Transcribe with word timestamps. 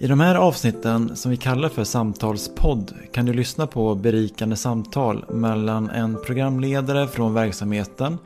I 0.00 0.06
de 0.06 0.20
här 0.20 0.34
avsnitten 0.34 1.16
som 1.16 1.30
vi 1.30 1.36
kallar 1.36 1.68
för 1.68 1.84
samtalspodd 1.84 2.94
kan 3.12 3.26
du 3.26 3.32
lyssna 3.32 3.66
på 3.66 3.94
berikande 3.94 4.56
samtal 4.56 5.24
mellan 5.28 5.90
en 5.90 6.18
programledare 6.26 7.08
från 7.08 7.34
verksamheten 7.34 8.18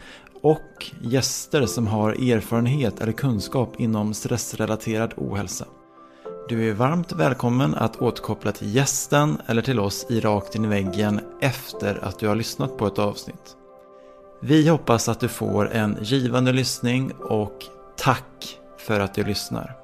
och 0.43 0.91
gäster 1.01 1.67
som 1.67 1.87
har 1.87 2.11
erfarenhet 2.13 3.01
eller 3.01 3.13
kunskap 3.13 3.81
inom 3.81 4.15
stressrelaterad 4.15 5.15
ohälsa. 5.17 5.65
Du 6.49 6.71
är 6.71 6.75
varmt 6.75 7.13
välkommen 7.13 7.75
att 7.75 8.03
återkoppla 8.03 8.53
till 8.53 8.75
gästen 8.75 9.39
eller 9.47 9.63
till 9.63 9.81
oss 9.81 10.07
i 10.09 10.21
Rakt 10.21 10.55
in 10.55 10.65
i 10.65 10.69
väggen 10.69 11.21
efter 11.41 12.05
att 12.05 12.19
du 12.19 12.29
har 12.29 12.37
lyssnat 12.37 12.77
på 12.77 12.87
ett 12.87 12.99
avsnitt. 12.99 13.57
Vi 14.43 14.69
hoppas 14.69 15.09
att 15.09 15.21
du 15.21 15.29
får 15.29 15.73
en 15.73 15.99
givande 16.03 16.53
lyssning 16.53 17.13
och 17.13 17.65
tack 17.97 18.59
för 18.79 19.01
att 19.01 19.15
du 19.15 19.25
lyssnar. 19.25 19.77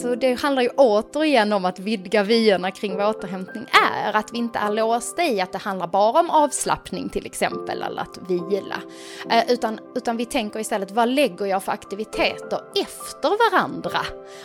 Alltså 0.00 0.16
det 0.16 0.34
handlar 0.34 0.62
ju 0.62 0.68
återigen 0.68 1.52
om 1.52 1.64
att 1.64 1.78
vidga 1.78 2.22
vyerna 2.22 2.70
kring 2.70 2.96
vad 2.96 3.16
återhämtning 3.16 3.66
är. 3.94 4.16
Att 4.16 4.32
vi 4.32 4.38
inte 4.38 4.58
är 4.58 4.70
låsta 4.70 5.22
i 5.22 5.40
att 5.40 5.52
det 5.52 5.58
handlar 5.58 5.86
bara 5.86 6.20
om 6.20 6.30
avslappning 6.30 7.08
till 7.08 7.26
exempel, 7.26 7.82
eller 7.82 8.02
att 8.02 8.18
vila. 8.28 8.76
Eh, 9.30 9.52
utan, 9.52 9.80
utan 9.94 10.16
vi 10.16 10.24
tänker 10.24 10.60
istället, 10.60 10.90
vad 10.90 11.08
lägger 11.08 11.46
jag 11.46 11.62
för 11.62 11.72
aktiviteter 11.72 12.60
efter 12.74 13.52
varandra? 13.52 14.00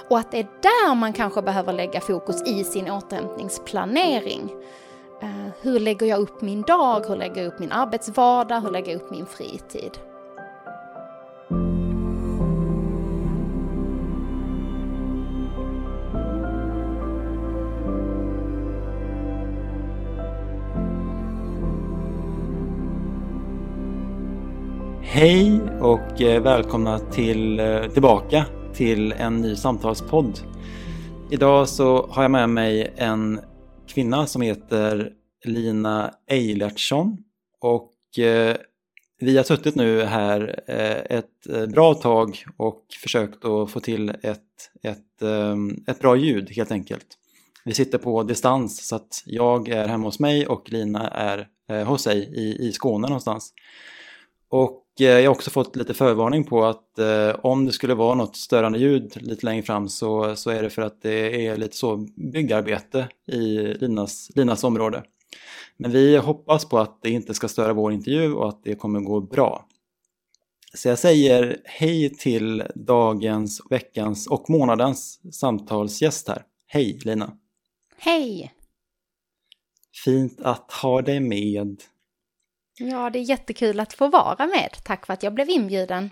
Och 0.09 0.20
att 0.20 0.31
det 0.31 0.40
är 0.40 0.48
där 0.62 0.95
man 0.95 1.14
kanske 1.14 1.42
behöver 1.42 1.73
lägga 1.73 2.02
fokus 2.02 2.47
i 2.47 2.64
sin 2.64 2.92
återhämtningsplanering. 2.92 4.52
Eh, 5.22 5.52
hur 5.62 5.80
lägger 5.80 6.06
jag 6.06 6.19
upp 6.19 6.42
min 6.42 6.62
dag? 6.62 7.06
Hur 7.08 7.16
lägger 7.16 7.44
jag 7.44 7.53
upp 7.53 7.59
min 7.59 7.72
arbetsvardag? 7.72 8.62
Hur 8.62 8.72
lägger 8.72 8.92
jag 8.92 9.02
upp 9.02 9.12
min 9.12 9.25
fritid? 9.25 9.92
Hej 25.17 25.61
och 25.81 26.21
eh, 26.21 26.41
välkomna 26.41 26.99
till, 26.99 27.59
eh, 27.59 27.88
tillbaka 27.88 28.45
till 28.73 29.11
en 29.11 29.41
ny 29.41 29.55
samtalspodd. 29.55 30.39
Idag 31.31 31.69
så 31.69 32.07
har 32.07 32.22
jag 32.22 32.31
med 32.31 32.49
mig 32.49 32.94
en 32.95 33.39
kvinna 33.88 34.27
som 34.27 34.41
heter 34.41 35.11
Lina 35.45 36.13
Eilertsson 36.27 37.17
och 37.59 38.19
eh, 38.19 38.57
vi 39.19 39.38
har 39.38 39.44
suttit 39.44 39.75
nu 39.75 40.02
här 40.03 40.69
ett 41.09 41.69
bra 41.73 41.94
tag 41.94 42.45
och 42.57 42.85
försökt 43.03 43.45
att 43.45 43.72
få 43.72 43.79
till 43.79 44.09
ett, 44.09 44.39
ett, 44.83 45.22
ett 45.88 46.00
bra 46.00 46.16
ljud 46.16 46.52
helt 46.52 46.72
enkelt. 46.72 47.07
Vi 47.66 47.73
sitter 47.73 47.97
på 47.97 48.23
distans 48.23 48.88
så 48.88 48.95
att 48.95 49.23
jag 49.25 49.69
är 49.69 49.88
hemma 49.88 50.07
hos 50.07 50.19
mig 50.19 50.47
och 50.47 50.72
Lina 50.72 51.07
är 51.07 51.47
hos 51.83 52.02
sig 52.02 52.17
i, 52.17 52.67
i 52.67 52.72
Skåne 52.72 53.07
någonstans. 53.07 53.53
Och 54.50 54.84
jag 54.99 55.21
har 55.21 55.27
också 55.27 55.51
fått 55.51 55.75
lite 55.75 55.93
förvarning 55.93 56.43
på 56.43 56.65
att 56.65 56.99
eh, 56.99 57.35
om 57.43 57.65
det 57.65 57.71
skulle 57.71 57.93
vara 57.93 58.15
något 58.15 58.35
störande 58.35 58.79
ljud 58.79 59.17
lite 59.21 59.45
längre 59.45 59.63
fram 59.63 59.89
så, 59.89 60.35
så 60.35 60.49
är 60.49 60.63
det 60.63 60.69
för 60.69 60.81
att 60.81 61.01
det 61.01 61.47
är 61.47 61.57
lite 61.57 61.77
så 61.77 62.07
byggarbete 62.15 63.07
i 63.27 63.57
Linas, 63.57 64.31
Linas 64.35 64.63
område. 64.63 65.03
Men 65.78 65.91
vi 65.91 66.17
hoppas 66.17 66.66
på 66.66 66.79
att 66.79 67.01
det 67.01 67.09
inte 67.09 67.34
ska 67.34 67.47
störa 67.47 67.73
vår 67.73 67.94
intervju 67.94 68.34
och 68.34 68.50
att 68.50 68.63
det 68.63 68.75
kommer 68.75 69.00
gå 69.00 69.22
bra. 69.22 69.66
Så 70.73 70.88
jag 70.88 71.00
säger 71.00 71.57
hej 71.63 72.09
till 72.09 72.63
dagens, 72.75 73.61
veckans 73.69 74.28
och 74.28 74.50
månadens 74.50 75.19
samtalsgäst 75.35 76.28
här. 76.28 76.44
Hej 76.67 77.00
Lina! 77.03 77.38
Hej! 77.97 78.51
Fint 80.03 80.41
att 80.41 80.72
ha 80.72 81.01
dig 81.01 81.19
med. 81.19 81.81
Ja, 82.78 83.09
det 83.09 83.19
är 83.19 83.24
jättekul 83.24 83.80
att 83.80 83.94
få 83.94 84.08
vara 84.08 84.47
med. 84.47 84.69
Tack 84.84 85.06
för 85.06 85.13
att 85.13 85.24
jag 85.24 85.34
blev 85.34 85.50
inbjuden. 85.50 86.09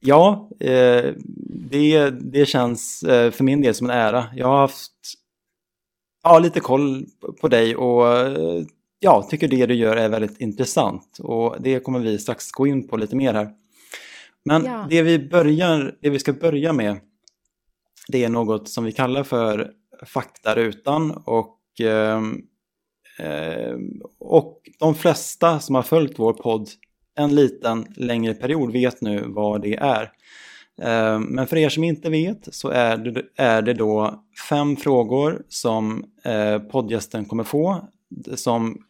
Ja, 0.00 0.50
eh, 0.60 1.12
det, 1.70 2.10
det 2.10 2.46
känns 2.46 3.02
eh, 3.02 3.30
för 3.30 3.44
min 3.44 3.62
del 3.62 3.74
som 3.74 3.90
en 3.90 3.96
ära. 3.96 4.26
Jag 4.36 4.46
har 4.46 4.58
haft 4.58 4.92
ja, 6.22 6.38
lite 6.38 6.60
koll 6.60 7.06
på 7.40 7.48
dig 7.48 7.76
och 7.76 8.08
eh, 8.08 8.64
ja, 8.98 9.22
tycker 9.22 9.48
det 9.48 9.66
du 9.66 9.74
gör 9.74 9.96
är 9.96 10.08
väldigt 10.08 10.40
intressant. 10.40 11.18
Och 11.22 11.56
det 11.60 11.80
kommer 11.80 12.00
vi 12.00 12.18
strax 12.18 12.52
gå 12.52 12.66
in 12.66 12.88
på 12.88 12.96
lite 12.96 13.16
mer 13.16 13.34
här. 13.34 13.50
Men 14.44 14.64
ja. 14.64 14.86
det, 14.90 15.02
vi 15.02 15.18
börjar, 15.18 15.96
det 16.00 16.10
vi 16.10 16.18
ska 16.18 16.32
börja 16.32 16.72
med 16.72 17.00
det 18.08 18.24
är 18.24 18.28
något 18.28 18.68
som 18.68 18.84
vi 18.84 18.92
kallar 18.92 19.22
för 19.22 19.70
faktarutan 20.06 21.10
och 21.10 21.80
eh, 21.80 22.20
Eh, 22.20 22.20
Ehm, 23.18 24.02
och 24.18 24.60
de 24.78 24.94
flesta 24.94 25.60
som 25.60 25.74
har 25.74 25.82
följt 25.82 26.18
vår 26.18 26.32
podd 26.32 26.68
en 27.16 27.34
liten 27.34 27.86
längre 27.96 28.34
period 28.34 28.72
vet 28.72 29.00
nu 29.00 29.24
vad 29.26 29.62
det 29.62 29.76
är. 29.76 30.12
Ehm, 30.82 31.22
men 31.22 31.46
för 31.46 31.56
er 31.56 31.68
som 31.68 31.84
inte 31.84 32.10
vet 32.10 32.54
så 32.54 32.68
är 32.68 32.96
det, 32.96 33.22
är 33.36 33.62
det 33.62 33.74
då 33.74 34.24
fem 34.48 34.76
frågor 34.76 35.42
som 35.48 36.04
eh, 36.24 36.58
poddgästen 36.58 37.24
kommer 37.24 37.44
få 37.44 37.88
som 38.34 38.84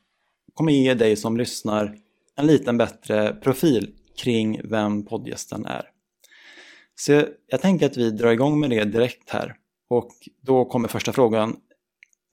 kommer 0.54 0.72
ge 0.72 0.94
dig 0.94 1.16
som 1.16 1.36
lyssnar 1.36 1.96
en 2.36 2.46
liten 2.46 2.78
bättre 2.78 3.34
profil 3.34 3.90
kring 4.16 4.60
vem 4.64 5.04
poddgästen 5.04 5.66
är. 5.66 5.90
Så 6.94 7.24
jag 7.46 7.60
tänker 7.60 7.86
att 7.86 7.96
vi 7.96 8.10
drar 8.10 8.30
igång 8.30 8.60
med 8.60 8.70
det 8.70 8.84
direkt 8.84 9.30
här. 9.30 9.56
Och 9.88 10.10
då 10.40 10.64
kommer 10.64 10.88
första 10.88 11.12
frågan. 11.12 11.56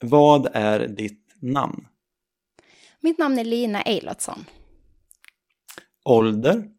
Vad 0.00 0.48
är 0.52 0.88
ditt 0.88 1.21
namn? 1.42 1.88
Mitt 3.00 3.18
namn 3.18 3.38
är 3.38 3.44
Lina 3.44 3.82
Eilertsson. 3.82 4.44
Ålder? 6.04 6.70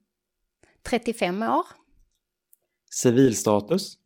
35 0.84 1.44
år. 1.44 1.66
Civilstatus? 2.92 3.98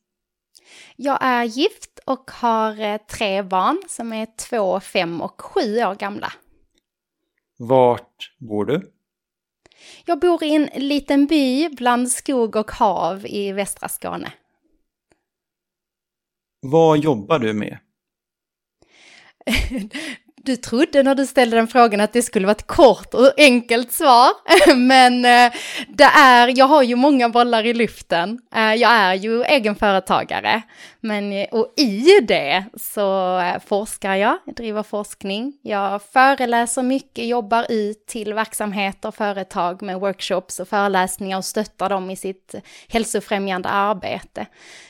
Jag 0.95 1.17
är 1.21 1.43
gift 1.43 1.99
och 2.05 2.31
har 2.31 2.79
eh, 2.79 2.97
tre 2.97 3.43
barn 3.43 3.81
som 3.87 4.13
är 4.13 4.27
två, 4.37 4.79
fem 4.79 5.21
och 5.21 5.41
sju 5.41 5.77
år 5.83 5.95
gamla. 5.95 6.33
Vart 7.57 8.35
bor 8.37 8.65
du? 8.65 8.93
Jag 10.05 10.19
bor 10.19 10.43
i 10.43 10.55
en 10.55 10.69
liten 10.75 11.25
by 11.25 11.69
bland 11.69 12.11
skog 12.11 12.55
och 12.55 12.71
hav 12.71 13.25
i 13.25 13.51
västra 13.51 13.89
Skåne. 13.89 14.33
Vad 16.59 16.97
jobbar 16.97 17.39
du 17.39 17.53
med? 17.53 17.79
du 20.47 20.55
trodde 20.55 21.03
när 21.03 21.15
du 21.15 21.25
ställde 21.25 21.55
den 21.55 21.67
frågan 21.67 22.01
att 22.01 22.13
det 22.13 22.21
skulle 22.21 22.47
vara 22.47 22.55
ett 22.55 22.67
kort 22.67 23.13
och 23.13 23.33
enkelt 23.37 23.91
svar. 23.91 24.29
Men 24.75 25.25
eh, 25.25 25.53
det 25.87 26.03
är, 26.03 26.57
jag 26.57 26.65
har 26.65 26.83
ju 26.83 26.95
många 26.95 27.29
bollar 27.29 27.65
i 27.65 27.73
luften. 27.73 28.39
Eh, 28.55 28.73
jag 28.73 28.91
är 28.91 29.13
ju 29.13 29.43
egenföretagare. 29.43 30.61
Men, 30.99 31.33
eh, 31.33 31.47
och 31.51 31.73
i 31.77 32.19
det 32.27 32.65
så 32.75 33.41
forskar 33.65 34.15
jag, 34.15 34.37
jag 34.45 34.55
driver 34.55 34.83
forskning. 34.83 35.53
Jag 35.61 36.01
föreläser 36.01 36.83
mycket, 36.83 37.25
jobbar 37.25 37.65
ut 37.69 38.07
till 38.07 38.33
verksamheter, 38.33 39.11
företag 39.11 39.81
med 39.81 39.99
workshops 39.99 40.59
och 40.59 40.67
föreläsningar 40.67 41.37
och 41.37 41.45
stöttar 41.45 41.89
dem 41.89 42.09
i 42.09 42.15
sitt 42.15 42.55
hälsofrämjande 42.87 43.69
arbete. 43.69 44.45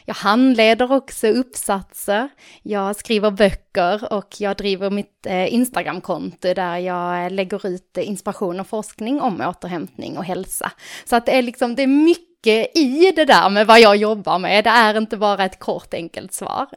Jag 0.06 0.16
handleder 0.16 0.92
också 0.92 1.28
uppsatser, 1.28 2.30
jag 2.64 2.96
skriver 2.96 3.32
böcker 3.32 3.67
och 4.12 4.36
jag 4.40 4.58
driver 4.58 4.90
mitt 4.90 5.26
eh, 5.26 5.54
Instagramkonto 5.54 6.54
där 6.54 6.78
jag 6.78 7.32
lägger 7.32 7.68
ut 7.68 7.98
inspiration 7.98 8.60
och 8.60 8.68
forskning 8.68 9.22
om 9.22 9.42
återhämtning 9.42 10.18
och 10.18 10.26
hälsa. 10.26 10.72
Så 11.06 11.16
att 11.16 11.26
det 11.26 11.32
är 11.32 11.42
liksom, 11.42 11.76
det 11.76 11.84
är 11.84 11.88
mycket 11.88 12.78
i 12.78 13.12
det 13.16 13.26
där 13.26 13.50
med 13.50 13.68
vad 13.68 13.80
jag 13.80 13.96
jobbar 13.96 14.40
med. 14.40 14.64
Det 14.64 14.70
är 14.70 14.98
inte 14.98 15.18
bara 15.18 15.46
ett 15.46 15.60
kort 15.60 15.94
enkelt 15.94 16.34
svar. 16.34 16.68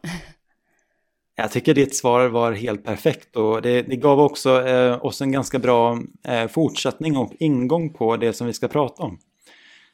Jag 1.36 1.52
tycker 1.52 1.74
ditt 1.74 1.96
svar 1.96 2.28
var 2.28 2.52
helt 2.52 2.84
perfekt 2.84 3.36
och 3.36 3.62
det, 3.62 3.82
det 3.82 3.96
gav 3.96 4.20
också 4.20 4.66
eh, 4.68 5.04
oss 5.04 5.20
en 5.20 5.32
ganska 5.32 5.58
bra 5.58 5.98
eh, 6.24 6.46
fortsättning 6.46 7.16
och 7.16 7.32
ingång 7.38 7.92
på 7.92 8.16
det 8.16 8.32
som 8.32 8.46
vi 8.46 8.52
ska 8.52 8.68
prata 8.68 9.02
om. 9.02 9.18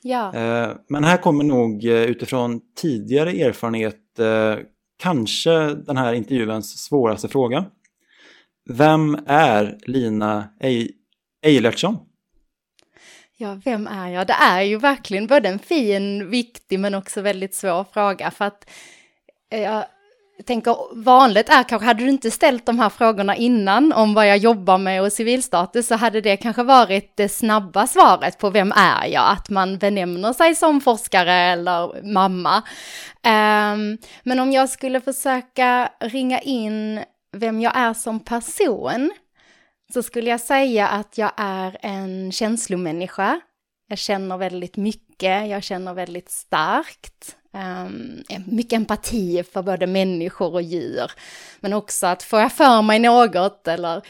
Ja. 0.02 0.34
Eh, 0.34 0.70
men 0.88 1.04
här 1.04 1.16
kommer 1.16 1.44
nog 1.44 1.84
eh, 1.84 2.02
utifrån 2.02 2.60
tidigare 2.76 3.30
erfarenhet 3.30 4.18
eh, 4.18 4.56
kanske 4.96 5.74
den 5.74 5.96
här 5.96 6.12
intervjuens 6.12 6.84
svåraste 6.84 7.28
fråga. 7.28 7.64
Vem 8.70 9.18
är 9.26 9.78
Lina 9.82 10.48
Eilertsson? 11.42 11.98
Ja, 13.36 13.60
vem 13.64 13.86
är 13.86 14.08
jag? 14.08 14.26
Det 14.26 14.32
är 14.32 14.62
ju 14.62 14.78
verkligen 14.78 15.26
både 15.26 15.48
en 15.48 15.58
fin, 15.58 16.30
viktig 16.30 16.80
men 16.80 16.94
också 16.94 17.20
väldigt 17.20 17.54
svår 17.54 17.84
fråga 17.92 18.30
för 18.30 18.44
att 18.44 18.70
eh, 19.50 19.62
jag, 19.62 19.84
jag 20.36 20.46
tänker 20.46 21.04
vanligt 21.04 21.48
är 21.48 21.62
kanske, 21.62 21.86
hade 21.86 22.04
du 22.04 22.10
inte 22.10 22.30
ställt 22.30 22.66
de 22.66 22.78
här 22.78 22.88
frågorna 22.88 23.36
innan 23.36 23.92
om 23.92 24.14
vad 24.14 24.28
jag 24.28 24.36
jobbar 24.36 24.78
med 24.78 25.02
och 25.02 25.12
civilstatus 25.12 25.86
så 25.86 25.94
hade 25.94 26.20
det 26.20 26.36
kanske 26.36 26.62
varit 26.62 27.16
det 27.16 27.28
snabba 27.28 27.86
svaret 27.86 28.38
på 28.38 28.50
vem 28.50 28.72
är 28.72 29.06
jag, 29.06 29.30
att 29.30 29.50
man 29.50 29.78
benämner 29.78 30.32
sig 30.32 30.54
som 30.54 30.80
forskare 30.80 31.32
eller 31.32 32.02
mamma. 32.12 32.56
Um, 33.26 33.98
men 34.22 34.40
om 34.40 34.52
jag 34.52 34.68
skulle 34.68 35.00
försöka 35.00 35.90
ringa 36.00 36.40
in 36.40 37.00
vem 37.32 37.60
jag 37.60 37.76
är 37.76 37.94
som 37.94 38.20
person 38.20 39.10
så 39.92 40.02
skulle 40.02 40.30
jag 40.30 40.40
säga 40.40 40.88
att 40.88 41.18
jag 41.18 41.32
är 41.36 41.76
en 41.80 42.32
känslomänniska. 42.32 43.40
Jag 43.88 43.98
känner 43.98 44.36
väldigt 44.36 44.76
mycket, 44.76 45.48
jag 45.48 45.62
känner 45.62 45.94
väldigt 45.94 46.30
starkt. 46.30 47.36
Um, 47.56 48.22
mycket 48.46 48.76
empati 48.76 49.44
för 49.52 49.62
både 49.62 49.86
människor 49.86 50.54
och 50.54 50.62
djur. 50.62 51.12
Men 51.60 51.72
också 51.72 52.06
att 52.06 52.22
får 52.22 52.40
jag 52.40 52.52
för 52.52 52.82
mig 52.82 52.98
något 52.98 53.68
eller 53.68 54.02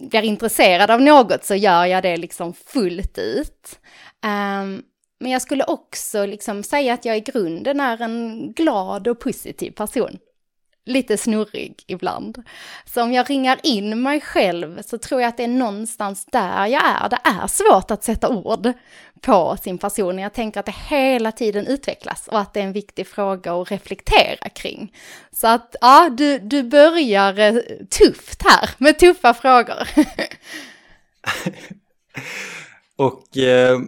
blir 0.00 0.22
intresserad 0.22 0.90
av 0.90 1.02
något 1.02 1.44
så 1.44 1.54
gör 1.54 1.84
jag 1.84 2.02
det 2.02 2.16
liksom 2.16 2.54
fullt 2.54 3.18
ut. 3.18 3.78
Um, 4.24 4.82
men 5.20 5.30
jag 5.30 5.42
skulle 5.42 5.64
också 5.64 6.26
liksom 6.26 6.62
säga 6.62 6.94
att 6.94 7.04
jag 7.04 7.16
i 7.16 7.20
grunden 7.20 7.80
är 7.80 8.02
en 8.02 8.52
glad 8.52 9.08
och 9.08 9.20
positiv 9.20 9.70
person 9.70 10.18
lite 10.88 11.16
snurrig 11.16 11.84
ibland. 11.86 12.42
Så 12.84 13.02
om 13.02 13.12
jag 13.12 13.30
ringar 13.30 13.58
in 13.62 14.02
mig 14.02 14.20
själv 14.20 14.82
så 14.82 14.98
tror 14.98 15.20
jag 15.20 15.28
att 15.28 15.36
det 15.36 15.44
är 15.44 15.48
någonstans 15.48 16.26
där 16.26 16.66
jag 16.66 16.82
är. 16.86 17.08
Det 17.08 17.18
är 17.24 17.46
svårt 17.46 17.90
att 17.90 18.04
sätta 18.04 18.28
ord 18.28 18.72
på 19.20 19.56
sin 19.62 19.78
person. 19.78 20.18
Jag 20.18 20.34
tänker 20.34 20.60
att 20.60 20.66
det 20.66 20.74
hela 20.88 21.32
tiden 21.32 21.66
utvecklas 21.66 22.28
och 22.28 22.40
att 22.40 22.54
det 22.54 22.60
är 22.60 22.64
en 22.64 22.72
viktig 22.72 23.06
fråga 23.06 23.52
att 23.52 23.70
reflektera 23.70 24.48
kring. 24.48 24.92
Så 25.32 25.46
att 25.46 25.76
ja, 25.80 26.08
du, 26.12 26.38
du 26.38 26.62
börjar 26.62 27.38
eh, 27.38 27.54
tufft 27.90 28.42
här 28.42 28.70
med 28.78 28.98
tuffa 28.98 29.34
frågor. 29.34 29.88
och 32.96 33.36
eh, 33.36 33.78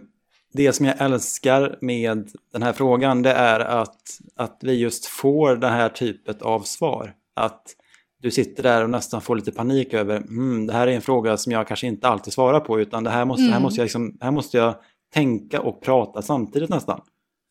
det 0.53 0.73
som 0.73 0.85
jag 0.85 1.01
älskar 1.01 1.77
med 1.81 2.29
den 2.53 2.63
här 2.63 2.73
frågan 2.73 3.21
det 3.21 3.31
är 3.31 3.59
att, 3.59 4.19
att 4.35 4.57
vi 4.61 4.73
just 4.73 5.05
får 5.05 5.55
den 5.55 5.73
här 5.73 5.89
typet 5.89 6.41
av 6.41 6.59
svar. 6.59 7.13
Att 7.35 7.75
du 8.21 8.31
sitter 8.31 8.63
där 8.63 8.83
och 8.83 8.89
nästan 8.89 9.21
får 9.21 9.35
lite 9.35 9.51
panik 9.51 9.93
över 9.93 10.17
mm, 10.17 10.67
det 10.67 10.73
här 10.73 10.87
är 10.87 10.91
en 10.91 11.01
fråga 11.01 11.37
som 11.37 11.51
jag 11.51 11.67
kanske 11.67 11.87
inte 11.87 12.07
alltid 12.07 12.33
svarar 12.33 12.59
på 12.59 12.79
utan 12.79 13.03
det 13.03 13.09
här 13.09 13.25
måste, 13.25 13.43
mm. 13.43 13.53
här 13.53 13.59
måste, 13.59 13.81
jag, 13.81 13.85
liksom, 13.85 14.17
här 14.21 14.31
måste 14.31 14.57
jag 14.57 14.75
tänka 15.13 15.61
och 15.61 15.81
prata 15.81 16.21
samtidigt 16.21 16.69
nästan. 16.69 17.01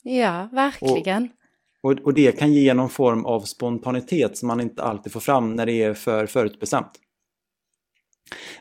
Ja, 0.03 0.49
verkligen. 0.53 1.29
Och, 1.83 1.91
och, 1.91 1.99
och, 1.99 2.15
det 2.15 2.39
kan 2.39 2.53
ge 2.53 2.75
någon 2.75 2.89
form 2.89 3.25
av 3.25 3.41
spontanitet 3.41 4.39
som 4.39 4.47
man 4.47 4.61
inte 4.61 4.83
alltid 4.83 5.13
får 5.13 5.21
fram 5.21 5.57
när 5.57 5.67
det 5.67 5.83
är 5.83 5.95
för 5.95 6.27
förutbestämt. 6.27 6.91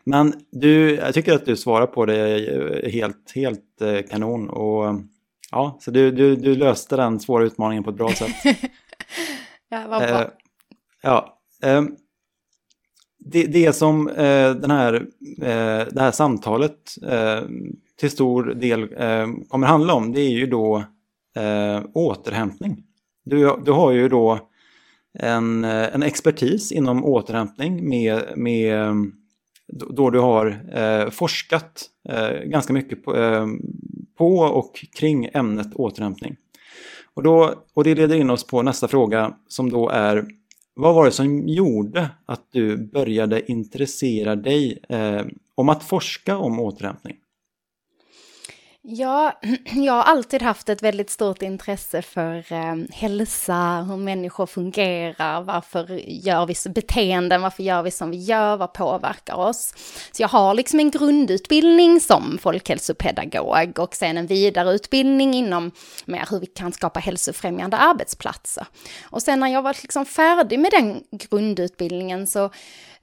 Men 0.04 0.34
du, 0.52 0.96
jag 0.96 1.14
tycker 1.14 1.34
att 1.34 1.46
du 1.46 1.56
svarar 1.56 1.88
på 1.88 2.06
det 2.06 2.90
helt, 2.92 3.32
helt 3.36 3.82
eh, 3.82 4.02
kanon. 4.10 4.50
Och, 4.50 4.96
ja, 5.52 5.78
så 5.82 5.92
du, 5.92 6.12
du, 6.12 6.36
du 6.36 6.56
löste 6.56 6.96
den 6.96 7.20
svåra 7.20 7.44
utmaningen 7.44 7.84
på 7.84 7.90
ett 7.90 7.96
bra 7.96 8.10
sätt. 8.14 8.36
ja, 9.70 9.86
vad 9.90 10.02
bra. 10.02 10.22
Eh, 10.22 10.28
ja, 11.02 11.40
eh, 11.64 11.84
det, 13.20 13.44
det 13.44 13.74
som 13.74 14.10
eh, 14.10 14.52
den 14.52 14.72
här, 14.72 14.94
eh, 15.42 15.88
det 15.92 16.00
här 16.00 16.12
samtalet 16.12 16.96
eh, 17.08 17.42
till 18.00 18.12
stor 18.12 18.44
del 18.44 18.88
kommer 19.48 19.68
handla 19.68 19.94
om, 19.94 20.14
det 20.14 20.22
är 20.22 20.30
ju 20.30 20.46
då 20.46 20.84
återhämtning. 21.94 22.84
Du, 23.26 23.56
du 23.66 23.72
har 23.72 23.92
ju 23.92 24.10
då 24.10 24.50
en, 25.20 25.64
en 25.64 26.04
expertis 26.04 26.72
inom 26.72 27.06
återhämtning 27.06 27.90
med, 27.90 28.24
med 28.36 28.96
då 29.70 30.10
du 30.10 30.20
har 30.20 30.66
eh, 30.74 31.10
forskat 31.10 31.86
eh, 32.10 32.44
ganska 32.44 32.74
mycket 32.74 33.04
på, 33.04 33.18
eh, 33.18 33.48
på, 34.18 34.38
och 34.38 34.86
kring 34.96 35.30
ämnet 35.34 35.74
återhämtning. 35.76 36.36
Och, 37.14 37.24
då, 37.24 37.54
och 37.74 37.84
det 37.84 37.96
leder 37.96 38.16
in 38.16 38.30
oss 38.30 38.48
på 38.48 38.62
nästa 38.62 38.88
fråga 38.88 39.34
som 39.48 39.70
då 39.70 39.90
är 39.90 40.26
vad 40.74 40.96
var 40.96 41.06
det 41.06 41.12
som 41.12 41.48
gjorde 41.48 42.10
att 42.26 42.48
du 42.52 42.78
började 42.78 43.52
intressera 43.52 44.36
dig 44.36 44.80
eh, 44.90 45.22
om 45.56 45.70
att 45.70 45.84
forska 45.84 46.38
om 46.38 46.60
återhämtning? 46.60 47.16
Ja, 48.92 49.40
jag 49.74 49.94
har 49.94 50.04
alltid 50.04 50.42
haft 50.42 50.70
ett 50.70 50.84
väldigt 50.84 51.10
stort 51.10 51.42
intresse 51.42 52.02
för 52.02 52.54
eh, 52.54 52.76
hälsa, 52.92 53.86
hur 53.90 53.98
människor 53.98 54.46
fungerar, 54.46 55.42
varför 55.42 56.02
gör 56.08 56.46
vi 56.46 56.56
så 56.56 56.70
beteenden, 56.70 57.42
varför 57.42 57.64
gör 57.64 57.84
vi 57.84 57.92
som 57.92 58.12
vi 58.12 58.18
gör, 58.18 58.58
vad 58.58 58.74
påverkar 58.74 59.36
oss? 59.36 59.74
Så 60.12 60.22
jag 60.22 60.28
har 60.28 60.54
liksom 60.54 60.80
en 60.80 60.92
grundutbildning 60.92 62.00
som 62.00 62.38
folkhälsopedagog 62.42 63.80
och 63.80 63.96
sen 63.96 64.18
en 64.18 64.28
vidareutbildning 64.28 65.34
inom 65.34 65.72
mer 66.06 66.28
hur 66.30 66.40
vi 66.40 66.46
kan 66.46 66.74
skapa 66.74 67.00
hälsofrämjande 67.00 67.78
arbetsplatser. 67.78 68.66
Och 69.04 69.22
sen 69.22 69.40
när 69.40 69.48
jag 69.48 69.62
var 69.62 69.78
liksom 69.82 70.06
färdig 70.06 70.60
med 70.60 70.72
den 70.72 71.04
grundutbildningen 71.12 72.28
så 72.28 72.50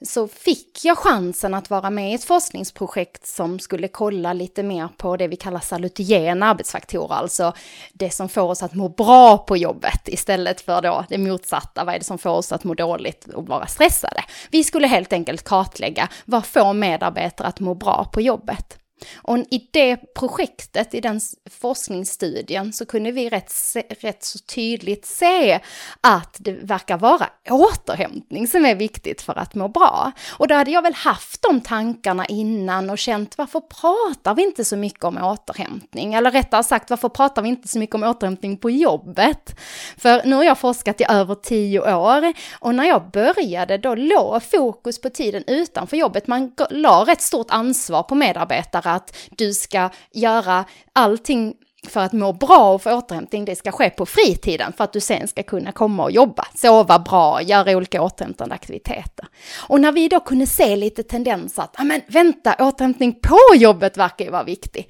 så 0.02 0.28
fick 0.28 0.84
jag 0.84 0.98
chansen 0.98 1.54
att 1.54 1.70
vara 1.70 1.90
med 1.90 2.10
i 2.10 2.14
ett 2.14 2.25
forskningsprojekt 2.25 3.26
som 3.26 3.58
skulle 3.58 3.88
kolla 3.88 4.32
lite 4.32 4.62
mer 4.62 4.88
på 4.96 5.16
det 5.16 5.28
vi 5.28 5.37
kallar 5.37 5.60
salutogena 5.60 6.46
arbetsfaktorer, 6.46 7.14
alltså 7.14 7.52
det 7.93 8.10
som 8.10 8.28
får 8.28 8.43
oss 8.43 8.62
att 8.62 8.75
må 8.75 8.88
bra 8.88 9.38
på 9.38 9.56
jobbet 9.56 10.08
istället 10.08 10.60
för 10.60 10.82
då 10.82 11.04
det 11.08 11.19
motsatta, 11.19 11.84
vad 11.84 11.94
är 11.94 11.98
det 11.98 12.04
som 12.04 12.19
får 12.19 12.31
oss 12.31 12.52
att 12.52 12.64
må 12.64 12.75
dåligt 12.75 13.28
och 13.34 13.46
vara 13.46 13.66
stressade. 13.66 14.25
Vi 14.50 14.64
skulle 14.64 14.87
helt 14.87 15.12
enkelt 15.12 15.43
kartlägga 15.43 16.08
vad 16.25 16.46
får 16.46 16.72
medarbetare 16.72 17.49
att 17.49 17.60
må 17.60 17.75
bra 17.75 18.10
på 18.12 18.20
jobbet. 18.20 18.78
Och 19.16 19.38
i 19.38 19.69
det 19.70 20.14
projektet, 20.14 20.94
i 20.94 21.00
den 21.00 21.20
forskningsstudien, 21.50 22.72
så 22.72 22.87
kunde 22.87 23.12
vi 23.12 23.28
rätt, 23.28 23.52
rätt 24.00 24.25
så 24.25 24.38
tydligt 24.38 25.06
se 25.06 25.60
att 26.00 26.37
det 26.38 26.52
verkar 26.52 26.98
vara 26.98 27.28
återhämtning 27.50 28.46
som 28.46 28.66
är 28.66 28.75
viktigt 28.75 29.22
för 29.22 29.38
att 29.38 29.54
må 29.54 29.69
bra. 29.69 30.12
Och 30.38 30.48
då 30.48 30.54
hade 30.54 30.70
jag 30.70 30.82
väl 30.82 30.94
haft 30.94 31.43
de 31.43 31.60
tankarna 31.60 32.26
innan 32.26 32.90
och 32.90 32.98
känt 32.98 33.38
varför 33.38 33.60
pratar 33.60 34.34
vi 34.34 34.43
inte 34.43 34.64
så 34.64 34.76
mycket 34.76 35.04
om 35.04 35.19
återhämtning? 35.19 36.14
Eller 36.14 36.31
rättare 36.31 36.62
sagt, 36.62 36.90
varför 36.90 37.08
pratar 37.08 37.42
vi 37.42 37.49
inte 37.49 37.69
så 37.69 37.78
mycket 37.78 37.94
om 37.94 38.02
återhämtning 38.02 38.56
på 38.56 38.70
jobbet? 38.70 39.60
För 39.96 40.22
nu 40.25 40.37
har 40.37 40.44
jag 40.44 40.59
forskat 40.59 41.00
i 41.00 41.04
över 41.09 41.35
tio 41.35 41.94
år 41.94 42.32
och 42.61 42.75
när 42.75 42.85
jag 42.85 43.11
började 43.11 43.78
då 43.78 43.94
låg 43.94 44.42
fokus 44.42 45.00
på 45.00 45.11
tiden 45.11 45.44
utanför 45.47 45.97
jobbet. 45.97 46.26
Man 46.26 46.52
la 46.71 47.04
rätt 47.04 47.23
stort 47.23 47.50
ansvar 47.50 48.02
på 48.02 48.14
medarbetare 48.14 48.86
att 48.90 49.16
du 49.31 49.55
ska 49.55 49.90
göra 50.12 50.64
allting 50.93 51.55
för 51.90 52.00
att 52.00 52.12
må 52.12 52.33
bra 52.33 52.75
och 52.75 52.83
få 52.83 52.93
återhämtning, 52.93 53.45
det 53.45 53.57
ska 53.57 53.73
ske 53.73 53.90
på 53.90 54.07
fritiden 54.07 54.73
för 54.76 54.85
att 54.85 54.93
du 54.93 55.00
sen 55.00 55.28
ska 55.28 55.43
kunna 55.43 55.73
komma 55.73 56.02
och 56.02 56.11
jobba, 56.11 56.47
sova 56.55 56.99
bra, 56.99 57.43
göra 57.43 57.76
olika 57.76 58.02
återhämtande 58.02 58.55
aktiviteter. 58.55 59.26
Och 59.69 59.81
när 59.81 59.93
vi 59.93 60.09
då 60.09 60.21
kunde 60.21 60.47
se 60.47 60.76
lite 60.76 61.02
tendenser 61.02 61.62
att, 61.62 61.76
men 61.85 62.00
vänta, 62.07 62.57
återhämtning 62.59 63.12
på 63.12 63.38
jobbet 63.55 63.97
verkar 63.97 64.25
ju 64.25 64.31
vara 64.31 64.45
viktig 64.45 64.88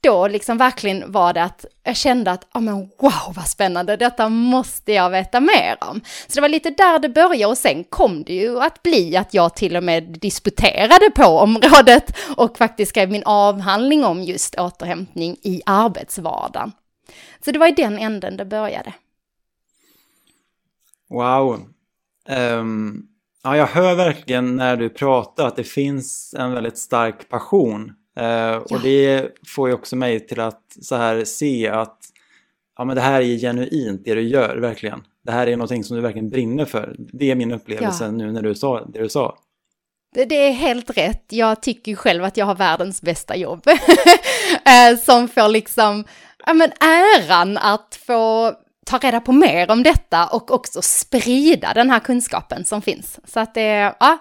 då 0.00 0.28
liksom 0.28 0.58
verkligen 0.58 1.12
var 1.12 1.32
det 1.32 1.42
att 1.42 1.64
jag 1.84 1.96
kände 1.96 2.30
att, 2.30 2.46
ja 2.54 2.60
men 2.60 2.74
wow 2.76 3.34
vad 3.36 3.48
spännande, 3.48 3.96
detta 3.96 4.28
måste 4.28 4.92
jag 4.92 5.10
veta 5.10 5.40
mer 5.40 5.76
om. 5.80 6.00
Så 6.26 6.34
det 6.34 6.40
var 6.40 6.48
lite 6.48 6.70
där 6.70 6.98
det 6.98 7.08
började 7.08 7.46
och 7.46 7.58
sen 7.58 7.84
kom 7.84 8.24
det 8.24 8.32
ju 8.32 8.60
att 8.60 8.82
bli 8.82 9.16
att 9.16 9.34
jag 9.34 9.56
till 9.56 9.76
och 9.76 9.82
med 9.82 10.02
disputerade 10.02 11.10
på 11.14 11.24
området 11.24 12.16
och 12.36 12.58
faktiskt 12.58 12.88
skrev 12.88 13.10
min 13.10 13.22
avhandling 13.24 14.04
om 14.04 14.22
just 14.22 14.54
återhämtning 14.54 15.36
i 15.42 15.62
arbetsvardagen. 15.66 16.37
Så 17.44 17.52
det 17.52 17.58
var 17.58 17.68
i 17.68 17.72
den 17.72 17.98
änden 17.98 18.36
det 18.36 18.44
började. 18.44 18.94
Wow. 21.10 21.60
Um, 22.28 23.08
ja, 23.42 23.56
jag 23.56 23.66
hör 23.66 23.94
verkligen 23.94 24.56
när 24.56 24.76
du 24.76 24.88
pratar 24.88 25.46
att 25.46 25.56
det 25.56 25.64
finns 25.64 26.34
en 26.38 26.52
väldigt 26.52 26.78
stark 26.78 27.28
passion 27.28 27.94
Uh, 28.18 28.24
ja. 28.24 28.58
Och 28.70 28.80
det 28.82 29.28
får 29.46 29.68
ju 29.68 29.74
också 29.74 29.96
mig 29.96 30.26
till 30.26 30.40
att 30.40 30.62
så 30.82 30.96
här 30.96 31.24
se 31.24 31.68
att 31.68 31.98
ja, 32.78 32.84
men 32.84 32.96
det 32.96 33.02
här 33.02 33.20
är 33.20 33.38
genuint 33.38 34.04
det 34.04 34.14
du 34.14 34.22
gör, 34.22 34.56
verkligen. 34.56 35.02
Det 35.24 35.32
här 35.32 35.46
är 35.46 35.56
någonting 35.56 35.84
som 35.84 35.96
du 35.96 36.02
verkligen 36.02 36.30
brinner 36.30 36.64
för. 36.64 36.96
Det 36.98 37.30
är 37.30 37.34
min 37.34 37.52
upplevelse 37.52 38.04
ja. 38.04 38.10
nu 38.10 38.32
när 38.32 38.42
du 38.42 38.54
sa 38.54 38.84
det 38.84 39.02
du 39.02 39.08
sa. 39.08 39.38
Det, 40.14 40.34
är 40.34 40.52
helt 40.52 40.96
rätt. 40.96 41.24
Jag 41.28 41.62
tycker 41.62 41.92
ju 41.92 41.96
själv 41.96 42.24
att 42.24 42.36
jag 42.36 42.46
har 42.46 42.54
världens 42.54 43.02
bästa 43.02 43.36
jobb. 43.36 43.62
Eh, 44.64 44.98
som 44.98 45.28
får 45.28 45.48
liksom, 45.48 46.04
men 46.54 46.72
äran 46.80 47.58
att 47.58 47.98
få 48.06 48.52
ta 48.86 48.98
reda 48.98 49.20
på 49.20 49.32
mer 49.32 49.70
om 49.70 49.82
detta 49.82 50.26
och 50.26 50.50
också 50.50 50.82
sprida 50.82 51.74
den 51.74 51.90
här 51.90 52.00
kunskapen 52.00 52.64
som 52.64 52.82
finns. 52.82 53.20
Så 53.24 53.40
att 53.40 53.54
det, 53.54 53.94
ja, 54.00 54.18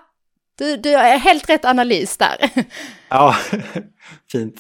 du, 0.58 0.78
du 0.78 0.96
har 0.96 1.04
helt 1.04 1.50
rätt 1.50 1.66
analys 1.66 2.18
där. 2.18 2.50
Ja, 3.10 3.36
fint. 4.32 4.56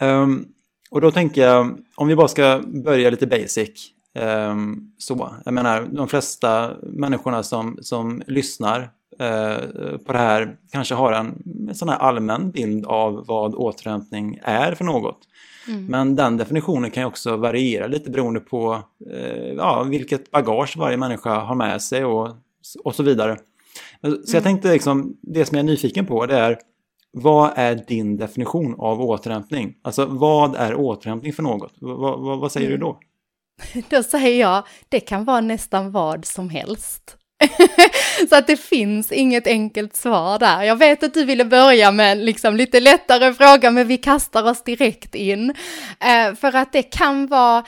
Um, 0.00 0.48
och 0.90 1.00
då 1.00 1.10
tänker 1.10 1.42
jag, 1.42 1.78
om 1.94 2.08
vi 2.08 2.16
bara 2.16 2.28
ska 2.28 2.62
börja 2.84 3.10
lite 3.10 3.26
basic. 3.26 3.70
Um, 4.18 4.92
så. 4.98 5.34
Jag 5.44 5.54
menar, 5.54 5.88
de 5.92 6.08
flesta 6.08 6.70
människorna 6.82 7.42
som, 7.42 7.78
som 7.82 8.22
lyssnar 8.26 8.80
uh, 9.20 9.98
på 9.98 10.12
det 10.12 10.18
här 10.18 10.56
kanske 10.72 10.94
har 10.94 11.12
en, 11.12 11.42
en 11.68 11.74
sån 11.74 11.88
här 11.88 11.98
allmän 11.98 12.50
bild 12.50 12.86
av 12.86 13.24
vad 13.26 13.54
återhämtning 13.54 14.38
är 14.42 14.74
för 14.74 14.84
något. 14.84 15.18
Mm. 15.68 15.86
Men 15.86 16.16
den 16.16 16.36
definitionen 16.36 16.90
kan 16.90 17.02
ju 17.02 17.06
också 17.06 17.36
variera 17.36 17.86
lite 17.86 18.10
beroende 18.10 18.40
på 18.40 18.82
uh, 19.10 19.52
ja, 19.56 19.82
vilket 19.82 20.30
bagage 20.30 20.76
varje 20.76 20.96
människa 20.96 21.40
har 21.40 21.54
med 21.54 21.82
sig 21.82 22.04
och, 22.04 22.28
och 22.84 22.94
så 22.94 23.02
vidare. 23.02 23.36
Så 24.00 24.06
mm. 24.06 24.22
jag 24.32 24.42
tänkte 24.42 24.72
liksom, 24.72 25.16
det 25.22 25.44
som 25.44 25.56
jag 25.56 25.64
är 25.64 25.70
nyfiken 25.70 26.06
på 26.06 26.26
det 26.26 26.38
är 26.38 26.58
vad 27.12 27.52
är 27.56 27.74
din 27.88 28.16
definition 28.16 28.74
av 28.78 29.00
återhämtning? 29.00 29.74
Alltså 29.82 30.06
vad 30.06 30.56
är 30.56 30.74
återhämtning 30.74 31.32
för 31.32 31.42
något? 31.42 31.72
V 31.72 31.76
vad, 31.80 32.40
vad 32.40 32.52
säger 32.52 32.66
mm. 32.66 32.80
du 32.80 32.86
då? 32.86 32.98
Då 33.96 34.02
säger 34.02 34.40
jag, 34.40 34.64
det 34.88 35.00
kan 35.00 35.24
vara 35.24 35.40
nästan 35.40 35.92
vad 35.92 36.24
som 36.24 36.50
helst. 36.50 37.16
så 38.28 38.36
att 38.36 38.46
det 38.46 38.56
finns 38.56 39.12
inget 39.12 39.46
enkelt 39.46 39.96
svar 39.96 40.38
där. 40.38 40.62
Jag 40.62 40.76
vet 40.76 41.02
att 41.02 41.14
du 41.14 41.24
ville 41.24 41.44
börja 41.44 41.90
med 41.90 42.18
liksom 42.18 42.56
lite 42.56 42.80
lättare 42.80 43.34
fråga, 43.34 43.70
men 43.70 43.86
vi 43.86 43.96
kastar 43.96 44.50
oss 44.50 44.64
direkt 44.64 45.14
in. 45.14 45.54
Eh, 46.00 46.34
för 46.34 46.56
att 46.56 46.72
det 46.72 46.82
kan 46.82 47.26
vara 47.26 47.64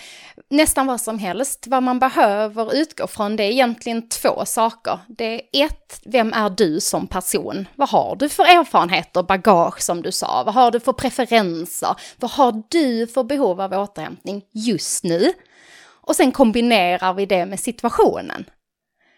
nästan 0.50 0.86
vad 0.86 1.00
som 1.00 1.18
helst. 1.18 1.66
Vad 1.66 1.82
man 1.82 1.98
behöver 1.98 2.74
utgå 2.74 3.06
från 3.06 3.36
det 3.36 3.44
är 3.44 3.50
egentligen 3.50 4.08
två 4.08 4.44
saker. 4.44 4.98
Det 5.08 5.42
är 5.52 5.64
ett, 5.64 6.00
vem 6.04 6.32
är 6.32 6.50
du 6.50 6.80
som 6.80 7.06
person? 7.06 7.68
Vad 7.74 7.88
har 7.88 8.16
du 8.16 8.28
för 8.28 8.44
erfarenheter, 8.44 9.22
bagage 9.22 9.82
som 9.82 10.02
du 10.02 10.12
sa? 10.12 10.42
Vad 10.44 10.54
har 10.54 10.70
du 10.70 10.80
för 10.80 10.92
preferenser? 10.92 11.96
Vad 12.16 12.30
har 12.30 12.62
du 12.68 13.06
för 13.06 13.24
behov 13.24 13.60
av 13.60 13.72
återhämtning 13.72 14.42
just 14.52 15.04
nu? 15.04 15.32
Och 16.06 16.16
sen 16.16 16.32
kombinerar 16.32 17.14
vi 17.14 17.26
det 17.26 17.46
med 17.46 17.60
situationen 17.60 18.44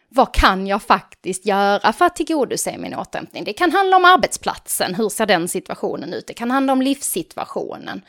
vad 0.09 0.35
kan 0.35 0.67
jag 0.67 0.83
faktiskt 0.83 1.47
göra 1.47 1.93
för 1.93 2.05
att 2.05 2.17
tillgodose 2.17 2.79
min 2.79 2.95
återhämtning? 2.95 3.45
Det 3.45 3.53
kan 3.53 3.73
handla 3.73 3.97
om 3.97 4.05
arbetsplatsen, 4.05 4.95
hur 4.95 5.09
ser 5.09 5.27
den 5.27 5.49
situationen 5.49 6.13
ut? 6.13 6.27
Det 6.27 6.35
kan 6.35 6.51
handla 6.51 6.73
om 6.73 6.83
livssituationen. 6.83 8.03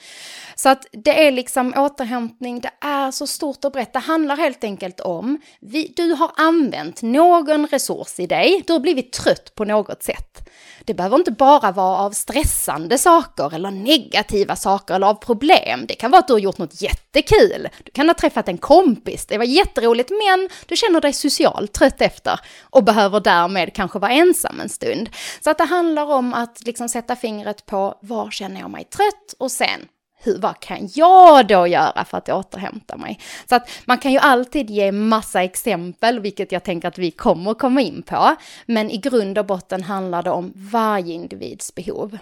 Så 0.59 0.69
att 0.69 0.85
det 0.91 1.27
är 1.27 1.31
liksom 1.31 1.73
återhämtning, 1.77 2.59
det 2.59 2.71
är 2.81 3.11
så 3.11 3.27
stort 3.27 3.65
och 3.65 3.71
brett. 3.71 3.93
Det 3.93 3.99
handlar 3.99 4.37
helt 4.37 4.63
enkelt 4.63 4.99
om, 4.99 5.41
vi, 5.61 5.93
du 5.95 6.13
har 6.13 6.31
använt 6.35 7.01
någon 7.01 7.67
resurs 7.67 8.19
i 8.19 8.27
dig, 8.27 8.63
du 8.67 8.73
har 8.73 8.79
blivit 8.79 9.13
trött 9.13 9.55
på 9.55 9.65
något 9.65 10.03
sätt. 10.03 10.49
Det 10.85 10.93
behöver 10.93 11.17
inte 11.17 11.31
bara 11.31 11.71
vara 11.71 11.97
av 11.97 12.11
stressande 12.11 12.97
saker 12.97 13.55
eller 13.55 13.71
negativa 13.71 14.55
saker 14.55 14.93
eller 14.93 15.07
av 15.07 15.13
problem. 15.13 15.85
Det 15.87 15.95
kan 15.95 16.11
vara 16.11 16.19
att 16.19 16.27
du 16.27 16.33
har 16.33 16.39
gjort 16.39 16.57
något 16.57 16.81
jättekul. 16.81 17.69
Du 17.83 17.91
kan 17.91 18.07
ha 18.07 18.13
träffat 18.13 18.47
en 18.47 18.57
kompis, 18.57 19.25
det 19.25 19.37
var 19.37 19.45
jätteroligt, 19.45 20.09
men 20.09 20.49
du 20.65 20.75
känner 20.75 21.01
dig 21.01 21.13
socialt 21.13 21.73
trött 21.73 22.01
efter 22.01 22.39
och 22.61 22.83
behöver 22.83 23.19
därmed 23.19 23.73
kanske 23.73 23.99
vara 23.99 24.11
ensam 24.11 24.59
en 24.59 24.69
stund. 24.69 25.09
Så 25.43 25.49
att 25.49 25.57
det 25.57 25.63
handlar 25.63 26.05
om 26.05 26.33
att 26.33 26.65
liksom 26.65 26.89
sätta 26.89 27.15
fingret 27.15 27.65
på 27.65 27.97
var 28.01 28.31
känner 28.31 28.61
jag 28.61 28.69
mig 28.69 28.83
trött 28.83 29.33
och 29.39 29.51
sen 29.51 29.87
hur, 30.27 30.39
vad 30.39 30.59
kan 30.59 30.89
jag 30.93 31.47
då 31.47 31.67
göra 31.67 32.05
för 32.05 32.17
att 32.17 32.29
återhämta 32.29 32.97
mig? 32.97 33.19
Så 33.49 33.55
att 33.55 33.69
man 33.85 33.97
kan 33.97 34.11
ju 34.11 34.17
alltid 34.17 34.69
ge 34.69 34.91
massa 34.91 35.43
exempel, 35.43 36.19
vilket 36.19 36.51
jag 36.51 36.63
tänker 36.63 36.87
att 36.87 36.97
vi 36.97 37.11
kommer 37.11 37.53
komma 37.53 37.81
in 37.81 38.01
på. 38.01 38.35
Men 38.65 38.91
i 38.91 38.97
grund 38.97 39.37
och 39.37 39.45
botten 39.45 39.83
handlar 39.83 40.23
det 40.23 40.29
om 40.31 40.53
varje 40.55 41.13
individs 41.13 41.75
behov. 41.75 42.17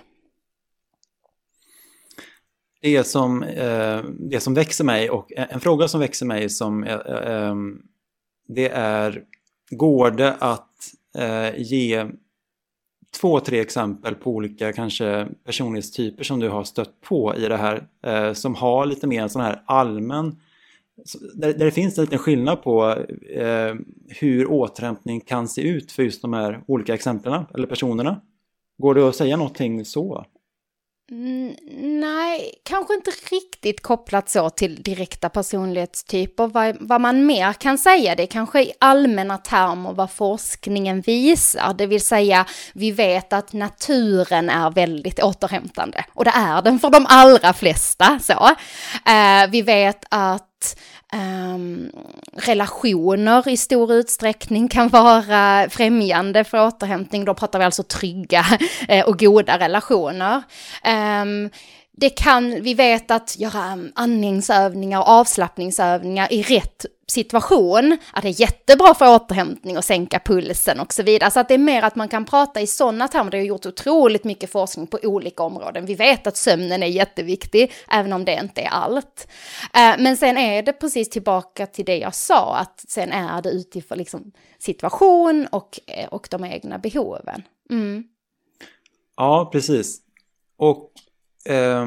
Det 2.81 3.03
som, 3.03 3.43
eh, 3.43 4.01
det 4.19 4.39
som 4.39 4.53
växer 4.53 4.83
mig 4.83 5.09
och 5.09 5.33
eh, 5.33 5.45
en 5.49 5.59
fråga 5.59 5.87
som 5.87 5.99
växer 5.99 6.25
mig 6.25 6.49
som 6.49 6.83
eh, 6.83 6.93
eh, 6.93 7.47
eh 7.47 7.55
det 8.47 8.69
är 8.69 9.23
går 9.69 10.11
det 10.11 10.33
att 10.39 10.93
eh, 11.17 11.55
ge 11.57 12.05
två, 13.19 13.39
tre 13.39 13.59
exempel 13.59 14.15
på 14.15 14.31
olika 14.31 14.73
kanske 14.73 15.27
personlighetstyper 15.45 16.23
som 16.23 16.39
du 16.39 16.49
har 16.49 16.63
stött 16.63 17.01
på 17.01 17.35
i 17.35 17.47
det 17.47 17.57
här 17.57 17.87
eh, 18.05 18.33
som 18.33 18.55
har 18.55 18.85
lite 18.85 19.07
mer 19.07 19.21
en 19.21 19.29
sån 19.29 19.41
här 19.41 19.61
allmän 19.65 20.35
där, 21.33 21.53
där 21.53 21.65
det 21.65 21.71
finns 21.71 21.97
en 21.97 22.03
liten 22.03 22.19
skillnad 22.19 22.63
på 22.63 22.95
eh, 23.35 23.75
hur 24.07 24.51
återhämtning 24.51 25.21
kan 25.21 25.47
se 25.47 25.61
ut 25.61 25.91
för 25.91 26.03
just 26.03 26.21
de 26.21 26.33
här 26.33 26.63
olika 26.67 26.93
exemplen 26.93 27.45
eller 27.53 27.67
personerna. 27.67 28.21
Går 28.77 28.95
det 28.95 29.09
att 29.09 29.15
säga 29.15 29.37
någonting 29.37 29.85
så? 29.85 30.25
Mm, 31.11 31.55
nej, 31.99 32.53
kanske 32.63 32.93
inte 32.93 33.11
riktigt 33.31 33.81
kopplat 33.81 34.29
så 34.29 34.49
till 34.49 34.83
direkta 34.83 35.29
personlighetstyper. 35.29 36.47
Vad, 36.47 36.77
vad 36.79 37.01
man 37.01 37.25
mer 37.25 37.53
kan 37.53 37.77
säga, 37.77 38.15
det 38.15 38.23
är 38.23 38.27
kanske 38.27 38.61
i 38.61 38.71
allmänna 38.79 39.37
termer 39.37 39.93
vad 39.93 40.11
forskningen 40.11 41.01
visar. 41.01 41.73
Det 41.73 41.85
vill 41.85 42.01
säga, 42.01 42.45
vi 42.73 42.91
vet 42.91 43.33
att 43.33 43.53
naturen 43.53 44.49
är 44.49 44.71
väldigt 44.71 45.23
återhämtande. 45.23 46.05
Och 46.13 46.25
det 46.25 46.33
är 46.35 46.61
den 46.61 46.79
för 46.79 46.89
de 46.89 47.05
allra 47.09 47.53
flesta. 47.53 48.19
Så. 48.19 48.49
Eh, 49.11 49.49
vi 49.49 49.61
vet 49.61 50.05
att 50.09 50.79
Um, 51.15 51.91
relationer 52.33 53.47
i 53.47 53.57
stor 53.57 53.93
utsträckning 53.93 54.67
kan 54.67 54.87
vara 54.87 55.69
främjande 55.69 56.43
för 56.43 56.67
återhämtning. 56.67 57.25
Då 57.25 57.33
pratar 57.33 57.59
vi 57.59 57.65
alltså 57.65 57.83
trygga 57.83 58.45
eh, 58.87 59.05
och 59.05 59.19
goda 59.19 59.59
relationer. 59.59 60.43
Um, 61.21 61.49
det 61.97 62.09
kan, 62.09 62.61
vi 62.61 62.73
vet 62.73 63.11
att 63.11 63.39
göra 63.39 63.79
andningsövningar 63.95 64.99
och 64.99 65.07
avslappningsövningar 65.07 66.33
i 66.33 66.41
rätt 66.41 66.85
situation, 67.07 67.97
att 68.13 68.21
det 68.21 68.29
är 68.29 68.41
jättebra 68.41 68.93
för 68.93 69.15
återhämtning 69.15 69.77
och 69.77 69.83
sänka 69.83 70.19
pulsen 70.19 70.79
och 70.79 70.93
så 70.93 71.03
vidare. 71.03 71.31
Så 71.31 71.39
att 71.39 71.47
det 71.47 71.53
är 71.53 71.57
mer 71.57 71.83
att 71.83 71.95
man 71.95 72.07
kan 72.07 72.25
prata 72.25 72.61
i 72.61 72.67
sådana 72.67 73.07
termer. 73.07 73.31
Det 73.31 73.37
har 73.37 73.43
gjort 73.43 73.65
otroligt 73.65 74.23
mycket 74.23 74.51
forskning 74.51 74.87
på 74.87 74.99
olika 75.03 75.43
områden. 75.43 75.85
Vi 75.85 75.95
vet 75.95 76.27
att 76.27 76.37
sömnen 76.37 76.83
är 76.83 76.87
jätteviktig, 76.87 77.71
även 77.91 78.13
om 78.13 78.25
det 78.25 78.39
inte 78.41 78.61
är 78.61 78.69
allt. 78.69 79.27
Eh, 79.73 79.95
men 79.99 80.17
sen 80.17 80.37
är 80.37 80.63
det 80.63 80.73
precis 80.73 81.09
tillbaka 81.09 81.67
till 81.67 81.85
det 81.85 81.97
jag 81.97 82.15
sa, 82.15 82.55
att 82.57 82.85
sen 82.87 83.11
är 83.11 83.41
det 83.41 83.49
utifrån 83.49 83.97
liksom 83.97 84.31
situation 84.59 85.47
och, 85.51 85.79
eh, 85.87 86.07
och 86.07 86.27
de 86.31 86.45
egna 86.45 86.77
behoven. 86.77 87.43
Mm. 87.69 88.03
Ja, 89.17 89.49
precis. 89.51 90.01
Och 90.57 90.91
eh, 91.45 91.85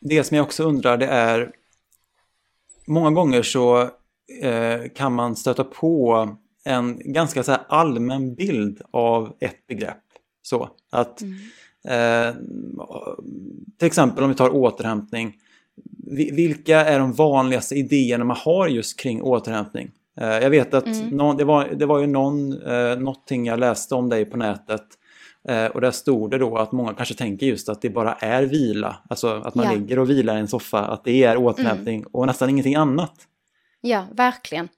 det 0.00 0.24
som 0.24 0.36
jag 0.36 0.44
också 0.44 0.62
undrar 0.62 0.96
det 0.96 1.06
är, 1.06 1.50
många 2.86 3.10
gånger 3.10 3.42
så 3.42 3.90
kan 4.94 5.12
man 5.12 5.36
stöta 5.36 5.64
på 5.64 6.28
en 6.64 7.12
ganska 7.12 7.42
så 7.42 7.52
allmän 7.52 8.34
bild 8.34 8.80
av 8.90 9.32
ett 9.40 9.66
begrepp. 9.66 10.02
Så 10.42 10.68
att 10.90 11.22
mm. 11.22 11.34
eh, 11.88 12.34
till 13.78 13.86
exempel 13.86 14.24
om 14.24 14.30
vi 14.30 14.36
tar 14.36 14.54
återhämtning. 14.54 15.36
Vilka 16.32 16.84
är 16.84 16.98
de 16.98 17.12
vanligaste 17.12 17.74
idéerna 17.74 18.24
man 18.24 18.36
har 18.40 18.68
just 18.68 19.00
kring 19.00 19.22
återhämtning? 19.22 19.90
Eh, 20.20 20.26
jag 20.26 20.50
vet 20.50 20.74
att 20.74 20.86
mm. 20.86 21.08
någon, 21.08 21.36
det, 21.36 21.44
var, 21.44 21.68
det 21.76 21.86
var 21.86 21.98
ju 21.98 22.06
någon, 22.06 22.62
eh, 22.62 22.98
någonting 22.98 23.46
jag 23.46 23.58
läste 23.58 23.94
om 23.94 24.08
dig 24.08 24.24
på 24.24 24.36
nätet 24.36 24.84
eh, 25.48 25.66
och 25.66 25.80
där 25.80 25.90
stod 25.90 26.30
det 26.30 26.38
då 26.38 26.56
att 26.56 26.72
många 26.72 26.94
kanske 26.94 27.14
tänker 27.14 27.46
just 27.46 27.68
att 27.68 27.82
det 27.82 27.90
bara 27.90 28.12
är 28.14 28.42
vila, 28.42 28.96
alltså 29.08 29.42
att 29.44 29.54
man 29.54 29.64
ja. 29.64 29.72
ligger 29.72 29.98
och 29.98 30.10
vilar 30.10 30.36
i 30.36 30.40
en 30.40 30.48
soffa, 30.48 30.78
att 30.78 31.04
det 31.04 31.24
är 31.24 31.36
återhämtning 31.36 31.96
mm. 31.96 32.08
och 32.12 32.26
nästan 32.26 32.50
ingenting 32.50 32.74
annat. 32.74 33.27
Ja, 33.80 34.06
verkligen. 34.12 34.68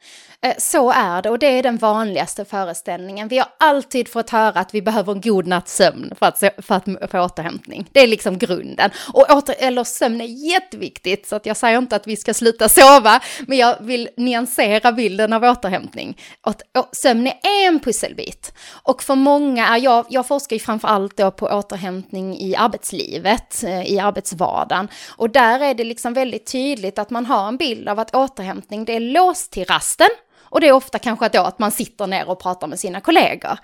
Eh, 0.43 0.55
så 0.59 0.91
är 0.91 1.23
det 1.23 1.31
och 1.31 1.39
det 1.39 1.47
är 1.47 1.63
den 1.63 1.77
vanligaste 1.77 2.45
föreställningen. 2.45 3.29
Vi 3.29 3.39
har 3.39 3.49
alltid 3.59 4.09
fått 4.09 4.31
höra 4.31 4.61
att 4.61 4.75
vi 4.75 4.83
behöver 4.83 5.13
en 5.13 5.21
god 5.21 5.47
natts 5.47 5.77
sömn 5.77 6.13
för 6.19 6.27
att, 6.27 6.39
för 6.39 6.75
att 6.75 7.11
få 7.11 7.21
återhämtning. 7.21 7.89
Det 7.93 8.01
är 8.01 8.07
liksom 8.07 8.39
grunden. 8.39 8.91
Och 9.13 9.31
åter, 9.31 9.55
eller 9.59 9.85
sömn 9.85 10.21
är 10.21 10.53
jätteviktigt 10.53 11.27
så 11.27 11.37
att 11.37 11.47
jag 11.47 11.57
säger 11.57 11.79
inte 11.79 11.97
att 11.97 12.07
vi 12.07 12.17
ska 12.17 12.35
sluta 12.35 12.69
sova, 12.69 13.21
men 13.47 13.59
jag 13.59 13.77
vill 13.81 14.09
nyansera 14.17 14.93
bilden 14.93 15.33
av 15.33 15.45
återhämtning. 15.45 16.19
Att 16.41 16.63
sömn 16.93 17.27
är 17.27 17.69
en 17.69 17.81
pusselbit. 17.81 18.53
Och 18.83 19.03
för 19.03 19.15
många 19.15 19.69
är 19.69 19.79
jag, 19.79 20.07
jag 20.11 20.27
forskar 20.27 20.57
ju 20.57 20.61
framför 20.61 20.89
allt 20.89 21.17
då 21.17 21.31
på 21.31 21.47
återhämtning 21.47 22.39
i 22.39 22.57
arbetslivet, 22.57 23.65
eh, 23.65 23.83
i 23.93 23.99
arbetsvardagen. 24.01 24.89
Och 25.17 25.31
där 25.31 25.61
är 25.61 25.75
det 25.75 25.85
liksom 25.85 26.15
väldigt 26.15 26.47
tydligt 26.53 26.99
att 26.99 27.11
man 27.11 27.27
har 27.27 27.49
en 27.49 27.57
bild 27.57 27.89
av 27.89 27.99
att 27.99 28.15
återhämtning 28.15 28.85
det 28.91 28.97
är 28.97 29.01
låst 29.01 29.53
till 29.53 29.65
rasten 29.65 30.09
och 30.41 30.61
det 30.61 30.69
är 30.69 30.73
ofta 30.73 30.99
kanske 30.99 31.29
då 31.29 31.41
att 31.41 31.59
man 31.59 31.71
sitter 31.71 32.07
ner 32.07 32.29
och 32.29 32.41
pratar 32.41 32.67
med 32.67 32.81
sina 32.81 33.01
kollegor. 33.01 33.59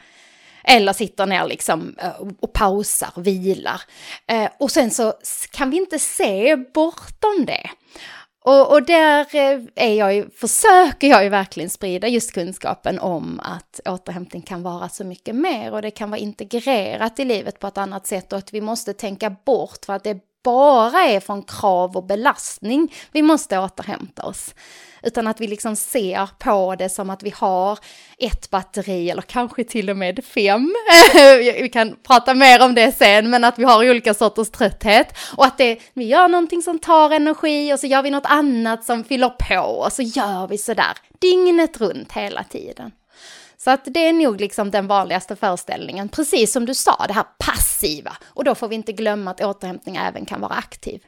Eller 0.65 0.93
sitter 0.93 1.27
ner 1.27 1.47
liksom 1.47 1.97
eh, 1.99 2.11
och 2.41 2.53
pausar 2.53 3.09
och 3.15 3.27
vilar. 3.27 3.81
Eh, 4.27 4.49
och 4.59 4.71
sen 4.71 4.91
så 4.91 5.15
kan 5.51 5.71
vi 5.71 5.77
inte 5.77 5.99
se 5.99 6.57
bortom 6.57 7.45
det. 7.47 7.71
Och, 8.45 8.73
och 8.73 8.83
där 8.83 9.21
eh, 9.35 9.61
är 9.75 9.95
jag 9.95 10.15
ju, 10.15 10.31
försöker 10.31 11.09
jag 11.09 11.25
ju 11.25 11.29
verkligen 11.29 11.71
sprida 11.71 12.09
just 12.09 12.33
kunskapen 12.33 12.99
om 12.99 13.41
att 13.41 13.81
återhämtning 13.85 14.43
kan 14.43 14.63
vara 14.63 14.89
så 14.89 15.05
mycket 15.05 15.35
mer 15.35 15.73
och 15.73 15.83
det 15.83 15.91
kan 15.91 16.11
vara 16.11 16.21
integrerat 16.21 17.19
i 17.21 17.25
livet 17.25 17.59
på 17.61 17.67
ett 17.67 17.79
annat 17.79 18.07
sätt 18.07 18.33
och 18.33 18.39
att 18.39 18.55
vi 18.55 18.61
måste 18.61 18.93
tänka 18.93 19.31
bort 19.31 19.85
för 19.87 19.93
att 19.93 20.05
det 20.05 20.11
är 20.11 20.21
bara 20.47 21.03
är 21.03 21.21
från 21.21 21.43
krav 21.43 21.97
och 21.97 22.05
belastning 22.05 22.95
vi 23.13 23.23
måste 23.23 23.59
återhämta 23.59 24.23
oss. 24.23 24.55
Utan 25.03 25.27
att 25.27 25.41
vi 25.41 25.47
liksom 25.47 25.77
ser 25.77 26.29
på 26.39 26.75
det 26.79 26.89
som 26.89 27.11
att 27.11 27.23
vi 27.23 27.33
har 27.37 27.79
ett 28.19 28.51
batteri 28.51 29.11
eller 29.11 29.23
kanske 29.23 29.65
till 29.65 29.91
och 29.91 29.97
med 29.97 30.25
fem. 30.25 30.75
vi 31.61 31.71
kan 31.73 31.97
prata 32.03 32.35
mer 32.35 32.63
om 32.63 32.75
det 32.75 32.93
sen, 32.93 33.31
men 33.31 33.45
att 33.45 33.59
vi 33.59 33.65
har 33.65 33.91
olika 33.91 34.15
sorters 34.15 34.51
trötthet. 34.51 35.19
Och 35.37 35.45
att 35.45 35.59
det, 35.59 35.79
vi 35.95 36.05
gör 36.05 36.29
någonting 36.29 36.63
som 36.63 36.79
tar 36.79 37.11
energi 37.11 37.75
och 37.75 37.81
så 37.81 37.87
gör 37.87 38.03
vi 38.03 38.11
något 38.11 38.27
annat 38.27 38.85
som 38.85 39.05
fyller 39.05 39.29
på 39.29 39.61
och 39.61 39.93
så 39.93 40.03
gör 40.03 40.49
vi 40.49 40.59
sådär 40.59 40.97
dygnet 41.21 41.81
runt 41.81 42.13
hela 42.13 42.45
tiden. 42.45 42.93
Så 43.67 43.71
att 43.71 43.85
det 43.85 44.09
är 44.09 44.13
nog 44.13 44.41
liksom 44.41 44.71
den 44.71 44.87
vanligaste 44.87 45.37
föreställningen, 45.37 46.09
precis 46.09 46.53
som 46.53 46.67
du 46.67 46.75
sa, 46.75 47.05
det 47.07 47.13
här 47.13 47.25
passiva. 47.39 48.17
Och 48.25 48.45
då 48.45 48.55
får 48.55 48.69
vi 48.69 48.75
inte 48.75 48.93
glömma 48.93 49.31
att 49.31 49.41
återhämtning 49.41 49.97
även 49.97 50.25
kan 50.25 50.41
vara 50.41 50.53
aktiv. 50.53 51.03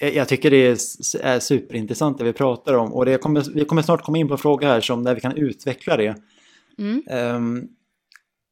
Jag 0.00 0.28
tycker 0.28 0.50
det 0.50 0.66
är 0.66 1.40
superintressant 1.40 2.18
det 2.18 2.24
vi 2.24 2.32
pratar 2.32 2.74
om 2.74 2.92
och 2.92 3.04
det 3.04 3.18
kommer, 3.18 3.54
vi 3.54 3.64
kommer 3.64 3.82
snart 3.82 4.02
komma 4.02 4.18
in 4.18 4.28
på 4.28 4.34
en 4.34 4.38
fråga 4.38 4.68
här 4.68 4.80
som 4.80 5.04
där 5.04 5.14
vi 5.14 5.20
kan 5.20 5.36
utveckla 5.36 5.96
det. 5.96 6.16
Mm. 6.78 7.02
Um, 7.36 7.68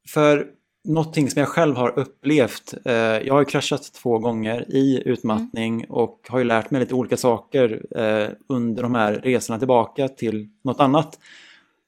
för 0.09 0.47
någonting 0.85 1.31
som 1.31 1.41
jag 1.41 1.49
själv 1.49 1.77
har 1.77 1.99
upplevt, 1.99 2.75
uh, 2.87 2.93
jag 2.93 3.35
har 3.35 3.45
kraschat 3.45 3.93
två 3.93 4.19
gånger 4.19 4.65
i 4.69 5.03
utmattning 5.07 5.75
mm. 5.75 5.91
och 5.91 6.27
har 6.29 6.39
ju 6.39 6.45
lärt 6.45 6.71
mig 6.71 6.81
lite 6.81 6.95
olika 6.95 7.17
saker 7.17 7.83
uh, 7.99 8.29
under 8.49 8.83
de 8.83 8.95
här 8.95 9.13
resorna 9.13 9.59
tillbaka 9.59 10.09
till 10.09 10.49
något 10.65 10.81
annat. 10.81 11.19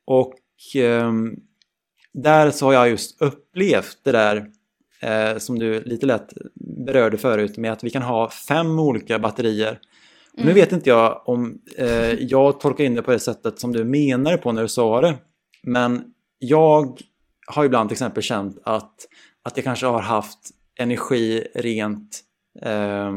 Och 0.04 0.34
där 2.12 2.50
så 2.50 2.66
har 2.66 2.72
jag 2.72 2.88
just 2.88 3.22
upplevt 3.22 3.98
det 4.02 4.12
där 4.12 4.50
eh, 5.00 5.38
som 5.38 5.58
du 5.58 5.80
lite 5.80 6.06
lätt 6.06 6.32
berörde 6.86 7.18
förut 7.18 7.56
med 7.56 7.72
att 7.72 7.84
vi 7.84 7.90
kan 7.90 8.02
ha 8.02 8.30
fem 8.30 8.78
olika 8.78 9.18
batterier. 9.18 9.80
Mm. 10.34 10.46
Nu 10.46 10.52
vet 10.52 10.72
inte 10.72 10.90
jag 10.90 11.22
om 11.24 11.58
eh, 11.76 12.12
jag 12.12 12.60
tolkar 12.60 12.84
in 12.84 12.94
det 12.94 13.02
på 13.02 13.10
det 13.10 13.18
sättet 13.18 13.60
som 13.60 13.72
du 13.72 13.84
menar 13.84 14.36
på 14.36 14.52
när 14.52 14.62
du 14.62 14.68
sa 14.68 15.00
det. 15.00 15.14
Men 15.62 16.04
jag 16.38 17.00
har 17.46 17.64
ibland 17.64 17.88
till 17.88 17.94
exempel 17.94 18.22
känt 18.22 18.58
att, 18.64 18.94
att 19.42 19.56
jag 19.56 19.64
kanske 19.64 19.86
har 19.86 20.00
haft 20.00 20.50
energi 20.78 21.46
rent 21.54 22.20
eh, 22.62 23.12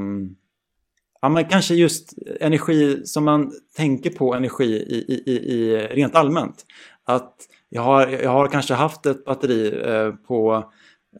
Ja, 1.24 1.30
men 1.30 1.46
kanske 1.46 1.76
just 1.76 2.14
energi 2.40 3.02
som 3.06 3.26
man 3.26 3.52
tänker 3.76 4.10
på 4.10 4.34
energi 4.36 4.66
i, 4.66 5.22
i, 5.26 5.32
i, 5.32 5.78
rent 5.78 6.16
allmänt. 6.16 6.66
Att 7.06 7.36
jag 7.70 7.82
har, 7.82 8.08
jag 8.08 8.32
har 8.32 8.48
kanske 8.48 8.74
haft 8.74 9.06
ett 9.06 9.26
batteri 9.26 9.82
eh, 9.86 10.12
på 10.28 10.64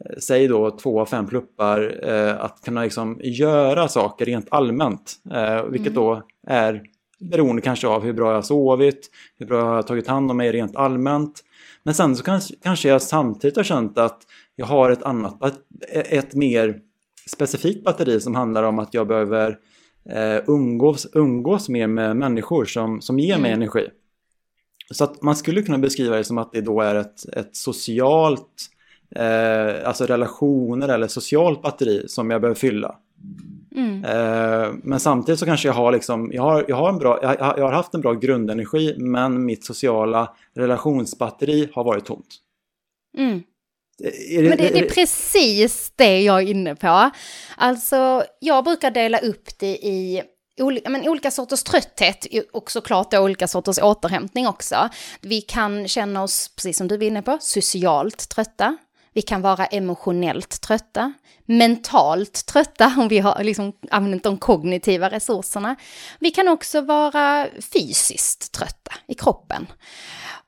Eh, 0.00 0.16
säg 0.18 0.48
då 0.48 0.70
två 0.70 1.00
av 1.00 1.06
fem 1.06 1.26
pluppar, 1.26 2.08
eh, 2.08 2.40
att 2.40 2.60
kunna 2.64 2.82
liksom 2.82 3.20
göra 3.22 3.88
saker 3.88 4.24
rent 4.24 4.46
allmänt. 4.50 5.12
Eh, 5.34 5.64
vilket 5.64 5.92
mm. 5.92 5.94
då 5.94 6.22
är 6.46 6.82
beroende 7.18 7.62
kanske 7.62 7.86
av 7.86 8.02
hur 8.02 8.12
bra 8.12 8.28
jag 8.28 8.34
har 8.34 8.42
sovit, 8.42 9.10
hur 9.38 9.46
bra 9.46 9.58
jag 9.58 9.64
har 9.64 9.82
tagit 9.82 10.06
hand 10.06 10.30
om 10.30 10.36
mig 10.36 10.52
rent 10.52 10.76
allmänt. 10.76 11.40
Men 11.82 11.94
sen 11.94 12.16
så 12.16 12.24
kanske, 12.24 12.54
kanske 12.62 12.88
jag 12.88 13.02
samtidigt 13.02 13.56
har 13.56 13.64
känt 13.64 13.98
att 13.98 14.22
jag 14.56 14.66
har 14.66 14.90
ett 14.90 15.02
annat, 15.02 15.38
ett 15.88 16.34
mer 16.34 16.80
specifikt 17.30 17.84
batteri 17.84 18.20
som 18.20 18.34
handlar 18.34 18.62
om 18.62 18.78
att 18.78 18.94
jag 18.94 19.06
behöver 19.06 19.58
eh, 20.10 20.42
umgås, 20.46 21.06
umgås 21.12 21.68
mer 21.68 21.86
med 21.86 22.16
människor 22.16 22.64
som, 22.64 23.00
som 23.00 23.18
ger 23.18 23.38
mig 23.38 23.50
mm. 23.50 23.62
energi. 23.62 23.88
Så 24.90 25.04
att 25.04 25.22
man 25.22 25.36
skulle 25.36 25.62
kunna 25.62 25.78
beskriva 25.78 26.16
det 26.16 26.24
som 26.24 26.38
att 26.38 26.52
det 26.52 26.60
då 26.60 26.80
är 26.80 26.94
ett, 26.94 27.24
ett 27.36 27.56
socialt 27.56 28.70
eh, 29.16 29.88
alltså 29.88 30.06
relationer 30.06 30.88
eller 30.88 31.08
socialt 31.08 31.62
batteri 31.62 32.08
som 32.08 32.30
jag 32.30 32.40
behöver 32.40 32.60
fylla. 32.60 32.96
Mm. 33.76 34.04
Eh, 34.04 34.72
men 34.82 35.00
samtidigt 35.00 35.38
så 35.38 35.46
kanske 35.46 35.68
jag 35.68 35.74
har 35.74 35.92
liksom, 35.92 36.30
jag 36.32 36.42
har, 36.42 36.64
jag 36.68 36.76
har, 36.76 36.88
en 36.88 36.98
bra, 36.98 37.18
jag, 37.22 37.58
jag 37.58 37.64
har 37.64 37.72
haft 37.72 37.94
en 37.94 38.00
bra 38.00 38.12
grundenergi 38.12 38.94
men 38.98 39.44
mitt 39.44 39.64
sociala 39.64 40.34
relationsbatteri 40.54 41.68
har 41.72 41.84
varit 41.84 42.04
tomt. 42.04 42.36
Mm. 43.18 43.42
Det, 43.98 44.48
men 44.48 44.50
det, 44.50 44.56
det, 44.56 44.78
är 44.78 44.88
precis 44.88 45.92
det 45.96 46.22
jag 46.22 46.42
är 46.42 46.46
inne 46.46 46.74
på. 46.74 47.10
Alltså, 47.56 48.24
jag 48.40 48.64
brukar 48.64 48.90
dela 48.90 49.18
upp 49.18 49.58
det 49.58 49.76
i 49.76 50.22
olika, 50.60 50.90
men 50.90 51.08
olika 51.08 51.30
sorters 51.30 51.62
trötthet 51.62 52.26
och 52.52 52.70
såklart 52.70 53.10
då 53.10 53.18
olika 53.18 53.48
sorters 53.48 53.78
återhämtning 53.78 54.46
också. 54.46 54.88
Vi 55.20 55.40
kan 55.40 55.88
känna 55.88 56.22
oss, 56.22 56.50
precis 56.56 56.76
som 56.76 56.88
du 56.88 56.96
var 56.96 57.04
inne 57.04 57.22
på, 57.22 57.38
socialt 57.40 58.28
trötta. 58.28 58.76
Vi 59.12 59.22
kan 59.22 59.42
vara 59.42 59.66
emotionellt 59.66 60.60
trötta, 60.60 61.12
mentalt 61.44 62.46
trötta 62.46 62.94
om 62.98 63.08
vi 63.08 63.18
har 63.18 63.44
liksom 63.44 63.72
använt 63.90 64.22
de 64.22 64.38
kognitiva 64.38 65.10
resurserna. 65.10 65.76
Vi 66.18 66.30
kan 66.30 66.48
också 66.48 66.80
vara 66.80 67.48
fysiskt 67.72 68.52
trötta 68.52 68.92
i 69.06 69.14
kroppen. 69.14 69.66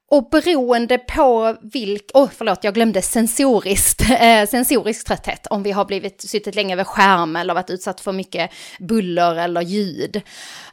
Och 0.08 0.28
beroende 0.30 0.98
på 0.98 1.56
vilk, 1.60 2.10
oh, 2.14 2.28
förlåt 2.36 2.64
jag 2.64 2.74
glömde 2.74 3.02
sensoriskt, 3.02 4.02
eh, 4.20 4.46
sensorisk 4.46 5.06
trötthet, 5.06 5.46
om 5.46 5.62
vi 5.62 5.72
har 5.72 5.84
blivit 5.84 6.20
suttit 6.20 6.54
länge 6.54 6.76
vid 6.76 6.86
skärm 6.86 7.36
eller 7.36 7.54
varit 7.54 7.70
utsatt 7.70 8.00
för 8.00 8.12
mycket 8.12 8.50
buller 8.78 9.36
eller 9.36 9.60
ljud. 9.60 10.16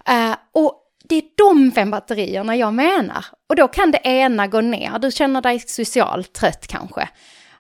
Eh, 0.06 0.36
och 0.52 0.80
det 1.04 1.16
är 1.16 1.24
de 1.38 1.72
fem 1.72 1.92
batterierna 1.92 2.56
jag 2.56 2.74
menar. 2.74 3.26
Och 3.50 3.56
då 3.56 3.68
kan 3.68 3.92
det 3.92 4.02
ena 4.04 4.48
gå 4.48 4.62
ner, 4.62 5.00
du 5.00 5.12
känner 5.12 5.42
dig 5.42 5.60
socialt 5.60 6.34
trött 6.34 6.68
kanske 6.68 7.10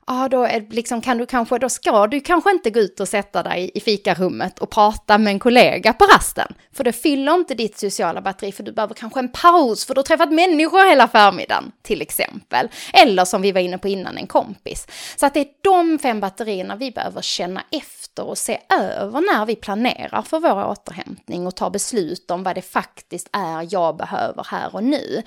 ja 0.07 0.27
då 0.31 0.43
är, 0.43 0.65
liksom, 0.69 1.01
kan 1.01 1.17
du 1.17 1.25
kanske, 1.25 1.59
då 1.59 1.69
ska 1.69 2.07
du 2.07 2.19
kanske 2.19 2.51
inte 2.51 2.69
gå 2.69 2.79
ut 2.79 2.99
och 2.99 3.07
sätta 3.07 3.43
dig 3.43 3.71
i 3.73 3.79
fikarummet 3.79 4.59
och 4.59 4.69
prata 4.69 5.17
med 5.17 5.31
en 5.31 5.39
kollega 5.39 5.93
på 5.93 6.05
rasten. 6.05 6.53
För 6.73 6.83
det 6.83 6.93
fyller 6.93 7.33
inte 7.33 7.53
ditt 7.53 7.77
sociala 7.77 8.21
batteri, 8.21 8.51
för 8.51 8.63
du 8.63 8.71
behöver 8.71 8.93
kanske 8.93 9.19
en 9.19 9.31
paus, 9.31 9.85
för 9.85 9.93
du 9.93 9.99
har 9.99 10.03
träffat 10.03 10.33
människor 10.33 10.89
hela 10.89 11.07
förmiddagen, 11.07 11.71
till 11.81 12.01
exempel. 12.01 12.69
Eller 12.93 13.25
som 13.25 13.41
vi 13.41 13.51
var 13.51 13.61
inne 13.61 13.77
på 13.77 13.87
innan, 13.87 14.17
en 14.17 14.27
kompis. 14.27 14.87
Så 15.15 15.25
att 15.25 15.33
det 15.33 15.39
är 15.39 15.47
de 15.61 15.99
fem 15.99 16.19
batterierna 16.19 16.75
vi 16.75 16.91
behöver 16.91 17.21
känna 17.21 17.63
efter 17.71 18.23
och 18.23 18.37
se 18.37 18.59
över 18.69 19.21
när 19.21 19.45
vi 19.45 19.55
planerar 19.55 20.21
för 20.21 20.39
vår 20.39 20.65
återhämtning 20.65 21.47
och 21.47 21.55
tar 21.55 21.69
beslut 21.69 22.31
om 22.31 22.43
vad 22.43 22.55
det 22.55 22.61
faktiskt 22.61 23.29
är 23.31 23.67
jag 23.73 23.97
behöver 23.97 24.45
här 24.49 24.75
och 24.75 24.83
nu. 24.83 25.23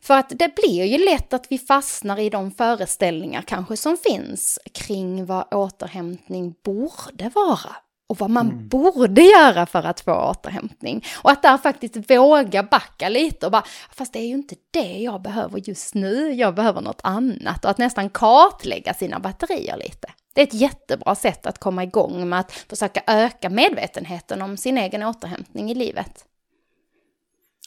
För 0.00 0.14
att 0.18 0.28
det 0.28 0.54
blir 0.54 0.84
ju 0.84 1.04
lätt 1.04 1.32
att 1.32 1.46
vi 1.52 1.58
fastnar 1.58 2.18
i 2.20 2.30
de 2.30 2.50
föreställningar 2.50 3.42
kanske 3.42 3.76
som 3.76 3.96
finns 3.96 4.58
kring 4.72 5.26
vad 5.26 5.54
återhämtning 5.54 6.54
borde 6.64 7.30
vara 7.34 7.76
och 8.08 8.18
vad 8.18 8.30
man 8.30 8.50
mm. 8.50 8.68
borde 8.68 9.22
göra 9.22 9.66
för 9.66 9.82
att 9.82 10.00
få 10.00 10.12
återhämtning. 10.12 11.04
Och 11.22 11.30
att 11.30 11.42
där 11.42 11.58
faktiskt 11.58 12.10
våga 12.10 12.62
backa 12.62 13.08
lite 13.08 13.46
och 13.46 13.52
bara, 13.52 13.64
fast 13.92 14.12
det 14.12 14.18
är 14.18 14.26
ju 14.26 14.34
inte 14.34 14.54
det 14.70 14.98
jag 14.98 15.22
behöver 15.22 15.68
just 15.68 15.94
nu, 15.94 16.32
jag 16.32 16.54
behöver 16.54 16.80
något 16.80 17.00
annat. 17.04 17.64
Och 17.64 17.70
att 17.70 17.78
nästan 17.78 18.10
kartlägga 18.10 18.94
sina 18.94 19.18
batterier 19.18 19.76
lite. 19.76 20.08
Det 20.34 20.40
är 20.40 20.46
ett 20.46 20.54
jättebra 20.54 21.14
sätt 21.14 21.46
att 21.46 21.58
komma 21.58 21.82
igång 21.82 22.28
med 22.28 22.40
att 22.40 22.52
försöka 22.52 23.02
öka 23.06 23.50
medvetenheten 23.50 24.42
om 24.42 24.56
sin 24.56 24.78
egen 24.78 25.02
återhämtning 25.02 25.70
i 25.70 25.74
livet. 25.74 26.24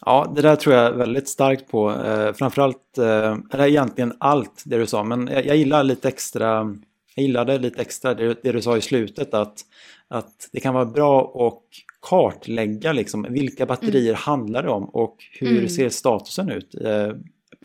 Ja, 0.06 0.32
det 0.36 0.42
där 0.42 0.56
tror 0.56 0.76
jag 0.76 0.92
väldigt 0.92 1.28
starkt 1.30 1.68
på. 1.72 1.92
Eh, 1.92 2.34
framförallt, 2.34 2.98
eh, 2.98 3.38
eller 3.52 3.68
egentligen 3.68 4.14
allt 4.18 4.64
det 4.66 4.78
du 4.78 4.86
sa, 4.86 5.04
men 5.04 5.28
jag, 5.28 5.46
jag 5.46 5.58
gillar 5.58 5.84
lite 5.84 6.08
extra, 6.08 6.76
jag 7.16 7.24
gillade 7.24 7.58
lite 7.58 7.82
extra 7.82 8.14
det, 8.14 8.44
det, 8.44 8.52
du 8.52 8.62
sa 8.62 8.78
i 8.78 8.82
slutet 8.82 9.34
att, 9.34 9.60
att 10.08 10.50
det 10.52 10.60
kan 10.60 10.74
vara 10.74 10.86
bra 10.86 11.34
att 11.48 11.64
kartlägga 12.02 12.94
liksom, 12.94 13.26
vilka 13.30 13.66
batterier 13.66 14.10
mm. 14.10 14.20
handlar 14.20 14.64
det 14.64 14.70
om 14.70 14.86
och 14.86 15.16
hur 15.40 15.58
mm. 15.58 15.70
ser 15.70 15.90
statusen 15.90 16.50
ut 16.50 16.76
eh, 16.76 17.08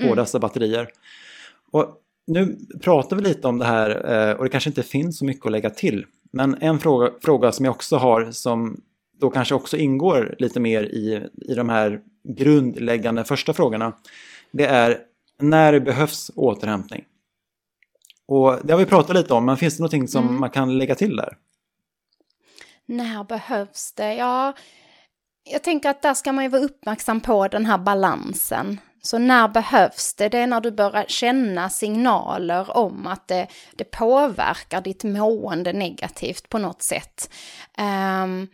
på 0.00 0.04
mm. 0.04 0.16
dessa 0.16 0.38
batterier. 0.38 0.88
Och 1.72 2.02
nu 2.26 2.56
pratar 2.80 3.16
vi 3.16 3.22
lite 3.22 3.48
om 3.48 3.58
det 3.58 3.64
här 3.64 4.12
eh, 4.12 4.36
och 4.36 4.44
det 4.44 4.50
kanske 4.50 4.70
inte 4.70 4.82
finns 4.82 5.18
så 5.18 5.24
mycket 5.24 5.46
att 5.46 5.52
lägga 5.52 5.70
till. 5.70 6.06
Men 6.32 6.56
en 6.60 6.78
fråga, 6.78 7.10
fråga 7.22 7.52
som 7.52 7.64
jag 7.64 7.74
också 7.74 7.96
har 7.96 8.30
som 8.30 8.80
då 9.20 9.30
kanske 9.30 9.54
också 9.54 9.76
ingår 9.76 10.34
lite 10.38 10.60
mer 10.60 10.82
i, 10.82 11.22
i 11.34 11.54
de 11.54 11.68
här 11.68 12.00
grundläggande 12.28 13.24
första 13.24 13.52
frågorna. 13.52 13.92
Det 14.50 14.66
är 14.66 14.98
när 15.38 15.80
behövs 15.80 16.30
återhämtning? 16.34 17.04
Och 18.28 18.66
det 18.66 18.72
har 18.72 18.78
vi 18.78 18.86
pratat 18.86 19.16
lite 19.16 19.34
om, 19.34 19.44
men 19.44 19.56
finns 19.56 19.76
det 19.76 19.80
någonting 19.80 20.08
som 20.08 20.28
mm. 20.28 20.40
man 20.40 20.50
kan 20.50 20.78
lägga 20.78 20.94
till 20.94 21.16
där? 21.16 21.36
När 22.86 23.24
behövs 23.24 23.92
det? 23.92 24.14
Ja, 24.14 24.52
jag 25.50 25.62
tänker 25.62 25.90
att 25.90 26.02
där 26.02 26.14
ska 26.14 26.32
man 26.32 26.44
ju 26.44 26.50
vara 26.50 26.62
uppmärksam 26.62 27.20
på 27.20 27.48
den 27.48 27.66
här 27.66 27.78
balansen. 27.78 28.80
Så 29.02 29.18
när 29.18 29.48
behövs 29.48 30.14
det? 30.14 30.28
Det 30.28 30.38
är 30.38 30.46
när 30.46 30.60
du 30.60 30.70
börjar 30.70 31.04
känna 31.08 31.70
signaler 31.70 32.76
om 32.76 33.06
att 33.06 33.28
det, 33.28 33.46
det 33.76 33.84
påverkar 33.84 34.80
ditt 34.80 35.04
mående 35.04 35.72
negativt 35.72 36.48
på 36.48 36.58
något 36.58 36.82
sätt. 36.82 37.30
Um, 38.24 38.48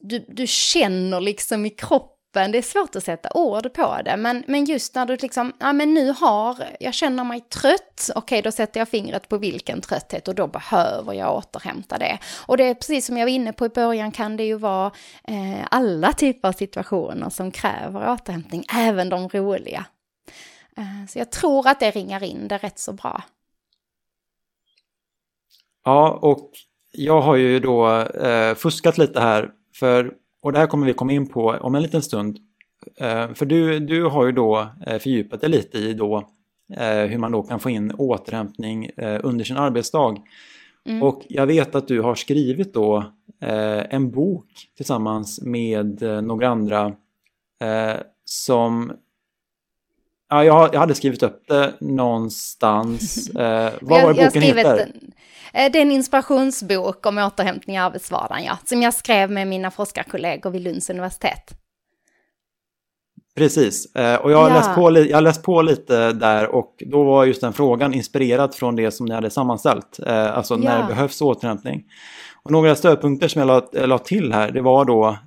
du, 0.00 0.24
du 0.28 0.46
känner 0.46 1.20
liksom 1.20 1.66
i 1.66 1.70
kroppen 1.70 2.15
kroppen, 2.36 2.52
det 2.52 2.58
är 2.58 2.62
svårt 2.62 2.96
att 2.96 3.04
sätta 3.04 3.28
ord 3.34 3.72
på 3.72 3.98
det, 4.04 4.16
men, 4.16 4.44
men 4.46 4.64
just 4.64 4.94
när 4.94 5.06
du 5.06 5.16
liksom, 5.16 5.52
ja 5.58 5.72
men 5.72 5.94
nu 5.94 6.12
har, 6.12 6.56
jag 6.80 6.94
känner 6.94 7.24
mig 7.24 7.40
trött, 7.40 8.10
okej 8.14 8.42
då 8.42 8.52
sätter 8.52 8.80
jag 8.80 8.88
fingret 8.88 9.28
på 9.28 9.38
vilken 9.38 9.80
trötthet 9.80 10.28
och 10.28 10.34
då 10.34 10.46
behöver 10.46 11.12
jag 11.12 11.36
återhämta 11.36 11.98
det. 11.98 12.18
Och 12.46 12.56
det 12.56 12.64
är 12.64 12.74
precis 12.74 13.06
som 13.06 13.16
jag 13.16 13.26
var 13.26 13.30
inne 13.30 13.52
på 13.52 13.66
i 13.66 13.68
början 13.68 14.12
kan 14.12 14.36
det 14.36 14.44
ju 14.44 14.58
vara 14.58 14.92
eh, 15.28 15.66
alla 15.70 16.12
typer 16.12 16.48
av 16.48 16.52
situationer 16.52 17.30
som 17.30 17.50
kräver 17.50 18.10
återhämtning, 18.10 18.64
även 18.74 19.08
de 19.08 19.28
roliga. 19.28 19.86
Eh, 20.76 21.06
så 21.08 21.18
jag 21.18 21.30
tror 21.30 21.68
att 21.68 21.80
det 21.80 21.90
ringar 21.90 22.22
in 22.22 22.48
det 22.48 22.58
rätt 22.58 22.78
så 22.78 22.92
bra. 22.92 23.22
Ja, 25.84 26.18
och 26.22 26.50
jag 26.92 27.20
har 27.20 27.36
ju 27.36 27.60
då 27.60 28.00
eh, 28.00 28.54
fuskat 28.54 28.98
lite 28.98 29.20
här, 29.20 29.50
för, 29.74 30.12
och 30.46 30.52
det 30.52 30.58
här 30.58 30.66
kommer 30.66 30.86
vi 30.86 30.92
komma 30.92 31.12
in 31.12 31.26
på 31.26 31.56
om 31.60 31.74
en 31.74 31.82
liten 31.82 32.02
stund. 32.02 32.38
Eh, 32.96 33.34
för 33.34 33.46
du, 33.46 33.78
du 33.78 34.04
har 34.04 34.26
ju 34.26 34.32
då 34.32 34.68
eh, 34.86 34.98
fördjupat 34.98 35.40
dig 35.40 35.50
lite 35.50 35.78
i 35.78 35.94
då 35.94 36.28
eh, 36.76 37.02
hur 37.02 37.18
man 37.18 37.32
då 37.32 37.42
kan 37.42 37.60
få 37.60 37.70
in 37.70 37.92
återhämtning 37.98 38.90
under 39.22 39.44
sin 39.44 39.56
arbetsdag. 39.56 40.16
Mm. 40.86 41.02
Och 41.02 41.22
jag 41.28 41.46
vet 41.46 41.74
att 41.74 41.88
du 41.88 42.00
har 42.00 42.14
skrivit 42.14 42.74
då 42.74 43.04
en 43.40 44.10
bok 44.10 44.46
tillsammans 44.76 45.40
med 45.42 46.02
några 46.22 46.48
andra 46.48 46.92
som 48.24 48.92
Ja, 50.28 50.44
jag, 50.44 50.74
jag 50.74 50.80
hade 50.80 50.94
skrivit 50.94 51.22
upp 51.22 51.42
det 51.48 51.72
någonstans. 51.80 53.30
Eh, 53.36 53.72
vad 53.80 54.02
var 54.02 54.14
det 54.14 54.24
boken 54.24 54.42
heter? 54.42 54.76
Den. 54.76 54.88
Eh, 54.88 54.92
det 55.56 55.78
är 55.78 55.82
en 55.82 55.92
inspirationsbok 55.92 57.06
om 57.06 57.18
återhämtning 57.18 57.76
i 57.76 57.78
arbetsvardagen, 57.78 58.44
ja, 58.44 58.58
som 58.64 58.82
jag 58.82 58.94
skrev 58.94 59.30
med 59.30 59.48
mina 59.48 59.70
forskarkollegor 59.70 60.50
vid 60.50 60.62
Lunds 60.62 60.90
universitet. 60.90 61.54
Precis, 63.36 63.94
eh, 63.94 64.14
och 64.14 64.32
jag 64.32 64.38
har, 64.38 64.48
ja. 64.48 64.56
läst 64.56 64.74
på, 64.74 64.98
jag 64.98 65.16
har 65.16 65.22
läst 65.22 65.42
på 65.42 65.62
lite 65.62 66.12
där 66.12 66.46
och 66.46 66.82
då 66.86 67.04
var 67.04 67.24
just 67.24 67.40
den 67.40 67.52
frågan 67.52 67.94
inspirerad 67.94 68.54
från 68.54 68.76
det 68.76 68.90
som 68.90 69.06
ni 69.06 69.14
hade 69.14 69.30
sammanställt, 69.30 70.00
eh, 70.06 70.36
alltså 70.36 70.56
när 70.56 70.82
det 70.82 70.88
behövs 70.88 71.20
återhämtning. 71.20 71.84
Och 72.42 72.50
några 72.50 72.74
stödpunkter 72.74 73.28
som 73.28 73.40
jag 73.40 73.46
la, 73.46 73.86
la 73.86 73.98
till 73.98 74.32
här, 74.32 74.50
det 74.50 74.60
var 74.60 74.84
då 74.84 75.18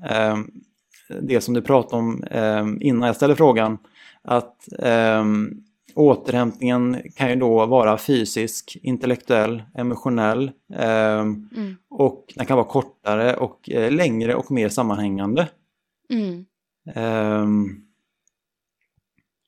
det 1.21 1.41
som 1.41 1.53
du 1.53 1.61
pratade 1.61 2.01
om 2.01 2.23
innan 2.81 3.07
jag 3.07 3.15
ställde 3.15 3.35
frågan, 3.35 3.77
att 4.23 4.55
återhämtningen 5.99 7.01
kan 7.15 7.29
ju 7.29 7.35
då 7.35 7.65
vara 7.65 7.97
fysisk, 7.97 8.77
intellektuell, 8.81 9.63
emotionell 9.75 10.51
eh, 10.73 11.19
mm. 11.19 11.75
och 11.89 12.33
den 12.35 12.45
kan 12.45 12.57
vara 12.57 12.67
kortare 12.67 13.35
och 13.35 13.69
eh, 13.69 13.91
längre 13.91 14.35
och 14.35 14.51
mer 14.51 14.69
sammanhängande. 14.69 15.47
Mm. 16.09 16.45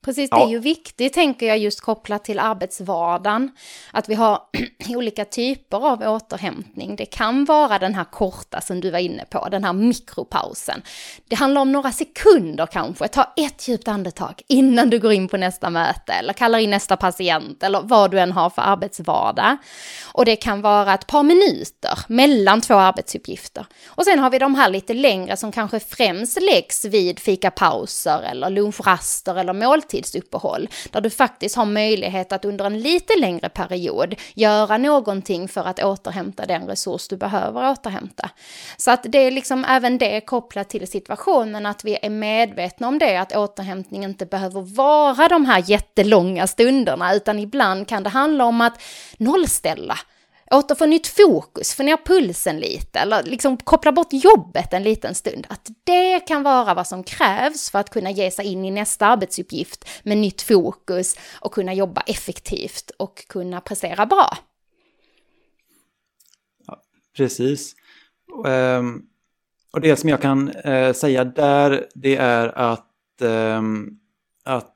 Precis, 0.06 0.30
det 0.30 0.36
är 0.36 0.50
ju 0.50 0.60
viktigt, 0.60 1.14
tänker 1.14 1.46
jag, 1.46 1.58
just 1.58 1.82
kopplat 1.82 2.24
till 2.24 2.40
arbetsvardagen. 2.40 3.52
Att 3.92 4.10
vi 4.10 4.14
har 4.16 4.42
olika 4.90 5.26
typer 5.26 5.92
av 5.92 6.02
återhämtning. 6.02 6.96
Det 6.96 7.06
kan 7.06 7.46
vara 7.46 7.80
den 7.80 7.96
här 7.96 8.04
korta 8.04 8.62
som 8.62 8.82
du 8.82 8.92
var 8.92 9.00
inne 9.00 9.26
på, 9.26 9.50
den 9.50 9.64
här 9.64 9.74
mikropausen. 9.74 10.82
Det 11.28 11.36
handlar 11.36 11.62
om 11.62 11.72
några 11.72 11.92
sekunder 11.92 12.66
kanske. 12.66 13.08
Ta 13.08 13.34
ett 13.38 13.68
djupt 13.68 13.88
andetag 13.88 14.42
innan 14.48 14.90
du 14.90 15.00
går 15.00 15.14
in 15.14 15.28
på 15.28 15.38
nästa 15.38 15.70
möte 15.70 16.14
eller 16.14 16.34
kallar 16.34 16.60
in 16.60 16.70
nästa 16.70 16.98
patient 16.98 17.64
eller 17.64 17.82
vad 17.82 18.12
du 18.12 18.20
än 18.20 18.32
har 18.32 18.50
för 18.50 18.62
arbetsvardag. 18.62 19.58
Och 20.14 20.26
det 20.26 20.36
kan 20.36 20.62
vara 20.62 20.94
ett 20.94 21.08
par 21.08 21.24
minuter 21.24 22.00
mellan 22.08 22.62
två 22.62 22.74
arbetsuppgifter. 22.74 23.66
Och 23.88 24.06
sen 24.06 24.20
har 24.20 24.30
vi 24.30 24.40
de 24.40 24.56
här 24.56 24.70
lite 24.70 24.94
längre 24.94 25.38
som 25.38 25.52
kanske 25.52 25.80
främst 25.80 26.42
läggs 26.42 26.86
vid 26.86 27.20
fikapauser 27.20 28.22
eller 28.22 28.50
lunchraster 28.50 29.36
eller 29.36 29.54
måltider 29.54 29.91
halvtidsuppehåll 29.92 30.70
där 30.92 31.02
du 31.02 31.10
faktiskt 31.10 31.56
har 31.56 31.66
möjlighet 31.66 32.32
att 32.32 32.46
under 32.46 32.66
en 32.66 32.80
lite 32.80 33.20
längre 33.20 33.50
period 33.50 34.16
göra 34.34 34.78
någonting 34.78 35.48
för 35.48 35.64
att 35.64 35.84
återhämta 35.84 36.46
den 36.46 36.68
resurs 36.68 37.08
du 37.08 37.18
behöver 37.18 37.72
återhämta. 37.72 38.30
Så 38.78 38.92
att 38.92 39.04
det 39.04 39.18
är 39.18 39.32
liksom 39.32 39.66
även 39.66 39.98
det 39.98 40.22
kopplat 40.22 40.70
till 40.70 40.88
situationen 40.88 41.66
att 41.66 41.84
vi 41.84 41.98
är 42.02 42.10
medvetna 42.10 42.88
om 42.88 43.00
det, 43.00 43.18
att 43.18 43.36
återhämtning 43.36 44.04
inte 44.04 44.26
behöver 44.26 44.62
vara 44.62 45.28
de 45.28 45.46
här 45.46 45.64
jättelånga 45.68 46.48
stunderna, 46.48 47.16
utan 47.16 47.40
ibland 47.40 47.88
kan 47.88 48.04
det 48.04 48.10
handla 48.10 48.46
om 48.46 48.62
att 48.62 48.82
nollställa 49.18 49.98
återfå 50.52 50.86
nytt 50.86 51.08
fokus, 51.08 51.74
få 51.74 51.84
ner 51.84 51.98
pulsen 52.06 52.60
lite 52.60 53.00
eller 53.00 53.24
liksom 53.24 53.58
koppla 53.58 53.92
bort 53.92 54.08
jobbet 54.12 54.74
en 54.74 54.84
liten 54.84 55.16
stund. 55.16 55.48
Att 55.50 55.70
det 55.84 56.20
kan 56.20 56.44
vara 56.44 56.74
vad 56.74 56.88
som 56.88 57.04
krävs 57.04 57.72
för 57.72 57.80
att 57.80 57.90
kunna 57.90 58.12
ge 58.12 58.32
sig 58.32 58.46
in 58.46 58.66
i 58.66 58.72
nästa 58.72 59.06
arbetsuppgift 59.06 59.90
med 60.04 60.18
nytt 60.18 60.42
fokus 60.42 61.16
och 61.40 61.54
kunna 61.54 61.74
jobba 61.74 62.02
effektivt 62.02 62.92
och 62.98 63.28
kunna 63.28 63.62
prestera 63.62 64.06
bra. 64.06 64.38
Ja, 66.68 66.82
precis. 67.18 67.76
Um, 68.46 69.06
och 69.74 69.82
det 69.82 69.96
som 69.96 70.10
jag 70.10 70.22
kan 70.22 70.52
uh, 70.66 70.94
säga 70.94 71.24
där, 71.24 71.88
det 71.96 72.16
är 72.16 72.48
att, 72.48 73.22
um, 73.22 74.00
att 74.44 74.71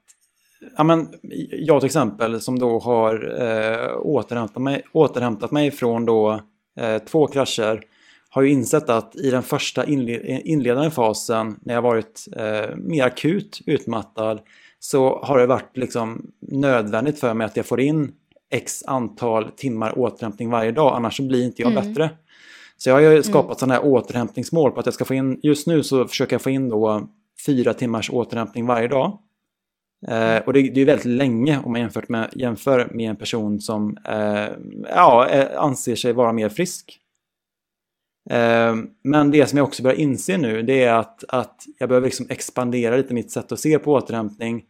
ja, 0.77 0.83
men, 0.83 1.07
jag 1.51 1.81
till 1.81 1.85
exempel 1.85 2.41
som 2.41 2.59
då 2.59 2.79
har 2.79 3.41
eh, 3.41 3.97
återhämtat, 3.97 4.63
mig, 4.63 4.83
återhämtat 4.93 5.51
mig 5.51 5.71
från 5.71 6.05
då, 6.05 6.41
eh, 6.79 6.97
två 6.97 7.27
krascher 7.27 7.81
har 8.29 8.41
ju 8.41 8.49
insett 8.49 8.89
att 8.89 9.15
i 9.15 9.31
den 9.31 9.43
första 9.43 9.85
inledande 9.85 10.89
fasen 10.89 11.59
när 11.61 11.73
jag 11.73 11.81
varit 11.81 12.25
eh, 12.35 12.75
mer 12.75 13.05
akut 13.05 13.61
utmattad 13.65 14.39
så 14.79 15.19
har 15.23 15.39
det 15.39 15.47
varit 15.47 15.77
liksom 15.77 16.31
nödvändigt 16.41 17.19
för 17.19 17.33
mig 17.33 17.45
att 17.45 17.57
jag 17.57 17.65
får 17.65 17.79
in 17.79 18.11
x 18.51 18.83
antal 18.87 19.51
timmar 19.51 19.99
återhämtning 19.99 20.49
varje 20.49 20.71
dag 20.71 20.95
annars 20.95 21.17
så 21.17 21.23
blir 21.23 21.45
inte 21.45 21.61
jag 21.61 21.71
mm. 21.71 21.87
bättre. 21.87 22.09
Så 22.77 22.89
jag 22.89 22.95
har 22.95 23.01
ju 23.01 23.23
skapat 23.23 23.45
mm. 23.45 23.55
sådana 23.55 23.73
här 23.73 23.85
återhämtningsmål 23.85 24.71
på 24.71 24.79
att 24.79 24.85
jag 24.85 24.93
ska 24.93 25.05
få 25.05 25.13
in, 25.13 25.39
just 25.43 25.67
nu 25.67 25.83
så 25.83 26.07
försöker 26.07 26.33
jag 26.33 26.41
få 26.41 26.49
in 26.49 26.69
då 26.69 27.07
fyra 27.45 27.73
timmars 27.73 28.09
återhämtning 28.09 28.65
varje 28.65 28.87
dag. 28.87 29.19
Eh, 30.07 30.37
och 30.37 30.53
det, 30.53 30.61
det, 30.61 30.81
är 30.81 30.85
väldigt 30.85 31.05
länge 31.05 31.59
om 31.63 31.71
man 31.71 31.81
jämfört 31.81 32.09
med, 32.09 32.29
jämför 32.35 32.89
med 32.91 33.09
en 33.09 33.15
person 33.15 33.61
som 33.61 33.97
eh, 34.05 34.47
ja, 34.89 35.29
anser 35.57 35.95
sig 35.95 36.13
vara 36.13 36.33
mer 36.33 36.49
frisk. 36.49 36.99
Eh, 38.29 38.75
men 39.03 39.31
det 39.31 39.47
som 39.47 39.57
jag 39.57 39.67
också 39.67 39.83
börjar 39.83 39.97
inse 39.97 40.37
nu 40.37 40.61
det 40.61 40.83
är 40.83 40.93
att, 40.93 41.23
att 41.27 41.63
jag 41.77 41.89
behöver 41.89 42.07
liksom 42.07 42.25
expandera 42.29 42.97
lite 42.97 43.13
mitt 43.13 43.31
sätt 43.31 43.51
att 43.51 43.59
se 43.59 43.79
på 43.79 43.93
återhämtning. 43.93 44.65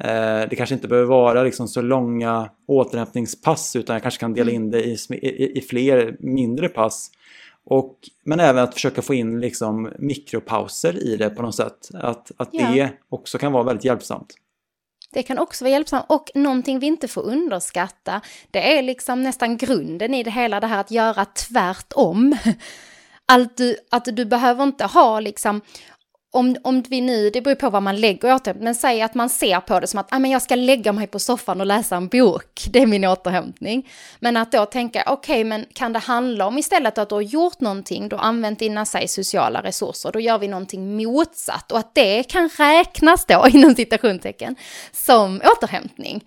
Eh, 0.00 0.48
det 0.50 0.56
kanske 0.56 0.74
inte 0.74 0.88
behöver 0.88 1.08
vara 1.08 1.42
liksom 1.42 1.68
så 1.68 1.82
långa 1.82 2.50
återhämtningspass 2.66 3.76
utan 3.76 3.94
jag 3.94 4.02
kanske 4.02 4.20
kan 4.20 4.34
dela 4.34 4.50
mm. 4.50 4.62
in 4.62 4.70
det 4.70 4.84
i, 4.84 4.96
i, 5.10 5.58
i 5.58 5.60
fler 5.60 6.16
mindre 6.20 6.68
pass. 6.68 7.10
Och, 7.64 7.98
men 8.24 8.40
även 8.40 8.64
att 8.64 8.74
försöka 8.74 9.02
få 9.02 9.14
in 9.14 9.40
liksom 9.40 9.92
mikropauser 9.98 11.04
i 11.06 11.16
det 11.16 11.30
på 11.30 11.42
något 11.42 11.54
sätt. 11.54 11.90
Att, 11.94 12.32
att 12.36 12.48
ja. 12.52 12.70
det 12.70 12.90
också 13.08 13.38
kan 13.38 13.52
vara 13.52 13.62
väldigt 13.62 13.84
hjälpsamt. 13.84 14.34
Det 15.16 15.22
kan 15.22 15.38
också 15.38 15.64
vara 15.64 15.72
hjälpsamt. 15.72 16.04
Och 16.08 16.30
någonting 16.34 16.78
vi 16.78 16.86
inte 16.86 17.08
får 17.08 17.22
underskatta, 17.22 18.20
det 18.50 18.78
är 18.78 18.82
liksom 18.82 19.22
nästan 19.22 19.56
grunden 19.56 20.14
i 20.14 20.22
det 20.22 20.30
hela, 20.30 20.60
det 20.60 20.66
här 20.66 20.80
att 20.80 20.90
göra 20.90 21.24
tvärtom. 21.24 22.36
Allt 23.26 23.56
du, 23.56 23.76
att 23.90 24.04
du 24.04 24.24
behöver 24.24 24.64
inte 24.64 24.84
ha 24.84 25.20
liksom, 25.20 25.60
om, 26.36 26.56
om 26.62 26.82
vi 26.82 27.00
nu, 27.00 27.30
det 27.30 27.40
beror 27.40 27.54
på 27.54 27.70
vad 27.70 27.82
man 27.82 27.96
lägger 27.96 28.34
återhämtning, 28.34 28.64
men 28.64 28.74
säg 28.74 29.02
att 29.02 29.14
man 29.14 29.28
ser 29.28 29.60
på 29.60 29.80
det 29.80 29.86
som 29.86 30.00
att 30.00 30.08
ah, 30.10 30.18
men 30.18 30.30
jag 30.30 30.42
ska 30.42 30.54
lägga 30.54 30.92
mig 30.92 31.06
på 31.06 31.18
soffan 31.18 31.60
och 31.60 31.66
läsa 31.66 31.96
en 31.96 32.08
bok, 32.08 32.66
det 32.70 32.82
är 32.82 32.86
min 32.86 33.04
återhämtning. 33.04 33.88
Men 34.20 34.36
att 34.36 34.52
då 34.52 34.66
tänka, 34.66 35.04
okej, 35.06 35.34
okay, 35.34 35.44
men 35.44 35.66
kan 35.72 35.92
det 35.92 35.98
handla 35.98 36.46
om 36.46 36.58
istället 36.58 36.98
att 36.98 37.08
du 37.08 37.14
har 37.14 37.22
gjort 37.22 37.60
någonting, 37.60 38.08
du 38.08 38.16
har 38.16 38.22
använt 38.22 38.58
dina 38.58 38.84
sig, 38.84 39.08
sociala 39.08 39.62
resurser, 39.62 40.12
då 40.12 40.20
gör 40.20 40.38
vi 40.38 40.48
någonting 40.48 40.96
motsatt 40.96 41.72
och 41.72 41.78
att 41.78 41.94
det 41.94 42.22
kan 42.22 42.48
räknas 42.48 43.24
då, 43.26 43.46
inom 43.52 43.74
citationstecken, 43.74 44.56
som 44.92 45.40
återhämtning. 45.44 46.24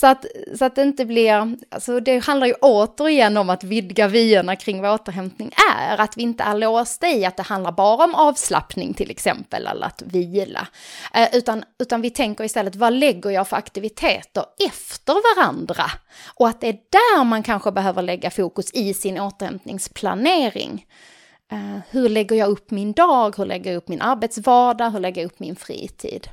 Så 0.00 0.06
att, 0.06 0.26
så 0.58 0.64
att 0.64 0.74
det 0.74 0.82
inte 0.82 1.04
blir, 1.04 1.56
alltså 1.70 2.00
det 2.00 2.18
handlar 2.18 2.46
ju 2.46 2.54
återigen 2.60 3.36
om 3.36 3.50
att 3.50 3.64
vidga 3.64 4.08
vyerna 4.08 4.56
kring 4.56 4.82
vad 4.82 5.00
återhämtning 5.00 5.50
är, 5.76 6.00
att 6.00 6.16
vi 6.16 6.22
inte 6.22 6.44
är 6.44 6.54
låsta 6.54 7.08
i 7.08 7.24
att 7.24 7.36
det 7.36 7.42
handlar 7.42 7.72
bara 7.72 8.04
om 8.04 8.14
avslappning 8.14 8.94
till 8.94 9.10
exempel, 9.10 9.66
eller 9.66 9.86
att 9.86 10.02
vila, 10.02 10.68
eh, 11.14 11.28
utan, 11.32 11.64
utan 11.78 12.00
vi 12.00 12.10
tänker 12.10 12.44
istället 12.44 12.76
vad 12.76 12.92
lägger 12.92 13.30
jag 13.30 13.48
för 13.48 13.56
aktiviteter 13.56 14.44
efter 14.66 15.36
varandra? 15.36 15.84
Och 16.34 16.48
att 16.48 16.60
det 16.60 16.68
är 16.68 16.78
där 16.90 17.24
man 17.24 17.42
kanske 17.42 17.72
behöver 17.72 18.02
lägga 18.02 18.30
fokus 18.30 18.70
i 18.74 18.94
sin 18.94 19.20
återhämtningsplanering. 19.20 20.86
Eh, 21.52 21.80
hur 21.90 22.08
lägger 22.08 22.36
jag 22.36 22.48
upp 22.48 22.70
min 22.70 22.92
dag? 22.92 23.36
Hur 23.38 23.46
lägger 23.46 23.70
jag 23.70 23.78
upp 23.78 23.88
min 23.88 24.02
arbetsvardag? 24.02 24.90
Hur 24.90 25.00
lägger 25.00 25.22
jag 25.22 25.26
upp 25.26 25.38
min 25.38 25.56
fritid? 25.56 26.28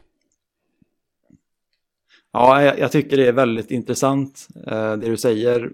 Ja, 2.34 2.63
jag, 2.63 2.80
jag, 2.80 2.91
tycker 2.91 3.17
det 3.17 3.28
är 3.28 3.34
väldigt 3.34 3.72
intressant 3.72 4.48
eh, 4.67 4.93
det 4.93 5.10
du 5.10 5.17
säger. 5.17 5.72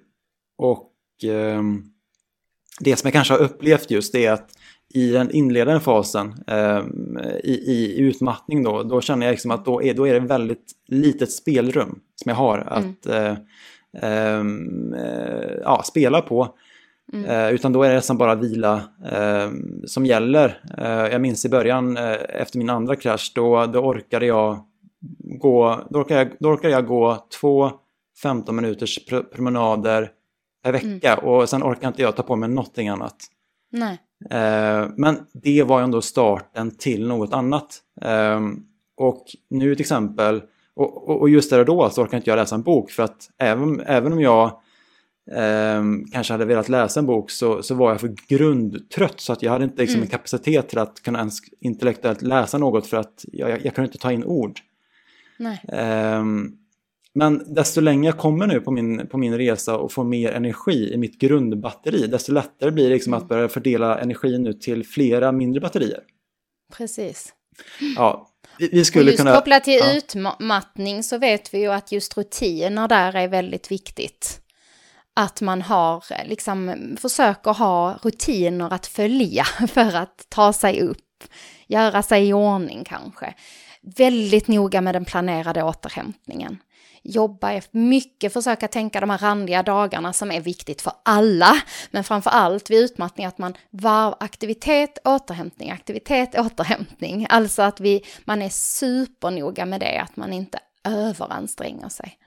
Och 0.58 0.92
eh, 1.24 1.64
det 2.80 2.96
som 2.96 3.08
jag 3.08 3.14
kanske 3.14 3.34
har 3.34 3.42
upplevt 3.42 3.92
just 3.92 4.16
är 4.16 4.32
att 4.32 4.50
i 4.94 5.12
den 5.12 5.32
inledande 5.32 5.80
fasen 5.80 6.44
eh, 6.48 6.82
i, 7.44 7.54
i, 7.68 8.00
utmattning 8.00 8.64
då, 8.64 8.84
då 8.84 9.02
känner 9.02 9.26
jag 9.26 9.34
liksom 9.34 9.52
att 9.52 9.66
då 9.66 9.84
är, 9.84 9.94
då 9.94 10.08
är 10.08 10.14
det 10.14 10.20
väldigt 10.20 10.72
litet 10.88 11.32
spelrum 11.32 12.00
som 12.16 12.30
jag 12.30 12.36
har 12.36 12.58
att 12.58 13.06
mm. 13.06 13.36
Ehm, 14.02 14.94
eh, 14.94 15.52
ja, 15.64 15.84
spela 15.84 16.22
på. 16.22 16.56
Mm. 17.14 17.56
Utan 17.56 17.74
då 17.74 17.84
är 17.84 17.90
det 17.90 17.96
nästan 17.96 18.18
bara 18.18 18.36
vila 18.36 18.82
eh, 19.12 19.52
som 19.86 20.06
gäller. 20.06 20.62
Eh, 20.78 21.12
jag 21.12 21.22
minns 21.22 21.46
i 21.46 21.50
början 21.50 21.98
eh, 21.98 22.18
efter 22.30 22.58
min 22.58 22.70
andra 22.70 22.96
krasch 22.96 23.32
då, 23.36 23.66
då 23.66 23.80
orkade 23.80 24.26
jag 24.26 24.66
gå, 25.42 25.88
då 25.90 26.00
orkade 26.00 26.20
jag, 26.20 26.32
då 26.40 26.50
orkade 26.50 26.74
jag 26.74 26.88
gå 26.88 27.28
två 27.40 27.72
15 28.22 28.56
minuters 28.56 29.06
promenader 29.32 30.12
per 30.64 30.72
vecka 30.72 31.14
mm. 31.14 31.26
och 31.26 31.50
sen 31.50 31.64
orkade 31.64 31.88
inte 31.88 32.02
jag 32.02 32.16
ta 32.16 32.24
på 32.24 32.36
mig 32.36 32.50
någonting 32.50 32.88
annat. 32.88 33.16
Nej. 33.72 33.98
Eh, 34.30 34.90
men 34.98 35.18
det 35.34 35.64
var 35.64 35.80
ju 35.80 35.84
ändå 35.84 36.02
starten 36.02 36.72
till 36.72 37.08
något 37.08 37.34
annat. 37.34 37.82
Ehm, 38.02 38.64
och 38.98 39.26
nu 39.50 39.76
till 39.76 39.84
exempel, 39.84 40.42
och, 40.76 41.20
och 41.22 41.30
just 41.30 41.50
där 41.50 41.60
och 41.60 41.66
då 41.66 41.90
så 41.90 42.04
orkar 42.04 42.18
inte 42.18 42.30
jag 42.30 42.38
läsa 42.38 42.56
en 42.56 42.64
bok 42.64 42.92
för 42.92 43.04
att 43.04 43.30
även, 43.38 43.80
även 43.80 44.14
om 44.14 44.22
jag 44.22 44.46
eh, 45.32 45.84
kanske 46.14 46.34
hade 46.34 46.46
velat 46.46 46.70
läsa 46.70 47.00
en 47.00 47.06
bok 47.06 47.32
så, 47.32 47.64
så 47.64 47.76
var 47.76 47.92
jag 47.92 48.02
för 48.02 48.16
grundtrött 48.28 49.20
så 49.20 49.34
att 49.34 49.42
jag 49.42 49.52
hade 49.52 49.64
inte 49.64 49.82
liksom, 49.82 49.96
mm. 49.96 50.04
en 50.06 50.10
kapacitet 50.10 50.70
till 50.70 50.80
att 50.80 51.02
kunna 51.02 51.20
ens 51.20 51.40
intellektuellt 51.60 52.22
läsa 52.22 52.58
något 52.58 52.88
för 52.88 52.98
att 52.98 53.26
jag, 53.32 53.50
jag, 53.50 53.66
jag 53.66 53.76
kunde 53.76 53.88
inte 53.88 53.98
ta 53.98 54.12
in 54.12 54.24
ord. 54.24 54.60
Eh, 55.48 56.24
men 57.14 57.54
desto 57.54 57.82
längre 57.82 58.06
jag 58.06 58.18
kommer 58.18 58.48
nu 58.48 58.60
på 58.60 58.72
min, 58.72 59.08
på 59.08 59.18
min 59.18 59.38
resa 59.38 59.78
och 59.78 59.92
får 59.92 60.04
mer 60.04 60.32
energi 60.32 60.94
i 60.94 60.98
mitt 60.98 61.22
grundbatteri, 61.22 62.08
desto 62.08 62.32
lättare 62.32 62.72
blir 62.72 62.84
det 62.84 62.94
liksom 62.94 63.14
mm. 63.14 63.24
att 63.24 63.30
börja 63.30 63.50
fördela 63.50 64.00
energin 64.00 64.48
ut 64.48 64.62
till 64.62 64.86
flera 64.86 65.32
mindre 65.32 65.62
batterier. 65.62 66.02
Precis. 66.78 67.34
Ja, 67.96 68.30
vi 68.58 68.86
skulle 68.86 69.04
och 69.04 69.12
just 69.12 69.18
kunna... 69.18 69.36
kopplat 69.36 69.64
till 69.64 69.80
ja. 69.80 69.98
utmattning 69.98 71.04
så 71.04 71.18
vet 71.18 71.54
vi 71.54 71.60
ju 71.60 71.72
att 71.72 71.92
just 71.92 72.18
rutiner 72.18 72.88
där 72.88 73.16
är 73.16 73.28
väldigt 73.28 73.72
viktigt. 73.72 74.42
Att 75.14 75.42
man 75.42 75.62
har, 75.62 76.04
liksom, 76.26 76.76
försöker 77.02 77.54
ha 77.54 78.00
rutiner 78.04 78.74
att 78.74 78.88
följa 78.88 79.44
för 79.68 79.96
att 79.96 80.26
ta 80.30 80.54
sig 80.54 80.82
upp, 80.82 81.24
göra 81.68 82.04
sig 82.04 82.28
i 82.28 82.34
ordning 82.34 82.84
kanske. 82.84 83.34
Väldigt 83.82 84.48
noga 84.48 84.82
med 84.82 84.96
den 84.96 85.06
planerade 85.06 85.64
återhämtningen 85.64 86.58
jobba 87.04 87.62
mycket, 87.72 88.34
försöka 88.34 88.68
tänka 88.68 89.00
de 89.00 89.10
här 89.10 89.18
randiga 89.18 89.64
dagarna 89.64 90.14
som 90.14 90.32
är 90.32 90.42
viktigt 90.42 90.82
för 90.82 90.94
alla. 91.04 91.62
Men 91.92 92.04
framför 92.04 92.30
allt 92.30 92.70
vid 92.70 92.80
utmattning 92.80 93.26
att 93.26 93.38
man 93.38 93.54
varv, 93.70 94.14
aktivitet, 94.20 94.98
återhämtning, 95.06 95.72
aktivitet, 95.72 96.40
återhämtning. 96.40 97.28
Alltså 97.30 97.62
att 97.62 97.80
vi, 97.80 98.06
man 98.26 98.42
är 98.42 98.50
supernoga 98.50 99.66
med 99.66 99.80
det, 99.80 99.98
att 99.98 100.18
man 100.18 100.34
inte 100.34 100.60
överanstränger 100.84 101.90
sig. 101.90 102.18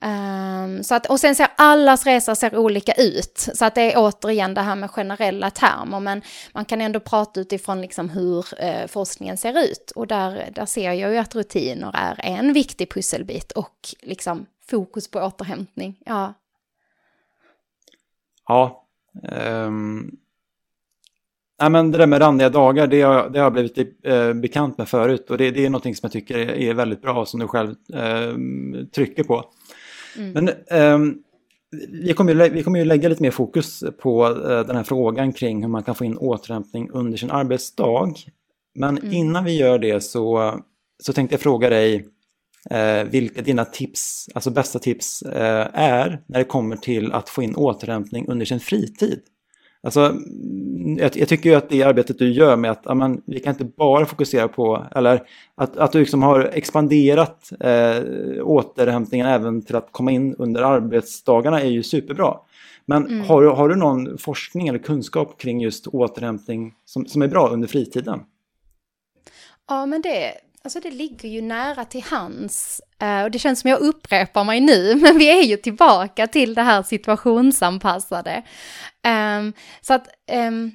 Um, 0.00 0.82
så 0.84 0.94
att, 0.94 1.06
och 1.06 1.20
sen 1.20 1.34
ser 1.34 1.48
allas 1.56 2.06
resa 2.06 2.34
ser 2.34 2.56
olika 2.56 2.92
ut. 2.92 3.48
Så 3.54 3.64
att 3.64 3.74
det 3.74 3.92
är 3.92 3.98
återigen 3.98 4.54
det 4.54 4.60
här 4.60 4.76
med 4.76 4.90
generella 4.90 5.50
termer. 5.50 6.00
Men 6.00 6.22
man 6.52 6.64
kan 6.64 6.80
ändå 6.80 7.00
prata 7.00 7.40
utifrån 7.40 7.80
liksom 7.80 8.10
hur 8.10 8.46
uh, 8.64 8.86
forskningen 8.86 9.36
ser 9.36 9.64
ut. 9.64 9.92
Och 9.94 10.06
där, 10.06 10.50
där 10.54 10.66
ser 10.66 10.92
jag 10.92 11.12
ju 11.12 11.18
att 11.18 11.34
rutiner 11.34 11.90
är 11.94 12.20
en 12.20 12.52
viktig 12.52 12.90
pusselbit. 12.90 13.52
Och 13.52 13.94
liksom 14.00 14.46
fokus 14.70 15.10
på 15.10 15.20
återhämtning. 15.20 15.98
Ja. 16.04 16.34
Ja. 18.48 18.84
Um... 19.32 20.21
Nej, 21.62 21.70
men 21.70 21.90
det 21.90 21.98
där 21.98 22.06
med 22.06 22.20
randiga 22.20 22.48
dagar, 22.48 22.86
det 22.86 23.02
har, 23.02 23.30
det 23.30 23.38
har 23.38 23.46
jag 23.46 23.52
blivit 23.52 23.78
eh, 24.02 24.32
bekant 24.32 24.78
med 24.78 24.88
förut 24.88 25.30
och 25.30 25.38
det, 25.38 25.50
det 25.50 25.66
är 25.66 25.70
något 25.70 25.82
som 25.82 25.94
jag 26.02 26.12
tycker 26.12 26.38
är, 26.38 26.52
är 26.52 26.74
väldigt 26.74 27.02
bra 27.02 27.26
som 27.26 27.40
du 27.40 27.48
själv 27.48 27.74
eh, 27.94 28.86
trycker 28.94 29.24
på. 29.24 29.44
Mm. 30.16 30.32
Men 30.32 30.50
um, 30.94 31.18
vi, 31.88 32.12
kommer 32.12 32.34
ju, 32.34 32.48
vi 32.48 32.62
kommer 32.62 32.78
ju 32.78 32.84
lägga 32.84 33.08
lite 33.08 33.22
mer 33.22 33.30
fokus 33.30 33.84
på 34.00 34.28
uh, 34.28 34.66
den 34.66 34.76
här 34.76 34.82
frågan 34.82 35.32
kring 35.32 35.62
hur 35.62 35.68
man 35.68 35.82
kan 35.82 35.94
få 35.94 36.04
in 36.04 36.16
återhämtning 36.16 36.90
under 36.90 37.18
sin 37.18 37.30
arbetsdag. 37.30 38.14
Men 38.74 38.98
mm. 38.98 39.12
innan 39.12 39.44
vi 39.44 39.58
gör 39.58 39.78
det 39.78 40.00
så, 40.00 40.54
så 41.02 41.12
tänkte 41.12 41.34
jag 41.34 41.40
fråga 41.40 41.70
dig 41.70 42.06
uh, 42.72 43.10
vilka 43.10 43.42
dina 43.42 43.64
tips, 43.64 44.28
alltså 44.34 44.50
bästa 44.50 44.78
tips, 44.78 45.22
uh, 45.26 45.32
är 45.72 46.22
när 46.26 46.38
det 46.38 46.44
kommer 46.44 46.76
till 46.76 47.12
att 47.12 47.28
få 47.28 47.42
in 47.42 47.56
återhämtning 47.56 48.28
under 48.28 48.46
sin 48.46 48.60
fritid. 48.60 49.20
Alltså, 49.84 50.14
jag, 50.98 51.16
jag, 51.16 51.28
tycker 51.28 51.50
ju 51.50 51.56
att 51.56 51.68
det 51.68 51.82
arbetet 51.82 52.18
du 52.18 52.32
gör 52.32 52.56
med 52.56 52.70
att 52.70 52.86
amen, 52.86 53.22
vi 53.26 53.40
kan 53.40 53.52
inte 53.52 53.64
bara 53.64 54.06
fokusera 54.06 54.48
på, 54.48 54.86
eller 54.94 55.22
att, 55.54 55.76
att 55.76 55.92
du 55.92 55.98
liksom 55.98 56.22
har 56.22 56.40
expanderat 56.40 57.52
eh, 57.60 58.02
återhämtningen 58.42 59.26
även 59.26 59.62
till 59.62 59.76
att 59.76 59.88
komma 59.90 60.10
in 60.10 60.34
under 60.38 60.62
arbetsdagarna 60.62 61.60
är 61.60 61.70
ju 61.70 61.82
superbra. 61.82 62.36
Men 62.86 63.06
mm. 63.06 63.20
har, 63.20 63.42
har 63.42 63.68
du 63.68 63.76
någon 63.76 64.18
forskning 64.18 64.68
eller 64.68 64.78
kunskap 64.78 65.40
kring 65.40 65.60
just 65.60 65.86
återhämtning 65.86 66.74
som, 66.84 67.06
som 67.06 67.22
är 67.22 67.28
bra 67.28 67.48
under 67.48 67.68
fritiden? 67.68 68.20
Ja, 69.68 69.86
men 69.86 70.02
det, 70.02 70.32
Alltså 70.64 70.80
det 70.80 70.90
ligger 70.90 71.28
ju 71.28 71.42
nära 71.42 71.84
till 71.84 72.02
hands. 72.02 72.80
Eh, 72.98 73.22
och 73.22 73.30
det 73.30 73.38
känns 73.38 73.60
som 73.60 73.70
jag 73.70 73.80
upprepar 73.80 74.44
mig 74.44 74.60
nu, 74.60 74.94
men 75.02 75.18
vi 75.18 75.30
är 75.38 75.42
ju 75.42 75.56
tillbaka 75.56 76.26
till 76.26 76.54
det 76.54 76.62
här 76.62 76.82
situationsanpassade. 76.82 78.42
Ehm, 79.02 79.52
så 79.80 79.94
att 79.94 80.08
ehm, 80.26 80.72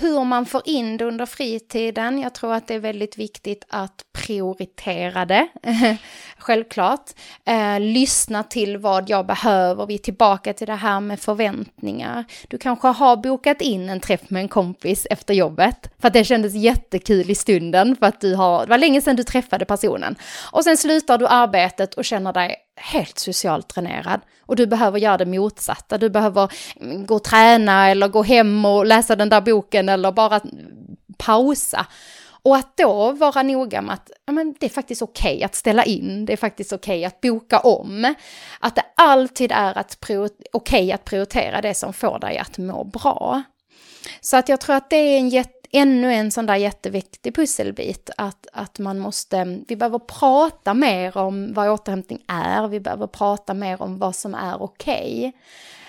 hur 0.00 0.24
man 0.24 0.46
får 0.46 0.62
in 0.64 0.96
det 0.96 1.04
under 1.04 1.26
fritiden, 1.26 2.18
jag 2.18 2.34
tror 2.34 2.54
att 2.54 2.66
det 2.66 2.74
är 2.74 2.78
väldigt 2.78 3.18
viktigt 3.18 3.64
att 3.68 4.04
prioritera 4.12 5.24
det, 5.24 5.48
självklart. 6.38 7.10
Eh, 7.44 7.80
lyssna 7.80 8.42
till 8.42 8.78
vad 8.78 9.10
jag 9.10 9.26
behöver, 9.26 9.86
vi 9.86 9.94
är 9.94 9.98
tillbaka 9.98 10.52
till 10.52 10.66
det 10.66 10.74
här 10.74 11.00
med 11.00 11.20
förväntningar. 11.20 12.24
Du 12.48 12.58
kanske 12.58 12.88
har 12.88 13.16
bokat 13.16 13.60
in 13.60 13.88
en 13.88 14.00
träff 14.00 14.30
med 14.30 14.42
en 14.42 14.48
kompis 14.48 15.06
efter 15.10 15.34
jobbet, 15.34 15.90
för 16.00 16.08
att 16.08 16.14
det 16.14 16.24
kändes 16.24 16.54
jättekul 16.54 17.30
i 17.30 17.34
stunden, 17.34 17.96
för 17.96 18.06
att 18.06 18.20
du 18.20 18.34
har, 18.34 18.66
det 18.66 18.70
var 18.70 18.78
länge 18.78 19.00
sedan 19.00 19.16
du 19.16 19.22
träffade 19.22 19.64
personen. 19.64 20.16
Och 20.52 20.64
sen 20.64 20.76
slutar 20.76 21.18
du 21.18 21.26
arbetet 21.26 21.94
och 21.94 22.04
känner 22.04 22.32
dig 22.32 22.56
helt 22.76 23.18
socialt 23.18 23.68
dränerad. 23.68 24.20
Och 24.46 24.56
du 24.56 24.66
behöver 24.66 24.98
göra 24.98 25.16
det 25.16 25.26
motsatta. 25.26 25.98
Du 25.98 26.10
behöver 26.10 26.52
mm, 26.80 27.06
gå 27.06 27.14
och 27.14 27.24
träna 27.24 27.90
eller 27.90 28.08
gå 28.08 28.22
hem 28.22 28.64
och 28.64 28.86
läsa 28.86 29.16
den 29.16 29.28
där 29.28 29.40
boken 29.40 29.88
eller 29.88 30.12
bara 30.12 30.40
pausa. 31.18 31.86
Och 32.42 32.56
att 32.56 32.76
då 32.76 33.12
vara 33.12 33.42
noga 33.42 33.82
med 33.82 33.94
att 33.94 34.10
ja, 34.26 34.32
men 34.32 34.54
det 34.60 34.66
är 34.66 34.70
faktiskt 34.70 35.02
okej 35.02 35.34
okay 35.34 35.44
att 35.44 35.54
ställa 35.54 35.84
in, 35.84 36.24
det 36.26 36.32
är 36.32 36.36
faktiskt 36.36 36.72
okej 36.72 36.98
okay 36.98 37.04
att 37.04 37.20
boka 37.20 37.58
om. 37.58 38.14
Att 38.60 38.74
det 38.74 38.84
alltid 38.96 39.52
är 39.52 39.84
okej 40.08 40.28
okay 40.52 40.92
att 40.92 41.04
prioritera 41.04 41.60
det 41.60 41.74
som 41.74 41.92
får 41.92 42.18
dig 42.18 42.38
att 42.38 42.58
må 42.58 42.84
bra. 42.84 43.42
Så 44.20 44.36
att 44.36 44.48
jag 44.48 44.60
tror 44.60 44.76
att 44.76 44.90
det 44.90 44.96
är 44.96 45.18
en 45.18 45.28
jätte 45.28 45.58
ännu 45.70 46.12
en 46.12 46.30
sån 46.30 46.46
där 46.46 46.56
jätteviktig 46.56 47.34
pusselbit 47.34 48.10
att, 48.16 48.46
att 48.52 48.78
man 48.78 48.98
måste, 48.98 49.58
vi 49.68 49.76
behöver 49.76 49.98
prata 49.98 50.74
mer 50.74 51.16
om 51.16 51.54
vad 51.54 51.68
återhämtning 51.68 52.24
är, 52.28 52.68
vi 52.68 52.80
behöver 52.80 53.06
prata 53.06 53.54
mer 53.54 53.82
om 53.82 53.98
vad 53.98 54.16
som 54.16 54.34
är 54.34 54.62
okej. 54.62 55.32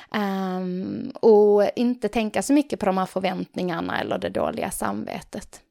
Okay. 0.09 0.23
Um, 0.23 1.11
och 1.21 1.63
inte 1.75 2.07
tänka 2.07 2.41
så 2.41 2.53
mycket 2.53 2.79
på 2.79 2.85
de 2.85 2.97
här 2.97 3.05
förväntningarna 3.05 4.01
eller 4.01 4.17
det 4.17 4.29
dåliga 4.29 4.71
samvetet. 4.71 5.61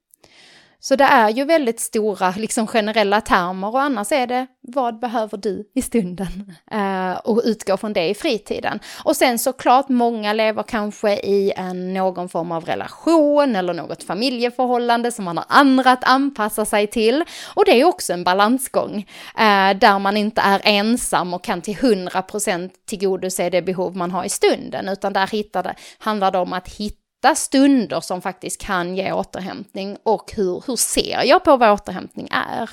Så 0.88 0.96
det 0.96 1.04
är 1.04 1.30
ju 1.30 1.44
väldigt 1.44 1.80
stora 1.80 2.34
liksom 2.36 2.66
generella 2.66 3.20
termer 3.20 3.68
och 3.68 3.82
annars 3.82 4.12
är 4.12 4.26
det 4.26 4.46
vad 4.60 4.98
behöver 4.98 5.38
du 5.38 5.70
i 5.74 5.82
stunden? 5.82 6.54
Uh, 6.74 7.12
och 7.12 7.42
utgå 7.44 7.76
från 7.76 7.92
det 7.92 8.08
i 8.08 8.14
fritiden. 8.14 8.80
Och 9.04 9.16
sen 9.16 9.38
såklart, 9.38 9.88
många 9.88 10.32
lever 10.32 10.62
kanske 10.62 11.12
i 11.12 11.52
en, 11.56 11.94
någon 11.94 12.28
form 12.28 12.52
av 12.52 12.64
relation 12.64 13.56
eller 13.56 13.74
något 13.74 14.02
familjeförhållande 14.02 15.12
som 15.12 15.24
man 15.24 15.36
har 15.36 15.46
andra 15.48 15.92
att 15.92 16.04
anpassa 16.04 16.64
sig 16.64 16.86
till. 16.86 17.24
Och 17.54 17.64
det 17.64 17.80
är 17.80 17.84
också 17.84 18.12
en 18.12 18.24
balansgång 18.24 18.96
uh, 19.34 19.78
där 19.78 19.98
man 19.98 20.16
inte 20.16 20.40
är 20.40 20.60
ensam 20.64 21.34
och 21.34 21.44
kan 21.44 21.62
till 21.62 21.76
100% 21.76 22.70
tillgodose 22.86 23.50
det 23.50 23.62
behov 23.62 23.96
man 23.96 24.10
har 24.10 24.24
i 24.24 24.28
stunden, 24.28 24.88
utan 24.88 25.12
där 25.12 25.26
hittar 25.26 25.62
det, 25.62 25.74
handlar 25.98 26.30
det 26.30 26.38
om 26.38 26.52
att 26.52 26.68
hitta 26.68 27.07
hitta 27.18 27.34
stunder 27.34 28.00
som 28.00 28.22
faktiskt 28.22 28.60
kan 28.60 28.96
ge 28.96 29.12
återhämtning 29.12 29.96
och 30.02 30.32
hur, 30.36 30.62
hur 30.66 30.76
ser 30.76 31.22
jag 31.24 31.44
på 31.44 31.56
vad 31.56 31.70
återhämtning 31.70 32.28
är? 32.30 32.70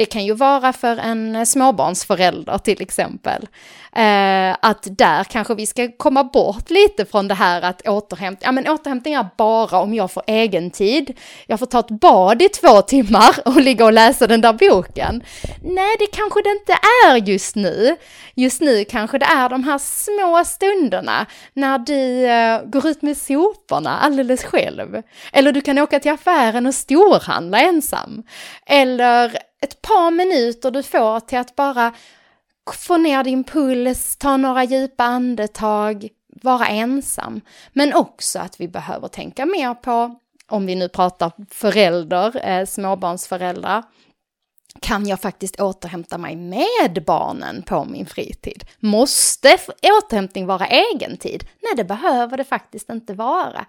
Det 0.00 0.06
kan 0.06 0.24
ju 0.24 0.34
vara 0.34 0.72
för 0.72 0.96
en 0.96 1.36
eh, 1.36 1.44
småbarnsförälder 1.44 2.58
till 2.58 2.82
exempel. 2.82 3.48
Eh, 3.92 4.56
att 4.60 4.86
där 4.98 5.24
kanske 5.24 5.54
vi 5.54 5.66
ska 5.66 5.88
komma 5.96 6.24
bort 6.24 6.70
lite 6.70 7.04
från 7.04 7.28
det 7.28 7.34
här 7.34 7.62
att 7.62 7.88
återhämta, 7.88 8.46
ja 8.46 8.52
men 8.52 8.68
återhämtning 8.68 9.14
är 9.14 9.26
bara 9.36 9.78
om 9.78 9.94
jag 9.94 10.10
får 10.10 10.22
egen 10.26 10.70
tid. 10.70 11.18
Jag 11.46 11.58
får 11.58 11.66
ta 11.66 11.78
ett 11.78 11.90
bad 11.90 12.42
i 12.42 12.48
två 12.48 12.82
timmar 12.82 13.36
och 13.44 13.60
ligga 13.60 13.84
och 13.84 13.92
läsa 13.92 14.26
den 14.26 14.40
där 14.40 14.52
boken. 14.52 15.22
Nej, 15.62 15.96
det 15.98 16.06
kanske 16.06 16.42
det 16.42 16.50
inte 16.50 16.72
är 17.06 17.16
just 17.16 17.56
nu. 17.56 17.96
Just 18.34 18.60
nu 18.60 18.84
kanske 18.84 19.18
det 19.18 19.26
är 19.26 19.48
de 19.48 19.64
här 19.64 19.78
små 19.78 20.44
stunderna 20.44 21.26
när 21.54 21.78
du 21.78 22.26
eh, 22.26 22.62
går 22.64 22.86
ut 22.86 23.02
med 23.02 23.16
soporna 23.16 23.98
alldeles 23.98 24.44
själv. 24.44 25.02
Eller 25.32 25.52
du 25.52 25.60
kan 25.60 25.78
åka 25.78 26.00
till 26.00 26.12
affären 26.12 26.66
och 26.66 26.74
storhandla 26.74 27.60
ensam. 27.60 28.22
Eller 28.66 29.49
ett 29.60 29.82
par 29.82 30.10
minuter 30.10 30.70
du 30.70 30.82
får 30.82 31.20
till 31.20 31.38
att 31.38 31.56
bara 31.56 31.92
få 32.72 32.96
ner 32.96 33.24
din 33.24 33.44
puls, 33.44 34.16
ta 34.16 34.36
några 34.36 34.64
djupa 34.64 35.04
andetag, 35.04 36.08
vara 36.42 36.66
ensam. 36.66 37.40
Men 37.72 37.94
också 37.94 38.38
att 38.38 38.60
vi 38.60 38.68
behöver 38.68 39.08
tänka 39.08 39.46
mer 39.46 39.74
på, 39.74 40.16
om 40.46 40.66
vi 40.66 40.74
nu 40.74 40.88
pratar 40.88 41.32
förälder, 41.50 42.48
eh, 42.48 42.66
småbarnsföräldrar, 42.66 43.82
kan 44.82 45.06
jag 45.06 45.20
faktiskt 45.20 45.60
återhämta 45.60 46.18
mig 46.18 46.36
med 46.36 47.04
barnen 47.06 47.62
på 47.62 47.84
min 47.84 48.06
fritid? 48.06 48.64
Måste 48.80 49.58
återhämtning 49.82 50.46
vara 50.46 50.66
egen 50.66 51.16
tid? 51.16 51.44
Nej, 51.62 51.72
det 51.76 51.84
behöver 51.84 52.36
det 52.36 52.44
faktiskt 52.44 52.90
inte 52.90 53.14
vara. 53.14 53.66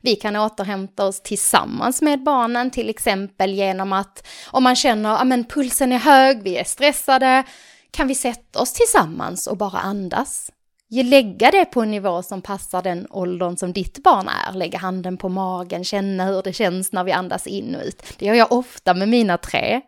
Vi 0.00 0.16
kan 0.16 0.36
återhämta 0.36 1.06
oss 1.06 1.20
tillsammans 1.22 2.02
med 2.02 2.22
barnen, 2.22 2.70
till 2.70 2.88
exempel 2.88 3.54
genom 3.54 3.92
att 3.92 4.26
om 4.50 4.62
man 4.62 4.76
känner 4.76 5.40
att 5.40 5.48
pulsen 5.48 5.92
är 5.92 5.98
hög, 5.98 6.42
vi 6.42 6.56
är 6.56 6.64
stressade, 6.64 7.44
kan 7.90 8.08
vi 8.08 8.14
sätta 8.14 8.60
oss 8.60 8.72
tillsammans 8.72 9.46
och 9.46 9.56
bara 9.56 9.78
andas? 9.78 10.50
Lägga 10.90 11.50
det 11.50 11.64
på 11.64 11.80
en 11.80 11.90
nivå 11.90 12.22
som 12.22 12.42
passar 12.42 12.82
den 12.82 13.06
åldern 13.10 13.56
som 13.56 13.72
ditt 13.72 14.02
barn 14.02 14.28
är. 14.28 14.52
Lägga 14.52 14.78
handen 14.78 15.16
på 15.16 15.28
magen, 15.28 15.84
känna 15.84 16.24
hur 16.24 16.42
det 16.42 16.52
känns 16.52 16.92
när 16.92 17.04
vi 17.04 17.12
andas 17.12 17.46
in 17.46 17.74
och 17.74 17.82
ut. 17.82 18.02
Det 18.18 18.26
gör 18.26 18.34
jag 18.34 18.52
ofta 18.52 18.94
med 18.94 19.08
mina 19.08 19.38
tre. 19.38 19.80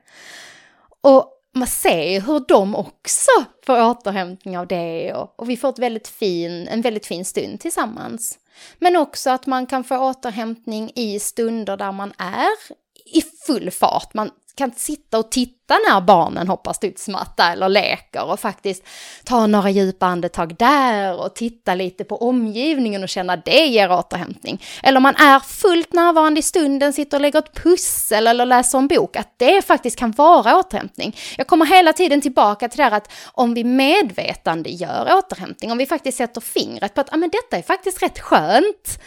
Och 1.06 1.32
man 1.54 1.68
ser 1.68 2.20
hur 2.20 2.44
de 2.48 2.74
också 2.74 3.30
får 3.66 3.90
återhämtning 3.90 4.58
av 4.58 4.66
det 4.66 5.14
och, 5.14 5.40
och 5.40 5.50
vi 5.50 5.56
får 5.56 5.68
ett 5.68 5.78
väldigt 5.78 6.08
fin, 6.08 6.68
en 6.68 6.80
väldigt 6.80 7.06
fin 7.06 7.24
stund 7.24 7.60
tillsammans. 7.60 8.38
Men 8.78 8.96
också 8.96 9.30
att 9.30 9.46
man 9.46 9.66
kan 9.66 9.84
få 9.84 9.98
återhämtning 9.98 10.92
i 10.94 11.18
stunder 11.18 11.76
där 11.76 11.92
man 11.92 12.12
är 12.18 12.76
i 13.14 13.22
full 13.46 13.70
fart. 13.70 14.14
Man 14.14 14.30
kan 14.56 14.72
sitta 14.72 15.18
och 15.18 15.30
titta 15.30 15.78
när 15.88 16.00
barnen 16.00 16.48
hoppar 16.48 16.72
studsmatta 16.72 17.52
eller 17.52 17.68
leker 17.68 18.24
och 18.24 18.40
faktiskt 18.40 18.82
ta 19.24 19.46
några 19.46 19.70
djupa 19.70 20.06
andetag 20.06 20.56
där 20.56 21.20
och 21.20 21.34
titta 21.34 21.74
lite 21.74 22.04
på 22.04 22.16
omgivningen 22.16 23.02
och 23.02 23.08
känna 23.08 23.36
det 23.36 23.66
ger 23.66 23.92
återhämtning. 23.92 24.62
Eller 24.82 24.96
om 24.96 25.02
man 25.02 25.16
är 25.16 25.40
fullt 25.40 25.92
närvarande 25.92 26.40
i 26.40 26.42
stunden, 26.42 26.92
sitter 26.92 27.16
och 27.16 27.20
lägger 27.20 27.38
ett 27.38 27.54
pussel 27.54 28.26
eller 28.26 28.46
läser 28.46 28.78
en 28.78 28.88
bok, 28.88 29.16
att 29.16 29.34
det 29.36 29.62
faktiskt 29.62 29.98
kan 29.98 30.10
vara 30.10 30.58
återhämtning. 30.58 31.16
Jag 31.36 31.46
kommer 31.46 31.66
hela 31.66 31.92
tiden 31.92 32.20
tillbaka 32.20 32.68
till 32.68 32.76
det 32.76 32.84
här 32.84 32.96
att 32.96 33.12
om 33.32 33.54
vi 33.54 33.64
medvetande 33.64 34.70
gör 34.70 35.18
återhämtning, 35.18 35.72
om 35.72 35.78
vi 35.78 35.86
faktiskt 35.86 36.18
sätter 36.18 36.40
fingret 36.40 36.94
på 36.94 37.00
att 37.00 37.12
ah, 37.12 37.16
men 37.16 37.30
detta 37.30 37.56
är 37.56 37.62
faktiskt 37.62 38.02
rätt 38.02 38.18
skönt, 38.18 38.98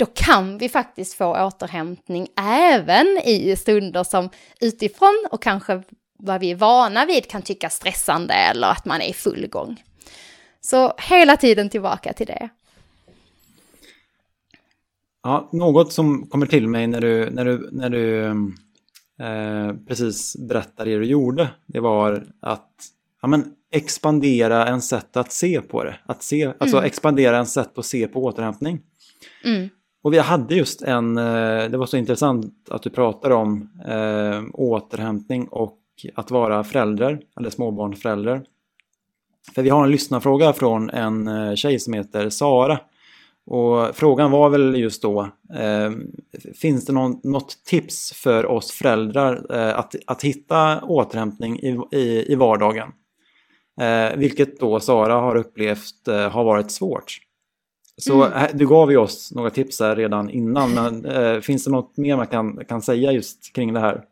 då 0.00 0.06
kan 0.06 0.58
vi 0.58 0.68
faktiskt 0.68 1.14
få 1.14 1.46
återhämtning 1.46 2.28
även 2.40 3.06
i 3.24 3.56
stunder 3.56 4.04
som 4.04 4.28
utifrån 4.60 5.26
och 5.30 5.42
kanske 5.42 5.82
vad 6.18 6.40
vi 6.40 6.50
är 6.50 6.56
vana 6.56 7.06
vid 7.06 7.28
kan 7.28 7.42
tycka 7.42 7.70
stressande 7.70 8.34
eller 8.34 8.70
att 8.70 8.84
man 8.84 9.00
är 9.00 9.10
i 9.10 9.12
full 9.12 9.46
gång. 9.46 9.82
Så 10.60 10.92
hela 10.98 11.36
tiden 11.36 11.68
tillbaka 11.68 12.12
till 12.12 12.26
det. 12.26 12.48
Ja, 15.22 15.48
något 15.52 15.92
som 15.92 16.26
kommer 16.26 16.46
till 16.46 16.68
mig 16.68 16.86
när 16.86 17.00
du, 17.00 17.30
när 17.30 17.44
du, 17.44 17.68
när 17.72 17.90
du 17.90 18.24
eh, 19.20 19.74
precis 19.88 20.36
berättade 20.36 20.90
det 20.90 20.98
du 20.98 21.04
gjorde, 21.04 21.48
det 21.66 21.80
var 21.80 22.26
att 22.40 22.74
ja, 23.22 23.28
men, 23.28 23.54
expandera 23.72 24.66
en 24.66 24.82
sätt 24.82 25.16
att 25.16 25.32
se 25.32 25.60
på 25.60 25.84
det. 25.84 25.96
Att 26.06 26.22
se, 26.22 26.52
alltså 26.58 26.76
mm. 26.76 26.86
expandera 26.86 27.38
en 27.38 27.46
sätt 27.46 27.78
att 27.78 27.86
se 27.86 28.08
på 28.08 28.24
återhämtning. 28.24 28.80
Mm. 29.44 29.68
Och 30.02 30.12
vi 30.12 30.18
hade 30.18 30.54
just 30.54 30.82
en, 30.82 31.18
eh, 31.18 31.70
det 31.70 31.76
var 31.76 31.86
så 31.86 31.96
intressant 31.96 32.54
att 32.70 32.82
du 32.82 32.90
pratade 32.90 33.34
om 33.34 33.70
eh, 33.86 34.42
återhämtning 34.52 35.48
och 35.48 35.78
att 36.14 36.30
vara 36.30 36.64
förälder, 36.64 37.20
eller 37.40 37.50
småbarnsförälder. 37.50 38.42
För 39.54 39.62
vi 39.62 39.70
har 39.70 39.84
en 39.84 39.90
lyssnarfråga 39.90 40.52
från 40.52 40.90
en 40.90 41.28
eh, 41.28 41.54
tjej 41.54 41.78
som 41.78 41.92
heter 41.92 42.30
Sara. 42.30 42.78
Och 43.46 43.96
frågan 43.96 44.30
var 44.30 44.50
väl 44.50 44.76
just 44.76 45.02
då, 45.02 45.20
eh, 45.54 45.90
finns 46.54 46.86
det 46.86 46.92
någon, 46.92 47.20
något 47.22 47.64
tips 47.64 48.12
för 48.12 48.46
oss 48.46 48.70
föräldrar 48.70 49.46
eh, 49.56 49.78
att, 49.78 49.94
att 50.06 50.22
hitta 50.22 50.80
återhämtning 50.82 51.58
i, 51.58 51.78
i, 51.92 52.32
i 52.32 52.34
vardagen? 52.34 52.88
Eh, 53.80 54.16
vilket 54.16 54.60
då 54.60 54.80
Sara 54.80 55.14
har 55.14 55.36
upplevt 55.36 56.08
eh, 56.08 56.30
har 56.30 56.44
varit 56.44 56.70
svårt. 56.70 57.18
Så 58.00 58.24
mm. 58.24 58.48
du 58.54 58.66
gav 58.66 58.90
ju 58.90 58.96
oss 58.96 59.32
några 59.32 59.50
tips 59.50 59.80
här 59.80 59.96
redan 59.96 60.30
innan, 60.30 60.74
men 60.74 61.04
eh, 61.04 61.40
finns 61.40 61.64
det 61.64 61.70
något 61.70 61.96
mer 61.96 62.16
man 62.16 62.26
kan, 62.26 62.64
kan 62.64 62.82
säga 62.82 63.12
just 63.12 63.52
kring 63.54 63.72
det 63.74 63.80
här? 63.80 64.04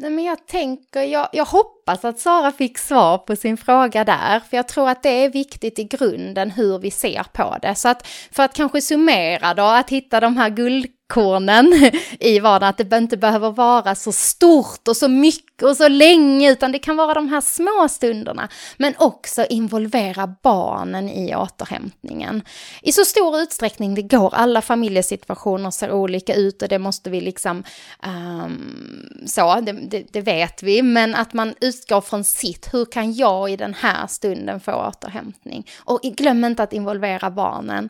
Nej, 0.00 0.10
men 0.10 0.24
jag 0.24 0.46
tänker, 0.46 1.02
jag, 1.02 1.28
jag 1.32 1.44
hoppas 1.44 2.04
att 2.04 2.18
Sara 2.18 2.52
fick 2.52 2.78
svar 2.78 3.18
på 3.18 3.36
sin 3.36 3.56
fråga 3.56 4.04
där, 4.04 4.40
för 4.40 4.56
jag 4.56 4.68
tror 4.68 4.88
att 4.88 5.02
det 5.02 5.24
är 5.24 5.30
viktigt 5.30 5.78
i 5.78 5.84
grunden 5.84 6.50
hur 6.50 6.78
vi 6.78 6.90
ser 6.90 7.26
på 7.32 7.56
det. 7.62 7.74
Så 7.74 7.88
att 7.88 8.06
för 8.32 8.42
att 8.42 8.54
kanske 8.54 8.80
summera 8.80 9.54
då, 9.54 9.62
att 9.62 9.90
hitta 9.90 10.20
de 10.20 10.36
här 10.36 10.50
guld 10.50 10.86
kornen 11.06 11.90
i 12.20 12.38
vardagen, 12.38 12.68
att 12.68 12.90
det 12.90 12.96
inte 12.96 13.16
behöver 13.16 13.50
vara 13.50 13.94
så 13.94 14.12
stort 14.12 14.88
och 14.88 14.96
så 14.96 15.08
mycket 15.08 15.47
och 15.62 15.76
så 15.76 15.88
länge, 15.88 16.52
utan 16.52 16.72
det 16.72 16.78
kan 16.78 16.96
vara 16.96 17.14
de 17.14 17.28
här 17.28 17.40
små 17.40 17.88
stunderna. 17.88 18.48
Men 18.76 18.94
också 18.98 19.46
involvera 19.50 20.34
barnen 20.42 21.08
i 21.08 21.34
återhämtningen. 21.36 22.42
I 22.82 22.92
så 22.92 23.04
stor 23.04 23.38
utsträckning 23.38 23.94
det 23.94 24.02
går, 24.02 24.34
alla 24.34 24.62
familjesituationer 24.62 25.70
ser 25.70 25.92
olika 25.92 26.34
ut 26.34 26.62
och 26.62 26.68
det 26.68 26.78
måste 26.78 27.10
vi 27.10 27.20
liksom, 27.20 27.64
um, 28.06 29.24
så, 29.26 29.60
det, 29.60 29.72
det, 29.72 30.06
det 30.12 30.20
vet 30.20 30.62
vi, 30.62 30.82
men 30.82 31.14
att 31.14 31.32
man 31.32 31.54
utgår 31.60 32.00
från 32.00 32.24
sitt, 32.24 32.74
hur 32.74 32.84
kan 32.84 33.12
jag 33.12 33.50
i 33.50 33.56
den 33.56 33.74
här 33.74 34.06
stunden 34.06 34.60
få 34.60 34.72
återhämtning? 34.72 35.66
Och 35.78 36.00
glöm 36.02 36.44
inte 36.44 36.62
att 36.62 36.72
involvera 36.72 37.30
barnen. 37.30 37.88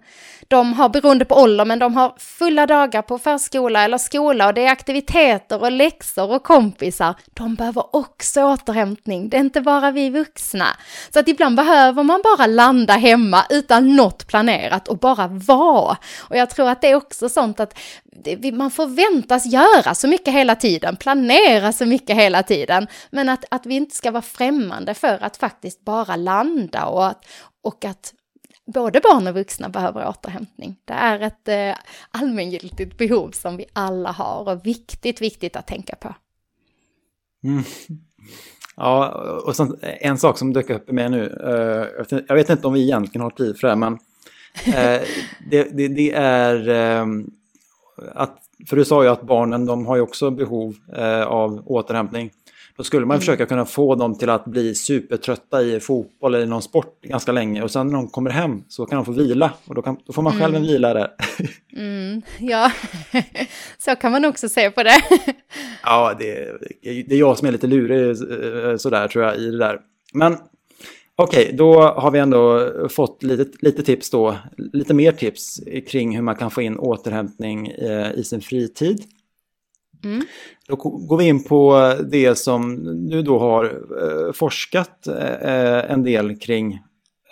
De 0.48 0.72
har, 0.72 0.88
beroende 0.88 1.24
på 1.24 1.34
ålder, 1.34 1.64
men 1.64 1.78
de 1.78 1.94
har 1.94 2.14
fulla 2.18 2.66
dagar 2.66 3.02
på 3.02 3.18
förskola 3.18 3.84
eller 3.84 3.98
skola 3.98 4.46
och 4.46 4.54
det 4.54 4.64
är 4.64 4.70
aktiviteter 4.70 5.62
och 5.62 5.72
läxor 5.72 6.30
och 6.30 6.42
kompisar, 6.42 7.14
de 7.34 7.56
behöver 7.58 7.96
också 7.96 8.42
återhämtning. 8.42 9.28
Det 9.28 9.36
är 9.36 9.40
inte 9.40 9.60
bara 9.60 9.90
vi 9.90 10.10
vuxna. 10.10 10.76
Så 11.12 11.20
att 11.20 11.28
ibland 11.28 11.56
behöver 11.56 12.02
man 12.02 12.20
bara 12.24 12.46
landa 12.46 12.92
hemma 12.92 13.46
utan 13.50 13.96
något 13.96 14.26
planerat 14.26 14.88
och 14.88 14.98
bara 14.98 15.26
vara. 15.28 15.96
Och 16.18 16.36
jag 16.36 16.50
tror 16.50 16.68
att 16.68 16.80
det 16.80 16.90
är 16.90 16.94
också 16.94 17.28
sånt 17.28 17.60
att 17.60 17.78
man 18.52 18.70
förväntas 18.70 19.46
göra 19.46 19.94
så 19.94 20.08
mycket 20.08 20.34
hela 20.34 20.54
tiden, 20.54 20.96
planera 20.96 21.72
så 21.72 21.86
mycket 21.86 22.16
hela 22.16 22.42
tiden, 22.42 22.86
men 23.10 23.28
att, 23.28 23.44
att 23.50 23.66
vi 23.66 23.74
inte 23.74 23.96
ska 23.96 24.10
vara 24.10 24.22
främmande 24.22 24.94
för 24.94 25.24
att 25.24 25.36
faktiskt 25.36 25.84
bara 25.84 26.16
landa 26.16 26.86
och 26.86 27.06
att, 27.06 27.24
och 27.62 27.84
att 27.84 28.14
både 28.66 29.00
barn 29.00 29.26
och 29.26 29.34
vuxna 29.34 29.68
behöver 29.68 30.08
återhämtning. 30.08 30.76
Det 30.84 30.92
är 30.92 31.20
ett 31.20 31.48
eh, 31.48 31.74
allmängiltigt 32.10 32.98
behov 32.98 33.30
som 33.30 33.56
vi 33.56 33.66
alla 33.72 34.10
har 34.10 34.48
och 34.48 34.66
viktigt, 34.66 35.20
viktigt 35.20 35.56
att 35.56 35.66
tänka 35.66 35.96
på. 35.96 36.14
Mm. 37.44 37.62
Ja, 38.76 39.08
och 39.46 39.56
sen, 39.56 39.78
en 39.82 40.18
sak 40.18 40.38
som 40.38 40.52
dök 40.52 40.70
upp 40.70 40.90
med 40.90 41.10
nu, 41.10 41.22
uh, 41.22 42.20
jag 42.28 42.34
vet 42.34 42.50
inte 42.50 42.66
om 42.66 42.72
vi 42.72 42.82
egentligen 42.82 43.22
har 43.22 43.30
tid 43.30 43.58
för 43.58 43.68
det, 43.68 43.72
här, 43.72 43.76
men 43.76 43.92
uh, 43.92 45.06
det, 45.50 45.68
det, 45.72 45.88
det, 45.88 46.12
är 46.12 46.68
uh, 46.68 47.24
att, 48.14 48.38
för 48.68 48.76
du 48.76 48.84
sa 48.84 49.02
ju 49.02 49.08
att 49.08 49.22
barnen 49.22 49.66
de 49.66 49.86
har 49.86 49.96
ju 49.96 50.02
också 50.02 50.30
behov 50.30 50.74
av 51.26 51.62
återhämtning. 51.66 52.30
Då 52.78 52.84
skulle 52.84 53.06
man 53.06 53.14
mm. 53.14 53.20
försöka 53.20 53.46
kunna 53.46 53.64
få 53.64 53.94
dem 53.94 54.18
till 54.18 54.30
att 54.30 54.44
bli 54.44 54.74
supertrötta 54.74 55.62
i 55.62 55.80
fotboll 55.80 56.34
eller 56.34 56.46
någon 56.46 56.62
sport 56.62 57.00
ganska 57.02 57.32
länge 57.32 57.62
och 57.62 57.70
sen 57.70 57.86
när 57.86 57.94
de 57.94 58.08
kommer 58.08 58.30
hem 58.30 58.62
så 58.68 58.86
kan 58.86 58.96
de 58.96 59.04
få 59.04 59.12
vila 59.12 59.52
och 59.66 59.74
då, 59.74 59.82
kan, 59.82 59.96
då 60.06 60.12
får 60.12 60.22
man 60.22 60.32
själv 60.32 60.54
en 60.54 60.62
mm. 60.62 60.72
vila 60.72 60.94
där. 60.94 61.10
Mm, 61.76 62.22
ja, 62.38 62.72
så 63.78 63.96
kan 63.96 64.12
man 64.12 64.24
också 64.24 64.48
se 64.48 64.70
på 64.70 64.82
det. 64.82 65.00
ja, 65.82 66.16
det, 66.18 66.58
det 66.82 67.14
är 67.14 67.18
jag 67.18 67.38
som 67.38 67.48
är 67.48 67.52
lite 67.52 67.66
lurig 67.66 68.08
eh, 68.08 68.76
sådär 68.76 69.08
tror 69.08 69.24
jag 69.24 69.36
i 69.36 69.50
det 69.50 69.58
där. 69.58 69.80
Men 70.12 70.36
okej, 71.16 71.44
okay, 71.44 71.56
då 71.56 71.82
har 71.82 72.10
vi 72.10 72.18
ändå 72.18 72.70
fått 72.88 73.22
lite, 73.22 73.50
lite 73.60 73.82
tips 73.82 74.10
då, 74.10 74.36
lite 74.56 74.94
mer 74.94 75.12
tips 75.12 75.60
kring 75.88 76.16
hur 76.16 76.22
man 76.22 76.36
kan 76.36 76.50
få 76.50 76.62
in 76.62 76.78
återhämtning 76.78 77.66
eh, 77.66 78.12
i 78.14 78.24
sin 78.24 78.40
fritid. 78.40 79.04
Mm. 80.04 80.22
Då 80.68 80.76
går 80.76 81.16
vi 81.16 81.24
in 81.24 81.44
på 81.44 81.92
det 82.10 82.38
som 82.38 82.84
du 83.08 83.22
då 83.22 83.38
har 83.38 83.64
eh, 83.64 84.32
forskat 84.32 85.06
eh, 85.06 85.90
en 85.90 86.02
del 86.02 86.38
kring. 86.38 86.80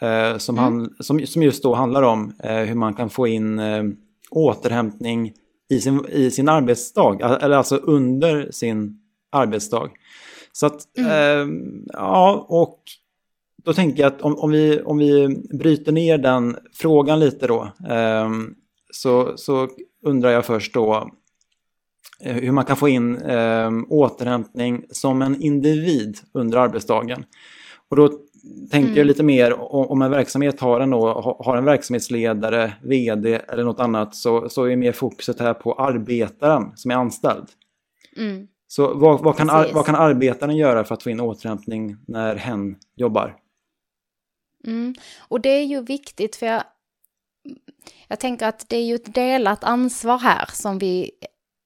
Eh, 0.00 0.36
som, 0.36 0.58
mm. 0.58 0.64
han, 0.64 0.94
som, 1.00 1.26
som 1.26 1.42
just 1.42 1.62
då 1.62 1.74
handlar 1.74 2.02
om 2.02 2.34
hur 2.38 2.74
man 2.74 2.94
kan 2.94 3.10
få 3.10 3.26
in 3.26 3.60
återhämtning 4.30 5.32
i 5.68 5.80
sin, 5.80 6.06
i 6.08 6.30
sin 6.30 6.48
arbetsdag, 6.48 7.38
eller 7.42 7.56
alltså 7.56 7.76
under 7.76 8.50
sin 8.50 9.00
arbetsdag. 9.32 9.90
Så 10.52 10.66
att, 10.66 10.98
mm. 10.98 11.84
Ja, 11.92 12.46
och 12.48 12.82
då 13.64 13.72
tänker 13.72 14.02
jag 14.02 14.12
att 14.12 14.22
om, 14.22 14.38
om, 14.38 14.50
vi, 14.50 14.80
om 14.80 14.98
vi 14.98 15.28
bryter 15.58 15.92
ner 15.92 16.18
den 16.18 16.56
frågan 16.72 17.20
lite 17.20 17.46
då, 17.46 17.72
så, 18.92 19.32
så 19.36 19.68
undrar 20.02 20.30
jag 20.30 20.44
först 20.44 20.74
då 20.74 21.10
hur 22.20 22.52
man 22.52 22.64
kan 22.64 22.76
få 22.76 22.88
in 22.88 23.16
eh, 23.16 23.70
återhämtning 23.88 24.84
som 24.90 25.22
en 25.22 25.42
individ 25.42 26.18
under 26.32 26.58
arbetsdagen. 26.58 27.24
Och 27.88 27.96
då 27.96 28.08
tänker 28.70 28.88
mm. 28.88 28.98
jag 28.98 29.06
lite 29.06 29.22
mer 29.22 29.60
om 29.60 30.02
en 30.02 30.10
verksamhet 30.10 30.60
har 30.60 30.80
en, 30.80 30.90
då, 30.90 31.36
har 31.40 31.56
en 31.56 31.64
verksamhetsledare, 31.64 32.72
vd 32.82 33.34
eller 33.34 33.64
något 33.64 33.80
annat 33.80 34.14
så, 34.14 34.48
så 34.48 34.64
är 34.64 34.76
mer 34.76 34.92
fokuset 34.92 35.40
här 35.40 35.54
på 35.54 35.74
arbetaren 35.74 36.72
som 36.76 36.90
är 36.90 36.94
anställd. 36.94 37.48
Mm. 38.16 38.46
Så 38.66 38.94
vad, 38.94 39.20
vad, 39.20 39.36
kan, 39.36 39.50
ar, 39.50 39.70
vad 39.72 39.86
kan 39.86 39.94
arbetaren 39.94 40.56
göra 40.56 40.84
för 40.84 40.94
att 40.94 41.02
få 41.02 41.10
in 41.10 41.20
återhämtning 41.20 41.96
när 42.06 42.36
hen 42.36 42.76
jobbar? 42.96 43.36
Mm. 44.66 44.94
Och 45.28 45.40
det 45.40 45.48
är 45.48 45.64
ju 45.64 45.82
viktigt 45.82 46.36
för 46.36 46.46
jag, 46.46 46.62
jag 48.08 48.20
tänker 48.20 48.46
att 48.46 48.68
det 48.68 48.76
är 48.76 48.84
ju 48.84 48.94
ett 48.94 49.14
delat 49.14 49.64
ansvar 49.64 50.18
här 50.18 50.48
som 50.52 50.78
vi 50.78 51.10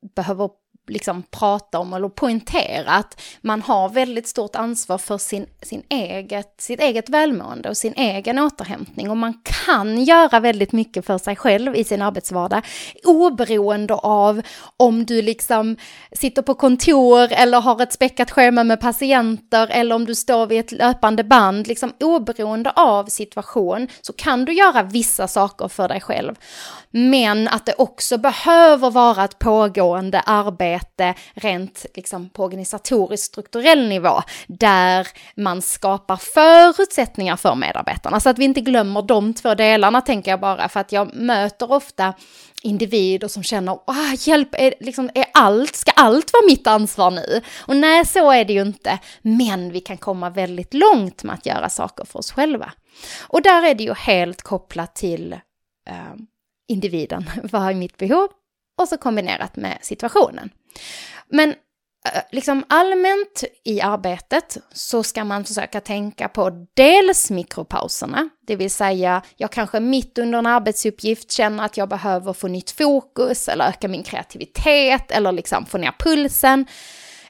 behöver 0.03 0.51
liksom 0.91 1.23
prata 1.31 1.79
om 1.79 1.93
eller 1.93 2.09
poängtera 2.09 2.91
att 2.91 3.21
man 3.41 3.63
har 3.63 3.89
väldigt 3.89 4.29
stort 4.29 4.57
ansvar 4.57 4.99
för 4.99 5.19
sin, 5.19 5.47
sin 5.63 5.83
eget, 5.89 6.55
sitt 6.59 6.81
eget 6.81 7.09
välmående 7.09 7.69
och 7.69 7.77
sin 7.77 7.95
egen 7.95 8.39
återhämtning. 8.39 9.11
Och 9.11 9.17
man 9.17 9.35
kan 9.65 10.05
göra 10.05 10.41
väldigt 10.41 10.73
mycket 10.73 11.07
för 11.07 11.19
sig 11.19 11.37
själv 11.37 11.77
i 11.77 11.85
sin 11.85 12.03
arbetsvardag 12.03 12.63
oberoende 13.05 13.95
av 13.95 14.43
om 14.77 15.05
du 15.05 15.23
liksom 15.23 15.77
sitter 16.13 16.43
på 16.43 16.55
kontor 16.55 17.33
eller 17.33 17.61
har 17.61 17.83
ett 17.83 17.93
späckat 17.93 18.31
schema 18.31 18.65
med 18.65 18.81
patienter 18.81 19.69
eller 19.71 19.95
om 19.95 20.05
du 20.05 20.15
står 20.15 20.47
vid 20.47 20.61
ett 20.61 20.73
löpande 20.73 21.25
band. 21.25 21.67
Liksom 21.67 21.93
oberoende 22.01 22.71
av 22.71 23.05
situation 23.07 23.89
så 24.01 24.13
kan 24.13 24.45
du 24.45 24.53
göra 24.53 24.83
vissa 24.83 25.29
saker 25.29 25.69
för 25.69 25.89
dig 25.89 26.01
själv. 26.01 26.35
Men 26.91 27.49
att 27.49 27.67
det 27.67 27.75
också 27.79 28.19
behöver 28.19 28.91
vara 28.91 29.25
ett 29.25 29.39
pågående 29.39 30.21
arbete 30.21 30.80
rent 31.35 31.87
liksom 31.95 32.31
på 32.31 32.45
organisatorisk 32.45 33.25
strukturell 33.25 33.89
nivå 33.89 34.23
där 34.47 35.09
man 35.37 35.63
skapar 35.63 36.17
förutsättningar 36.17 37.37
för 37.37 37.55
medarbetarna. 37.55 38.21
Så 38.21 38.29
att 38.29 38.39
vi 38.39 38.45
inte 38.45 38.61
glömmer 38.61 39.03
de 39.03 39.35
två 39.35 39.55
delarna 39.55 40.01
tänker 40.01 40.31
jag 40.31 40.41
bara 40.41 40.69
för 40.69 40.81
att 40.81 40.93
jag 40.93 41.15
möter 41.15 41.73
ofta 41.73 42.15
individer 42.63 43.29
som 43.29 43.43
känner, 43.43 43.73
ah, 43.73 44.15
hjälp, 44.19 44.49
är, 44.53 44.75
liksom, 44.81 45.11
är 45.15 45.25
allt, 45.35 45.77
ska 45.77 45.91
allt 45.91 46.33
vara 46.33 46.47
mitt 46.47 46.67
ansvar 46.67 47.11
nu? 47.11 47.41
Och 47.67 47.77
nej, 47.77 48.07
så 48.07 48.31
är 48.31 48.45
det 48.45 48.53
ju 48.53 48.63
inte. 48.63 48.99
Men 49.23 49.73
vi 49.73 49.81
kan 49.81 49.97
komma 49.97 50.31
väldigt 50.31 50.75
långt 50.75 51.23
med 51.23 51.35
att 51.35 51.47
göra 51.47 51.69
saker 51.69 52.05
för 52.05 52.19
oss 52.19 52.33
själva. 52.33 52.73
Och 53.21 53.43
där 53.43 53.67
är 53.67 53.75
det 53.75 53.85
ju 53.85 53.95
helt 53.95 54.43
kopplat 54.43 54.95
till 54.95 55.33
eh, 55.89 56.15
individen, 56.69 57.31
vad 57.43 57.63
är 57.63 57.75
mitt 57.75 57.97
behov? 57.97 58.29
Och 58.81 58.89
så 58.89 58.97
kombinerat 58.97 59.57
med 59.57 59.79
situationen. 59.83 60.51
Men 61.29 61.51
eh, 61.51 62.23
liksom 62.33 62.65
allmänt 62.69 63.45
i 63.65 63.81
arbetet 63.81 64.59
så 64.73 65.03
ska 65.03 65.25
man 65.25 65.45
försöka 65.45 65.81
tänka 65.81 66.29
på 66.29 66.67
dels 66.75 67.31
mikropauserna, 67.31 68.29
det 68.47 68.57
vill 68.57 68.71
säga 68.71 69.23
jag 69.37 69.53
kanske 69.53 69.81
mitt 69.81 70.19
under 70.19 70.39
en 70.39 70.47
arbetsuppgift 70.47 71.33
känner 71.33 71.65
att 71.65 71.77
jag 71.77 71.89
behöver 71.89 72.33
få 72.33 72.49
nytt 72.49 72.71
fokus 72.71 73.49
eller 73.49 73.69
öka 73.69 73.89
min 73.89 74.03
kreativitet 74.03 75.11
eller 75.11 75.33
liksom 75.33 75.67
få 75.67 75.79
ner 75.79 75.95
pulsen. 75.99 76.67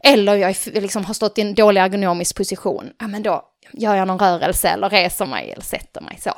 Eller 0.02 0.34
jag 0.34 0.56
liksom 0.64 1.04
har 1.04 1.14
stått 1.14 1.38
i 1.38 1.40
en 1.40 1.54
dålig 1.54 1.80
ergonomisk 1.80 2.36
position, 2.36 2.90
ja 2.98 3.06
men 3.06 3.22
då 3.22 3.49
gör 3.72 3.94
jag 3.94 4.08
någon 4.08 4.18
rörelse 4.18 4.68
eller 4.68 4.90
reser 4.90 5.26
mig 5.26 5.50
eller 5.50 5.62
sätter 5.62 6.00
mig 6.00 6.18
så. 6.20 6.32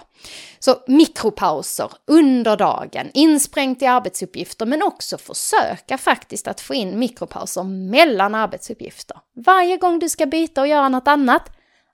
Så 0.58 0.76
mikropauser 0.86 1.90
under 2.06 2.56
dagen, 2.56 3.10
insprängt 3.14 3.82
i 3.82 3.86
arbetsuppgifter, 3.86 4.66
men 4.66 4.82
också 4.82 5.18
försöka 5.18 5.98
faktiskt 5.98 6.48
att 6.48 6.60
få 6.60 6.74
in 6.74 6.98
mikropauser 6.98 7.62
mellan 7.62 8.34
arbetsuppgifter. 8.34 9.16
Varje 9.34 9.76
gång 9.76 9.98
du 9.98 10.08
ska 10.08 10.26
byta 10.26 10.60
och 10.60 10.68
göra 10.68 10.88
något 10.88 11.08
annat, 11.08 11.42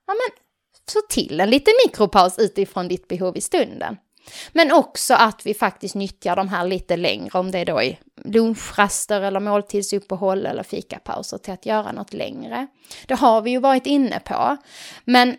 ja 0.07 0.13
men 0.13 0.43
så 0.91 0.99
till 1.09 1.39
en 1.39 1.49
liten 1.49 1.73
mikropaus 1.85 2.39
utifrån 2.39 2.87
ditt 2.87 3.07
behov 3.07 3.37
i 3.37 3.41
stunden. 3.41 3.97
Men 4.51 4.71
också 4.71 5.13
att 5.13 5.45
vi 5.45 5.53
faktiskt 5.53 5.95
nyttjar 5.95 6.35
de 6.35 6.49
här 6.49 6.67
lite 6.67 6.97
längre, 6.97 7.39
om 7.39 7.51
det 7.51 7.59
är 7.59 7.65
då 7.65 7.81
i 7.81 7.99
lunchraster 8.25 9.21
eller 9.21 9.39
måltidsuppehåll 9.39 10.45
eller 10.45 10.63
fikapauser 10.63 11.37
till 11.37 11.53
att 11.53 11.65
göra 11.65 11.91
något 11.91 12.13
längre. 12.13 12.67
Det 13.07 13.15
har 13.15 13.41
vi 13.41 13.51
ju 13.51 13.59
varit 13.59 13.85
inne 13.85 14.19
på. 14.19 14.57
Men 15.05 15.37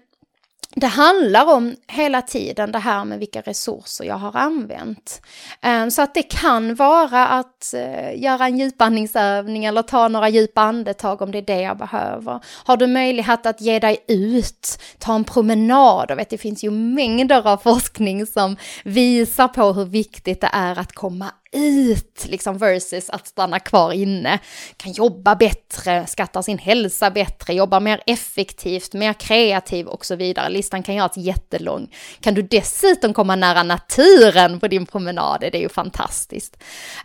det 0.77 0.87
handlar 0.87 1.55
om 1.55 1.77
hela 1.89 2.23
tiden 2.23 2.73
det 2.73 2.79
här 2.79 3.05
med 3.05 3.19
vilka 3.19 3.41
resurser 3.41 4.05
jag 4.05 4.15
har 4.15 4.37
använt. 4.37 5.23
Ehm, 5.61 5.91
så 5.91 6.03
att 6.03 6.15
det 6.15 6.23
kan 6.23 6.75
vara 6.75 7.27
att 7.27 7.75
eh, 7.75 8.23
göra 8.23 8.47
en 8.47 8.59
djupandningsövning 8.59 9.65
eller 9.65 9.83
ta 9.83 10.09
några 10.09 10.29
djupa 10.29 10.61
andetag 10.61 11.23
om 11.23 11.33
det 11.33 11.39
är 11.39 11.43
det 11.43 11.61
jag 11.61 11.79
behöver. 11.79 12.41
Har 12.65 12.77
du 12.77 12.87
möjlighet 12.87 13.47
att 13.47 13.61
ge 13.61 13.79
dig 13.79 14.05
ut, 14.09 14.79
ta 14.99 15.15
en 15.15 15.25
promenad. 15.25 16.11
Och 16.11 16.19
vet, 16.19 16.31
det 16.31 16.39
finns 16.39 16.65
ju 16.65 16.71
mängder 16.71 17.47
av 17.47 17.57
forskning 17.57 18.27
som 18.27 18.57
visar 18.85 19.49
på 19.49 19.73
hur 19.73 19.85
viktigt 19.85 20.41
det 20.41 20.51
är 20.53 20.79
att 20.79 20.93
komma 20.93 21.31
ut, 21.53 22.27
liksom 22.29 22.59
versus 22.59 23.11
att 23.11 23.27
stanna 23.27 23.59
kvar 23.59 23.93
inne. 23.93 24.39
Kan 24.77 24.93
jobba 24.93 25.35
bättre, 25.35 26.07
skattar 26.07 26.43
sin 26.43 26.59
hälsa 26.59 27.11
bättre, 27.11 27.55
jobbar 27.55 27.81
mer 27.81 28.03
effektivt, 28.07 28.93
mer 28.93 29.13
kreativ 29.13 29.87
och 29.87 30.07
så 30.07 30.17
vidare. 30.17 30.49
Listan 30.49 30.83
kan 30.83 30.95
göras 30.95 31.17
jättelång. 31.17 31.95
Kan 32.21 32.35
du 32.35 32.43
dessutom 32.43 33.15
komma 33.15 33.37
nära 33.37 33.63
naturen 33.63 34.61
på 34.61 34.69
din 34.69 34.87
promenad, 34.87 35.41
det 35.41 35.55
är 35.55 35.61
ju 35.61 35.69
fantastiskt. 35.69 36.57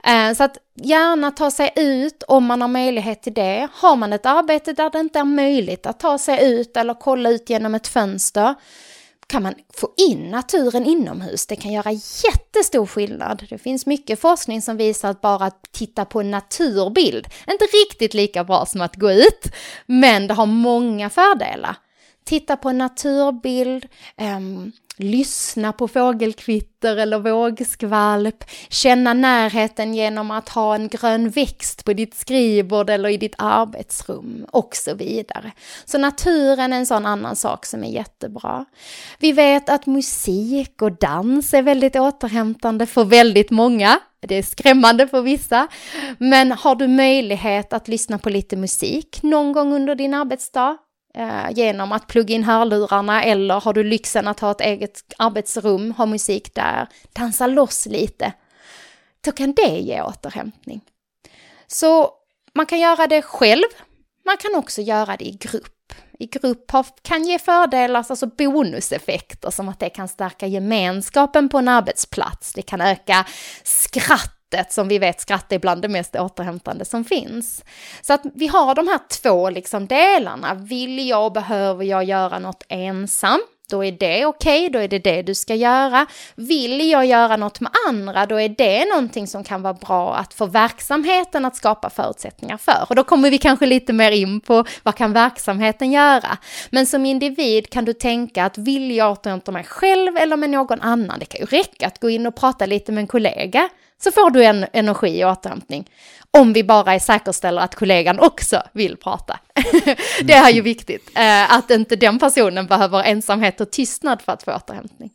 Eh, 0.04 0.34
så 0.34 0.44
att 0.44 0.58
gärna 0.76 1.32
ta 1.32 1.52
sig 1.52 1.72
ut 1.76 2.24
om 2.28 2.46
man 2.46 2.62
har 2.62 2.68
möjlighet 2.68 3.24
till 3.24 3.34
det. 3.34 3.68
Har 3.74 3.96
man 3.96 4.14
ett 4.14 4.26
arbete 4.26 4.74
där 4.74 4.90
det 4.90 5.00
inte 5.00 5.20
är 5.20 5.24
möjligt 5.24 5.86
att 5.86 6.00
ta 6.00 6.18
sig 6.18 6.54
ut 6.54 6.78
eller 6.78 6.94
kolla 6.94 7.30
ut 7.30 7.50
genom 7.50 7.76
ett 7.76 7.88
fönster, 7.88 8.56
kan 9.28 9.44
man 9.44 9.54
få 9.74 9.94
in 10.10 10.32
naturen 10.32 10.86
inomhus. 10.86 11.48
Det 11.48 11.56
kan 11.56 11.74
göra 11.74 11.92
jättestor 11.92 12.86
skillnad. 12.86 13.46
Det 13.50 13.58
finns 13.58 13.86
mycket 13.86 14.20
forskning 14.20 14.62
som 14.62 14.78
visar 14.78 15.10
att 15.10 15.22
bara 15.22 15.46
att 15.46 15.64
titta 15.72 16.06
på 16.06 16.20
en 16.20 16.32
naturbild, 16.32 17.28
inte 17.50 17.66
riktigt 17.66 18.14
lika 18.14 18.44
bra 18.44 18.66
som 18.66 18.82
att 18.82 18.96
gå 18.96 19.12
ut, 19.12 19.52
men 19.86 20.28
det 20.28 20.34
har 20.34 20.46
många 20.46 21.10
fördelar. 21.10 21.76
Titta 22.26 22.58
på 22.58 22.70
en 22.70 22.78
naturbild, 22.78 23.86
um, 24.38 24.72
lyssna 24.98 25.74
på 25.74 25.88
fågelkvitter 25.88 26.98
eller 26.98 27.20
vågskvalp, 27.20 28.44
känna 28.70 29.14
närheten 29.14 29.94
genom 29.94 30.32
att 30.32 30.50
ha 30.50 30.76
en 30.76 30.88
grön 30.88 31.30
växt 31.30 31.86
på 31.86 31.94
ditt 31.94 32.16
skrivbord 32.16 32.90
eller 32.90 33.10
i 33.10 33.18
ditt 33.18 33.36
arbetsrum 33.38 34.46
och 34.52 34.76
så 34.76 34.96
vidare. 34.96 35.52
Så 35.86 35.98
naturen 35.98 36.74
är 36.74 36.78
en 36.78 36.86
sån 36.86 37.06
annan 37.06 37.36
sak 37.36 37.66
som 37.66 37.84
är 37.84 37.90
jättebra. 37.90 38.66
Vi 39.20 39.32
vet 39.32 39.70
att 39.70 39.86
musik 39.86 40.82
och 40.82 40.92
dans 40.92 41.54
är 41.54 41.62
väldigt 41.62 41.96
återhämtande 41.96 42.86
för 42.86 43.04
väldigt 43.04 43.52
många. 43.52 44.00
Det 44.28 44.36
är 44.36 44.44
skrämmande 44.44 45.08
för 45.08 45.22
vissa. 45.22 45.68
Men 46.18 46.52
har 46.52 46.76
du 46.76 46.88
möjlighet 46.88 47.74
att 47.74 47.88
lyssna 47.88 48.18
på 48.18 48.30
lite 48.30 48.56
musik 48.56 49.20
någon 49.24 49.52
gång 49.52 49.74
under 49.74 49.96
din 49.96 50.14
arbetsdag, 50.14 50.78
eh, 51.16 51.52
genom 51.52 51.92
att 51.92 52.08
plugga 52.08 52.36
in 52.36 52.44
hörlurarna 52.44 53.24
eller 53.24 53.60
har 53.60 53.74
du 53.74 53.84
lyxen 53.84 54.28
att 54.28 54.40
ha 54.40 54.52
ett 54.52 54.62
eget 54.62 55.02
arbetsrum, 55.18 55.92
ha 55.92 56.06
musik 56.06 56.56
där, 56.56 56.88
dansa 57.14 57.48
loss 57.48 57.86
lite. 57.86 58.34
Då 59.22 59.32
kan 59.32 59.54
det 59.54 59.80
ge 59.80 60.02
återhämtning. 60.02 60.82
Så 61.68 62.10
man 62.54 62.66
kan 62.66 62.80
göra 62.80 63.08
det 63.08 63.22
själv, 63.22 63.68
man 64.26 64.38
kan 64.38 64.56
också 64.56 64.82
göra 64.82 65.18
det 65.18 65.26
i 65.26 65.32
grupp. 65.32 65.72
I 66.20 66.26
grupp 66.26 66.72
kan 67.02 67.24
ge 67.24 67.40
fördelar, 67.40 68.06
alltså 68.10 68.28
bonuseffekter 68.28 69.52
som 69.52 69.70
att 69.70 69.80
det 69.80 69.90
kan 69.90 70.08
stärka 70.08 70.48
gemenskapen 70.48 71.50
på 71.50 71.58
en 71.58 71.68
arbetsplats. 71.68 72.54
Det 72.54 72.62
kan 72.62 72.82
öka 72.82 73.26
skratt 73.64 74.35
skrattet 74.56 74.74
som 74.74 74.88
vi 74.88 75.00
vet 75.00 75.22
skratt 75.22 75.52
är 75.52 75.60
bland 75.60 75.82
det 75.82 75.88
mest 75.88 76.16
återhämtande 76.16 76.86
som 76.86 77.06
finns. 77.06 77.64
Så 78.02 78.14
att 78.14 78.22
vi 78.36 78.48
har 78.48 78.76
de 78.76 78.88
här 78.88 79.00
två 79.22 79.50
liksom 79.50 79.88
delarna. 79.88 80.54
Vill 80.54 81.08
jag 81.08 81.26
och 81.26 81.34
behöver 81.34 81.84
jag 81.84 82.04
göra 82.04 82.40
något 82.40 82.64
ensam? 82.70 83.40
då 83.70 83.84
är 83.84 83.92
det 83.92 84.26
okej, 84.26 84.60
okay, 84.60 84.70
då 84.70 84.80
är 84.80 84.88
det 84.88 85.00
det 85.00 85.22
du 85.22 85.36
ska 85.36 85.56
göra. 85.56 86.06
Vill 86.36 86.90
jag 86.90 87.06
göra 87.06 87.38
något 87.38 87.60
med 87.60 87.72
andra, 87.88 88.26
då 88.26 88.40
är 88.40 88.50
det 88.50 88.86
någonting 88.86 89.28
som 89.28 89.44
kan 89.44 89.62
vara 89.62 89.74
bra 89.74 90.16
att 90.16 90.34
få 90.34 90.46
verksamheten 90.46 91.46
att 91.46 91.56
skapa 91.56 91.90
förutsättningar 91.90 92.58
för. 92.58 92.86
Och 92.90 92.96
då 92.96 93.04
kommer 93.04 93.32
vi 93.32 93.38
kanske 93.38 93.66
lite 93.66 93.94
mer 93.94 94.12
in 94.12 94.42
på 94.42 94.66
vad 94.84 94.96
kan 94.96 95.14
verksamheten 95.14 95.92
göra? 95.92 96.38
Men 96.70 96.86
som 96.86 97.06
individ 97.06 97.70
kan 97.70 97.86
du 97.86 97.94
tänka 97.94 98.46
att 98.46 98.58
vill 98.58 98.92
jag 98.92 99.12
återhämta 99.12 99.52
mig 99.52 99.64
själv 99.64 100.18
eller 100.18 100.38
med 100.38 100.50
någon 100.50 100.82
annan? 100.82 101.20
Det 101.20 101.26
kan 101.26 101.40
ju 101.40 101.46
räcka 101.46 101.88
att 101.88 102.00
gå 102.00 102.10
in 102.10 102.28
och 102.28 102.36
prata 102.36 102.66
lite 102.66 102.92
med 102.92 103.02
en 103.02 103.08
kollega 103.08 103.70
så 104.04 104.12
får 104.12 104.30
du 104.30 104.44
en 104.44 104.66
energi 104.74 105.24
och 105.24 105.30
återhämtning. 105.30 105.90
Om 106.32 106.54
vi 106.54 106.64
bara 106.64 106.94
är 106.94 107.00
säkerställer 107.00 107.62
att 107.62 107.76
kollegan 107.76 108.20
också 108.20 108.62
vill 108.74 108.98
prata. 108.98 109.40
det 110.22 110.34
är 110.34 110.50
ju 110.50 110.62
viktigt, 110.62 111.12
eh, 111.16 111.54
att 111.54 111.72
inte 111.72 111.96
den 111.96 112.20
personen 112.20 112.68
behöver 112.68 113.04
ensamhet 113.04 113.62
och 113.62 113.72
tystnad 113.72 114.22
för 114.22 114.32
att 114.32 114.44
få 114.44 114.56
återhämtning. 114.56 115.12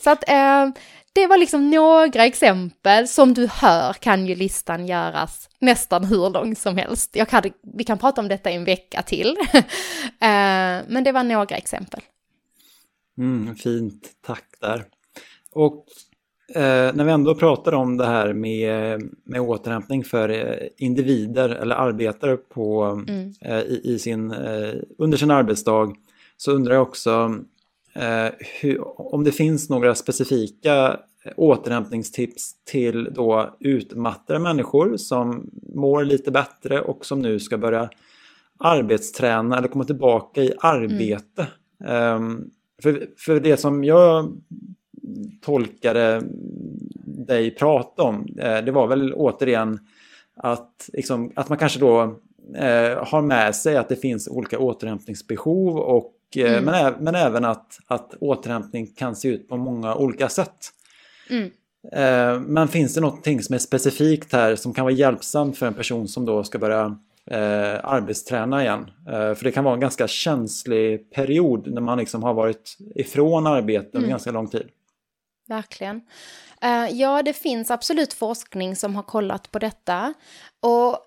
Så 0.00 0.10
att 0.10 0.28
eh, 0.28 0.66
det 1.12 1.26
var 1.26 1.38
liksom 1.38 1.70
några 1.70 2.24
exempel. 2.24 3.08
Som 3.08 3.34
du 3.34 3.48
hör 3.52 3.92
kan 3.92 4.26
ju 4.26 4.34
listan 4.34 4.86
göras 4.86 5.48
nästan 5.58 6.04
hur 6.04 6.30
lång 6.30 6.56
som 6.56 6.76
helst. 6.76 7.16
Jag 7.16 7.28
kan, 7.28 7.42
vi 7.76 7.84
kan 7.84 7.98
prata 7.98 8.20
om 8.20 8.28
detta 8.28 8.50
i 8.50 8.54
en 8.54 8.64
vecka 8.64 9.02
till. 9.02 9.36
eh, 9.54 10.84
men 10.88 11.04
det 11.04 11.12
var 11.12 11.22
några 11.22 11.56
exempel. 11.56 12.00
Mm, 13.18 13.56
fint, 13.56 14.10
tack 14.26 14.44
där. 14.60 14.84
Och 15.52 15.86
Eh, 16.48 16.94
när 16.94 17.04
vi 17.04 17.10
ändå 17.10 17.34
pratar 17.34 17.72
om 17.72 17.96
det 17.96 18.06
här 18.06 18.32
med, 18.32 19.02
med 19.24 19.40
återhämtning 19.40 20.04
för 20.04 20.28
eh, 20.28 20.68
individer 20.76 21.48
eller 21.48 21.74
arbetare 21.74 22.36
på, 22.36 22.82
mm. 22.82 23.32
eh, 23.40 23.60
i, 23.60 23.80
i, 23.84 23.98
sin, 23.98 24.30
eh, 24.30 24.74
under 24.98 25.18
sin 25.18 25.30
arbetsdag 25.30 25.92
så 26.36 26.52
undrar 26.52 26.74
jag 26.74 26.82
också 26.82 27.38
eh, 27.94 28.32
hur, 28.60 28.80
om 29.12 29.24
det 29.24 29.32
finns 29.32 29.70
några 29.70 29.94
specifika 29.94 31.00
återhämtningstips 31.36 32.64
till 32.64 33.08
då 33.14 33.56
utmattade 33.60 34.38
människor 34.38 34.96
som 34.96 35.50
mår 35.74 36.04
lite 36.04 36.30
bättre 36.30 36.80
och 36.80 37.06
som 37.06 37.22
nu 37.22 37.40
ska 37.40 37.58
börja 37.58 37.90
arbetsträna 38.58 39.58
eller 39.58 39.68
komma 39.68 39.84
tillbaka 39.84 40.42
i 40.42 40.52
arbete. 40.58 41.46
Mm. 41.84 42.24
Um, 42.24 42.50
för, 42.82 43.06
för 43.18 43.40
det 43.40 43.56
som 43.56 43.84
jag 43.84 44.32
tolkade 45.40 46.22
dig 47.26 47.50
prata 47.50 48.02
om, 48.02 48.26
eh, 48.38 48.64
det 48.64 48.72
var 48.72 48.86
väl 48.86 49.14
återigen 49.14 49.78
att, 50.36 50.90
liksom, 50.92 51.32
att 51.36 51.48
man 51.48 51.58
kanske 51.58 51.78
då 51.78 52.02
eh, 52.54 53.04
har 53.04 53.22
med 53.22 53.56
sig 53.56 53.76
att 53.76 53.88
det 53.88 53.96
finns 53.96 54.28
olika 54.28 54.58
återhämtningsbehov 54.58 55.78
och, 55.78 56.14
eh, 56.36 56.52
mm. 56.52 56.64
men, 56.64 56.94
men 57.04 57.14
även 57.14 57.44
att, 57.44 57.78
att 57.86 58.14
återhämtning 58.20 58.86
kan 58.86 59.16
se 59.16 59.28
ut 59.28 59.48
på 59.48 59.56
många 59.56 59.94
olika 59.94 60.28
sätt. 60.28 60.70
Mm. 61.30 61.50
Eh, 61.92 62.40
men 62.40 62.68
finns 62.68 62.94
det 62.94 63.00
någonting 63.00 63.42
som 63.42 63.54
är 63.54 63.58
specifikt 63.58 64.32
här 64.32 64.56
som 64.56 64.74
kan 64.74 64.84
vara 64.84 64.94
hjälpsamt 64.94 65.58
för 65.58 65.66
en 65.66 65.74
person 65.74 66.08
som 66.08 66.24
då 66.24 66.44
ska 66.44 66.58
börja 66.58 66.98
eh, 67.30 67.84
arbetsträna 67.84 68.62
igen? 68.62 68.90
Eh, 69.08 69.34
för 69.34 69.44
det 69.44 69.52
kan 69.52 69.64
vara 69.64 69.74
en 69.74 69.80
ganska 69.80 70.08
känslig 70.08 71.10
period 71.10 71.72
när 71.72 71.80
man 71.80 71.98
liksom 71.98 72.22
har 72.22 72.34
varit 72.34 72.76
ifrån 72.94 73.46
arbete 73.46 73.86
under 73.86 73.98
mm. 73.98 74.10
ganska 74.10 74.30
lång 74.30 74.48
tid. 74.48 74.68
Verkligen. 75.48 75.96
Uh, 76.64 76.88
ja, 76.90 77.22
det 77.22 77.32
finns 77.32 77.70
absolut 77.70 78.12
forskning 78.12 78.76
som 78.76 78.96
har 78.96 79.02
kollat 79.02 79.50
på 79.50 79.58
detta. 79.58 80.14
Och 80.62 80.98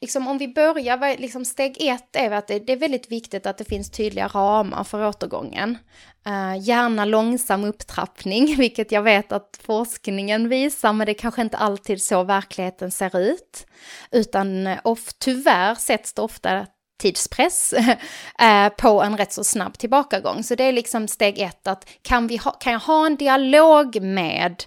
liksom, 0.00 0.28
om 0.28 0.38
vi 0.38 0.48
börjar, 0.48 1.18
liksom, 1.18 1.44
steg 1.44 1.76
ett 1.80 2.16
är 2.16 2.30
att 2.30 2.48
det, 2.48 2.58
det, 2.58 2.72
är 2.72 2.76
väldigt 2.76 3.10
viktigt 3.10 3.46
att 3.46 3.58
det 3.58 3.64
finns 3.64 3.90
tydliga 3.90 4.28
ramar 4.28 4.84
för 4.84 5.06
återgången. 5.06 5.78
Uh, 6.26 6.58
gärna 6.60 7.04
långsam 7.04 7.64
upptrappning, 7.64 8.56
vilket 8.58 8.92
jag 8.92 9.02
vet 9.02 9.32
att 9.32 9.60
forskningen 9.62 10.48
visar, 10.48 10.92
men 10.92 11.06
det 11.06 11.12
är 11.12 11.18
kanske 11.18 11.42
inte 11.42 11.56
alltid 11.56 12.02
så 12.02 12.22
verkligheten 12.22 12.90
ser 12.90 13.18
ut. 13.18 13.66
Utan 14.10 14.66
eh, 14.66 14.78
of, 14.84 15.12
tyvärr 15.18 15.74
sätts 15.74 16.12
det 16.12 16.22
ofta 16.22 16.66
tidspress 16.98 17.72
eh, 18.38 18.68
på 18.68 19.02
en 19.02 19.16
rätt 19.16 19.32
så 19.32 19.44
snabb 19.44 19.78
tillbakagång. 19.78 20.42
Så 20.42 20.54
det 20.54 20.64
är 20.64 20.72
liksom 20.72 21.08
steg 21.08 21.38
ett 21.38 21.66
att 21.66 21.88
kan, 22.02 22.26
vi 22.26 22.36
ha, 22.36 22.50
kan 22.50 22.72
jag 22.72 22.80
ha 22.80 23.06
en 23.06 23.16
dialog 23.16 24.02
med 24.02 24.64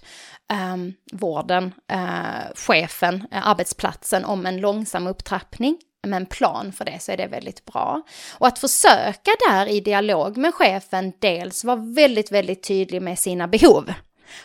um, 0.72 0.94
vården, 1.12 1.74
uh, 1.92 2.54
chefen, 2.54 3.14
uh, 3.14 3.48
arbetsplatsen 3.48 4.24
om 4.24 4.46
en 4.46 4.56
långsam 4.56 5.06
upptrappning 5.06 5.78
med 6.06 6.16
en 6.16 6.26
plan 6.26 6.72
för 6.72 6.84
det 6.84 7.02
så 7.02 7.12
är 7.12 7.16
det 7.16 7.26
väldigt 7.26 7.64
bra. 7.64 8.02
Och 8.38 8.46
att 8.46 8.58
försöka 8.58 9.30
där 9.48 9.66
i 9.66 9.80
dialog 9.80 10.36
med 10.36 10.54
chefen 10.54 11.12
dels 11.18 11.64
vara 11.64 11.76
väldigt, 11.76 12.32
väldigt 12.32 12.62
tydlig 12.62 13.02
med 13.02 13.18
sina 13.18 13.48
behov. 13.48 13.92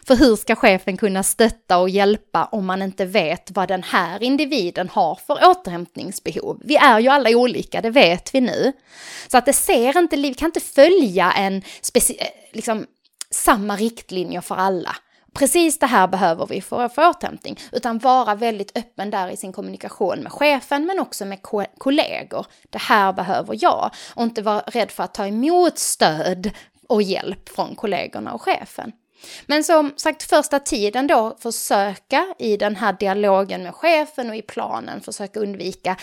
För 0.08 0.16
hur 0.16 0.36
ska 0.36 0.56
chefen 0.56 0.98
kunna 0.98 1.24
stötta 1.24 1.78
och 1.78 1.90
hjälpa 1.90 2.46
om 2.46 2.66
man 2.66 2.82
inte 2.82 3.06
vet 3.06 3.52
vad 3.52 3.68
den 3.68 3.84
här 3.84 4.24
individen 4.24 4.90
har 4.90 5.20
för 5.28 5.50
återhämtningsbehov? 5.50 6.62
Vi 6.64 6.76
är 6.76 7.00
ju 7.00 7.10
alla 7.10 7.30
olika, 7.30 7.82
det 7.82 7.90
vet 7.90 8.36
vi 8.36 8.42
nu. 8.42 8.74
Så 9.28 9.38
att 9.38 9.46
det 9.46 9.54
ser 9.54 9.98
inte, 9.98 10.16
vi 10.16 10.34
kan 10.34 10.46
inte 10.46 10.60
följa 10.60 11.32
en 11.32 11.58
eh, 11.58 12.04
liksom, 12.54 12.86
samma 13.30 13.76
riktlinjer 13.76 14.42
för 14.42 14.56
alla. 14.56 14.96
Precis 15.34 15.80
det 15.80 15.86
här 15.86 16.08
behöver 16.08 16.48
vi 16.48 16.62
för 16.62 16.90
för 16.90 17.10
återhämtning, 17.10 17.60
utan 17.72 17.98
vara 17.98 18.36
väldigt 18.36 18.78
öppen 18.78 19.10
där 19.10 19.30
i 19.30 19.38
sin 19.38 19.54
kommunikation 19.54 20.20
med 20.20 20.32
chefen 20.32 20.86
men 20.86 21.00
också 21.00 21.26
med 21.26 21.42
ko 21.42 21.64
kollegor. 21.78 22.46
Det 22.70 22.82
här 22.82 23.14
behöver 23.14 23.58
jag 23.62 23.92
och 24.16 24.24
inte 24.24 24.42
vara 24.42 24.60
rädd 24.60 24.92
för 24.92 25.04
att 25.04 25.14
ta 25.14 25.28
emot 25.28 25.78
stöd 25.78 26.52
och 26.88 27.02
hjälp 27.02 27.50
från 27.50 27.76
kollegorna 27.76 28.34
och 28.34 28.42
chefen. 28.42 28.92
Men 29.46 29.64
som 29.64 29.94
sagt, 29.96 30.24
första 30.24 30.60
tiden 30.60 31.08
då 31.08 31.38
försöka 31.40 32.28
i 32.40 32.58
den 32.58 32.76
här 32.76 32.94
dialogen 33.00 33.64
med 33.64 33.76
chefen 33.76 34.30
och 34.30 34.36
i 34.36 34.42
planen 34.42 35.02
försöka 35.02 35.40
undvika 35.40 35.96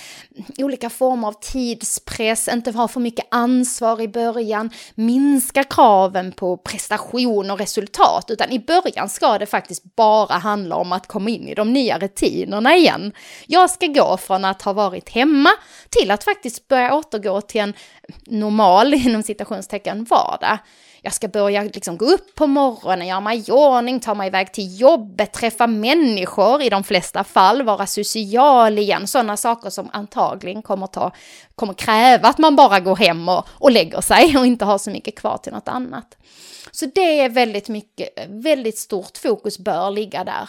olika 0.59 0.91
former 0.91 1.29
av 1.29 1.33
tidspress, 1.33 2.49
inte 2.49 2.71
ha 2.71 2.89
för 2.89 3.01
mycket 3.01 3.27
ansvar 3.31 4.01
i 4.01 4.09
början, 4.09 4.71
minska 4.95 5.65
kraven 5.65 6.33
på 6.33 6.57
prestation 6.57 7.51
och 7.51 7.59
resultat, 7.59 8.31
utan 8.31 8.51
i 8.51 8.59
början 8.59 9.09
ska 9.09 9.39
det 9.39 9.47
faktiskt 9.47 9.97
bara 9.97 10.35
handla 10.35 10.77
om 10.77 10.93
att 10.93 11.07
komma 11.07 11.31
in 11.31 11.49
i 11.49 11.55
de 11.55 11.73
nya 11.73 11.99
rutinerna 11.99 12.77
igen. 12.77 13.13
Jag 13.47 13.71
ska 13.71 13.87
gå 13.87 14.17
från 14.17 14.45
att 14.45 14.63
ha 14.63 14.73
varit 14.73 15.09
hemma 15.09 15.51
till 15.91 16.11
att 16.11 16.25
faktiskt 16.25 16.69
börja 16.69 16.95
återgå 16.95 17.41
till 17.41 17.61
en 17.61 17.75
normal, 18.27 18.95
inom 19.07 19.23
citationstecken, 19.23 20.05
vardag 20.05 20.59
jag 21.03 21.13
ska 21.13 21.29
börja 21.29 21.63
liksom 21.63 21.97
gå 21.97 22.05
upp 22.05 22.35
på 22.35 22.47
morgonen, 22.47 23.07
göra 23.07 23.21
mig 23.21 23.45
i 23.49 23.51
ordning, 23.51 24.01
ta 24.01 24.15
mig 24.15 24.27
iväg 24.27 24.53
till 24.53 24.81
jobbet, 24.81 25.33
träffa 25.33 25.67
människor 25.67 26.63
i 26.63 26.69
de 26.69 26.85
flesta 26.85 27.25
fall, 27.25 27.63
vara 27.63 27.87
social 27.87 28.79
igen, 28.79 29.07
sådana 29.07 29.37
saker 29.37 29.71
som 29.71 29.91
antagligen 29.93 30.63
kommer, 30.63 30.87
ta, 30.87 31.13
kommer 31.55 31.75
kräva 31.75 32.29
att 32.29 32.39
man 32.39 32.57
bara 32.57 32.81
går 32.81 32.97
hem 32.97 33.29
och, 33.29 33.47
och 33.49 33.71
lägger 33.71 34.01
sig 34.01 34.39
och 34.39 34.47
inte 34.47 34.65
har 34.65 34.79
så 34.79 34.91
mycket 34.91 35.19
kvar 35.19 35.39
till 35.39 35.53
något 35.53 35.69
annat. 35.69 36.17
Så 36.71 36.87
det 36.87 37.21
är 37.21 37.29
väldigt 37.29 37.69
mycket, 37.69 38.09
väldigt 38.29 38.79
stort 38.79 39.17
fokus 39.17 39.59
bör 39.59 39.91
ligga 39.91 40.25
där 40.25 40.49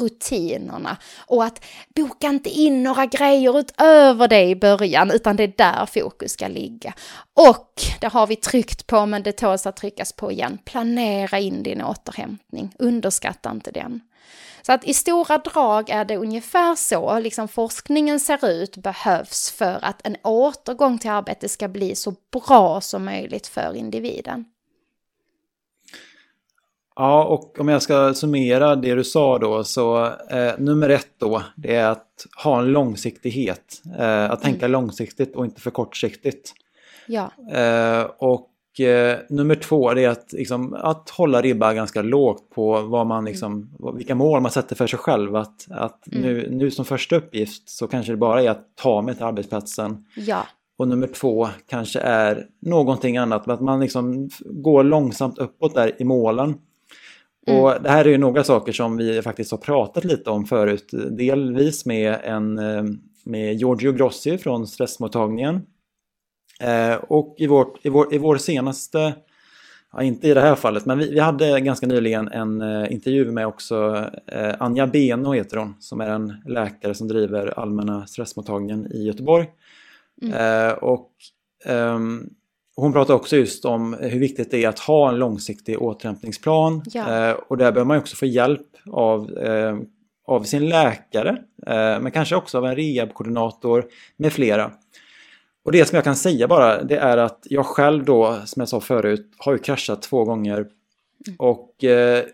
rutinerna 0.00 0.96
och 1.18 1.44
att 1.44 1.64
boka 1.94 2.26
inte 2.26 2.50
in 2.50 2.82
några 2.82 3.06
grejer 3.06 3.58
utöver 3.58 4.28
det 4.28 4.42
i 4.42 4.56
början 4.56 5.10
utan 5.10 5.36
det 5.36 5.42
är 5.42 5.52
där 5.56 5.86
fokus 5.86 6.32
ska 6.32 6.48
ligga. 6.48 6.94
Och 7.34 7.72
det 8.00 8.06
har 8.06 8.26
vi 8.26 8.36
tryckt 8.36 8.86
på 8.86 9.06
men 9.06 9.22
det 9.22 9.32
tåls 9.32 9.66
att 9.66 9.76
tryckas 9.76 10.12
på 10.12 10.32
igen. 10.32 10.58
Planera 10.64 11.38
in 11.38 11.62
din 11.62 11.82
återhämtning, 11.82 12.74
underskatta 12.78 13.50
inte 13.50 13.70
den. 13.70 14.00
Så 14.66 14.72
att 14.72 14.84
i 14.84 14.94
stora 14.94 15.38
drag 15.38 15.90
är 15.90 16.04
det 16.04 16.16
ungefär 16.16 16.74
så 16.74 17.18
liksom 17.18 17.48
forskningen 17.48 18.20
ser 18.20 18.48
ut 18.48 18.76
behövs 18.76 19.50
för 19.50 19.78
att 19.82 20.06
en 20.06 20.16
återgång 20.22 20.98
till 20.98 21.10
arbete 21.10 21.48
ska 21.48 21.68
bli 21.68 21.94
så 21.94 22.14
bra 22.32 22.80
som 22.80 23.04
möjligt 23.04 23.46
för 23.46 23.76
individen. 23.76 24.44
Ja, 26.96 27.24
och 27.24 27.60
om 27.60 27.68
jag 27.68 27.82
ska 27.82 28.14
summera 28.14 28.76
det 28.76 28.94
du 28.94 29.04
sa 29.04 29.38
då 29.38 29.64
så 29.64 30.04
eh, 30.30 30.52
nummer 30.58 30.88
ett 30.88 31.08
då 31.18 31.42
det 31.56 31.74
är 31.74 31.90
att 31.90 32.26
ha 32.44 32.58
en 32.58 32.66
långsiktighet. 32.66 33.82
Eh, 33.98 34.30
att 34.30 34.42
tänka 34.42 34.66
mm. 34.66 34.72
långsiktigt 34.72 35.36
och 35.36 35.44
inte 35.44 35.60
för 35.60 35.70
kortsiktigt. 35.70 36.52
Ja. 37.06 37.30
Eh, 37.52 38.02
och 38.18 38.80
eh, 38.80 39.18
nummer 39.28 39.54
två 39.54 39.94
det 39.94 40.04
är 40.04 40.08
att, 40.08 40.32
liksom, 40.32 40.74
att 40.74 41.10
hålla 41.10 41.42
ribban 41.42 41.76
ganska 41.76 42.02
lågt 42.02 42.50
på 42.50 42.80
vad 42.80 43.06
man, 43.06 43.18
mm. 43.18 43.30
liksom, 43.30 43.76
mm. 43.82 43.96
vilka 43.96 44.14
mål 44.14 44.40
man 44.40 44.50
sätter 44.50 44.76
för 44.76 44.86
sig 44.86 44.98
själv. 44.98 45.36
Att, 45.36 45.66
att 45.70 46.12
mm. 46.12 46.22
nu, 46.22 46.48
nu 46.50 46.70
som 46.70 46.84
första 46.84 47.16
uppgift 47.16 47.68
så 47.68 47.86
kanske 47.86 48.12
det 48.12 48.16
bara 48.16 48.42
är 48.42 48.50
att 48.50 48.66
ta 48.74 49.02
mig 49.02 49.14
till 49.14 49.24
arbetsplatsen. 49.24 50.04
Ja. 50.16 50.46
Och 50.78 50.88
nummer 50.88 51.06
två 51.06 51.48
kanske 51.66 52.00
är 52.00 52.46
någonting 52.62 53.16
annat, 53.16 53.48
att 53.48 53.60
man 53.60 53.80
liksom 53.80 54.30
går 54.44 54.84
långsamt 54.84 55.38
uppåt 55.38 55.74
där 55.74 56.02
i 56.02 56.04
målen. 56.04 56.54
Mm. 57.46 57.62
Och 57.62 57.82
det 57.82 57.90
här 57.90 58.04
är 58.04 58.08
ju 58.08 58.18
några 58.18 58.44
saker 58.44 58.72
som 58.72 58.96
vi 58.96 59.22
faktiskt 59.22 59.50
har 59.50 59.58
pratat 59.58 60.04
lite 60.04 60.30
om 60.30 60.44
förut. 60.44 60.90
Delvis 61.10 61.86
med, 61.86 62.18
en, 62.24 62.58
eh, 62.58 62.84
med 63.24 63.54
Giorgio 63.54 63.92
Grossi 63.92 64.38
från 64.38 64.66
stressmottagningen. 64.66 65.62
Eh, 66.60 66.94
och 66.94 67.34
i, 67.38 67.46
vårt, 67.46 67.86
i, 67.86 67.88
vår, 67.88 68.14
i 68.14 68.18
vår 68.18 68.36
senaste 68.36 69.14
ja, 69.92 70.02
inte 70.02 70.28
i 70.28 70.34
det 70.34 70.40
här 70.40 70.54
fallet, 70.54 70.86
men 70.86 70.98
vi, 70.98 71.10
vi 71.10 71.20
hade 71.20 71.60
ganska 71.60 71.86
nyligen 71.86 72.28
en 72.28 72.62
uh, 72.62 72.92
intervju 72.92 73.30
med 73.30 73.46
också 73.46 74.06
Anja 74.58 74.86
Beno 74.86 75.32
heter 75.32 75.56
hon, 75.56 75.74
som 75.80 76.00
är 76.00 76.08
en 76.08 76.34
läkare 76.46 76.94
som 76.94 77.08
driver 77.08 77.58
allmänna 77.58 78.06
stressmottagningen 78.06 78.92
i 78.92 79.06
Göteborg. 79.06 79.46
Mm. 80.22 80.74
Och 80.80 81.10
um, 81.66 82.30
hon 82.76 82.92
pratar 82.92 83.14
också 83.14 83.36
just 83.36 83.64
om 83.64 83.96
hur 84.00 84.20
viktigt 84.20 84.50
det 84.50 84.64
är 84.64 84.68
att 84.68 84.78
ha 84.78 85.08
en 85.08 85.18
långsiktig 85.18 85.82
återhämtningsplan. 85.82 86.82
Ja. 86.86 87.34
och 87.34 87.56
där 87.56 87.72
behöver 87.72 87.88
man 87.88 87.98
också 87.98 88.16
få 88.16 88.26
hjälp 88.26 88.66
av 88.90 89.30
av 90.26 90.42
sin 90.42 90.68
läkare, 90.68 91.30
eh, 91.66 92.00
men 92.00 92.10
kanske 92.10 92.36
också 92.36 92.58
av 92.58 92.66
en 92.66 92.76
rehabkoordinator 92.76 93.84
med 94.16 94.32
flera. 94.32 94.72
Och 95.64 95.72
det 95.72 95.84
som 95.84 95.96
jag 95.96 96.04
kan 96.04 96.16
säga 96.16 96.48
bara, 96.48 96.82
det 96.82 96.96
är 96.96 97.16
att 97.16 97.46
jag 97.50 97.66
själv 97.66 98.04
då, 98.04 98.38
som 98.44 98.60
jag 98.60 98.68
sa 98.68 98.80
förut, 98.80 99.32
har 99.38 99.52
ju 99.52 99.58
kraschat 99.58 100.02
två 100.02 100.24
gånger. 100.24 100.56
Mm. 100.56 101.36
Och 101.38 101.84
eh, 101.84 102.24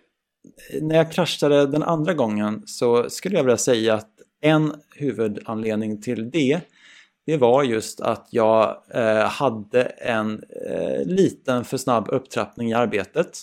när 0.80 0.96
jag 0.96 1.12
kraschade 1.12 1.66
den 1.66 1.82
andra 1.82 2.14
gången 2.14 2.62
så 2.66 3.10
skulle 3.10 3.36
jag 3.36 3.44
vilja 3.44 3.56
säga 3.56 3.94
att 3.94 4.08
en 4.40 4.72
huvudanledning 4.96 6.02
till 6.02 6.30
det, 6.30 6.60
det 7.26 7.36
var 7.36 7.62
just 7.62 8.00
att 8.00 8.28
jag 8.30 8.76
eh, 8.94 9.28
hade 9.28 9.82
en 9.82 10.44
eh, 10.66 11.04
liten 11.06 11.64
för 11.64 11.76
snabb 11.76 12.08
upptrappning 12.08 12.70
i 12.70 12.74
arbetet. 12.74 13.38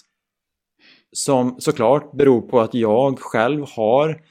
Som 1.11 1.55
såklart 1.59 2.11
beror 2.11 2.41
på 2.41 2.59
att 2.59 2.73
jag 2.73 3.19
själv 3.19 3.65
har 3.75 4.21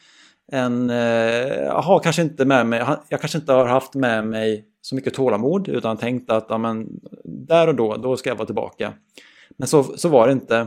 en, 0.52 0.90
eh, 0.90 1.82
har 1.82 2.00
kanske 2.02 2.22
inte 2.22 2.44
med 2.44 2.66
mig, 2.66 2.84
jag 3.08 3.20
kanske 3.20 3.38
inte 3.38 3.52
har 3.52 3.66
haft 3.66 3.94
med 3.94 4.26
mig 4.26 4.64
så 4.80 4.94
mycket 4.94 5.14
tålamod 5.14 5.68
utan 5.68 5.96
tänkt 5.96 6.30
att 6.30 6.46
ja, 6.48 6.58
men, 6.58 6.88
där 7.24 7.68
och 7.68 7.74
då, 7.74 7.96
då 7.96 8.16
ska 8.16 8.30
jag 8.30 8.36
vara 8.36 8.46
tillbaka. 8.46 8.92
Men 9.56 9.68
så, 9.68 9.82
så 9.84 10.08
var 10.08 10.26
det 10.26 10.32
inte. 10.32 10.66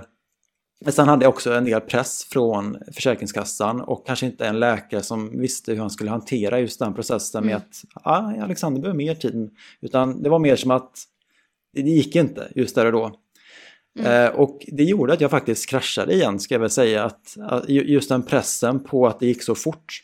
Men 0.83 0.93
sen 0.93 1.07
hade 1.07 1.25
jag 1.25 1.29
också 1.29 1.53
en 1.53 1.65
del 1.65 1.81
press 1.81 2.23
från 2.23 2.77
Försäkringskassan 2.93 3.81
och 3.81 4.07
kanske 4.07 4.25
inte 4.25 4.45
en 4.47 4.59
läkare 4.59 5.01
som 5.01 5.39
visste 5.39 5.71
hur 5.71 5.79
han 5.79 5.89
skulle 5.89 6.09
hantera 6.09 6.59
just 6.59 6.79
den 6.79 6.93
processen 6.93 7.45
med 7.45 7.55
mm. 7.55 7.61
att 7.61 8.03
ah, 8.03 8.43
Alexander 8.43 8.81
behöver 8.81 8.97
mer 8.97 9.15
tid. 9.15 9.49
Utan 9.81 10.23
det 10.23 10.29
var 10.29 10.39
mer 10.39 10.55
som 10.55 10.71
att 10.71 10.91
det 11.73 11.81
gick 11.81 12.15
inte 12.15 12.51
just 12.55 12.75
där 12.75 12.85
och 12.85 12.91
då. 12.91 13.15
Mm. 13.99 14.25
Eh, 14.25 14.35
och 14.35 14.65
det 14.67 14.83
gjorde 14.83 15.13
att 15.13 15.21
jag 15.21 15.31
faktiskt 15.31 15.69
kraschade 15.69 16.13
igen, 16.13 16.39
ska 16.39 16.55
jag 16.55 16.59
väl 16.59 16.69
säga. 16.69 17.03
Att, 17.03 17.37
att, 17.41 17.69
just 17.69 18.09
den 18.09 18.23
pressen 18.23 18.83
på 18.83 19.07
att 19.07 19.19
det 19.19 19.27
gick 19.27 19.43
så 19.43 19.55
fort. 19.55 20.03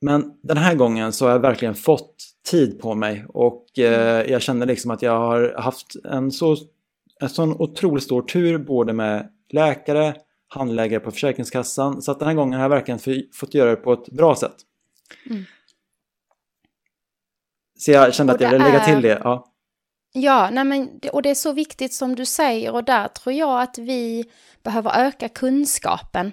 Men 0.00 0.32
den 0.42 0.56
här 0.56 0.74
gången 0.74 1.12
så 1.12 1.24
har 1.24 1.32
jag 1.32 1.38
verkligen 1.38 1.74
fått 1.74 2.14
tid 2.50 2.80
på 2.80 2.94
mig 2.94 3.24
och 3.28 3.78
eh, 3.78 4.20
mm. 4.20 4.32
jag 4.32 4.42
känner 4.42 4.66
liksom 4.66 4.90
att 4.90 5.02
jag 5.02 5.18
har 5.18 5.54
haft 5.58 5.96
en 6.04 6.30
så 6.30 6.56
en 7.20 7.28
sån 7.28 7.52
otroligt 7.52 8.04
stor 8.04 8.22
tur 8.22 8.58
både 8.58 8.92
med 8.92 9.28
läkare, 9.52 10.14
handläggare 10.48 11.00
på 11.00 11.10
Försäkringskassan. 11.10 12.02
Så 12.02 12.12
att 12.12 12.18
den 12.18 12.28
här 12.28 12.34
gången 12.34 12.54
har 12.54 12.62
jag 12.62 12.70
verkligen 12.70 13.28
fått 13.34 13.54
göra 13.54 13.70
det 13.70 13.76
på 13.76 13.92
ett 13.92 14.08
bra 14.08 14.36
sätt. 14.36 14.56
Mm. 15.30 15.44
Så 17.78 17.90
jag 17.90 18.14
kände 18.14 18.32
att 18.32 18.40
jag 18.40 18.50
ville 18.50 18.64
lägga 18.64 18.84
till 18.84 19.02
det. 19.02 19.20
Ja. 19.24 19.44
Ja, 20.12 20.50
nej 20.50 20.64
men, 20.64 21.00
och 21.12 21.22
det 21.22 21.30
är 21.30 21.34
så 21.34 21.52
viktigt 21.52 21.94
som 21.94 22.14
du 22.14 22.26
säger 22.26 22.72
och 22.72 22.84
där 22.84 23.08
tror 23.08 23.34
jag 23.34 23.62
att 23.62 23.78
vi 23.78 24.24
behöver 24.62 25.06
öka 25.06 25.28
kunskapen 25.28 26.32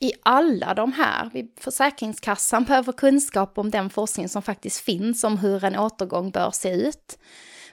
i 0.00 0.12
alla 0.22 0.74
de 0.74 0.92
här. 0.92 1.30
Försäkringskassan 1.60 2.64
behöver 2.68 2.92
kunskap 2.92 3.58
om 3.58 3.70
den 3.70 3.90
forskning 3.90 4.28
som 4.28 4.42
faktiskt 4.42 4.80
finns 4.80 5.24
om 5.24 5.38
hur 5.38 5.64
en 5.64 5.78
återgång 5.78 6.30
bör 6.30 6.50
se 6.50 6.70
ut. 6.70 7.18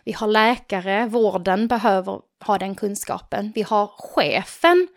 Vi 0.05 0.11
har 0.11 0.27
läkare, 0.27 1.05
vården 1.05 1.67
behöver 1.67 2.19
ha 2.45 2.57
den 2.57 2.75
kunskapen. 2.75 3.51
Vi 3.55 3.61
har 3.61 3.87
chefen, 3.87 4.87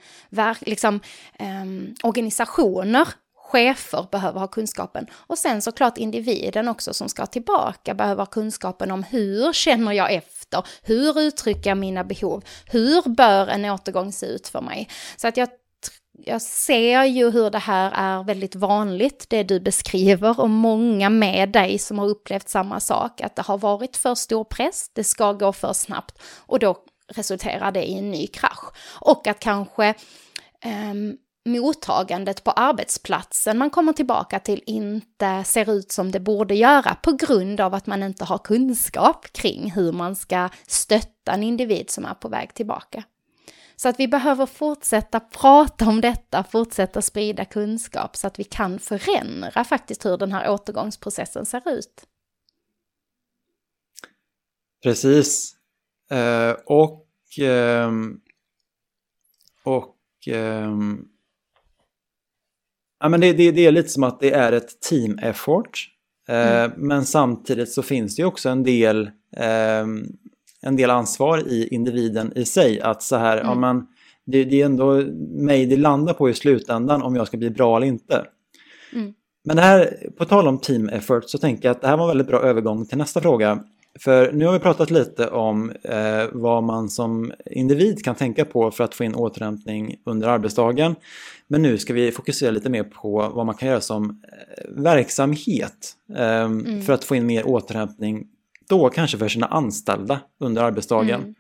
liksom, 0.61 1.01
eh, 1.39 1.65
organisationer 2.03 3.09
chefer 3.49 4.07
behöver 4.11 4.41
ha 4.41 4.47
kunskapen. 4.47 5.07
Och 5.13 5.39
sen 5.39 5.63
såklart 5.63 5.99
individen 5.99 6.69
också 6.69 6.95
som 6.95 7.09
ska 7.09 7.27
tillbaka 7.27 7.95
behöver 7.95 8.23
ha 8.23 8.27
kunskapen 8.27 8.91
om 8.91 9.03
hur 9.03 9.53
känner 9.53 9.93
jag 9.93 10.15
efter? 10.15 10.67
Hur 10.83 11.21
uttrycker 11.21 11.71
jag 11.71 11.79
mina 11.79 12.05
behov? 12.05 12.45
Hur 12.67 13.09
bör 13.09 13.47
en 13.47 13.65
återgång 13.65 14.13
se 14.13 14.27
ut 14.27 14.49
för 14.49 14.61
mig? 14.61 14.89
Så 15.17 15.29
att 15.29 15.37
jag 15.37 15.49
jag 16.25 16.43
ser 16.43 17.05
ju 17.05 17.31
hur 17.31 17.51
det 17.51 17.59
här 17.59 17.93
är 17.95 18.25
väldigt 18.25 18.55
vanligt, 18.55 19.27
det 19.29 19.43
du 19.43 19.61
beskriver, 19.61 20.41
och 20.41 20.51
många 20.51 21.11
med 21.11 21.49
dig 21.49 21.79
som 21.79 21.99
har 21.99 22.07
upplevt 22.07 22.49
samma 22.49 22.81
sak, 22.81 23.21
att 23.21 23.37
det 23.37 23.43
har 23.43 23.59
varit 23.59 23.97
för 23.97 24.15
stor 24.15 24.45
press, 24.45 24.91
det 24.95 25.05
ska 25.05 25.33
gå 25.33 25.53
för 25.53 25.73
snabbt, 25.73 26.19
och 26.39 26.59
då 26.59 26.77
resulterar 27.13 27.73
det 27.73 27.85
i 27.85 27.99
en 27.99 28.11
ny 28.11 28.27
krasch. 28.27 28.75
Och 29.01 29.27
att 29.27 29.41
kanske 29.41 29.89
eh, 30.65 30.95
mottagandet 31.49 32.45
på 32.45 32.51
arbetsplatsen 32.51 33.59
man 33.59 33.71
kommer 33.71 33.93
tillbaka 33.93 34.41
till 34.41 34.63
inte 34.67 35.45
ser 35.45 35.73
ut 35.73 35.93
som 35.93 36.11
det 36.11 36.21
borde 36.21 36.55
göra 36.55 36.95
på 36.95 37.13
grund 37.13 37.61
av 37.61 37.75
att 37.75 37.87
man 37.87 38.03
inte 38.03 38.25
har 38.25 38.39
kunskap 38.39 39.33
kring 39.33 39.71
hur 39.71 39.93
man 39.93 40.17
ska 40.17 40.49
stötta 40.67 41.33
en 41.33 41.43
individ 41.43 41.91
som 41.91 42.05
är 42.05 42.15
på 42.15 42.29
väg 42.29 42.55
tillbaka. 42.55 43.05
Så 43.81 43.89
att 43.89 44.01
vi 44.01 44.09
behöver 44.09 44.47
fortsätta 44.47 45.21
prata 45.21 45.89
om 45.89 46.01
detta, 46.01 46.45
fortsätta 46.45 47.03
sprida 47.03 47.45
kunskap 47.45 48.17
så 48.17 48.27
att 48.27 48.39
vi 48.39 48.45
kan 48.45 48.79
förändra 48.79 49.65
faktiskt 49.65 50.07
hur 50.07 50.17
den 50.17 50.33
här 50.33 50.51
återgångsprocessen 50.51 51.47
ser 51.47 51.79
ut. 51.79 52.07
Precis. 54.83 55.57
Uh, 56.13 56.57
och 56.65 57.07
um, 57.41 58.21
och 59.63 59.97
um, 60.33 61.09
Ja, 63.01 63.09
men 63.09 63.21
det, 63.21 63.33
det, 63.33 63.51
det, 63.51 63.67
är 63.67 63.73
lite 63.73 63.89
som 63.89 64.03
att 64.03 64.21
det 64.21 64.33
är 64.33 64.53
ett 64.53 64.81
team 64.81 65.19
effort. 65.19 65.89
Eh, 66.29 66.65
mm. 66.65 66.73
Men 66.77 67.05
samtidigt 67.05 67.73
så 67.73 67.83
finns 67.83 68.17
det 68.17 68.23
ju 68.23 68.27
också 68.27 68.49
en 68.49 68.63
del, 68.63 69.11
eh, 69.37 69.87
en 70.69 70.77
del 70.77 70.91
ansvar 70.91 71.39
i 71.39 71.69
individen 71.71 72.33
i 72.37 72.45
sig. 72.45 72.81
Att 72.81 73.03
så 73.03 73.17
här, 73.17 73.37
mm. 73.37 73.47
ja 73.49 73.55
men 73.55 73.87
det, 74.27 74.45
det, 74.45 74.63
är 74.63 74.67
ändå 74.67 75.03
mig 75.29 75.67
det 75.67 75.77
landar 75.77 76.15
på 76.15 76.31
i 76.31 76.35
slutändan 76.35 77.03
om 77.03 77.17
jag 77.17 77.27
ska 77.27 77.37
bli 77.37 77.51
bra 77.51 77.77
eller 77.77 77.87
inte. 77.87 78.25
Mm. 78.93 79.13
Men 79.45 79.57
det 79.57 79.63
här, 79.63 79.97
på 80.19 80.25
tal 80.25 80.49
om 80.49 80.59
team 80.59 80.89
effort 80.89 81.31
så 81.31 81.39
tänker 81.39 81.69
jag 81.69 81.75
att 81.75 81.81
det 81.81 81.89
här 81.89 81.97
var 81.97 82.05
en 82.05 82.09
väldigt 82.09 82.27
bra 82.27 82.41
övergång 82.41 82.87
till 82.87 82.99
nästa 82.99 83.21
fråga. 83.21 83.65
För 84.01 84.33
nu 84.33 84.47
har 84.47 84.53
vi 84.53 84.59
pratat 84.59 84.91
lite 84.91 85.29
om 85.29 85.73
eh, 85.83 86.25
vad 86.33 86.63
man 86.63 86.89
som 86.89 87.33
individ 87.51 88.05
kan 88.05 88.15
tänka 88.15 88.45
på 88.45 88.71
för 88.71 88.85
att 88.85 88.95
få 88.95 89.05
in 89.05 89.15
återhämtning 89.15 89.97
under 90.05 90.29
arbetsdagen. 90.29 90.95
Men 91.47 91.63
nu 91.63 91.79
ska 91.79 91.93
vi 91.93 92.13
fokusera 92.13 92.51
lite 92.51 92.71
mer 92.71 92.85
på 92.85 93.33
vad 93.35 93.47
man 93.47 93.55
kan 93.55 93.69
göra 93.69 93.81
som 93.81 94.05
eh, 94.05 94.83
verksamhet 94.83 95.95
eh, 96.17 96.41
mm. 96.41 96.83
för 96.83 96.93
att 96.93 97.05
få 97.05 97.17
in 97.17 97.27
mer 97.27 97.47
återhämtning 97.47 98.27
då 98.69 98.89
kanske 98.89 99.19
för 99.19 99.29
sina 99.29 99.47
anställda 99.47 100.21
under 100.41 100.63
arbetsdagen. 100.63 101.21
Mm. 101.21 101.35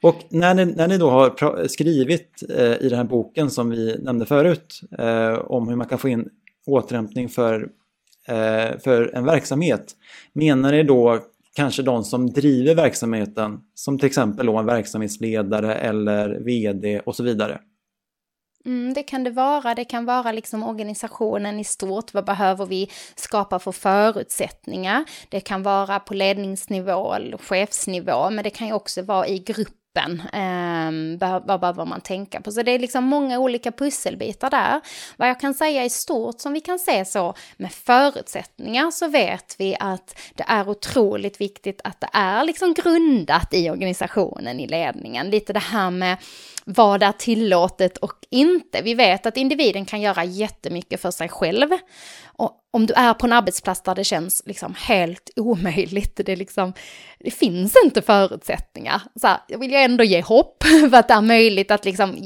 Och 0.00 0.16
när 0.28 0.54
ni, 0.54 0.64
när 0.64 0.88
ni 0.88 0.98
då 0.98 1.10
har 1.10 1.68
skrivit 1.68 2.42
eh, 2.48 2.72
i 2.72 2.88
den 2.88 2.98
här 2.98 3.04
boken 3.04 3.50
som 3.50 3.70
vi 3.70 3.98
nämnde 3.98 4.26
förut 4.26 4.80
eh, 4.98 5.32
om 5.34 5.68
hur 5.68 5.76
man 5.76 5.88
kan 5.88 5.98
få 5.98 6.08
in 6.08 6.28
återhämtning 6.66 7.28
för, 7.28 7.68
eh, 8.28 8.78
för 8.78 9.14
en 9.14 9.24
verksamhet, 9.24 9.96
menar 10.32 10.72
ni 10.72 10.82
då 10.82 11.20
kanske 11.54 11.82
de 11.82 12.04
som 12.04 12.30
driver 12.30 12.74
verksamheten, 12.74 13.60
som 13.74 13.98
till 13.98 14.06
exempel 14.06 14.46
då 14.46 14.56
en 14.56 14.66
verksamhetsledare 14.66 15.74
eller 15.74 16.40
vd 16.40 17.00
och 17.00 17.16
så 17.16 17.22
vidare. 17.22 17.60
Mm, 18.66 18.94
det 18.94 19.02
kan 19.02 19.24
det 19.24 19.30
vara. 19.30 19.74
Det 19.74 19.84
kan 19.84 20.04
vara 20.04 20.32
liksom 20.32 20.62
organisationen 20.62 21.60
i 21.60 21.64
stort. 21.64 22.14
Vad 22.14 22.24
behöver 22.24 22.66
vi 22.66 22.90
skapa 23.14 23.58
för 23.58 23.72
förutsättningar? 23.72 25.04
Det 25.28 25.40
kan 25.40 25.62
vara 25.62 26.00
på 26.00 26.14
ledningsnivå 26.14 27.14
eller 27.14 27.38
chefsnivå, 27.38 28.30
men 28.30 28.44
det 28.44 28.50
kan 28.50 28.66
ju 28.66 28.72
också 28.72 29.02
vara 29.02 29.28
i 29.28 29.38
grupp 29.38 29.76
gruppen. 29.96 30.20
Eh, 30.32 31.40
vad 31.46 31.60
behöver 31.60 31.84
man 31.84 32.00
tänka 32.00 32.40
på? 32.40 32.52
Så 32.52 32.62
det 32.62 32.70
är 32.70 32.78
liksom 32.78 33.04
många 33.04 33.38
olika 33.38 33.72
pusselbitar 33.72 34.50
där. 34.50 34.80
Vad 35.16 35.28
jag 35.28 35.40
kan 35.40 35.54
säga 35.54 35.84
i 35.84 35.90
stort 35.90 36.40
som 36.40 36.52
vi 36.52 36.60
kan 36.60 36.78
se 36.78 37.04
så 37.04 37.34
med 37.56 37.72
förutsättningar 37.72 38.90
så 38.90 39.08
vet 39.08 39.56
vi 39.58 39.76
att 39.80 40.18
det 40.34 40.44
är 40.48 40.68
otroligt 40.68 41.40
viktigt 41.40 41.80
att 41.84 42.00
det 42.00 42.08
är 42.12 42.44
liksom 42.44 42.74
grundat 42.74 43.54
i 43.54 43.70
organisationen, 43.70 44.60
i 44.60 44.66
ledningen. 44.66 45.30
Lite 45.30 45.52
det 45.52 45.60
här 45.60 45.90
med 45.90 46.16
vad 46.68 47.02
är 47.02 47.12
tillåtet 47.12 47.98
och 47.98 48.12
inte. 48.30 48.82
Vi 48.82 48.94
vet 48.94 49.26
att 49.26 49.36
individen 49.36 49.84
kan 49.84 50.00
göra 50.00 50.24
jättemycket 50.24 51.00
för 51.00 51.10
sig 51.10 51.28
själv. 51.28 51.68
Och 52.24 52.52
om 52.70 52.86
du 52.86 52.94
är 52.94 53.14
på 53.14 53.26
en 53.26 53.32
arbetsplats 53.32 53.82
där 53.82 53.94
det 53.94 54.04
känns 54.04 54.42
liksom 54.46 54.74
helt 54.78 55.30
omöjligt, 55.36 56.20
det, 56.26 56.36
liksom, 56.36 56.72
det 57.20 57.30
finns 57.30 57.76
inte 57.84 58.02
förutsättningar. 58.02 59.02
Så 59.20 59.26
här, 59.26 59.38
jag 59.48 59.58
vill 59.58 59.70
ju 59.70 59.76
ändå 59.76 60.04
ge 60.04 60.22
hopp 60.22 60.62
för 60.90 60.94
att 60.94 61.08
det 61.08 61.14
är 61.14 61.20
möjligt 61.20 61.70
att 61.70 61.84
liksom 61.84 62.18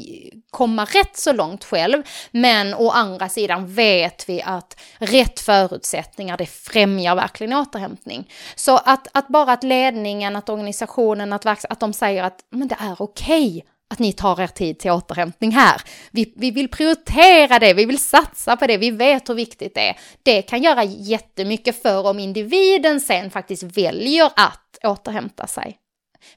komma 0.51 0.85
rätt 0.85 1.17
så 1.17 1.33
långt 1.33 1.65
själv. 1.65 2.03
Men 2.31 2.75
å 2.75 2.91
andra 2.91 3.29
sidan 3.29 3.75
vet 3.75 4.29
vi 4.29 4.43
att 4.43 4.81
rätt 4.99 5.41
förutsättningar, 5.41 6.37
det 6.37 6.47
främjar 6.47 7.15
verkligen 7.15 7.53
återhämtning. 7.53 8.31
Så 8.55 8.77
att, 8.77 9.09
att 9.13 9.29
bara 9.29 9.53
att 9.53 9.65
ledningen, 9.65 10.37
att 10.37 10.49
organisationen, 10.49 11.33
att, 11.33 11.47
att 11.47 11.81
de 11.81 11.93
säger 11.93 12.23
att 12.23 12.39
men 12.51 12.69
det 12.69 12.77
är 12.81 13.03
okej 13.03 13.57
okay 13.57 13.70
att 13.91 13.99
ni 13.99 14.13
tar 14.13 14.41
er 14.41 14.47
tid 14.47 14.79
till 14.79 14.91
återhämtning 14.91 15.51
här. 15.51 15.83
Vi, 16.11 16.33
vi 16.37 16.51
vill 16.51 16.69
prioritera 16.69 17.59
det, 17.59 17.75
vi 17.75 17.85
vill 17.85 17.99
satsa 17.99 18.57
på 18.57 18.67
det, 18.67 18.77
vi 18.77 18.91
vet 18.91 19.29
hur 19.29 19.35
viktigt 19.35 19.75
det 19.75 19.89
är. 19.89 19.99
Det 20.23 20.43
kan 20.43 20.63
göra 20.63 20.85
jättemycket 20.85 21.83
för 21.83 22.07
om 22.07 22.19
individen 22.19 23.01
sen 23.01 23.31
faktiskt 23.31 23.63
väljer 23.63 24.27
att 24.37 24.79
återhämta 24.83 25.47
sig. 25.47 25.79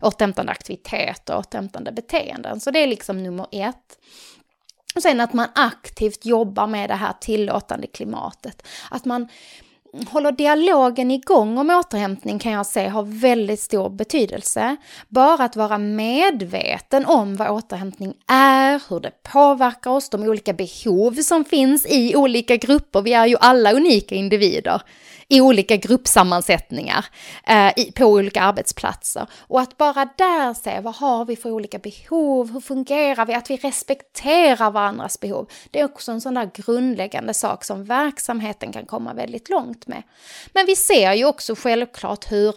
Återhämtande 0.01 0.51
aktivitet 0.51 1.29
och 1.29 1.39
återhämtande 1.39 1.91
beteenden. 1.91 2.59
Så 2.59 2.71
det 2.71 2.79
är 2.79 2.87
liksom 2.87 3.23
nummer 3.23 3.47
ett. 3.51 3.97
Och 4.95 5.01
sen 5.01 5.19
att 5.19 5.33
man 5.33 5.47
aktivt 5.55 6.25
jobbar 6.25 6.67
med 6.67 6.89
det 6.89 6.95
här 6.95 7.13
tillåtande 7.21 7.87
klimatet. 7.87 8.67
Att 8.91 9.05
man 9.05 9.27
håller 10.09 10.31
dialogen 10.31 11.11
igång 11.11 11.57
om 11.57 11.69
återhämtning 11.69 12.39
kan 12.39 12.51
jag 12.51 12.65
se 12.65 12.87
har 12.87 13.03
väldigt 13.03 13.59
stor 13.59 13.89
betydelse. 13.89 14.75
Bara 15.09 15.43
att 15.43 15.55
vara 15.55 15.77
medveten 15.77 17.05
om 17.05 17.35
vad 17.35 17.49
återhämtning 17.49 18.13
är, 18.27 18.81
hur 18.89 18.99
det 18.99 19.23
påverkar 19.23 19.91
oss, 19.91 20.09
de 20.09 20.23
olika 20.23 20.53
behov 20.53 21.11
som 21.13 21.45
finns 21.45 21.85
i 21.85 22.15
olika 22.15 22.55
grupper. 22.55 23.01
Vi 23.01 23.13
är 23.13 23.25
ju 23.25 23.35
alla 23.39 23.73
unika 23.73 24.15
individer 24.15 24.81
i 25.27 25.41
olika 25.41 25.75
gruppsammansättningar 25.75 27.05
eh, 27.47 27.73
i, 27.75 27.91
på 27.91 28.05
olika 28.05 28.41
arbetsplatser. 28.41 29.27
Och 29.39 29.61
att 29.61 29.77
bara 29.77 30.09
där 30.17 30.53
se 30.53 30.79
vad 30.79 30.95
har 30.95 31.25
vi 31.25 31.35
för 31.35 31.51
olika 31.51 31.79
behov, 31.79 32.53
hur 32.53 32.59
fungerar 32.59 33.25
vi, 33.25 33.33
att 33.33 33.49
vi 33.49 33.57
respekterar 33.57 34.71
varandras 34.71 35.19
behov. 35.19 35.49
Det 35.71 35.79
är 35.79 35.85
också 35.85 36.11
en 36.11 36.21
sån 36.21 36.33
där 36.33 36.51
grundläggande 36.53 37.33
sak 37.33 37.63
som 37.63 37.85
verksamheten 37.85 38.71
kan 38.71 38.85
komma 38.85 39.13
väldigt 39.13 39.49
långt 39.49 39.87
med. 39.87 40.03
Men 40.53 40.65
vi 40.65 40.75
ser 40.75 41.13
ju 41.13 41.25
också 41.25 41.55
självklart 41.55 42.31
hur 42.31 42.55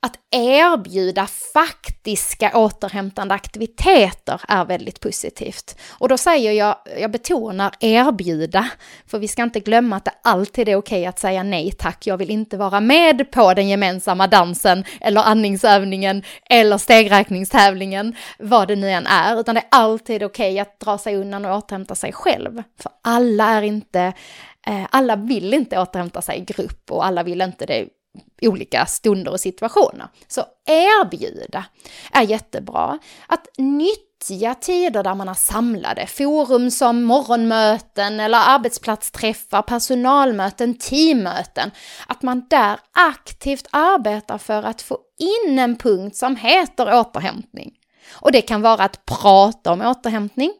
att 0.00 0.18
erbjuda 0.30 1.26
faktiska 1.26 2.58
återhämtande 2.58 3.34
aktiviteter 3.34 4.40
är 4.48 4.64
väldigt 4.64 5.00
positivt. 5.00 5.78
Och 5.90 6.08
då 6.08 6.16
säger 6.16 6.52
jag, 6.52 6.76
jag 7.00 7.10
betonar 7.10 7.74
erbjuda, 7.80 8.68
för 9.06 9.18
vi 9.18 9.28
ska 9.28 9.42
inte 9.42 9.60
glömma 9.60 9.96
att 9.96 10.04
det 10.04 10.14
alltid 10.22 10.68
är 10.68 10.76
okej 10.76 11.06
att 11.06 11.18
säga 11.18 11.42
nej 11.42 11.72
tack, 11.72 12.06
jag 12.06 12.16
vill 12.16 12.30
inte 12.30 12.56
vara 12.56 12.80
med 12.80 13.30
på 13.30 13.54
den 13.54 13.68
gemensamma 13.68 14.26
dansen 14.26 14.84
eller 15.00 15.20
andningsövningen 15.20 16.22
eller 16.50 16.78
stegräkningstävlingen, 16.78 18.16
vad 18.38 18.68
det 18.68 18.76
nu 18.76 18.90
än 18.90 19.06
är, 19.06 19.40
utan 19.40 19.54
det 19.54 19.60
är 19.60 19.68
alltid 19.70 20.22
okej 20.22 20.58
att 20.58 20.80
dra 20.80 20.98
sig 20.98 21.16
undan 21.16 21.44
och 21.44 21.56
återhämta 21.56 21.94
sig 21.94 22.12
själv. 22.12 22.62
För 22.82 22.92
alla 23.02 23.44
är 23.44 23.62
inte 23.62 24.12
eh, 24.66 24.86
alla 24.90 25.16
vill 25.16 25.54
inte 25.54 25.78
återhämta 25.78 26.22
sig 26.22 26.38
i 26.38 26.44
grupp 26.44 26.90
och 26.90 27.06
alla 27.06 27.22
vill 27.22 27.40
inte 27.40 27.66
det 27.66 27.88
olika 28.42 28.86
stunder 28.86 29.32
och 29.32 29.40
situationer. 29.40 30.08
Så 30.28 30.44
erbjuda 30.66 31.64
är 32.12 32.22
jättebra. 32.22 32.98
Att 33.26 33.48
nyttja 33.58 34.54
tider 34.54 35.02
där 35.02 35.14
man 35.14 35.28
är 35.28 35.34
samlade, 35.34 36.06
forum 36.06 36.70
som 36.70 37.02
morgonmöten 37.02 38.20
eller 38.20 38.38
arbetsplatsträffar, 38.38 39.62
personalmöten, 39.62 40.74
teammöten. 40.74 41.70
Att 42.06 42.22
man 42.22 42.46
där 42.50 42.78
aktivt 42.92 43.66
arbetar 43.70 44.38
för 44.38 44.62
att 44.62 44.82
få 44.82 44.98
in 45.46 45.58
en 45.58 45.76
punkt 45.76 46.16
som 46.16 46.36
heter 46.36 47.00
återhämtning. 47.00 47.72
Och 48.12 48.32
det 48.32 48.40
kan 48.40 48.62
vara 48.62 48.84
att 48.84 49.04
prata 49.04 49.72
om 49.72 49.82
återhämtning, 49.82 50.52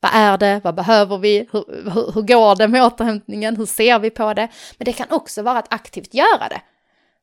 vad 0.00 0.10
är 0.14 0.38
det? 0.38 0.60
Vad 0.64 0.74
behöver 0.74 1.18
vi? 1.18 1.48
Hur, 1.52 1.90
hur, 1.90 2.12
hur, 2.12 2.22
går 2.22 2.56
det 2.56 2.68
med 2.68 2.82
återhämtningen? 2.82 3.56
Hur 3.56 3.66
ser 3.66 3.98
vi 3.98 4.10
på 4.10 4.34
det? 4.34 4.48
Men 4.78 4.84
det 4.84 4.92
kan 4.92 5.06
också 5.10 5.42
vara 5.42 5.58
att 5.58 5.72
aktivt 5.72 6.14
göra 6.14 6.48
det. 6.48 6.60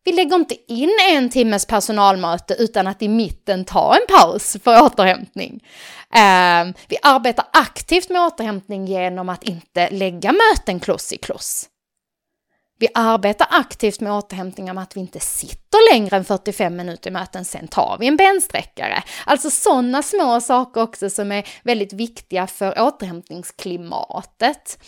Vi 0.04 0.12
lägger 0.12 0.36
inte 0.36 0.56
in 0.74 0.98
en 1.12 1.30
timmes 1.30 1.66
personalmöte 1.66 2.54
utan 2.54 2.88
att 2.88 3.02
i 3.02 3.08
mitten 3.08 3.66
ta 3.66 3.96
en 3.96 4.18
paus 4.18 4.58
för 4.64 4.82
återhämtning. 4.84 5.64
Eh, 6.16 6.66
vi 6.88 6.98
arbetar 7.02 7.46
aktivt 7.54 8.10
med 8.10 8.22
återhämtning 8.22 8.86
genom 8.86 9.30
att 9.30 9.44
inte 9.44 9.90
lägga 9.90 10.32
möten 10.32 10.80
kloss 10.80 11.14
i 11.14 11.18
kloss. 11.18 11.70
Vi 12.80 12.88
arbetar 12.94 13.48
aktivt 13.52 14.00
med 14.00 14.14
återhämtning 14.14 14.72
om 14.72 14.78
att 14.78 14.96
vi 14.96 15.00
inte 15.00 15.20
sitter 15.20 15.94
längre 15.94 16.16
än 16.16 16.26
45 16.26 16.76
minuter 16.76 17.10
i 17.10 17.14
möten, 17.14 17.46
sen 17.46 17.68
tar 17.68 17.98
vi 18.00 18.08
en 18.08 18.18
bensträckare. 18.18 19.04
Alltså 19.26 19.50
sådana 19.50 20.04
små 20.04 20.42
saker 20.42 20.82
också 20.82 21.10
som 21.10 21.32
är 21.32 21.48
väldigt 21.64 21.94
viktiga 21.94 22.48
för 22.48 22.82
återhämtningsklimatet. 22.82 24.80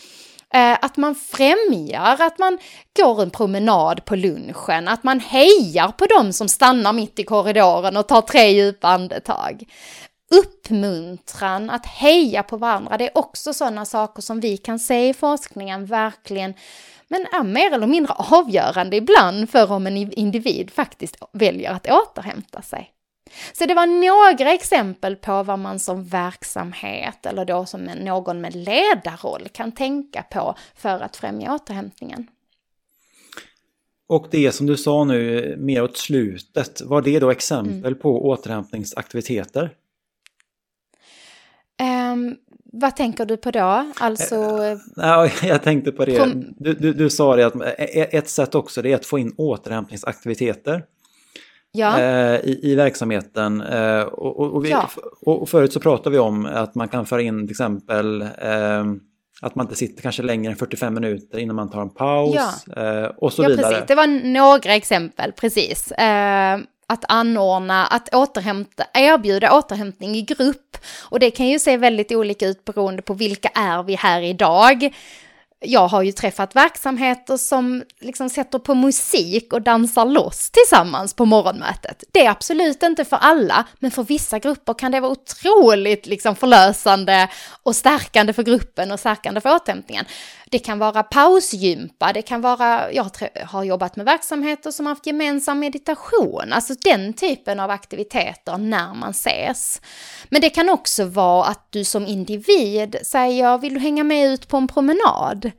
Eh, 0.56 0.78
att 0.82 0.97
man 0.97 1.16
främjar 1.16 2.18
att 2.22 2.39
man 2.39 2.58
går 2.99 3.22
en 3.22 3.30
promenad 3.30 4.06
på 4.06 4.16
lunchen, 4.16 4.88
att 4.88 5.03
man 5.03 5.20
hejar 5.20 5.91
på 5.91 6.06
dem 6.06 6.34
som 6.34 6.47
stannar 6.47 6.93
mitt 6.93 7.20
i 7.20 7.24
korridoren 7.24 7.97
och 7.97 8.08
tar 8.08 8.22
tre 8.22 8.49
djupa 8.49 8.88
andetag. 8.88 9.64
Uppmuntran, 10.32 11.70
att 11.70 11.86
heja 11.86 12.43
på 12.43 12.58
varandra, 12.58 12.97
det 12.97 13.06
är 13.06 13.18
också 13.18 13.53
sådana 13.53 13.86
saker 13.86 14.22
som 14.22 14.39
vi 14.39 14.58
kan 14.58 14.80
se 14.80 15.10
i 15.10 15.14
forskningen 15.14 15.86
verkligen 15.86 16.53
men 17.08 17.22
är 17.22 17.43
mer 17.43 17.74
eller 17.74 17.88
mindre 17.88 18.14
avgörande 18.14 18.97
ibland 18.97 19.49
för 19.49 19.72
om 19.72 19.88
en 19.88 19.97
individ 19.97 20.72
faktiskt 20.72 21.18
väljer 21.34 21.72
att 21.72 21.88
återhämta 21.88 22.62
sig. 22.62 22.95
Så 23.53 23.65
det 23.65 23.73
var 23.73 23.88
några 23.88 24.53
exempel 24.53 25.15
på 25.15 25.43
vad 25.43 25.59
man 25.59 25.79
som 25.79 26.03
verksamhet 26.03 27.25
eller 27.25 27.45
då 27.45 27.65
som 27.65 27.83
någon 27.83 28.41
med 28.41 28.55
ledarroll 28.55 29.47
kan 29.51 29.71
tänka 29.71 30.23
på 30.23 30.55
för 30.75 30.99
att 30.99 31.15
främja 31.15 31.53
återhämtningen. 31.53 32.27
Och 34.07 34.27
det 34.31 34.51
som 34.51 34.65
du 34.65 34.77
sa 34.77 35.03
nu 35.03 35.55
mer 35.59 35.83
åt 35.83 35.97
slutet, 35.97 36.81
var 36.81 37.01
det 37.01 37.19
då 37.19 37.31
exempel 37.31 37.91
mm. 37.91 37.99
på 37.99 38.27
återhämtningsaktiviteter? 38.27 39.71
Um, 42.13 42.38
vad 42.63 42.95
tänker 42.95 43.25
du 43.25 43.38
på 43.38 43.51
då? 43.51 43.91
Alltså... 43.95 44.36
Ja, 44.95 45.29
jag 45.43 45.63
tänkte 45.63 45.91
på 45.91 46.05
det. 46.05 46.33
Du, 46.57 46.73
du, 46.73 46.93
du 46.93 47.09
sa 47.09 47.36
det 47.36 47.45
att 47.45 47.55
ett 48.13 48.29
sätt 48.29 48.55
också 48.55 48.81
det 48.81 48.91
är 48.91 48.95
att 48.95 49.05
få 49.05 49.19
in 49.19 49.33
återhämtningsaktiviteter 49.38 50.83
ja. 51.76 51.99
eh, 51.99 52.39
i, 52.39 52.59
i 52.63 52.76
verksamheten. 52.76 53.61
Eh, 53.61 54.01
och, 54.01 54.39
och, 54.39 54.53
och, 54.53 54.65
vi, 54.65 54.69
ja. 54.69 54.89
och, 55.21 55.49
förut 55.49 55.73
så 55.73 55.80
pratade 55.80 56.09
vi 56.09 56.19
om 56.19 56.45
att 56.45 56.76
man 56.76 56.88
kan 56.88 57.05
föra 57.05 57.21
in 57.21 57.47
till 57.47 57.51
exempel 57.51 58.21
eh, 58.21 58.86
att 59.41 59.55
man 59.55 59.65
inte 59.65 59.76
sitter 59.76 60.01
kanske 60.01 60.23
längre 60.23 60.51
än 60.51 60.57
45 60.57 60.93
minuter 60.93 61.38
innan 61.38 61.55
man 61.55 61.69
tar 61.69 61.82
en 61.82 61.89
paus 61.89 62.36
ja. 62.76 63.03
Eh, 63.03 63.11
och 63.17 63.34
så 63.34 63.47
vidare. 63.47 63.67
Precis. 63.67 63.88
Det 63.88 63.95
var 63.95 64.07
några 64.34 64.76
exempel, 64.76 65.32
precis. 65.32 65.91
Eh, 65.91 66.57
att 66.88 67.05
anordna, 67.07 67.86
att 67.86 68.15
återhämta, 68.15 68.86
erbjuda 68.93 69.57
återhämtning 69.57 70.15
i 70.15 70.21
grupp. 70.21 70.78
Och 71.09 71.19
det 71.19 71.32
kan 71.32 71.47
ju 71.47 71.59
se 71.59 71.78
väldigt 71.78 72.11
olika 72.11 72.47
ut 72.47 72.65
beroende 72.65 73.01
på 73.01 73.13
vilka 73.13 73.49
är 73.49 73.84
vi 73.84 73.95
här 73.95 74.21
idag 74.21 74.93
jag 75.60 75.88
har 75.88 76.01
ju 76.01 76.12
träffat 76.12 76.56
verksamheter 76.56 77.38
som 77.38 77.84
liksom 77.99 78.30
sätter 78.30 78.60
på 78.60 78.76
musik 78.76 79.53
och 79.53 79.62
dansar 79.62 80.06
loss 80.06 80.51
tillsammans 80.51 81.14
på 81.14 81.26
morgonmötet. 81.26 82.03
Det 82.12 82.26
är 82.26 82.30
absolut 82.30 82.84
inte 82.84 83.06
för 83.06 83.18
alla, 83.18 83.68
men 83.80 83.91
för 83.91 84.03
vissa 84.03 84.39
grupper 84.39 84.74
kan 84.74 84.91
det 84.91 84.99
vara 84.99 85.12
otroligt 85.12 86.06
liksom 86.06 86.36
förlösande 86.36 87.30
och 87.64 87.76
stärkande 87.76 88.34
för 88.34 88.43
gruppen 88.43 88.91
och 88.91 88.99
stärkande 88.99 89.41
för 89.41 89.56
återhämtningen. 89.56 90.06
Det 90.52 90.60
kan 90.60 90.80
vara 90.80 91.04
pausgympa, 91.04 92.14
det 92.14 92.22
kan 92.22 92.41
vara, 92.41 92.91
jag 92.91 93.12
har 93.46 93.64
jobbat 93.64 93.96
med 93.96 94.06
verksamheter 94.06 94.72
som 94.72 94.86
haft 94.86 95.06
gemensam 95.06 95.60
meditation, 95.60 96.54
alltså 96.54 96.74
den 96.84 97.14
typen 97.14 97.60
av 97.60 97.70
aktiviteter 97.70 98.58
när 98.58 98.93
man 98.93 99.12
ses. 99.12 99.82
Men 100.30 100.41
det 100.41 100.50
kan 100.50 100.70
också 100.70 101.06
vara 101.06 101.46
att 101.46 101.68
du 101.70 101.84
som 101.84 102.08
individ 102.08 102.96
säger, 103.04 103.58
vill 103.58 103.74
du 103.74 103.80
hänga 103.80 104.04
med 104.04 104.34
ut 104.34 104.48
på 104.48 104.58
en 104.58 104.68
promenad? 104.68 105.52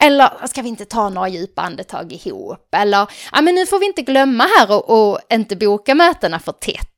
Eller 0.00 0.46
ska 0.46 0.62
vi 0.62 0.68
inte 0.68 0.84
ta 0.84 1.08
några 1.08 1.28
djupa 1.28 1.62
andetag 1.62 2.12
ihop? 2.12 2.74
Eller, 2.74 3.06
ja 3.32 3.40
men 3.40 3.54
nu 3.54 3.66
får 3.66 3.78
vi 3.78 3.86
inte 3.86 4.02
glömma 4.02 4.44
här 4.58 4.70
och, 4.70 5.10
och 5.10 5.18
inte 5.32 5.56
boka 5.56 5.94
mötena 5.94 6.38
för 6.38 6.52
tätt 6.52 6.93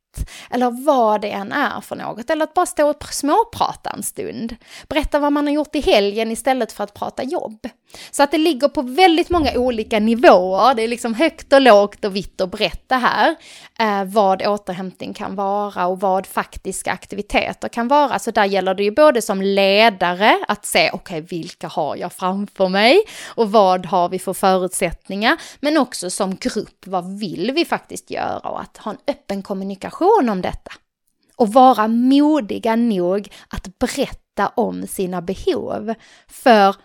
eller 0.50 0.84
vad 0.86 1.20
det 1.20 1.30
än 1.30 1.52
är 1.52 1.80
för 1.80 1.96
något, 1.96 2.30
eller 2.30 2.44
att 2.44 2.54
bara 2.54 2.66
stå 2.66 2.90
och 2.90 3.04
småprata 3.04 3.90
en 3.90 4.02
stund. 4.02 4.56
Berätta 4.88 5.18
vad 5.18 5.32
man 5.32 5.46
har 5.46 5.54
gjort 5.54 5.74
i 5.74 5.80
helgen 5.80 6.30
istället 6.30 6.72
för 6.72 6.84
att 6.84 6.94
prata 6.94 7.22
jobb. 7.22 7.68
Så 8.10 8.22
att 8.22 8.30
det 8.30 8.38
ligger 8.38 8.68
på 8.68 8.82
väldigt 8.82 9.30
många 9.30 9.52
olika 9.56 9.98
nivåer, 9.98 10.74
det 10.74 10.82
är 10.82 10.88
liksom 10.88 11.14
högt 11.14 11.52
och 11.52 11.60
lågt 11.60 12.04
och 12.04 12.16
vitt 12.16 12.40
och 12.40 12.48
brett 12.48 12.88
det 12.88 12.94
här, 12.94 13.36
eh, 13.78 14.04
vad 14.04 14.46
återhämtning 14.46 15.14
kan 15.14 15.34
vara 15.34 15.86
och 15.86 16.00
vad 16.00 16.26
faktiska 16.26 16.92
aktiviteter 16.92 17.68
kan 17.68 17.88
vara. 17.88 18.18
Så 18.18 18.30
där 18.30 18.44
gäller 18.44 18.74
det 18.74 18.82
ju 18.84 18.90
både 18.90 19.22
som 19.22 19.42
ledare 19.42 20.38
att 20.48 20.66
se, 20.66 20.90
okej, 20.92 21.18
okay, 21.18 21.38
vilka 21.38 21.68
har 21.68 21.96
jag 21.96 22.12
framför 22.12 22.68
mig 22.68 23.00
och 23.26 23.52
vad 23.52 23.86
har 23.86 24.08
vi 24.08 24.18
för 24.18 24.32
förutsättningar, 24.32 25.36
men 25.60 25.76
också 25.76 26.10
som 26.10 26.36
grupp, 26.36 26.86
vad 26.86 27.18
vill 27.18 27.52
vi 27.54 27.64
faktiskt 27.64 28.10
göra 28.10 28.38
och 28.38 28.60
att 28.60 28.76
ha 28.76 28.90
en 28.90 28.98
öppen 29.06 29.42
kommunikation 29.42 30.05
om 30.06 30.42
detta. 30.42 30.72
Och 31.36 31.52
vara 31.52 31.88
modiga 31.88 32.76
nog 32.76 33.28
att 33.48 33.78
berätta 33.78 34.48
om 34.54 34.86
sina 34.86 35.22
behov. 35.22 35.94
För 36.28 36.76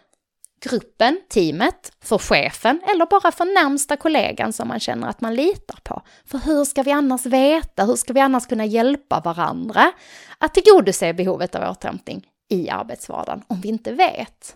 gruppen, 0.70 1.22
teamet, 1.30 1.92
för 2.04 2.18
chefen 2.18 2.82
eller 2.94 3.06
bara 3.06 3.32
för 3.32 3.46
närmsta 3.46 3.98
kollegan 3.98 4.54
som 4.54 4.68
man 4.68 4.80
känner 4.80 5.08
att 5.08 5.22
man 5.22 5.36
litar 5.36 5.80
på. 5.84 6.02
För 6.26 6.38
hur 6.38 6.66
ska 6.66 6.84
vi 6.84 6.92
annars 6.92 7.26
veta, 7.26 7.86
hur 7.86 7.96
ska 7.96 8.14
vi 8.14 8.20
annars 8.20 8.46
kunna 8.46 8.66
hjälpa 8.66 9.22
varandra 9.26 9.92
att 10.38 10.54
tillgodose 10.54 11.14
behovet 11.14 11.56
av 11.56 11.72
återhämtning 11.72 12.28
i 12.50 12.70
arbetsvardagen 12.70 13.44
om 13.48 13.62
vi 13.62 13.70
inte 13.70 13.92
vet? 13.94 14.56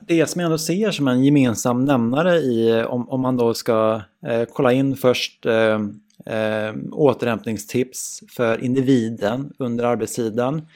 Det 0.00 0.26
som 0.26 0.40
jag 0.40 0.46
ändå 0.46 0.58
ser 0.58 0.90
som 0.90 1.08
en 1.08 1.24
gemensam 1.24 1.84
nämnare 1.84 2.36
i, 2.36 2.84
om, 2.84 3.08
om 3.08 3.20
man 3.20 3.36
då 3.36 3.54
ska 3.54 4.02
eh, 4.26 4.44
kolla 4.52 4.72
in 4.72 4.96
först 4.96 5.46
eh, 5.46 5.78
eh, 6.26 6.74
återhämtningstips 6.92 8.22
för 8.36 8.64
individen 8.64 9.52
under 9.58 9.84
arbetstiden 9.84 10.66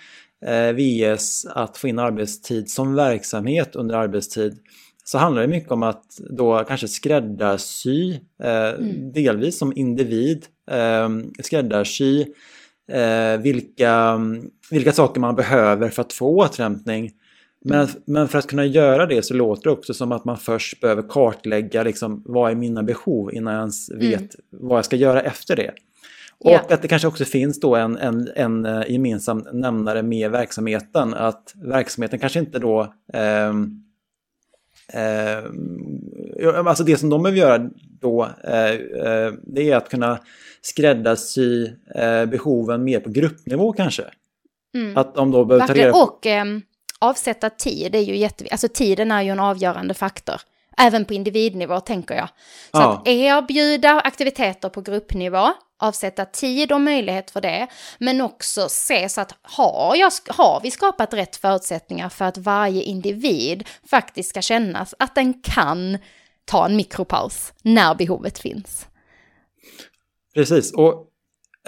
eh, 0.47 0.73
vs 0.73 1.47
att 1.47 1.77
få 1.77 1.89
in 1.89 1.99
arbetstid 1.99 2.71
som 2.71 2.95
verksamhet 2.95 3.77
under 3.77 3.95
arbetstid 3.95 4.59
så 5.09 5.19
handlar 5.19 5.43
det 5.43 5.49
mycket 5.49 5.73
om 5.73 5.83
att 5.83 6.21
då 6.31 6.65
kanske 6.69 6.89
skräddarsy, 6.89 8.13
eh, 8.43 8.69
mm. 8.69 9.13
delvis 9.13 9.59
som 9.59 9.73
individ, 9.77 10.47
eh, 10.71 11.09
skräddarsy 11.43 12.25
eh, 12.89 13.41
vilka, 13.41 14.21
vilka 14.71 14.93
saker 14.93 15.21
man 15.21 15.35
behöver 15.35 15.89
för 15.89 16.03
att 16.03 16.13
få 16.13 16.37
återhämtning. 16.37 17.11
Men, 17.65 17.81
mm. 17.81 18.03
men 18.05 18.29
för 18.29 18.39
att 18.39 18.47
kunna 18.47 18.67
göra 18.67 19.07
det 19.07 19.23
så 19.23 19.35
låter 19.35 19.63
det 19.63 19.71
också 19.71 19.95
som 19.95 20.13
att 20.13 20.25
man 20.25 20.37
först 20.37 20.81
behöver 20.81 21.03
kartlägga 21.03 21.83
liksom, 21.83 22.23
vad 22.27 22.51
är 22.51 22.55
mina 22.55 22.83
behov 22.83 23.35
innan 23.35 23.55
jag 23.55 23.61
ens 23.61 23.91
vet 23.91 24.21
mm. 24.21 24.29
vad 24.51 24.79
jag 24.79 24.85
ska 24.85 24.97
göra 24.97 25.21
efter 25.23 25.57
det. 25.57 25.75
Och 26.41 26.51
yeah. 26.51 26.65
att 26.69 26.83
det 26.83 26.89
kanske 26.89 27.09
också 27.09 27.25
finns 27.25 27.61
då 27.61 27.77
en, 27.77 27.97
en, 27.97 28.29
en 28.37 28.67
eh, 28.67 28.83
gemensam 28.89 29.47
nämnare 29.53 30.03
med 30.03 30.31
verksamheten. 30.31 31.15
Att 31.15 31.55
verksamheten 31.63 32.19
kanske 32.19 32.39
inte 32.39 32.59
då... 32.59 32.95
Eh, 33.13 33.49
eh, 35.03 35.45
alltså 36.67 36.85
det 36.85 36.97
som 36.97 37.11
de 37.11 37.23
behöver 37.23 37.39
göra 37.39 37.71
då, 38.01 38.29
eh, 38.45 38.71
eh 38.71 39.33
det 39.43 39.71
är 39.71 39.77
att 39.77 39.89
kunna 39.89 40.19
skräddarsy 40.61 41.67
eh, 41.95 42.27
behoven 42.27 42.85
mer 42.85 43.01
på 43.01 43.11
gruppnivå 43.11 43.73
kanske. 43.73 44.05
Mm. 44.75 44.97
Att 44.97 45.15
de 45.15 45.31
då 45.31 45.45
behöver 45.45 45.67
ta 45.67 45.75
reda 45.75 45.93
på... 45.93 45.99
Och 45.99 46.27
ehm, 46.27 46.63
avsätta 46.99 47.51
tid 47.51 47.95
är 47.95 48.01
ju 48.01 48.17
jätteviktigt. 48.17 48.53
Alltså 48.53 48.69
tiden 48.69 49.13
är 49.13 49.23
ju 49.23 49.31
en 49.31 49.41
avgörande 49.41 49.95
faktor. 49.95 50.41
Även 50.81 51.05
på 51.05 51.15
individnivå 51.15 51.81
tänker 51.81 52.15
jag. 52.15 52.29
Så 52.71 52.81
ja. 52.81 52.93
att 52.93 53.09
erbjuda 53.09 54.01
aktiviteter 54.01 54.69
på 54.69 54.81
gruppnivå, 54.81 55.53
avsätta 55.79 56.25
tid 56.25 56.73
och 56.73 56.81
möjlighet 56.81 57.31
för 57.31 57.41
det, 57.41 57.67
men 57.99 58.21
också 58.21 58.69
se 58.69 59.09
så 59.09 59.21
att 59.21 59.35
har, 59.43 59.97
jag, 59.97 60.13
har 60.29 60.61
vi 60.63 60.71
skapat 60.71 61.15
rätt 61.15 61.37
förutsättningar 61.37 62.09
för 62.09 62.25
att 62.25 62.39
varje 62.39 62.83
individ 62.83 63.69
faktiskt 63.91 64.31
ska 64.31 64.43
känna 64.43 64.87
att 64.99 65.15
den 65.15 65.43
kan 65.43 65.99
ta 66.45 66.67
en 66.67 66.77
mikropaus 66.77 67.53
när 67.63 67.95
behovet 67.95 68.39
finns. 68.39 68.87
Precis, 70.35 70.75
och 70.75 71.08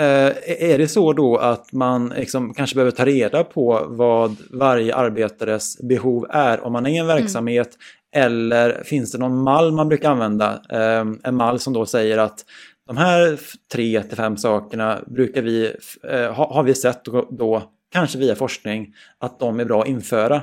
är 0.01 0.79
det 0.79 0.89
så 0.89 1.13
då 1.13 1.37
att 1.37 1.73
man 1.73 2.09
liksom 2.17 2.55
kanske 2.55 2.75
behöver 2.75 2.91
ta 2.91 3.05
reda 3.05 3.45
på 3.45 3.87
vad 3.89 4.37
varje 4.51 4.95
arbetares 4.95 5.79
behov 5.79 6.27
är 6.31 6.65
om 6.65 6.73
man 6.73 6.87
är 6.87 6.91
i 6.91 6.97
en 6.97 7.05
mm. 7.05 7.17
verksamhet 7.17 7.77
mm. 8.15 8.31
eller 8.31 8.83
finns 8.85 9.13
det 9.13 9.19
någon 9.19 9.43
mall 9.43 9.73
man 9.73 9.89
brukar 9.89 10.11
använda? 10.11 10.63
Eh, 10.71 11.07
en 11.25 11.35
mall 11.35 11.59
som 11.59 11.73
då 11.73 11.87
säger 11.87 12.19
att 12.19 12.45
de 12.87 12.97
här 12.97 13.41
tre 13.73 14.03
till 14.03 14.17
fem 14.17 14.37
sakerna 14.37 14.99
brukar 15.07 15.43
vi, 15.43 15.73
eh, 16.11 16.33
har 16.33 16.63
vi 16.63 16.75
sett 16.75 17.05
då, 17.31 17.63
kanske 17.93 18.19
via 18.19 18.35
forskning, 18.35 18.95
att 19.19 19.39
de 19.39 19.61
är 19.61 19.65
bra 19.65 19.83
att 19.83 19.89
införa. 19.89 20.43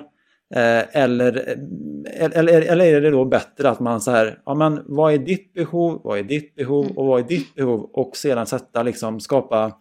Eh, 0.55 1.01
eller, 1.03 1.49
eh, 1.49 2.25
eller, 2.35 2.61
eller 2.61 2.85
är 2.85 3.01
det 3.01 3.11
då 3.11 3.25
bättre 3.25 3.69
att 3.69 3.79
man 3.79 4.01
så 4.01 4.11
här, 4.11 4.39
ja 4.45 4.53
men 4.53 4.83
vad 4.85 5.13
är 5.13 5.17
ditt 5.17 5.53
behov, 5.53 6.01
vad 6.03 6.19
är 6.19 6.23
ditt 6.23 6.55
behov 6.55 6.87
och 6.95 7.05
vad 7.05 7.19
är 7.19 7.27
ditt 7.27 7.55
behov 7.55 7.89
och 7.93 8.17
sedan 8.17 8.45
sätta 8.45 8.83
liksom 8.83 9.19
skapa 9.19 9.77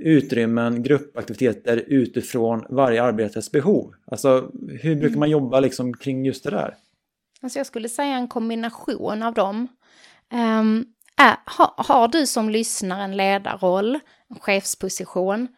utrymmen, 0.00 0.82
gruppaktiviteter 0.82 1.84
utifrån 1.86 2.64
varje 2.68 3.02
arbetares 3.02 3.52
behov. 3.52 3.94
Alltså 4.06 4.50
hur 4.80 4.96
brukar 4.96 5.18
man 5.18 5.30
jobba 5.30 5.60
liksom 5.60 5.94
kring 5.94 6.24
just 6.24 6.44
det 6.44 6.50
där? 6.50 6.74
Alltså 7.42 7.58
jag 7.58 7.66
skulle 7.66 7.88
säga 7.88 8.16
en 8.16 8.28
kombination 8.28 9.22
av 9.22 9.34
dem. 9.34 9.68
Um, 10.32 10.84
är, 11.16 11.36
ha, 11.58 11.74
har 11.78 12.08
du 12.08 12.26
som 12.26 12.50
lyssnar 12.50 13.00
en 13.04 13.16
ledarroll, 13.16 13.98
en 14.28 14.38
chefsposition, 14.38 15.48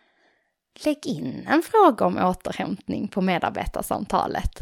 Lägg 0.85 1.07
in 1.07 1.47
en 1.49 1.63
fråga 1.63 2.07
om 2.07 2.19
återhämtning 2.19 3.09
på 3.09 3.21
medarbetarsamtalet. 3.21 4.61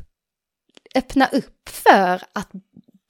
Öppna 0.94 1.26
upp 1.26 1.68
för 1.68 2.22
att 2.32 2.50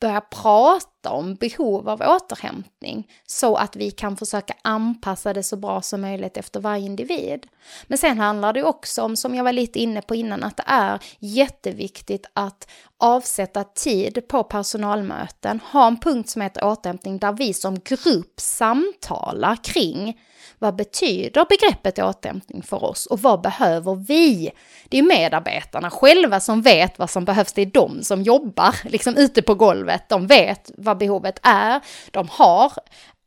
börja 0.00 0.20
prata 0.20 1.10
om 1.10 1.34
behov 1.34 1.88
av 1.88 2.00
återhämtning 2.00 3.10
så 3.26 3.56
att 3.56 3.76
vi 3.76 3.90
kan 3.90 4.16
försöka 4.16 4.54
anpassa 4.62 5.32
det 5.32 5.42
så 5.42 5.56
bra 5.56 5.82
som 5.82 6.00
möjligt 6.00 6.36
efter 6.36 6.60
varje 6.60 6.86
individ. 6.86 7.46
Men 7.86 7.98
sen 7.98 8.18
handlar 8.18 8.52
det 8.52 8.64
också 8.64 9.02
om, 9.02 9.16
som 9.16 9.34
jag 9.34 9.44
var 9.44 9.52
lite 9.52 9.78
inne 9.78 10.02
på 10.02 10.14
innan, 10.14 10.44
att 10.44 10.56
det 10.56 10.64
är 10.66 10.98
jätteviktigt 11.18 12.26
att 12.32 12.70
avsätta 12.98 13.64
tid 13.64 14.28
på 14.28 14.44
personalmöten, 14.44 15.60
ha 15.72 15.86
en 15.86 16.00
punkt 16.00 16.30
som 16.30 16.42
heter 16.42 16.64
återhämtning 16.64 17.18
där 17.18 17.32
vi 17.32 17.54
som 17.54 17.78
grupp 17.78 18.40
samtalar 18.40 19.56
kring 19.64 20.20
vad 20.60 20.76
betyder 20.76 21.44
begreppet 21.48 21.98
återhämtning 21.98 22.62
för 22.62 22.84
oss 22.84 23.06
och 23.06 23.20
vad 23.20 23.40
behöver 23.40 23.94
vi? 23.94 24.50
Det 24.88 24.98
är 24.98 25.02
medarbetarna 25.02 25.90
själva 25.90 26.40
som 26.40 26.62
vet 26.62 26.98
vad 26.98 27.10
som 27.10 27.24
behövs. 27.24 27.52
Det 27.52 27.62
är 27.62 27.66
de 27.66 28.02
som 28.02 28.22
jobbar 28.22 28.74
liksom 28.84 29.16
ute 29.16 29.42
på 29.42 29.54
golvet. 29.54 30.08
De 30.08 30.26
vet 30.26 30.70
vad 30.76 30.98
behovet 30.98 31.40
är. 31.42 31.80
De 32.10 32.28
har 32.30 32.72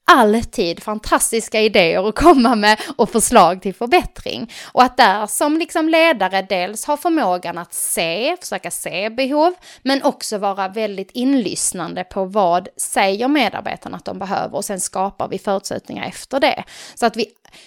alltid 0.05 0.83
fantastiska 0.83 1.61
idéer 1.61 2.09
att 2.09 2.15
komma 2.15 2.55
med 2.55 2.79
och 2.95 3.09
förslag 3.09 3.61
till 3.61 3.73
förbättring. 3.73 4.51
Och 4.71 4.83
att 4.83 4.97
där 4.97 5.27
som 5.27 5.57
liksom 5.57 5.89
ledare 5.89 6.41
dels 6.41 6.85
ha 6.85 6.97
förmågan 6.97 7.57
att 7.57 7.73
se, 7.73 8.37
försöka 8.41 8.71
se 8.71 9.09
behov, 9.09 9.53
men 9.81 10.03
också 10.03 10.37
vara 10.37 10.67
väldigt 10.67 11.11
inlyssnande 11.11 12.03
på 12.03 12.25
vad 12.25 12.67
säger 12.77 13.27
medarbetarna 13.27 13.97
att 13.97 14.05
de 14.05 14.19
behöver 14.19 14.55
och 14.55 14.65
sen 14.65 14.79
skapar 14.79 15.27
vi 15.27 15.39
förutsättningar 15.39 16.07
efter 16.07 16.39
det. 16.39 16.63
Så 16.95 17.05
att 17.05 17.17
vi, 17.17 17.25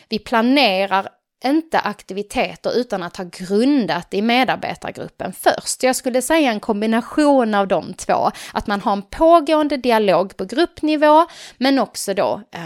vi 0.09 0.19
planerar 0.19 1.09
inte 1.51 1.79
aktiviteter 1.79 2.77
utan 2.77 3.03
att 3.03 3.17
ha 3.17 3.25
grundat 3.25 4.15
i 4.15 4.23
medarbetargruppen 4.23 5.33
först. 5.33 5.83
Jag 5.83 5.97
skulle 5.97 6.23
säga 6.23 6.53
en 6.53 6.61
kombination 6.61 7.55
av 7.55 7.69
de 7.69 7.95
två. 7.95 8.31
Att 8.53 8.67
man 8.67 8.81
har 8.81 8.93
en 8.93 9.03
pågående 9.03 9.77
dialog 9.77 10.37
på 10.37 10.45
gruppnivå 10.45 11.27
men 11.59 11.79
också 11.79 12.15
då 12.15 12.43
eh, 12.51 12.61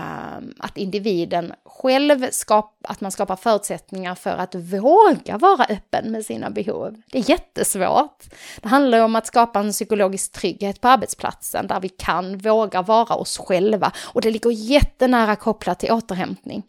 att 0.58 0.76
individen 0.76 1.52
själv 1.64 2.30
skapar, 2.30 2.92
att 2.92 3.00
man 3.00 3.12
skapar 3.12 3.36
förutsättningar 3.36 4.14
för 4.14 4.30
att 4.30 4.54
våga 4.54 5.38
vara 5.38 5.64
öppen 5.64 6.12
med 6.12 6.24
sina 6.24 6.50
behov. 6.50 7.02
Det 7.12 7.18
är 7.18 7.30
jättesvårt. 7.30 8.24
Det 8.62 8.68
handlar 8.68 9.04
om 9.04 9.16
att 9.16 9.26
skapa 9.26 9.60
en 9.60 9.72
psykologisk 9.72 10.32
trygghet 10.32 10.80
på 10.80 10.88
arbetsplatsen 10.88 11.66
där 11.66 11.80
vi 11.80 11.88
kan 11.88 12.38
våga 12.38 12.82
vara 12.82 13.14
oss 13.14 13.38
själva 13.38 13.92
och 13.98 14.22
det 14.22 14.30
ligger 14.30 14.50
jättenära 14.50 15.36
kopplat 15.36 15.78
till 15.78 15.92
återhämtning 15.92 16.62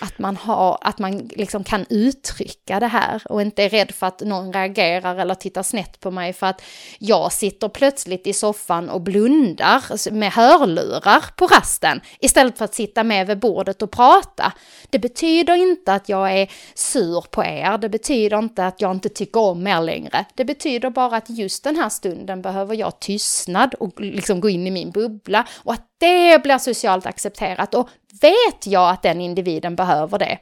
att 0.00 0.18
man, 0.18 0.36
har, 0.36 0.78
att 0.80 0.98
man 0.98 1.28
liksom 1.36 1.64
kan 1.64 1.86
uttrycka 1.90 2.80
det 2.80 2.86
här 2.86 3.22
och 3.24 3.42
inte 3.42 3.62
är 3.62 3.68
rädd 3.68 3.90
för 3.90 4.06
att 4.06 4.20
någon 4.20 4.52
reagerar 4.52 5.16
eller 5.16 5.34
tittar 5.34 5.62
snett 5.62 6.00
på 6.00 6.10
mig 6.10 6.32
för 6.32 6.46
att 6.46 6.62
jag 6.98 7.32
sitter 7.32 7.68
plötsligt 7.68 8.26
i 8.26 8.32
soffan 8.32 8.90
och 8.90 9.00
blundar 9.00 10.10
med 10.10 10.32
hörlurar 10.32 11.24
på 11.36 11.46
rasten 11.46 12.00
istället 12.20 12.58
för 12.58 12.64
att 12.64 12.74
sitta 12.74 13.04
med 13.04 13.26
vid 13.26 13.38
bordet 13.38 13.82
och 13.82 13.90
prata. 13.90 14.52
Det 14.90 14.98
betyder 14.98 15.54
inte 15.54 15.92
att 15.92 16.08
jag 16.08 16.32
är 16.32 16.50
sur 16.74 17.24
på 17.30 17.44
er, 17.44 17.78
det 17.78 17.88
betyder 17.88 18.38
inte 18.38 18.66
att 18.66 18.80
jag 18.80 18.90
inte 18.90 19.08
tycker 19.08 19.40
om 19.40 19.66
er 19.66 19.80
längre. 19.80 20.24
Det 20.34 20.44
betyder 20.44 20.90
bara 20.90 21.16
att 21.16 21.30
just 21.30 21.64
den 21.64 21.76
här 21.76 21.88
stunden 21.88 22.42
behöver 22.42 22.74
jag 22.74 23.00
tystnad 23.00 23.74
och 23.74 24.00
liksom 24.00 24.40
gå 24.40 24.48
in 24.48 24.66
i 24.66 24.70
min 24.70 24.90
bubbla 24.90 25.46
och 25.64 25.72
att 25.72 25.86
det 25.98 26.42
blir 26.42 26.58
socialt 26.58 27.06
accepterat 27.06 27.74
och 27.74 27.88
vet 28.20 28.66
jag 28.66 28.90
att 28.90 29.02
den 29.02 29.20
individen 29.20 29.76
behöver 29.76 30.18
det, 30.18 30.38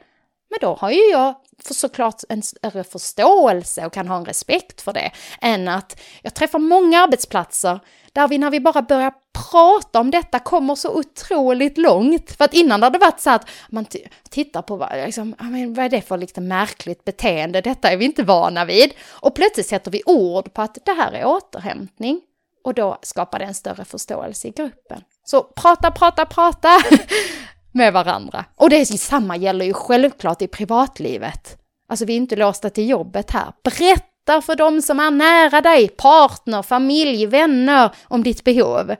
men 0.49 0.59
då 0.61 0.75
har 0.75 0.91
ju 0.91 1.09
jag 1.11 1.35
för 1.63 1.73
såklart 1.73 2.21
en 2.29 2.41
större 2.41 2.83
förståelse 2.83 3.85
och 3.85 3.93
kan 3.93 4.07
ha 4.07 4.17
en 4.17 4.25
respekt 4.25 4.81
för 4.81 4.93
det, 4.93 5.11
än 5.41 5.67
att 5.67 5.99
jag 6.21 6.33
träffar 6.33 6.59
många 6.59 7.03
arbetsplatser 7.03 7.79
där 8.13 8.27
vi 8.27 8.37
när 8.37 8.49
vi 8.49 8.59
bara 8.59 8.81
börjar 8.81 9.13
prata 9.51 9.99
om 9.99 10.11
detta 10.11 10.39
kommer 10.39 10.75
så 10.75 10.99
otroligt 10.99 11.77
långt. 11.77 12.31
För 12.31 12.45
att 12.45 12.53
innan 12.53 12.79
det 12.79 12.85
hade 12.85 12.99
varit 12.99 13.19
så 13.19 13.29
att 13.29 13.49
man 13.69 13.85
tittar 14.29 14.61
på 14.61 14.75
vad, 14.75 14.91
liksom, 15.05 15.35
vad 15.39 15.85
är 15.85 15.89
det 15.89 16.01
för 16.01 16.17
lite 16.17 16.41
märkligt 16.41 17.05
beteende, 17.05 17.61
detta 17.61 17.89
är 17.89 17.97
vi 17.97 18.05
inte 18.05 18.23
vana 18.23 18.65
vid. 18.65 18.93
Och 19.09 19.35
plötsligt 19.35 19.67
sätter 19.67 19.91
vi 19.91 20.03
ord 20.05 20.53
på 20.53 20.61
att 20.61 20.77
det 20.85 20.93
här 20.93 21.11
är 21.11 21.25
återhämtning. 21.25 22.21
Och 22.63 22.73
då 22.73 22.97
skapar 23.01 23.39
det 23.39 23.45
en 23.45 23.53
större 23.53 23.85
förståelse 23.85 24.47
i 24.47 24.51
gruppen. 24.51 25.01
Så 25.23 25.43
prata, 25.43 25.91
prata, 25.91 26.25
prata 26.25 26.69
med 27.73 27.93
varandra. 27.93 28.45
Och 28.55 28.69
det 28.69 28.85
samma 28.85 29.37
gäller 29.37 29.65
ju 29.65 29.73
självklart 29.73 30.41
i 30.41 30.47
privatlivet. 30.47 31.57
Alltså 31.87 32.05
vi 32.05 32.13
är 32.13 32.17
inte 32.17 32.35
låsta 32.35 32.69
till 32.69 32.89
jobbet 32.89 33.31
här. 33.31 33.53
Berätta 33.63 34.41
för 34.41 34.55
dem 34.55 34.81
som 34.81 34.99
är 34.99 35.11
nära 35.11 35.61
dig, 35.61 35.87
partner, 35.87 36.61
familj, 36.61 37.25
vänner, 37.25 37.91
om 38.07 38.23
ditt 38.23 38.43
behov. 38.43 38.95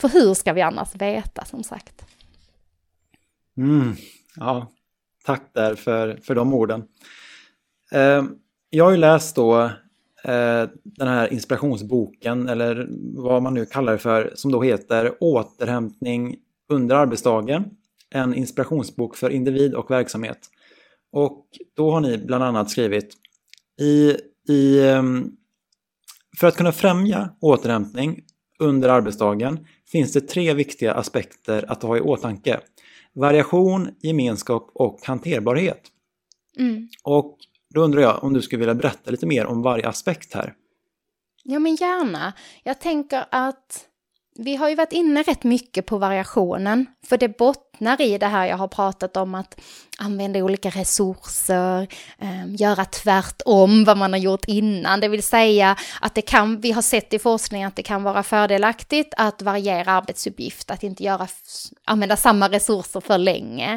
För 0.00 0.08
hur 0.08 0.34
ska 0.34 0.52
vi 0.52 0.62
annars 0.62 0.94
veta, 0.94 1.44
som 1.44 1.62
sagt? 1.62 2.04
Mm, 3.56 3.96
ja, 4.36 4.72
tack 5.24 5.50
där 5.54 5.74
för, 5.74 6.20
för 6.22 6.34
de 6.34 6.54
orden. 6.54 6.84
Eh, 7.92 8.24
jag 8.70 8.84
har 8.84 8.90
ju 8.90 8.96
läst 8.96 9.36
då 9.36 9.64
eh, 10.24 10.68
den 10.84 11.08
här 11.08 11.32
inspirationsboken, 11.32 12.48
eller 12.48 12.88
vad 13.14 13.42
man 13.42 13.54
nu 13.54 13.66
kallar 13.66 13.92
det 13.92 13.98
för, 13.98 14.32
som 14.34 14.52
då 14.52 14.62
heter 14.62 15.14
Återhämtning 15.20 16.36
under 16.68 16.96
arbetsdagen. 16.96 17.75
En 18.14 18.34
inspirationsbok 18.34 19.16
för 19.16 19.30
individ 19.30 19.74
och 19.74 19.90
verksamhet. 19.90 20.38
Och 21.12 21.46
då 21.76 21.90
har 21.90 22.00
ni 22.00 22.18
bland 22.18 22.44
annat 22.44 22.70
skrivit 22.70 23.16
i, 23.80 24.16
i, 24.48 24.88
ehm, 24.88 25.30
för 26.40 26.46
att 26.46 26.56
kunna 26.56 26.72
främja 26.72 27.30
återhämtning 27.40 28.22
under 28.58 28.88
arbetsdagen 28.88 29.66
finns 29.92 30.12
det 30.12 30.20
tre 30.20 30.54
viktiga 30.54 30.94
aspekter 30.94 31.64
att 31.68 31.82
ha 31.82 31.96
i 31.96 32.00
åtanke. 32.00 32.60
Variation, 33.12 33.88
gemenskap 34.00 34.70
och 34.74 35.00
hanterbarhet. 35.02 35.82
Mm. 36.58 36.88
Och 37.02 37.38
då 37.74 37.80
undrar 37.80 38.02
jag 38.02 38.24
om 38.24 38.32
du 38.32 38.42
skulle 38.42 38.58
vilja 38.60 38.74
berätta 38.74 39.10
lite 39.10 39.26
mer 39.26 39.46
om 39.46 39.62
varje 39.62 39.88
aspekt 39.88 40.34
här. 40.34 40.54
Ja, 41.44 41.58
men 41.58 41.74
gärna. 41.74 42.32
Jag 42.64 42.80
tänker 42.80 43.24
att 43.30 43.88
vi 44.38 44.56
har 44.56 44.68
ju 44.68 44.74
varit 44.74 44.92
inne 44.92 45.22
rätt 45.22 45.44
mycket 45.44 45.86
på 45.86 45.98
variationen, 45.98 46.86
för 47.06 47.18
det 47.18 47.38
bottnar 47.38 48.00
i 48.00 48.18
det 48.18 48.26
här 48.26 48.46
jag 48.46 48.56
har 48.56 48.68
pratat 48.68 49.16
om 49.16 49.34
att 49.34 49.60
använda 49.98 50.38
olika 50.38 50.70
resurser, 50.70 51.88
eh, 52.18 52.54
göra 52.54 52.84
tvärtom 52.84 53.84
vad 53.84 53.98
man 53.98 54.12
har 54.12 54.20
gjort 54.20 54.44
innan, 54.44 55.00
det 55.00 55.08
vill 55.08 55.22
säga 55.22 55.76
att 56.00 56.14
det 56.14 56.22
kan, 56.22 56.60
vi 56.60 56.72
har 56.72 56.82
sett 56.82 57.14
i 57.14 57.18
forskningen 57.18 57.68
att 57.68 57.76
det 57.76 57.82
kan 57.82 58.02
vara 58.02 58.22
fördelaktigt 58.22 59.14
att 59.16 59.42
variera 59.42 59.92
arbetsuppgift, 59.92 60.70
att 60.70 60.82
inte 60.82 61.02
göra, 61.02 61.26
använda 61.84 62.16
samma 62.16 62.48
resurser 62.48 63.00
för 63.00 63.18
länge. 63.18 63.74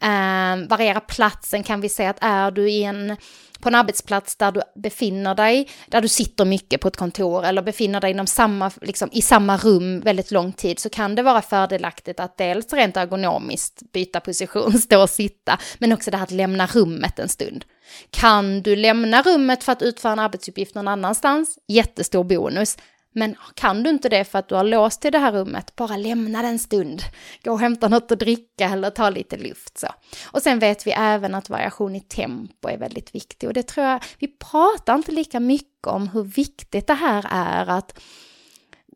Eh, 0.00 0.68
variera 0.68 1.00
platsen 1.00 1.62
kan 1.62 1.80
vi 1.80 1.88
säga 1.88 2.10
att 2.10 2.18
är 2.20 2.50
du 2.50 2.70
i 2.70 2.84
en 2.84 3.16
på 3.60 3.68
en 3.68 3.74
arbetsplats 3.74 4.36
där 4.36 4.52
du 4.52 4.62
befinner 4.74 5.34
dig, 5.34 5.68
där 5.88 6.00
du 6.00 6.08
sitter 6.08 6.44
mycket 6.44 6.80
på 6.80 6.88
ett 6.88 6.96
kontor 6.96 7.44
eller 7.44 7.62
befinner 7.62 8.00
dig 8.00 8.10
inom 8.10 8.26
samma, 8.26 8.70
liksom, 8.82 9.08
i 9.12 9.22
samma 9.22 9.56
rum 9.56 10.00
väldigt 10.00 10.30
lång 10.30 10.52
tid 10.52 10.78
så 10.78 10.88
kan 10.88 11.14
det 11.14 11.22
vara 11.22 11.42
fördelaktigt 11.42 12.20
att 12.20 12.38
dels 12.38 12.72
rent 12.72 12.96
ergonomiskt 12.96 13.92
byta 13.92 14.20
position, 14.20 14.72
stå 14.78 15.02
och 15.02 15.10
sitta, 15.10 15.58
men 15.78 15.92
också 15.92 16.10
det 16.10 16.16
här 16.16 16.24
att 16.24 16.30
lämna 16.30 16.66
rummet 16.66 17.18
en 17.18 17.28
stund. 17.28 17.64
Kan 18.10 18.62
du 18.62 18.76
lämna 18.76 19.22
rummet 19.22 19.64
för 19.64 19.72
att 19.72 19.82
utföra 19.82 20.12
en 20.12 20.18
arbetsuppgift 20.18 20.74
någon 20.74 20.88
annanstans? 20.88 21.58
Jättestor 21.68 22.24
bonus. 22.24 22.76
Men 23.18 23.36
kan 23.54 23.82
du 23.82 23.90
inte 23.90 24.08
det 24.08 24.24
för 24.24 24.38
att 24.38 24.48
du 24.48 24.54
har 24.54 24.64
låst 24.64 25.04
i 25.04 25.10
det 25.10 25.18
här 25.18 25.32
rummet, 25.32 25.76
bara 25.76 25.96
lämna 25.96 26.42
det 26.42 26.48
en 26.48 26.58
stund. 26.58 27.02
Gå 27.44 27.52
och 27.52 27.60
hämta 27.60 27.88
något 27.88 28.12
att 28.12 28.18
dricka 28.18 28.68
eller 28.68 28.90
ta 28.90 29.10
lite 29.10 29.36
luft 29.36 29.78
så. 29.78 29.88
Och 30.26 30.42
sen 30.42 30.58
vet 30.58 30.86
vi 30.86 30.90
även 30.90 31.34
att 31.34 31.50
variation 31.50 31.96
i 31.96 32.00
tempo 32.00 32.68
är 32.68 32.78
väldigt 32.78 33.14
viktig 33.14 33.48
och 33.48 33.54
det 33.54 33.62
tror 33.62 33.86
jag, 33.86 34.04
vi 34.18 34.26
pratar 34.26 34.94
inte 34.94 35.12
lika 35.12 35.40
mycket 35.40 35.86
om 35.86 36.08
hur 36.08 36.22
viktigt 36.22 36.86
det 36.86 36.94
här 36.94 37.26
är 37.30 37.66
att 37.66 38.00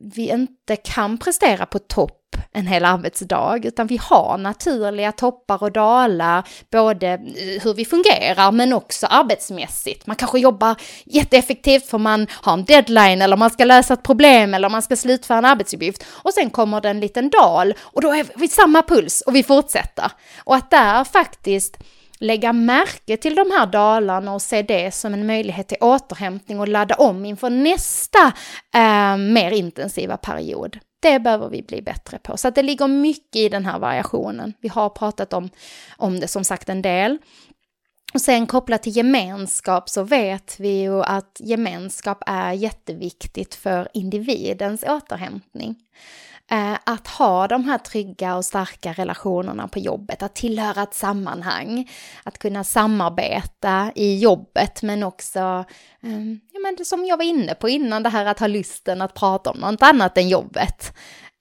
vi 0.00 0.30
inte 0.30 0.76
kan 0.76 1.18
prestera 1.18 1.66
på 1.66 1.78
topp 1.78 2.21
en 2.52 2.66
hel 2.66 2.84
arbetsdag, 2.84 3.60
utan 3.62 3.86
vi 3.86 3.96
har 3.96 4.38
naturliga 4.38 5.12
toppar 5.12 5.62
och 5.62 5.72
dalar, 5.72 6.48
både 6.70 7.08
eh, 7.08 7.62
hur 7.62 7.74
vi 7.74 7.84
fungerar 7.84 8.52
men 8.52 8.72
också 8.72 9.06
arbetsmässigt. 9.06 10.06
Man 10.06 10.16
kanske 10.16 10.38
jobbar 10.38 10.76
jätteeffektivt 11.04 11.86
för 11.86 11.98
man 11.98 12.26
har 12.30 12.52
en 12.52 12.64
deadline 12.64 13.22
eller 13.22 13.36
man 13.36 13.50
ska 13.50 13.64
lösa 13.64 13.94
ett 13.94 14.02
problem 14.02 14.54
eller 14.54 14.68
man 14.68 14.82
ska 14.82 14.96
slutföra 14.96 15.38
en 15.38 15.44
arbetsuppgift 15.44 16.04
och 16.08 16.34
sen 16.34 16.50
kommer 16.50 16.80
det 16.80 16.88
en 16.88 17.00
liten 17.00 17.30
dal 17.30 17.74
och 17.80 18.02
då 18.02 18.14
är 18.14 18.26
vi 18.34 18.48
samma 18.48 18.82
puls 18.82 19.20
och 19.20 19.34
vi 19.34 19.42
fortsätter. 19.42 20.10
Och 20.44 20.54
att 20.54 20.70
där 20.70 21.04
faktiskt 21.04 21.78
lägga 22.22 22.52
märke 22.52 23.16
till 23.16 23.34
de 23.34 23.50
här 23.50 23.66
dalarna 23.66 24.34
och 24.34 24.42
se 24.42 24.62
det 24.62 24.94
som 24.94 25.14
en 25.14 25.26
möjlighet 25.26 25.68
till 25.68 25.76
återhämtning 25.80 26.60
och 26.60 26.68
ladda 26.68 26.94
om 26.94 27.24
inför 27.24 27.50
nästa 27.50 28.32
eh, 28.74 29.16
mer 29.16 29.50
intensiva 29.50 30.16
period. 30.16 30.78
Det 31.02 31.20
behöver 31.20 31.48
vi 31.48 31.62
bli 31.62 31.82
bättre 31.82 32.18
på. 32.18 32.36
Så 32.36 32.48
att 32.48 32.54
det 32.54 32.62
ligger 32.62 32.88
mycket 32.88 33.36
i 33.36 33.48
den 33.48 33.66
här 33.66 33.78
variationen. 33.78 34.54
Vi 34.60 34.68
har 34.68 34.88
pratat 34.88 35.32
om, 35.32 35.50
om 35.96 36.20
det 36.20 36.28
som 36.28 36.44
sagt 36.44 36.68
en 36.68 36.82
del. 36.82 37.18
Och 38.14 38.20
sen 38.20 38.46
kopplat 38.46 38.82
till 38.82 38.96
gemenskap 38.96 39.88
så 39.88 40.02
vet 40.02 40.60
vi 40.60 40.80
ju 40.80 41.02
att 41.02 41.36
gemenskap 41.40 42.22
är 42.26 42.52
jätteviktigt 42.52 43.54
för 43.54 43.88
individens 43.94 44.82
återhämtning. 44.82 45.76
Eh, 46.52 46.78
att 46.84 47.08
ha 47.08 47.48
de 47.48 47.64
här 47.64 47.78
trygga 47.78 48.36
och 48.36 48.44
starka 48.44 48.92
relationerna 48.92 49.68
på 49.68 49.78
jobbet, 49.78 50.22
att 50.22 50.34
tillhöra 50.34 50.82
ett 50.82 50.94
sammanhang, 50.94 51.90
att 52.24 52.38
kunna 52.38 52.64
samarbeta 52.64 53.92
i 53.94 54.18
jobbet 54.18 54.82
men 54.82 55.02
också, 55.02 55.64
ehm, 56.02 56.40
ja 56.52 56.60
men 56.60 56.76
det 56.76 56.84
som 56.84 57.04
jag 57.04 57.16
var 57.16 57.24
inne 57.24 57.54
på 57.54 57.68
innan, 57.68 58.02
det 58.02 58.08
här 58.08 58.26
att 58.26 58.40
ha 58.40 58.46
lusten 58.46 59.02
att 59.02 59.14
prata 59.14 59.50
om 59.50 59.58
något 59.58 59.82
annat 59.82 60.18
än 60.18 60.28
jobbet. 60.28 60.92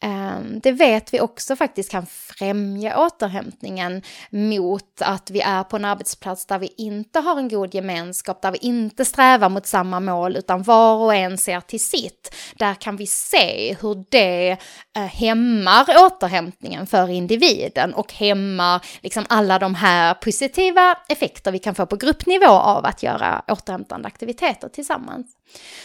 Ehm, 0.03 0.59
det 0.59 0.71
vet 0.71 1.13
vi 1.13 1.21
också 1.21 1.55
faktiskt 1.55 1.91
kan 1.91 2.05
främja 2.05 2.99
återhämtningen 2.99 4.01
mot 4.29 5.01
att 5.01 5.31
vi 5.31 5.41
är 5.41 5.63
på 5.63 5.75
en 5.75 5.85
arbetsplats 5.85 6.45
där 6.45 6.59
vi 6.59 6.73
inte 6.77 7.19
har 7.19 7.37
en 7.37 7.49
god 7.49 7.75
gemenskap, 7.75 8.41
där 8.41 8.51
vi 8.51 8.57
inte 8.57 9.05
strävar 9.05 9.49
mot 9.49 9.67
samma 9.67 9.99
mål 9.99 10.35
utan 10.37 10.63
var 10.63 10.95
och 10.95 11.15
en 11.15 11.37
ser 11.37 11.61
till 11.61 11.83
sitt. 11.83 12.35
Där 12.55 12.73
kan 12.73 12.95
vi 12.95 13.07
se 13.07 13.75
hur 13.81 14.05
det 14.09 14.57
eh, 14.95 15.01
hämmar 15.01 15.85
återhämtningen 16.05 16.87
för 16.87 17.09
individen 17.09 17.93
och 17.93 18.13
hämmar 18.13 18.85
liksom 19.01 19.25
alla 19.29 19.59
de 19.59 19.75
här 19.75 20.13
positiva 20.13 20.97
effekter 21.09 21.51
vi 21.51 21.59
kan 21.59 21.75
få 21.75 21.85
på 21.85 21.95
gruppnivå 21.95 22.51
av 22.51 22.85
att 22.85 23.03
göra 23.03 23.43
återhämtande 23.47 24.07
aktiviteter 24.07 24.69
tillsammans. 24.69 25.27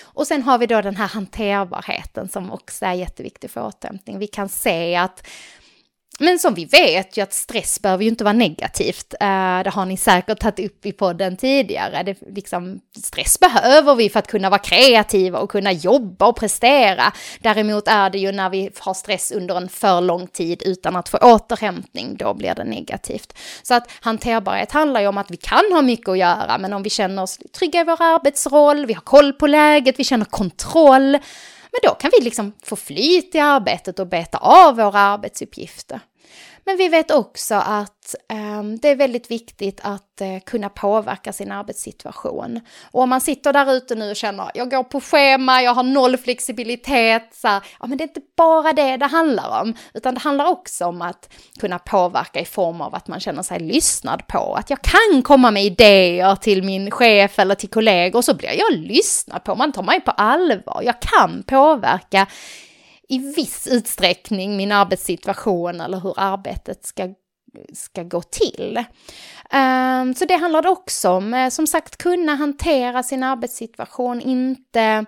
Och 0.04 0.26
sen 0.26 0.42
har 0.42 0.58
vi 0.58 0.66
då 0.66 0.82
den 0.82 0.96
här 0.96 1.08
hanterbarheten 1.08 2.28
som 2.28 2.52
också 2.52 2.84
är 2.84 2.92
jätteviktig 2.92 3.50
för 3.50 3.66
återhämtning. 3.66 4.05
Vi 4.07 4.26
kan 4.26 4.48
se 4.48 4.96
att 4.96 5.26
men 6.18 6.38
som 6.38 6.54
vi 6.54 6.64
vet 6.64 7.16
ju 7.16 7.22
att 7.22 7.32
stress 7.32 7.82
behöver 7.82 8.04
ju 8.04 8.11
inte 8.11 8.24
vara 8.24 8.32
negativt. 8.32 9.14
Eh, 9.20 9.62
det 9.64 9.70
har 9.70 9.84
ni 9.84 9.96
säkert 9.96 10.38
tagit 10.38 10.70
upp 10.70 10.86
i 10.86 10.92
podden 10.92 11.36
tidigare. 11.36 12.02
Det, 12.02 12.16
liksom, 12.34 12.80
stress 13.04 13.40
behöver 13.40 13.94
vi 13.94 14.09
för 14.09 14.18
att 14.18 14.26
kunna 14.26 14.50
vara 14.50 14.59
kreativa 14.59 15.38
och 15.38 15.50
kunna 15.50 15.72
jobba 15.72 16.26
och 16.26 16.36
prestera. 16.36 17.12
Däremot 17.40 17.88
är 17.88 18.11
det 18.11 18.18
ju 18.18 18.32
när 18.32 18.50
vi 18.50 18.70
har 18.78 18.94
stress 18.94 19.32
under 19.32 19.57
en 19.57 19.68
för 19.68 20.00
lång 20.00 20.26
tid 20.26 20.62
utan 20.64 20.96
att 20.96 21.09
få 21.09 21.18
återhämtning, 21.18 22.16
då 22.16 22.34
blir 22.34 22.54
det 22.54 22.64
negativt. 22.64 23.32
Så 23.62 23.74
att 23.74 23.90
hanterbarhet 24.00 24.72
handlar 24.72 25.00
ju 25.00 25.07
om 25.07 25.18
att 25.18 25.30
vi 25.30 25.36
kan 25.36 25.72
ha 25.72 25.82
mycket 25.82 26.09
att 26.09 26.18
göra, 26.18 26.59
men 26.59 26.72
om 26.72 26.82
vi 26.82 26.90
känner 26.90 27.22
oss 27.22 27.38
trygga 27.59 27.80
i 27.80 27.84
vår 27.84 28.02
arbetsroll, 28.02 28.86
vi 28.86 28.92
har 28.92 29.02
koll 29.02 29.32
på 29.32 29.46
läget, 29.46 29.98
vi 29.98 30.04
känner 30.04 30.24
kontroll, 30.24 31.18
men 31.77 31.91
då 31.91 31.95
kan 31.95 32.11
vi 32.18 32.24
liksom 32.24 32.53
få 32.62 32.77
flyt 32.77 33.35
i 33.35 33.39
arbetet 33.39 33.99
och 33.99 34.07
beta 34.07 34.39
av 34.39 34.77
våra 34.77 35.01
arbetsuppgifter. 35.01 36.01
Men 36.66 36.76
vi 36.76 36.88
vet 36.88 37.10
också 37.10 37.54
att 37.54 38.14
eh, 38.30 38.62
det 38.80 38.88
är 38.88 38.96
väldigt 38.96 39.30
viktigt 39.30 39.80
att 39.82 40.20
eh, 40.20 40.38
kunna 40.46 40.68
påverka 40.68 41.32
sin 41.32 41.52
arbetssituation. 41.52 42.60
Och 42.90 43.02
om 43.02 43.08
man 43.08 43.20
sitter 43.20 43.52
där 43.52 43.72
ute 43.72 43.94
nu 43.94 44.10
och 44.10 44.16
känner 44.16 44.50
jag 44.54 44.70
går 44.70 44.82
på 44.82 45.00
schema, 45.00 45.62
jag 45.62 45.74
har 45.74 45.82
noll 45.82 46.16
flexibilitet, 46.16 47.28
så 47.32 47.48
här, 47.48 47.62
ja 47.80 47.86
men 47.86 47.98
det 47.98 48.04
är 48.04 48.08
inte 48.08 48.20
bara 48.36 48.72
det 48.72 48.96
det 48.96 49.06
handlar 49.06 49.62
om, 49.62 49.74
utan 49.94 50.14
det 50.14 50.20
handlar 50.20 50.46
också 50.46 50.84
om 50.84 51.02
att 51.02 51.32
kunna 51.60 51.78
påverka 51.78 52.40
i 52.40 52.44
form 52.44 52.80
av 52.80 52.94
att 52.94 53.08
man 53.08 53.20
känner 53.20 53.42
sig 53.42 53.60
lyssnad 53.60 54.26
på, 54.26 54.54
att 54.54 54.70
jag 54.70 54.78
kan 54.82 55.22
komma 55.22 55.50
med 55.50 55.64
idéer 55.64 56.36
till 56.36 56.62
min 56.62 56.90
chef 56.90 57.38
eller 57.38 57.54
till 57.54 57.70
kollegor 57.70 58.18
och 58.18 58.24
så 58.24 58.34
blir 58.34 58.52
jag 58.52 58.72
lyssnad 58.72 59.44
på, 59.44 59.54
man 59.54 59.72
tar 59.72 59.82
mig 59.82 60.00
på 60.00 60.10
allvar, 60.10 60.82
jag 60.84 61.00
kan 61.00 61.42
påverka 61.42 62.26
i 63.09 63.18
viss 63.18 63.66
utsträckning 63.66 64.57
min 64.57 64.72
arbetssituation 64.72 65.80
eller 65.80 66.00
hur 66.00 66.14
arbetet 66.16 66.86
ska, 66.86 67.14
ska 67.72 68.02
gå 68.02 68.22
till. 68.22 68.84
Um, 69.52 70.14
så 70.14 70.24
det 70.24 70.36
handlar 70.36 70.66
också 70.66 71.11
om, 71.11 71.34
eh, 71.34 71.48
som 71.48 71.66
sagt, 71.66 71.96
kunna 71.96 72.34
hantera 72.34 73.02
sin 73.02 73.22
arbetssituation, 73.22 74.20
inte 74.20 75.04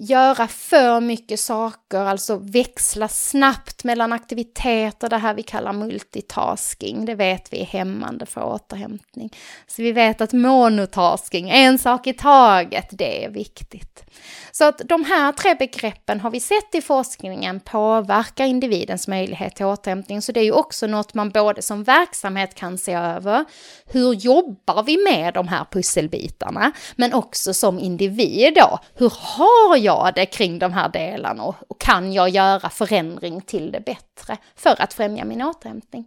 göra 0.00 0.48
för 0.48 1.00
mycket 1.00 1.40
saker, 1.40 1.98
alltså 1.98 2.36
växla 2.36 3.08
snabbt 3.08 3.84
mellan 3.84 4.12
aktiviteter, 4.12 5.08
det 5.08 5.16
här 5.16 5.34
vi 5.34 5.42
kallar 5.42 5.72
multitasking, 5.72 7.04
det 7.04 7.14
vet 7.14 7.52
vi 7.52 7.60
är 7.60 7.64
hämmande 7.64 8.26
för 8.26 8.44
återhämtning. 8.44 9.30
Så 9.66 9.82
vi 9.82 9.92
vet 9.92 10.20
att 10.20 10.32
monotasking, 10.32 11.50
en 11.50 11.78
sak 11.78 12.06
i 12.06 12.12
taget, 12.12 12.88
det 12.90 13.24
är 13.24 13.30
viktigt. 13.30 14.04
Så 14.52 14.64
att 14.64 14.78
de 14.78 15.04
här 15.04 15.32
tre 15.32 15.54
begreppen 15.54 16.20
har 16.20 16.30
vi 16.30 16.40
sett 16.40 16.74
i 16.74 16.80
forskningen 16.80 17.60
påverkar 17.60 18.44
individens 18.44 19.08
möjlighet 19.08 19.56
till 19.56 19.66
återhämtning. 19.66 20.22
Så 20.22 20.32
det 20.32 20.40
är 20.40 20.44
ju 20.44 20.52
också 20.52 20.86
något 20.86 21.14
man 21.14 21.30
både 21.30 21.62
som 21.62 21.84
verksamhet 21.84 22.54
kan 22.54 22.78
se 22.78 22.92
över. 22.92 23.44
Hur 23.86 24.14
jobbar 24.14 24.82
vi 24.82 25.04
med 25.10 25.34
de 25.34 25.48
här 25.48 25.66
pusselbitarna? 25.70 26.72
Men 26.96 27.14
också 27.14 27.54
som 27.54 27.78
individ 27.78 28.54
då. 28.54 28.78
Hur 28.94 29.12
har 29.16 29.76
jag 29.76 29.89
det 30.14 30.26
kring 30.26 30.58
de 30.58 30.72
här 30.72 30.88
delarna 30.88 31.44
och 31.44 31.80
kan 31.80 32.12
jag 32.12 32.28
göra 32.28 32.70
förändring 32.70 33.40
till 33.40 33.72
det 33.72 33.80
bättre 33.80 34.36
för 34.56 34.82
att 34.82 34.92
främja 34.92 35.24
min 35.24 35.42
återhämtning? 35.42 36.04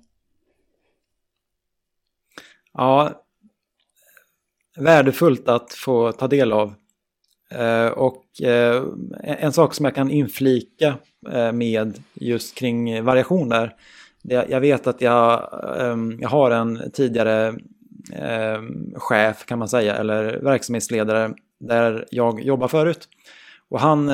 Ja, 2.74 3.24
värdefullt 4.76 5.48
att 5.48 5.74
få 5.74 6.12
ta 6.12 6.28
del 6.28 6.54
av. 6.54 6.74
Eh, 7.52 7.88
och 7.88 8.42
eh, 8.42 8.84
en 9.24 9.54
sak 9.54 9.74
som 9.74 9.86
jag 9.86 9.96
kan 9.96 10.12
inflika 10.12 10.96
eh, 11.32 11.52
med 11.52 12.04
just 12.14 12.56
kring 12.56 13.04
variationer. 13.04 13.76
Jag 14.22 14.60
vet 14.60 14.88
att 14.88 15.02
jag, 15.02 15.50
ehm, 15.80 16.18
jag 16.22 16.30
har 16.30 16.52
en 16.52 16.92
tidigare 16.94 17.56
ehm, 18.14 18.94
chef 18.96 19.46
kan 19.46 19.60
man 19.60 19.70
säga, 19.70 19.96
eller 19.96 20.40
verksamhetsledare 20.40 21.34
där 21.60 22.06
jag 22.12 22.44
jobbar 22.44 22.68
förut. 22.68 23.08
Och 23.74 23.80
han 23.80 24.12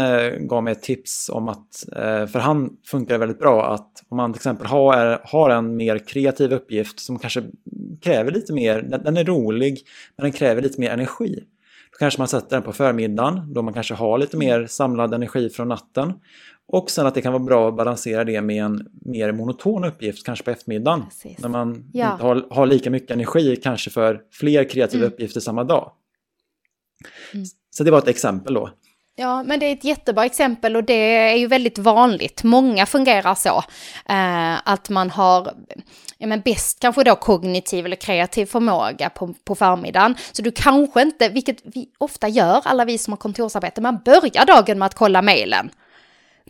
gav 0.47 0.63
mig 0.63 0.71
ett 0.71 0.83
tips 0.83 1.29
om 1.29 1.49
att, 1.49 1.83
för 2.31 2.39
han 2.39 2.69
funkar 2.85 3.17
väldigt 3.17 3.39
bra 3.39 3.73
att 3.73 4.03
om 4.09 4.17
man 4.17 4.33
till 4.33 4.39
exempel 4.39 4.67
har, 4.67 5.21
har 5.23 5.49
en 5.49 5.75
mer 5.75 5.97
kreativ 5.97 6.53
uppgift 6.53 6.99
som 6.99 7.19
kanske 7.19 7.43
kräver 8.01 8.31
lite 8.31 8.53
mer, 8.53 8.81
den 9.03 9.17
är 9.17 9.23
rolig 9.23 9.81
men 10.17 10.23
den 10.23 10.31
kräver 10.31 10.61
lite 10.61 10.79
mer 10.81 10.89
energi 10.89 11.43
kanske 11.99 12.21
man 12.21 12.27
sätter 12.27 12.55
den 12.55 12.63
på 12.63 12.73
förmiddagen 12.73 13.53
då 13.53 13.61
man 13.61 13.73
kanske 13.73 13.93
har 13.93 14.17
lite 14.17 14.37
mer 14.37 14.67
samlad 14.67 15.13
energi 15.13 15.49
från 15.49 15.67
natten. 15.67 16.13
Och 16.67 16.89
sen 16.89 17.07
att 17.07 17.15
det 17.15 17.21
kan 17.21 17.33
vara 17.33 17.43
bra 17.43 17.67
att 17.67 17.75
balansera 17.75 18.23
det 18.23 18.41
med 18.41 18.63
en 18.63 18.87
mer 18.91 19.31
monoton 19.31 19.83
uppgift, 19.83 20.25
kanske 20.25 20.45
på 20.45 20.51
eftermiddagen. 20.51 21.03
Precis. 21.03 21.39
När 21.39 21.49
man 21.49 21.89
ja. 21.93 22.11
inte 22.11 22.23
har, 22.23 22.47
har, 22.49 22.65
lika 22.65 22.89
mycket 22.89 23.11
energi 23.11 23.55
kanske 23.55 23.89
för 23.89 24.21
fler 24.31 24.63
kreativa 24.63 25.03
mm. 25.03 25.13
uppgifter 25.13 25.39
samma 25.39 25.63
dag. 25.63 25.91
Mm. 27.33 27.45
Så 27.69 27.83
det 27.83 27.91
var 27.91 27.97
ett 27.97 28.07
exempel 28.07 28.53
då. 28.53 28.69
Ja, 29.19 29.43
men 29.43 29.59
det 29.59 29.65
är 29.65 29.73
ett 29.73 29.83
jättebra 29.83 30.25
exempel 30.25 30.75
och 30.75 30.83
det 30.83 31.15
är 31.15 31.35
ju 31.35 31.47
väldigt 31.47 31.77
vanligt. 31.77 32.43
Många 32.43 32.85
fungerar 32.85 33.35
så. 33.35 33.63
Eh, 34.09 34.55
att 34.63 34.89
man 34.89 35.09
har 35.09 35.53
ja, 36.17 36.27
men 36.27 36.41
bäst 36.41 36.79
kanske 36.79 37.03
då 37.03 37.15
kognitiv 37.15 37.85
eller 37.85 37.95
kreativ 37.95 38.45
förmåga 38.45 39.09
på, 39.09 39.33
på 39.43 39.55
förmiddagen. 39.55 40.15
Så 40.31 40.41
du 40.41 40.51
kanske 40.51 41.01
inte, 41.01 41.29
vilket 41.29 41.57
vi 41.63 41.89
ofta 41.97 42.27
gör, 42.27 42.61
alla 42.65 42.85
vi 42.85 42.97
som 42.97 43.13
har 43.13 43.17
kontorsarbete, 43.17 43.81
man 43.81 43.99
börjar 44.05 44.45
dagen 44.45 44.79
med 44.79 44.85
att 44.85 44.95
kolla 44.95 45.21
mejlen 45.21 45.69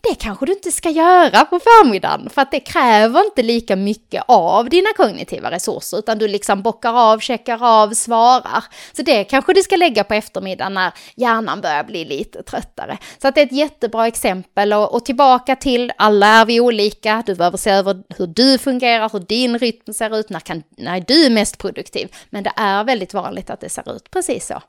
det 0.01 0.15
kanske 0.15 0.45
du 0.45 0.53
inte 0.53 0.71
ska 0.71 0.89
göra 0.89 1.45
på 1.45 1.59
förmiddagen 1.59 2.29
för 2.29 2.41
att 2.41 2.51
det 2.51 2.59
kräver 2.59 3.25
inte 3.25 3.43
lika 3.43 3.75
mycket 3.75 4.23
av 4.27 4.69
dina 4.69 4.89
kognitiva 4.97 5.51
resurser 5.51 5.97
utan 5.97 6.17
du 6.17 6.27
liksom 6.27 6.61
bockar 6.61 6.93
av, 6.93 7.19
checkar 7.19 7.63
av, 7.63 7.93
svarar. 7.93 8.63
Så 8.93 9.01
det 9.01 9.23
kanske 9.23 9.53
du 9.53 9.63
ska 9.63 9.75
lägga 9.75 10.03
på 10.03 10.13
eftermiddagen 10.13 10.73
när 10.73 10.91
hjärnan 11.15 11.61
börjar 11.61 11.83
bli 11.83 12.05
lite 12.05 12.43
tröttare. 12.43 12.97
Så 13.21 13.27
att 13.27 13.35
det 13.35 13.41
är 13.41 13.45
ett 13.45 13.51
jättebra 13.51 14.07
exempel 14.07 14.73
och, 14.73 14.93
och 14.93 15.05
tillbaka 15.05 15.55
till 15.55 15.91
alla 15.97 16.27
är 16.27 16.45
vi 16.45 16.59
olika. 16.59 17.23
Du 17.25 17.35
behöver 17.35 17.57
se 17.57 17.69
över 17.69 18.03
hur 18.17 18.27
du 18.27 18.57
fungerar, 18.57 19.09
hur 19.13 19.19
din 19.19 19.59
rytm 19.59 19.93
ser 19.93 20.19
ut, 20.19 20.29
när, 20.29 20.39
kan, 20.39 20.63
när 20.77 20.99
du 20.99 21.29
mest 21.29 21.57
produktiv. 21.57 22.15
Men 22.29 22.43
det 22.43 22.53
är 22.55 22.83
väldigt 22.83 23.13
vanligt 23.13 23.49
att 23.49 23.61
det 23.61 23.69
ser 23.69 23.95
ut 23.95 24.11
precis 24.11 24.47
så. 24.47 24.61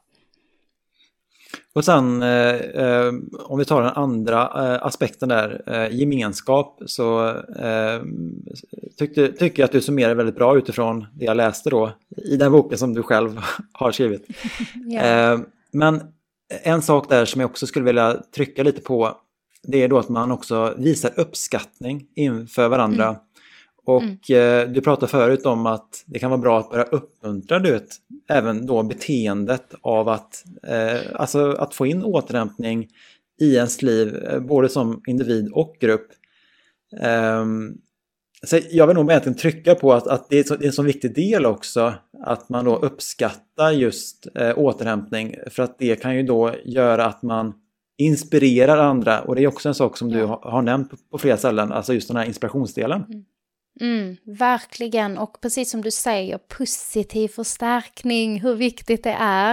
Och 1.74 1.84
sen 1.84 2.22
eh, 2.22 2.54
eh, 2.54 3.12
om 3.38 3.58
vi 3.58 3.64
tar 3.64 3.82
den 3.82 3.92
andra 3.92 4.42
eh, 4.42 4.86
aspekten 4.86 5.28
där, 5.28 5.62
eh, 5.66 5.96
gemenskap, 5.96 6.82
så 6.86 7.28
eh, 7.58 8.02
tyckte, 8.98 9.32
tycker 9.32 9.62
jag 9.62 9.64
att 9.64 9.72
du 9.72 9.80
summerar 9.80 10.14
väldigt 10.14 10.36
bra 10.36 10.58
utifrån 10.58 11.06
det 11.14 11.24
jag 11.24 11.36
läste 11.36 11.70
då 11.70 11.92
i 12.16 12.36
den 12.36 12.52
boken 12.52 12.78
som 12.78 12.94
du 12.94 13.02
själv 13.02 13.40
har 13.72 13.92
skrivit. 13.92 14.26
ja. 14.74 15.38
men 15.72 16.00
en 16.62 16.82
sak 16.82 17.08
där 17.08 17.24
som 17.24 17.40
jag 17.40 17.50
också 17.50 17.66
skulle 17.66 17.84
vilja 17.84 18.16
trycka 18.34 18.62
lite 18.62 18.80
på, 18.80 19.16
det 19.62 19.82
är 19.82 19.88
då 19.88 19.98
att 19.98 20.08
man 20.08 20.32
också 20.32 20.74
visar 20.78 21.12
uppskattning 21.16 22.06
inför 22.16 22.68
varandra. 22.68 23.04
Mm. 23.04 23.20
Och 23.96 24.30
mm. 24.30 24.68
eh, 24.68 24.72
du 24.72 24.80
pratade 24.80 25.10
förut 25.10 25.46
om 25.46 25.66
att 25.66 26.04
det 26.06 26.18
kan 26.18 26.30
vara 26.30 26.40
bra 26.40 26.58
att 26.60 26.70
börja 26.70 26.84
uppmuntra 26.84 27.58
du 27.58 27.72
vet, 27.72 27.88
även 28.28 28.66
då 28.66 28.82
beteendet 28.82 29.74
av 29.80 30.08
att, 30.08 30.44
eh, 30.62 31.00
alltså 31.14 31.52
att 31.52 31.74
få 31.74 31.86
in 31.86 32.04
återhämtning 32.04 32.88
i 33.40 33.54
ens 33.54 33.82
liv, 33.82 34.16
eh, 34.16 34.40
både 34.40 34.68
som 34.68 35.02
individ 35.06 35.52
och 35.52 35.76
grupp. 35.80 36.08
Um, 37.40 37.78
så 38.42 38.58
jag 38.70 38.86
vill 38.86 38.96
nog 38.96 39.10
egentligen 39.10 39.38
trycka 39.38 39.74
på 39.74 39.92
att, 39.92 40.06
att 40.06 40.30
det, 40.30 40.38
är 40.38 40.44
så, 40.44 40.56
det 40.56 40.64
är 40.64 40.66
en 40.66 40.72
så 40.72 40.82
viktig 40.82 41.14
del 41.14 41.46
också 41.46 41.94
att 42.24 42.48
man 42.48 42.64
då 42.64 42.76
uppskattar 42.76 43.70
just 43.70 44.26
eh, 44.34 44.58
återhämtning 44.58 45.34
för 45.50 45.62
att 45.62 45.78
det 45.78 45.96
kan 45.96 46.16
ju 46.16 46.22
då 46.22 46.54
göra 46.64 47.06
att 47.06 47.22
man 47.22 47.54
inspirerar 47.98 48.76
andra 48.78 49.20
och 49.20 49.34
det 49.34 49.42
är 49.42 49.46
också 49.46 49.68
en 49.68 49.74
sak 49.74 49.96
som 49.96 50.10
ja. 50.10 50.18
du 50.18 50.24
har, 50.24 50.38
har 50.42 50.62
nämnt 50.62 50.90
på, 50.90 50.96
på 51.10 51.18
flera 51.18 51.36
ställen, 51.36 51.72
alltså 51.72 51.94
just 51.94 52.08
den 52.08 52.16
här 52.16 52.24
inspirationsdelen. 52.24 53.04
Mm. 53.08 53.24
Mm, 53.80 54.16
verkligen, 54.24 55.18
och 55.18 55.40
precis 55.40 55.70
som 55.70 55.82
du 55.82 55.90
säger, 55.90 56.38
positiv 56.38 57.28
förstärkning, 57.28 58.40
hur 58.40 58.54
viktigt 58.54 59.04
det 59.04 59.16
är. 59.20 59.52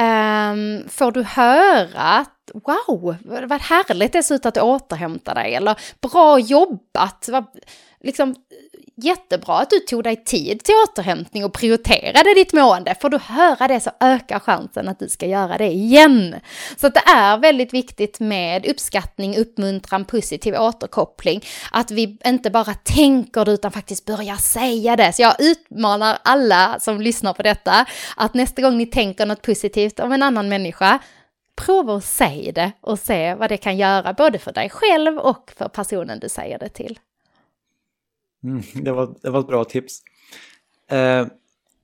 Um, 0.00 0.88
får 0.88 1.12
du 1.12 1.22
höra 1.22 2.00
att 2.00 2.50
wow, 2.54 3.16
vad 3.48 3.60
härligt 3.60 4.12
det 4.12 4.22
ser 4.22 4.34
ut 4.34 4.46
att 4.46 4.58
återhämta 4.58 5.34
dig, 5.34 5.54
eller 5.54 5.80
bra 6.00 6.38
jobbat, 6.38 7.28
vad, 7.28 7.44
liksom 8.00 8.34
jättebra 8.98 9.58
att 9.58 9.70
du 9.70 9.78
tog 9.78 10.04
dig 10.04 10.24
tid 10.24 10.64
till 10.64 10.74
återhämtning 10.88 11.44
och 11.44 11.52
prioriterade 11.52 12.34
ditt 12.34 12.52
mående. 12.52 12.94
Får 13.00 13.10
du 13.10 13.18
höra 13.18 13.68
det 13.68 13.80
så 13.80 13.90
ökar 14.00 14.38
chansen 14.38 14.88
att 14.88 14.98
du 14.98 15.08
ska 15.08 15.26
göra 15.26 15.58
det 15.58 15.68
igen. 15.68 16.34
Så 16.76 16.86
att 16.86 16.94
det 16.94 17.02
är 17.06 17.38
väldigt 17.38 17.74
viktigt 17.74 18.20
med 18.20 18.66
uppskattning, 18.66 19.36
uppmuntran, 19.36 20.04
positiv 20.04 20.54
återkoppling. 20.54 21.44
Att 21.72 21.90
vi 21.90 22.18
inte 22.26 22.50
bara 22.50 22.74
tänker 22.74 23.44
det 23.44 23.52
utan 23.52 23.72
faktiskt 23.72 24.04
börjar 24.04 24.36
säga 24.36 24.96
det. 24.96 25.12
Så 25.12 25.22
jag 25.22 25.34
utmanar 25.38 26.18
alla 26.24 26.76
som 26.80 27.00
lyssnar 27.00 27.32
på 27.32 27.42
detta 27.42 27.86
att 28.16 28.34
nästa 28.34 28.62
gång 28.62 28.78
ni 28.78 28.86
tänker 28.86 29.26
något 29.26 29.42
positivt 29.42 30.00
om 30.00 30.12
en 30.12 30.22
annan 30.22 30.48
människa 30.48 30.98
prova 31.56 31.96
att 31.96 32.04
säga 32.04 32.52
det 32.52 32.72
och 32.80 32.98
se 32.98 33.34
vad 33.34 33.48
det 33.48 33.56
kan 33.56 33.76
göra 33.76 34.12
både 34.12 34.38
för 34.38 34.52
dig 34.52 34.70
själv 34.70 35.18
och 35.18 35.52
för 35.56 35.68
personen 35.68 36.18
du 36.18 36.28
säger 36.28 36.58
det 36.58 36.68
till. 36.68 36.98
Mm, 38.44 38.62
det, 38.74 38.92
var, 38.92 39.14
det 39.22 39.30
var 39.30 39.40
ett 39.40 39.46
bra 39.46 39.64
tips. 39.64 40.02
Eh, 40.90 41.26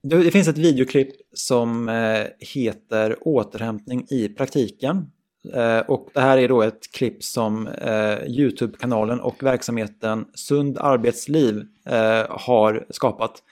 det, 0.03 0.31
finns 0.31 0.47
ett 0.47 0.57
videoklipp 0.57 1.09
som 1.33 1.89
eh, 1.89 2.23
heter 2.39 3.17
Återhämtning 3.21 4.05
i 4.09 4.29
praktiken. 4.29 5.11
Eh, 5.53 5.79
och 5.79 6.09
det 6.13 6.21
här 6.21 6.37
är 6.37 6.47
då 6.47 6.61
ett 6.61 6.91
klipp 6.91 7.23
som 7.23 7.67
eh, 7.67 8.27
Youtube-kanalen 8.27 9.19
och 9.19 9.43
verksamheten 9.43 10.25
Sund 10.33 10.77
arbetsliv 10.77 11.63
eh, 11.85 12.25
har 12.29 12.85
skapat. 12.89 13.43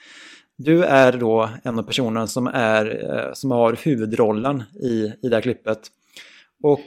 Du 0.56 0.84
är 0.84 1.12
då 1.12 1.50
en 1.64 1.78
av 1.78 1.82
personerna 1.82 2.26
som, 2.26 2.46
är, 2.46 3.10
eh, 3.14 3.32
som 3.32 3.50
har 3.50 3.78
huvudrollen 3.82 4.62
i, 4.82 5.12
i 5.22 5.28
det 5.28 5.36
här 5.36 5.40
klippet. 5.40 5.78
Och 6.62 6.80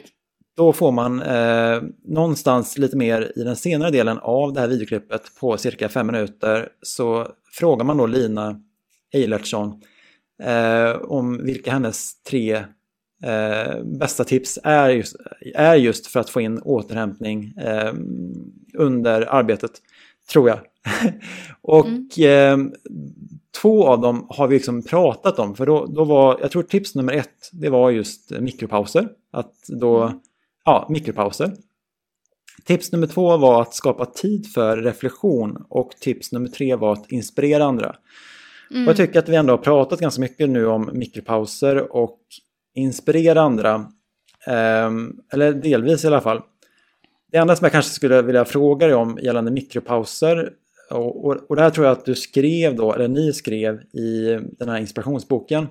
då 0.58 0.74
får 0.74 0.92
man 0.92 1.22
eh, 1.22 1.82
någonstans 2.04 2.78
lite 2.78 2.98
mer 2.98 3.32
i 3.36 3.44
den 3.44 3.56
senare 3.56 3.92
delen 3.92 4.18
av 4.18 4.54
det 4.54 4.60
här 4.60 4.68
videoklippet 4.68 5.22
på 5.40 5.58
cirka 5.58 5.90
fem 5.90 6.08
minuter 6.08 6.70
så 6.82 7.28
frågar 7.52 7.86
man 7.86 7.98
då 7.98 8.06
Lina 8.06 8.62
Eilertsson 9.14 9.82
eh, 10.44 10.92
om 11.02 11.46
vilka 11.46 11.72
hennes 11.72 12.24
tre 12.24 12.56
eh, 13.24 13.84
bästa 13.84 14.24
tips 14.24 14.60
är 14.64 14.90
just, 14.90 15.16
är 15.56 15.76
just 15.76 16.08
för 16.08 16.20
att 16.20 16.30
få 16.30 16.42
in 16.42 16.60
återhämtning 16.60 17.54
eh, 17.58 17.94
under 18.74 19.22
arbetet, 19.22 19.72
tror 20.32 20.50
jag. 20.50 20.60
och 21.62 21.88
mm. 21.88 22.72
Eh, 22.72 22.80
två 23.62 23.88
av 23.88 24.02
dem 24.02 24.28
har 24.30 24.48
vi 24.48 24.56
liksom 24.56 24.84
pratat 24.84 25.40
om, 25.40 25.56
för 25.56 25.66
då, 25.66 25.86
då 25.86 26.04
var, 26.04 26.40
jag 26.42 26.52
tror 26.52 26.64
tips 26.64 26.96
nummer 26.96 27.14
ett, 27.14 27.50
det 27.52 27.70
var 27.70 27.92
just 27.92 28.32
mikropauser. 28.40 29.10
Att 29.32 29.54
då 29.68 30.02
mm 30.02 30.20
ja, 30.68 30.86
mikropauser. 30.90 31.52
Tips 32.66 32.92
nummer 32.92 33.08
två 33.08 33.38
var 33.38 33.62
att 33.62 33.74
skapa 33.74 34.06
tid 34.06 34.48
för 34.54 34.78
reflektion 34.78 35.66
och 35.70 35.92
tips 36.00 36.32
nummer 36.32 36.48
tre 36.48 36.76
var 36.76 36.94
att 36.94 37.12
inspirera 37.12 37.66
andra. 37.66 37.96
Mm. 38.72 38.88
Jag 38.88 38.98
tycker 38.98 39.20
att 39.20 39.30
vi 39.30 39.36
ändå 39.36 39.54
har 39.54 39.58
pratat 39.58 40.00
ganska 40.00 40.22
mycket 40.22 40.50
nu 40.50 40.66
om 40.66 40.90
mikropauser 40.94 41.96
och 41.96 42.20
inspirera 42.76 43.42
andra. 43.42 43.76
Um, 44.48 45.22
eller 45.34 45.54
delvis 45.54 46.04
i 46.04 46.08
alla 46.08 46.22
fall. 46.22 46.42
Det 47.32 47.38
enda 47.38 47.56
som 47.56 47.66
jag 47.66 47.72
kanske 47.72 47.92
skulle 47.92 48.22
vilja 48.22 48.46
fråga 48.46 48.88
dig 48.88 48.96
om 48.96 49.20
gällande 49.22 49.52
mikropauser 49.52 50.54
och, 50.92 51.26
och, 51.26 51.38
och 51.50 51.56
det 51.56 51.62
här 51.62 51.70
tror 51.70 51.86
jag 51.86 51.98
att 51.98 52.06
du 52.06 52.16
skrev 52.16 52.76
då, 52.76 52.94
eller 52.94 53.08
ni 53.08 53.34
skrev 53.34 53.76
i 53.82 54.40
den 54.60 54.70
här 54.70 54.80
inspirationsboken. 54.80 55.68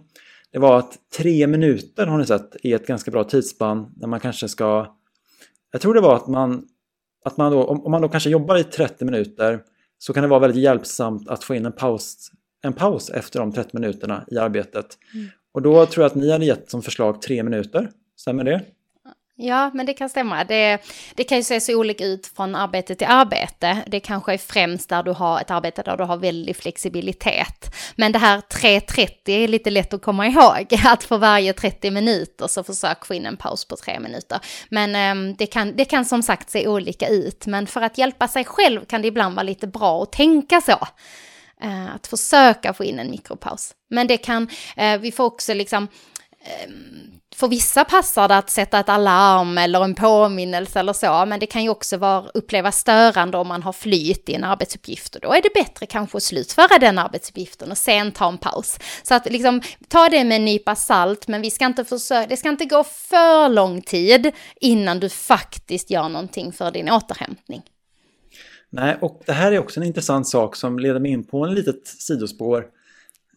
Det 0.56 0.60
var 0.60 0.78
att 0.78 0.98
tre 1.16 1.46
minuter 1.46 2.06
har 2.06 2.18
ni 2.18 2.26
sett 2.26 2.56
är 2.62 2.76
ett 2.76 2.86
ganska 2.86 3.10
bra 3.10 3.24
tidsspann 3.24 3.92
när 3.96 4.08
man 4.08 4.20
kanske 4.20 4.48
ska... 4.48 4.96
Jag 5.72 5.80
tror 5.80 5.94
det 5.94 6.00
var 6.00 6.16
att 6.16 6.26
man, 6.26 6.64
att 7.24 7.36
man 7.36 7.52
då, 7.52 7.64
om, 7.64 7.84
om 7.84 7.90
man 7.90 8.02
då 8.02 8.08
kanske 8.08 8.30
jobbar 8.30 8.56
i 8.56 8.64
30 8.64 9.04
minuter 9.04 9.60
så 9.98 10.12
kan 10.12 10.22
det 10.22 10.28
vara 10.28 10.40
väldigt 10.40 10.62
hjälpsamt 10.62 11.28
att 11.28 11.44
få 11.44 11.54
in 11.54 11.66
en 11.66 11.72
paus, 11.72 12.30
en 12.62 12.72
paus 12.72 13.10
efter 13.10 13.40
de 13.40 13.52
30 13.52 13.70
minuterna 13.72 14.24
i 14.30 14.38
arbetet. 14.38 14.86
Mm. 15.14 15.26
Och 15.52 15.62
då 15.62 15.86
tror 15.86 16.02
jag 16.02 16.10
att 16.10 16.14
ni 16.14 16.32
hade 16.32 16.44
gett 16.44 16.70
som 16.70 16.82
förslag 16.82 17.22
tre 17.22 17.42
minuter. 17.42 17.90
Stämmer 18.16 18.44
det? 18.44 18.64
Ja, 19.38 19.70
men 19.74 19.86
det 19.86 19.92
kan 19.92 20.08
stämma. 20.08 20.44
Det, 20.44 20.78
det 21.14 21.24
kan 21.24 21.38
ju 21.38 21.44
se 21.44 21.60
så 21.60 21.74
olika 21.74 22.04
ut 22.04 22.26
från 22.26 22.54
arbete 22.54 22.94
till 22.94 23.06
arbete. 23.06 23.78
Det 23.86 24.00
kanske 24.00 24.32
är 24.34 24.38
främst 24.38 24.88
där 24.88 25.02
du 25.02 25.10
har 25.10 25.40
ett 25.40 25.50
arbete 25.50 25.82
där 25.82 25.96
du 25.96 26.04
har 26.04 26.16
väldig 26.16 26.56
flexibilitet. 26.56 27.74
Men 27.96 28.12
det 28.12 28.18
här 28.18 28.40
3.30 28.40 29.10
är 29.26 29.48
lite 29.48 29.70
lätt 29.70 29.94
att 29.94 30.02
komma 30.02 30.26
ihåg. 30.26 30.66
Att 30.84 31.04
för 31.04 31.18
varje 31.18 31.52
30 31.52 31.90
minuter 31.90 32.46
så 32.46 32.62
försök 32.62 33.06
få 33.06 33.14
in 33.14 33.26
en 33.26 33.36
paus 33.36 33.64
på 33.64 33.76
3 33.76 34.00
minuter. 34.00 34.38
Men 34.68 34.96
ehm, 34.96 35.36
det, 35.36 35.46
kan, 35.46 35.76
det 35.76 35.84
kan 35.84 36.04
som 36.04 36.22
sagt 36.22 36.50
se 36.50 36.68
olika 36.68 37.08
ut. 37.08 37.46
Men 37.46 37.66
för 37.66 37.80
att 37.80 37.98
hjälpa 37.98 38.28
sig 38.28 38.44
själv 38.44 38.84
kan 38.84 39.02
det 39.02 39.08
ibland 39.08 39.34
vara 39.34 39.42
lite 39.42 39.66
bra 39.66 40.02
att 40.02 40.12
tänka 40.12 40.60
så. 40.60 40.78
Eh, 41.62 41.94
att 41.94 42.06
försöka 42.06 42.74
få 42.74 42.84
in 42.84 42.98
en 42.98 43.10
mikropaus. 43.10 43.74
Men 43.90 44.06
det 44.06 44.16
kan, 44.16 44.48
eh, 44.76 44.98
vi 44.98 45.12
får 45.12 45.24
också 45.24 45.54
liksom 45.54 45.88
för 47.36 47.48
vissa 47.48 47.84
passar 47.84 48.28
det 48.28 48.36
att 48.36 48.50
sätta 48.50 48.80
ett 48.80 48.88
alarm 48.88 49.58
eller 49.58 49.84
en 49.84 49.94
påminnelse 49.94 50.80
eller 50.80 50.92
så, 50.92 51.26
men 51.26 51.40
det 51.40 51.46
kan 51.46 51.62
ju 51.62 51.68
också 51.68 51.96
vara, 51.96 52.24
upplevas 52.34 52.78
störande 52.78 53.38
om 53.38 53.48
man 53.48 53.62
har 53.62 53.72
flyt 53.72 54.28
i 54.28 54.34
en 54.34 54.44
arbetsuppgift 54.44 55.14
och 55.14 55.20
då 55.20 55.32
är 55.32 55.42
det 55.42 55.54
bättre 55.54 55.86
kanske 55.86 56.16
att 56.16 56.22
slutföra 56.22 56.78
den 56.80 56.98
arbetsuppgiften 56.98 57.70
och 57.70 57.78
sen 57.78 58.12
ta 58.12 58.28
en 58.28 58.38
paus. 58.38 58.78
Så 59.02 59.14
att 59.14 59.32
liksom 59.32 59.60
ta 59.88 60.08
det 60.08 60.24
med 60.24 60.36
en 60.36 60.44
nypa 60.44 60.74
salt, 60.74 61.28
men 61.28 61.42
vi 61.42 61.50
ska 61.50 61.66
inte 61.66 61.84
försöka, 61.84 62.26
det 62.26 62.36
ska 62.36 62.48
inte 62.48 62.64
gå 62.64 62.84
för 62.84 63.48
lång 63.48 63.82
tid 63.82 64.32
innan 64.60 65.00
du 65.00 65.08
faktiskt 65.08 65.90
gör 65.90 66.08
någonting 66.08 66.52
för 66.52 66.70
din 66.70 66.90
återhämtning. 66.90 67.62
Nej, 68.70 68.96
och 69.00 69.22
det 69.26 69.32
här 69.32 69.52
är 69.52 69.58
också 69.58 69.80
en 69.80 69.86
intressant 69.86 70.28
sak 70.28 70.56
som 70.56 70.78
leder 70.78 71.00
mig 71.00 71.10
in 71.10 71.24
på 71.24 71.44
en 71.44 71.54
litet 71.54 71.86
sidospår. 71.86 72.58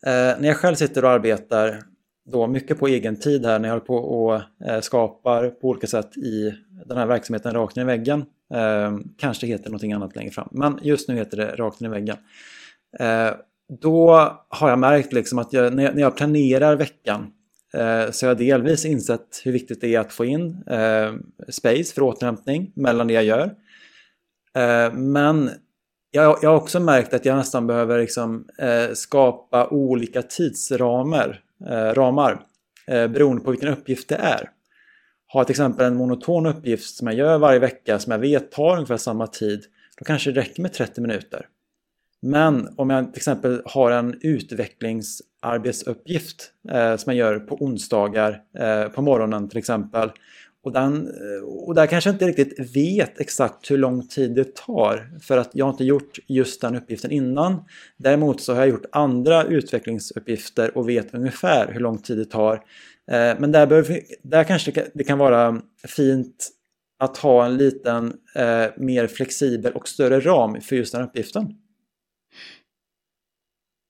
Eh, 0.06 0.12
när 0.12 0.48
jag 0.48 0.58
själv 0.58 0.76
sitter 0.76 1.06
och 1.06 1.12
arbetar 1.12 1.84
då 2.32 2.48
mycket 2.48 2.80
på 2.80 2.88
egen 2.88 3.16
tid 3.16 3.46
här 3.46 3.60
när 3.60 3.70
jag 3.70 3.74
håller 3.74 3.86
på 3.86 3.96
och 3.96 4.42
eh, 4.68 4.82
skapar 4.82 5.50
på 5.50 5.68
olika 5.68 5.88
sätt 5.88 6.18
i 6.18 6.54
den 6.86 6.98
här 6.98 7.06
verksamheten 7.06 7.54
Rakt 7.54 7.76
ner 7.76 7.84
i 7.84 7.86
väggen. 7.86 8.26
Eh, 8.54 8.98
kanske 9.18 9.48
heter 9.48 9.66
någonting 9.66 9.94
annat 9.94 10.16
längre 10.16 10.32
fram, 10.32 10.48
men 10.52 10.80
just 10.82 11.10
nu 11.10 11.16
heter 11.16 11.38
det 11.38 11.56
Rakt 11.56 11.80
ner 11.80 11.90
i 11.90 11.92
väggen. 11.92 12.18
Eh, 13.00 13.32
då 13.82 14.12
har 14.50 14.70
jag 14.70 14.80
märkt 14.80 15.14
liksom 15.14 15.40
att 15.40 15.54
jag, 15.54 15.74
när, 15.74 16.00
jag, 16.00 16.18
planerar 16.18 16.76
veckan 16.76 17.32
så 17.72 18.12
så 18.12 18.26
har 18.26 18.30
jag 18.30 18.38
delvis 18.38 18.86
insett 18.86 19.42
hur 19.44 19.52
viktigt 19.52 19.82
det 19.82 19.96
är 19.96 20.00
att 20.00 20.14
få 20.14 20.26
in 20.26 20.64
space 21.50 21.94
för 21.94 22.02
återhämtning 22.02 22.72
mellan 22.76 23.08
det 23.08 23.14
jag 23.14 23.24
gör. 23.24 23.56
Men 24.94 25.50
jag, 26.12 26.40
jag 26.42 26.50
har 26.50 26.58
också 26.58 26.80
märkt 26.80 27.14
att 27.14 27.26
jag 27.26 27.38
nästan 27.38 27.68
behöver 27.68 28.00
liksom, 28.00 28.46
skapa 28.94 29.68
olika 29.68 30.22
tidsramar 30.22 31.42
Eh, 31.68 31.94
ramar 31.94 32.42
eh, 32.88 33.08
beroende 33.08 33.44
på 33.44 33.52
vilken 33.52 33.70
uppgift 33.70 34.10
det 34.10 34.16
är. 34.16 34.50
Har 35.28 35.40
jag 35.40 35.48
till 35.48 35.54
exempel 35.54 35.86
en 35.86 35.96
monoton 35.96 36.46
uppgift 36.46 36.96
som 36.96 37.08
jag 37.08 37.16
gör 37.16 37.38
varje 37.38 37.60
vecka 37.60 38.00
som 38.00 38.12
jag 38.12 38.20
vet 38.20 38.52
tar 38.52 38.74
ungefär 38.74 38.98
samma 38.98 39.28
tid, 39.28 39.64
då 39.98 40.06
kanske 40.06 40.32
det 40.32 40.42
räcker 40.42 40.62
med 40.62 40.74
30 40.74 41.02
minuter. 41.02 41.46
Men 42.22 42.74
om 42.78 42.90
jag 42.90 43.14
till 43.14 43.20
exempel 43.20 43.62
har 43.66 43.92
en 43.92 44.20
utvecklingsarbetsuppgift 44.22 46.52
eh, 46.72 46.96
som 46.96 47.16
jag 47.16 47.16
gör 47.16 47.40
på 47.40 47.56
onsdagar 47.56 48.42
eh, 48.58 48.88
på 48.88 49.02
morgonen 49.02 49.50
till 49.50 49.58
exempel 49.58 50.12
och, 50.70 50.76
den, 50.76 51.12
och 51.46 51.76
där 51.76 51.88
kanske 51.88 52.10
jag 52.10 52.16
inte 52.16 52.28
riktigt 52.28 52.76
vet 52.76 53.20
exakt 53.20 53.72
hur 53.72 53.78
lång 53.78 54.08
tid 54.08 54.36
det 54.36 54.56
tar 54.56 55.20
för 55.22 55.38
att 55.38 55.50
jag 55.54 55.66
har 55.66 55.72
inte 55.72 55.84
gjort 55.84 56.20
just 56.28 56.62
den 56.62 56.76
uppgiften 56.76 57.12
innan. 57.12 57.64
Däremot 57.98 58.42
så 58.42 58.54
har 58.54 58.60
jag 58.60 58.70
gjort 58.70 58.86
andra 58.92 59.44
utvecklingsuppgifter 59.44 60.78
och 60.78 60.90
vet 60.90 61.14
ungefär 61.14 61.72
hur 61.74 61.80
lång 61.80 61.98
tid 61.98 62.18
det 62.18 62.26
tar. 62.26 62.54
Eh, 63.12 63.40
men 63.40 63.52
där, 63.52 63.68
bör, 63.68 64.00
där 64.24 64.44
kanske 64.44 64.90
det 64.94 65.04
kan 65.04 65.18
vara 65.18 65.62
fint 65.88 66.50
att 67.00 67.18
ha 67.18 67.46
en 67.46 67.58
liten 67.58 68.14
eh, 68.36 68.66
mer 68.78 69.08
flexibel 69.08 69.74
och 69.74 69.88
större 69.88 70.20
ram 70.20 70.62
för 70.62 70.76
just 70.76 70.94
den 70.94 71.04
uppgiften. 71.04 71.56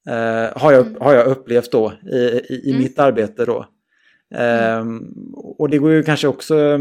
Eh, 0.07 0.57
har, 0.57 0.71
jag, 0.71 0.97
har 0.99 1.13
jag 1.13 1.27
upplevt 1.27 1.71
då 1.71 1.93
i, 2.11 2.17
i, 2.17 2.61
i 2.63 2.69
mm. 2.69 2.83
mitt 2.83 2.99
arbete 2.99 3.45
då. 3.45 3.65
Mm. 4.35 4.81
Um, 4.81 5.33
och 5.57 5.69
det 5.69 5.77
går 5.77 5.91
ju 5.91 6.03
kanske 6.03 6.27
också 6.27 6.79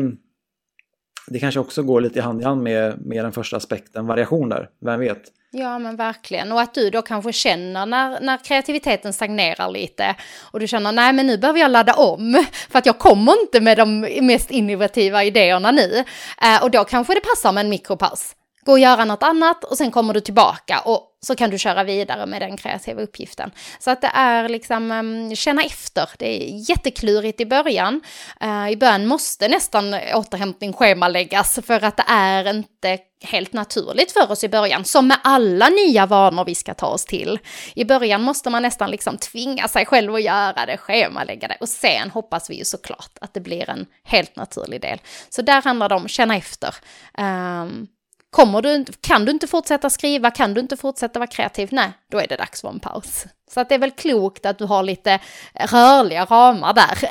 det 1.30 1.38
kanske 1.38 1.60
också 1.60 1.82
går 1.82 2.00
lite 2.00 2.22
hand 2.22 2.40
i 2.40 2.44
hand 2.44 2.62
med, 2.62 3.06
med 3.06 3.24
den 3.24 3.32
första 3.32 3.56
aspekten, 3.56 4.06
variationer, 4.06 4.68
vem 4.80 5.00
vet? 5.00 5.22
Ja 5.50 5.78
men 5.78 5.96
verkligen, 5.96 6.52
och 6.52 6.60
att 6.60 6.74
du 6.74 6.90
då 6.90 7.02
kanske 7.02 7.32
känner 7.32 7.86
när, 7.86 8.20
när 8.20 8.44
kreativiteten 8.44 9.12
stagnerar 9.12 9.70
lite 9.70 10.14
och 10.50 10.60
du 10.60 10.66
känner 10.66 10.92
nej 10.92 11.12
men 11.12 11.26
nu 11.26 11.38
behöver 11.38 11.60
jag 11.60 11.70
ladda 11.70 11.94
om 11.94 12.44
för 12.70 12.78
att 12.78 12.86
jag 12.86 12.98
kommer 12.98 13.40
inte 13.40 13.60
med 13.60 13.78
de 13.78 14.00
mest 14.26 14.50
innovativa 14.50 15.24
idéerna 15.24 15.70
nu. 15.70 16.04
Uh, 16.44 16.62
och 16.62 16.70
då 16.70 16.84
kanske 16.84 17.14
det 17.14 17.20
passar 17.20 17.52
med 17.52 17.60
en 17.64 17.70
mikropaus 17.70 18.34
gå 18.68 18.72
och 18.72 18.78
göra 18.78 19.04
något 19.04 19.22
annat 19.22 19.64
och 19.64 19.76
sen 19.76 19.90
kommer 19.90 20.14
du 20.14 20.20
tillbaka 20.20 20.80
och 20.84 21.07
så 21.20 21.34
kan 21.34 21.50
du 21.50 21.58
köra 21.58 21.84
vidare 21.84 22.26
med 22.26 22.42
den 22.42 22.56
kreativa 22.56 23.02
uppgiften. 23.02 23.50
Så 23.78 23.90
att 23.90 24.00
det 24.00 24.10
är 24.14 24.48
liksom 24.48 24.90
um, 24.90 25.36
känna 25.36 25.62
efter. 25.62 26.10
Det 26.18 26.26
är 26.26 26.70
jätteklurigt 26.70 27.40
i 27.40 27.46
början. 27.46 28.00
Uh, 28.44 28.70
I 28.70 28.76
början 28.76 29.06
måste 29.06 29.48
nästan 29.48 29.94
återhämtning 30.14 30.72
schemaläggas 30.72 31.58
för 31.66 31.84
att 31.84 31.96
det 31.96 32.04
är 32.08 32.50
inte 32.50 32.98
helt 33.22 33.52
naturligt 33.52 34.12
för 34.12 34.30
oss 34.30 34.44
i 34.44 34.48
början, 34.48 34.84
som 34.84 35.08
med 35.08 35.18
alla 35.24 35.68
nya 35.68 36.06
vanor 36.06 36.44
vi 36.44 36.54
ska 36.54 36.74
ta 36.74 36.86
oss 36.86 37.04
till. 37.04 37.38
I 37.74 37.84
början 37.84 38.22
måste 38.22 38.50
man 38.50 38.62
nästan 38.62 38.90
liksom 38.90 39.18
tvinga 39.18 39.68
sig 39.68 39.86
själv 39.86 40.14
att 40.14 40.22
göra 40.22 40.66
det, 40.66 40.76
schemalägga 40.76 41.48
det 41.48 41.56
och 41.60 41.68
sen 41.68 42.10
hoppas 42.10 42.50
vi 42.50 42.54
ju 42.54 42.64
såklart 42.64 43.18
att 43.20 43.34
det 43.34 43.40
blir 43.40 43.70
en 43.70 43.86
helt 44.04 44.36
naturlig 44.36 44.80
del. 44.80 45.00
Så 45.28 45.42
där 45.42 45.62
handlar 45.62 45.88
det 45.88 45.94
om 45.94 46.08
känna 46.08 46.36
efter. 46.36 46.74
Um, 47.18 47.88
Kommer 48.30 48.62
du, 48.62 48.84
kan 49.00 49.24
du 49.24 49.32
inte 49.32 49.46
fortsätta 49.46 49.90
skriva, 49.90 50.30
kan 50.30 50.54
du 50.54 50.60
inte 50.60 50.76
fortsätta 50.76 51.18
vara 51.18 51.26
kreativ, 51.26 51.68
nej, 51.72 51.92
då 52.10 52.18
är 52.18 52.26
det 52.26 52.36
dags 52.36 52.60
för 52.60 52.68
en 52.68 52.80
paus. 52.80 53.26
Så 53.50 53.60
att 53.60 53.68
det 53.68 53.74
är 53.74 53.78
väl 53.78 53.90
klokt 53.90 54.46
att 54.46 54.58
du 54.58 54.64
har 54.64 54.82
lite 54.82 55.20
rörliga 55.54 56.24
ramar 56.24 56.74
där 56.74 57.04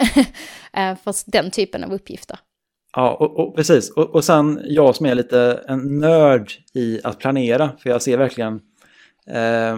eh, 0.92 0.98
för 1.04 1.32
den 1.32 1.52
typen 1.52 1.84
av 1.84 1.94
uppgifter. 1.94 2.40
Ja, 2.96 3.14
och, 3.14 3.40
och 3.40 3.56
precis. 3.56 3.92
Och, 3.92 4.16
och 4.16 4.24
sen 4.24 4.62
jag 4.64 4.96
som 4.96 5.06
är 5.06 5.16
lite 5.16 5.64
en 5.68 6.00
nörd 6.00 6.52
i 6.74 7.02
att 7.04 7.20
planera, 7.20 7.72
för 7.80 7.90
jag 7.90 8.02
ser 8.02 8.18
verkligen, 8.18 8.62
eh, 9.28 9.78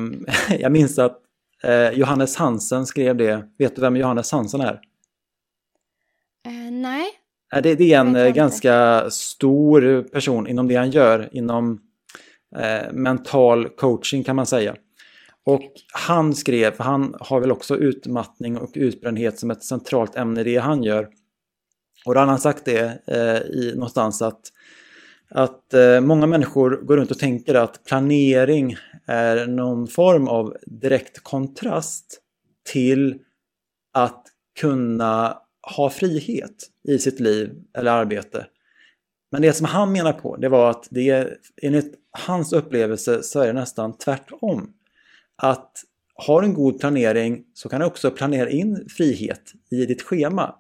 jag 0.60 0.72
minns 0.72 1.00
att 1.00 1.18
eh, 1.64 1.90
Johannes 1.90 2.36
Hansen 2.36 2.86
skrev 2.86 3.18
det. 3.18 3.44
Vet 3.58 3.76
du 3.76 3.82
vem 3.82 3.96
Johannes 3.96 4.32
Hansen 4.32 4.62
är? 4.62 4.80
Uh, 6.48 6.72
nej. 6.72 7.19
Det, 7.52 7.76
det 7.76 7.94
är 7.94 8.00
en 8.00 8.16
eh, 8.16 8.30
ganska 8.30 9.06
stor 9.10 10.04
person 10.04 10.48
inom 10.48 10.68
det 10.68 10.76
han 10.76 10.92
gör, 10.92 11.30
inom 11.32 11.82
eh, 12.56 12.92
mental 12.92 13.70
coaching 13.70 14.24
kan 14.24 14.36
man 14.36 14.46
säga. 14.46 14.76
Och 15.46 15.72
han 15.94 16.36
skrev, 16.36 16.74
han 16.80 17.16
har 17.20 17.40
väl 17.40 17.52
också 17.52 17.78
utmattning 17.78 18.58
och 18.58 18.72
utbrändhet 18.74 19.40
som 19.40 19.52
ett 19.52 19.64
centralt 19.64 20.16
ämne 20.16 20.42
i 20.42 20.44
det 20.44 20.58
han 20.58 20.84
gör. 20.84 21.08
Och 22.06 22.14
då 22.14 22.20
har 22.20 22.28
han 22.28 22.40
sagt 22.40 22.66
det 22.66 23.02
eh, 23.08 23.58
i 23.58 23.72
någonstans 23.76 24.22
att, 24.22 24.42
att 25.30 25.74
eh, 25.74 26.02
många 26.02 26.28
människor 26.28 26.82
går 26.84 26.98
runt 26.98 27.12
och 27.12 27.20
tänker 27.20 27.56
att 27.56 27.84
planering 27.84 28.76
är 29.06 29.48
någon 29.48 29.88
form 29.88 30.28
av 30.28 30.58
direkt 30.66 31.24
kontrast 31.24 32.22
till 32.72 33.20
att 33.94 34.26
kunna 34.60 35.38
ha 35.76 35.90
frihet 35.90 36.70
i 36.88 37.00
sitt 37.00 37.20
liv 37.20 37.52
eller 37.78 37.92
arbete. 37.92 38.46
Men 39.32 39.42
det 39.42 39.54
som 39.54 39.66
han 39.66 39.92
menar 39.92 40.14
på 40.14 40.38
det 40.38 40.50
var 40.50 40.70
att 40.70 40.88
det 40.90 41.38
enligt 41.62 41.94
hans 42.12 42.54
upplevelse 42.54 43.24
så 43.24 43.40
är 43.40 43.48
det 43.48 43.54
nästan 43.54 43.98
tvärtom. 43.98 44.74
Att 45.36 45.72
har 46.16 46.44
en 46.44 46.54
god 46.54 46.80
planering 46.80 47.44
så 47.54 47.70
kan 47.70 47.80
du 47.80 47.86
också 47.86 48.12
planera 48.12 48.50
in 48.50 48.88
frihet 48.98 49.42
i 49.72 49.86
ditt 49.86 50.02
schema. 50.02 50.56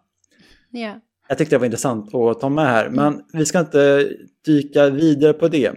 Yeah. 0.73 0.97
Jag 1.27 1.37
tyckte 1.37 1.55
det 1.55 1.59
var 1.59 1.65
intressant 1.65 2.15
att 2.15 2.39
ta 2.39 2.49
med 2.49 2.65
här, 2.65 2.89
men 2.89 3.21
vi 3.33 3.45
ska 3.45 3.59
inte 3.59 4.09
dyka 4.45 4.89
vidare 4.89 5.33
på 5.33 5.47
det. 5.47 5.67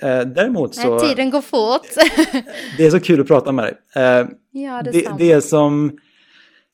Eh, 0.00 0.20
däremot 0.20 0.74
så... 0.74 0.96
Nej, 0.96 1.08
tiden 1.08 1.30
går 1.30 1.40
fort. 1.40 1.86
det 2.76 2.86
är 2.86 2.90
så 2.90 3.00
kul 3.00 3.20
att 3.20 3.26
prata 3.26 3.52
med 3.52 3.64
dig. 3.64 3.74
Eh, 3.94 4.26
ja, 4.50 4.82
det, 4.82 4.90
det, 4.90 5.14
det 5.18 5.40
som 5.40 5.98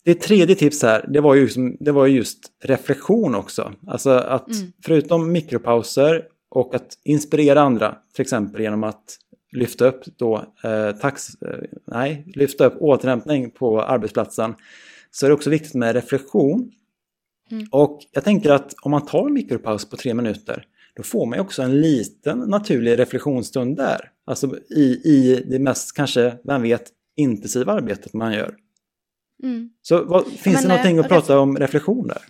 det 0.04 0.14
tredje 0.14 0.54
tips 0.54 0.82
här, 0.82 1.06
det 1.08 1.20
var 1.20 1.34
ju, 1.34 1.48
det 1.80 1.92
var 1.92 2.06
just 2.06 2.38
reflektion 2.62 3.34
också. 3.34 3.72
Alltså 3.86 4.10
att 4.10 4.52
mm. 4.52 4.72
förutom 4.84 5.32
mikropauser 5.32 6.24
och 6.48 6.74
att 6.74 6.98
inspirera 7.04 7.60
andra, 7.60 7.96
till 8.14 8.22
exempel 8.22 8.60
genom 8.60 8.84
att 8.84 9.18
lyfta 9.52 9.86
upp 9.86 10.04
då 10.16 10.44
eh, 10.64 10.92
tax, 10.92 11.42
eh, 11.42 11.60
nej, 11.84 12.24
lyfta 12.34 12.66
upp 12.66 12.74
återhämtning 12.80 13.50
på 13.50 13.82
arbetsplatsen, 13.82 14.54
så 15.10 15.26
är 15.26 15.30
det 15.30 15.34
också 15.34 15.50
viktigt 15.50 15.74
med 15.74 15.94
reflektion. 15.94 16.72
Mm. 17.50 17.66
Och 17.70 18.00
jag 18.12 18.24
tänker 18.24 18.50
att 18.50 18.74
om 18.82 18.90
man 18.90 19.06
tar 19.06 19.26
en 19.26 19.32
mikropaus 19.32 19.90
på 19.90 19.96
tre 19.96 20.14
minuter, 20.14 20.66
då 20.94 21.02
får 21.02 21.26
man 21.26 21.38
ju 21.38 21.40
också 21.40 21.62
en 21.62 21.80
liten 21.80 22.38
naturlig 22.38 22.98
reflektionsstund 22.98 23.76
där. 23.76 24.10
Alltså 24.24 24.56
i, 24.70 24.82
i 25.04 25.44
det 25.50 25.58
mest, 25.58 25.96
kanske, 25.96 26.34
vem 26.44 26.62
vet, 26.62 26.84
intensiva 27.16 27.72
arbetet 27.72 28.12
man 28.12 28.32
gör. 28.32 28.54
Mm. 29.42 29.70
Så 29.82 30.04
vad, 30.04 30.26
finns 30.26 30.44
Men, 30.44 30.62
det 30.62 30.68
någonting 30.68 30.98
att 30.98 31.08
prata 31.08 31.38
om 31.38 31.58
reflektion 31.58 32.08
där? 32.08 32.22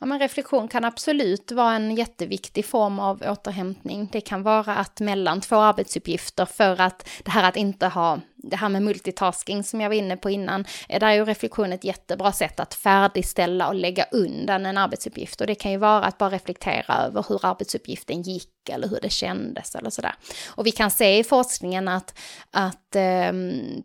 Ja, 0.00 0.06
men 0.06 0.18
reflektion 0.18 0.68
kan 0.68 0.84
absolut 0.84 1.52
vara 1.52 1.74
en 1.74 1.94
jätteviktig 1.94 2.64
form 2.64 2.98
av 2.98 3.22
återhämtning. 3.22 4.08
Det 4.12 4.20
kan 4.20 4.42
vara 4.42 4.74
att 4.76 5.00
mellan 5.00 5.40
två 5.40 5.56
arbetsuppgifter 5.56 6.44
för 6.44 6.80
att 6.80 7.08
det 7.24 7.30
här 7.30 7.48
att 7.48 7.56
inte 7.56 7.86
ha, 7.86 8.20
det 8.36 8.56
här 8.56 8.68
med 8.68 8.82
multitasking 8.82 9.64
som 9.64 9.80
jag 9.80 9.88
var 9.88 9.96
inne 9.96 10.16
på 10.16 10.30
innan, 10.30 10.64
är 10.88 11.00
där 11.00 11.06
är 11.06 11.14
ju 11.14 11.24
reflektion 11.24 11.72
ett 11.72 11.84
jättebra 11.84 12.32
sätt 12.32 12.60
att 12.60 12.74
färdigställa 12.74 13.68
och 13.68 13.74
lägga 13.74 14.04
undan 14.12 14.66
en 14.66 14.78
arbetsuppgift. 14.78 15.40
Och 15.40 15.46
det 15.46 15.54
kan 15.54 15.72
ju 15.72 15.78
vara 15.78 16.04
att 16.04 16.18
bara 16.18 16.30
reflektera 16.30 16.94
över 16.94 17.26
hur 17.28 17.46
arbetsuppgiften 17.46 18.22
gick 18.22 18.68
eller 18.70 18.88
hur 18.88 18.98
det 19.02 19.10
kändes 19.10 19.74
eller 19.74 19.90
sådär. 19.90 20.14
Och 20.48 20.66
vi 20.66 20.70
kan 20.70 20.90
se 20.90 21.18
i 21.18 21.24
forskningen 21.24 21.88
att, 21.88 22.18
att 22.50 22.96
um, 23.30 23.82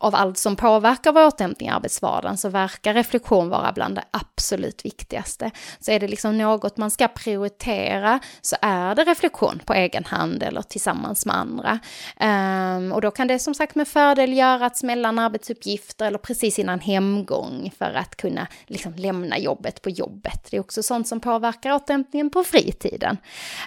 av 0.00 0.14
allt 0.14 0.38
som 0.38 0.56
påverkar 0.56 1.12
vår 1.12 1.26
återhämtning 1.26 1.68
i 1.68 1.72
arbetsvardagen 1.72 2.36
så 2.36 2.48
verkar 2.48 2.94
reflektion 2.94 3.48
vara 3.48 3.72
bland 3.72 3.94
det 3.94 4.04
absolut 4.10 4.84
viktigaste. 4.84 5.50
Så 5.80 5.90
är 5.90 6.00
det 6.00 6.08
liksom 6.08 6.38
något 6.38 6.76
man 6.76 6.90
ska 6.90 7.08
prioritera 7.08 8.20
så 8.40 8.56
är 8.62 8.94
det 8.94 9.04
reflektion 9.04 9.60
på 9.64 9.74
egen 9.74 10.04
hand 10.04 10.42
eller 10.42 10.62
tillsammans 10.62 11.26
med 11.26 11.36
andra. 11.36 11.78
Um, 12.20 12.92
och 12.92 13.00
då 13.00 13.10
kan 13.10 13.26
det 13.26 13.38
som 13.38 13.54
sagt 13.54 13.74
med 13.74 13.88
fördel 13.88 14.32
göras 14.32 14.82
mellan 14.82 15.18
arbetsuppgifter 15.18 16.06
eller 16.06 16.18
precis 16.18 16.58
innan 16.58 16.80
hemgång 16.80 17.72
för 17.78 17.94
att 17.94 18.16
kunna 18.16 18.46
liksom 18.66 18.94
lämna 18.94 19.38
jobbet 19.38 19.82
på 19.82 19.90
jobbet. 19.90 20.48
Det 20.50 20.56
är 20.56 20.60
också 20.60 20.82
sånt 20.82 21.08
som 21.08 21.20
påverkar 21.20 21.72
återhämtningen 21.72 22.30
på 22.30 22.44
fritiden. 22.44 23.16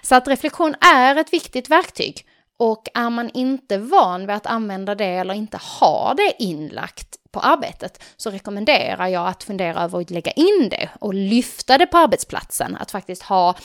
Så 0.02 0.16
att 0.16 0.28
reflektion 0.28 0.76
är 0.96 1.16
ett 1.16 1.34
viktigt 1.34 1.70
verktyg. 1.70 2.26
Och 2.58 2.88
är 2.94 3.10
man 3.10 3.30
inte 3.34 3.78
van 3.78 4.22
vid 4.22 4.36
att 4.36 4.46
använda 4.46 4.96
det 4.96 5.06
eller 5.06 5.34
inte 5.34 5.60
har 5.62 6.16
det 6.16 6.44
inlagt 6.44 7.16
på 7.32 7.40
arbetet 7.40 8.04
så 8.18 8.30
rekommenderar 8.30 9.08
jag 9.08 9.28
att 9.28 9.44
fundera 9.44 9.84
över 9.84 10.02
att 10.02 10.10
lägga 10.10 10.32
in 10.32 10.70
det 10.70 10.90
och 11.00 11.14
lyfta 11.14 11.78
det 11.78 11.86
på 11.86 11.98
arbetsplatsen. 11.98 12.76
Att 12.76 12.92
faktiskt 12.92 13.24
ha 13.24 13.56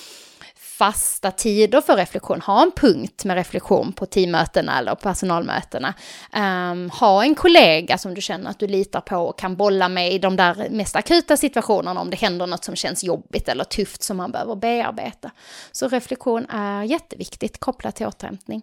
fasta 0.80 1.30
tider 1.30 1.80
för 1.80 1.96
reflektion, 1.96 2.40
ha 2.40 2.62
en 2.62 2.70
punkt 2.70 3.24
med 3.24 3.36
reflektion 3.36 3.92
på 3.92 4.06
teammötena 4.06 4.78
eller 4.78 4.94
personalmötena. 4.94 5.94
Um, 6.36 6.90
ha 6.90 7.24
en 7.24 7.34
kollega 7.34 7.98
som 7.98 8.14
du 8.14 8.20
känner 8.20 8.50
att 8.50 8.58
du 8.58 8.66
litar 8.66 9.00
på 9.00 9.16
och 9.16 9.38
kan 9.38 9.56
bolla 9.56 9.88
med 9.88 10.12
i 10.12 10.18
de 10.18 10.36
där 10.36 10.68
mest 10.70 10.96
akuta 10.96 11.36
situationerna 11.36 12.00
om 12.00 12.10
det 12.10 12.16
händer 12.16 12.46
något 12.46 12.64
som 12.64 12.76
känns 12.76 13.04
jobbigt 13.04 13.48
eller 13.48 13.64
tufft 13.64 14.02
som 14.02 14.16
man 14.16 14.32
behöver 14.32 14.54
bearbeta. 14.54 15.30
Så 15.72 15.88
reflektion 15.88 16.46
är 16.50 16.82
jätteviktigt 16.82 17.60
kopplat 17.60 17.96
till 17.96 18.06
återhämtning. 18.06 18.62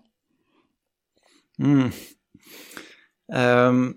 Mm. 1.63 1.91
Um, 3.69 3.95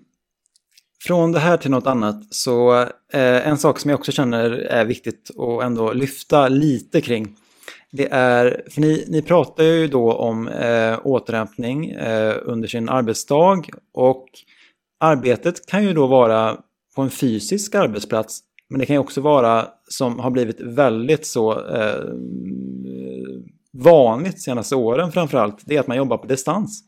från 1.03 1.31
det 1.31 1.39
här 1.39 1.57
till 1.57 1.71
något 1.71 1.87
annat 1.87 2.33
så 2.33 2.81
uh, 2.81 2.87
en 3.47 3.57
sak 3.57 3.79
som 3.79 3.89
jag 3.89 3.99
också 3.99 4.11
känner 4.11 4.51
är 4.51 4.85
viktigt 4.85 5.31
att 5.37 5.63
ändå 5.63 5.93
lyfta 5.93 6.47
lite 6.47 7.01
kring. 7.01 7.35
Det 7.91 8.07
är, 8.11 8.63
för 8.69 8.81
ni, 8.81 9.05
ni 9.07 9.21
pratar 9.21 9.63
ju 9.63 9.87
då 9.87 10.13
om 10.13 10.47
uh, 10.47 10.99
återhämtning 11.03 11.95
uh, 11.95 12.33
under 12.43 12.67
sin 12.67 12.89
arbetsdag 12.89 13.63
och 13.93 14.25
arbetet 14.99 15.65
kan 15.65 15.83
ju 15.83 15.93
då 15.93 16.07
vara 16.07 16.57
på 16.95 17.01
en 17.01 17.09
fysisk 17.09 17.75
arbetsplats 17.75 18.39
men 18.69 18.79
det 18.79 18.85
kan 18.85 18.93
ju 18.93 18.99
också 18.99 19.21
vara 19.21 19.67
som 19.87 20.19
har 20.19 20.31
blivit 20.31 20.61
väldigt 20.61 21.25
så 21.25 21.61
vanligt 23.73 24.41
senaste 24.41 24.75
åren 24.75 25.11
framförallt, 25.11 25.57
det 25.65 25.75
är 25.75 25.79
att 25.79 25.87
man 25.87 25.97
jobbar 25.97 26.17
på 26.17 26.27
distans. 26.27 26.83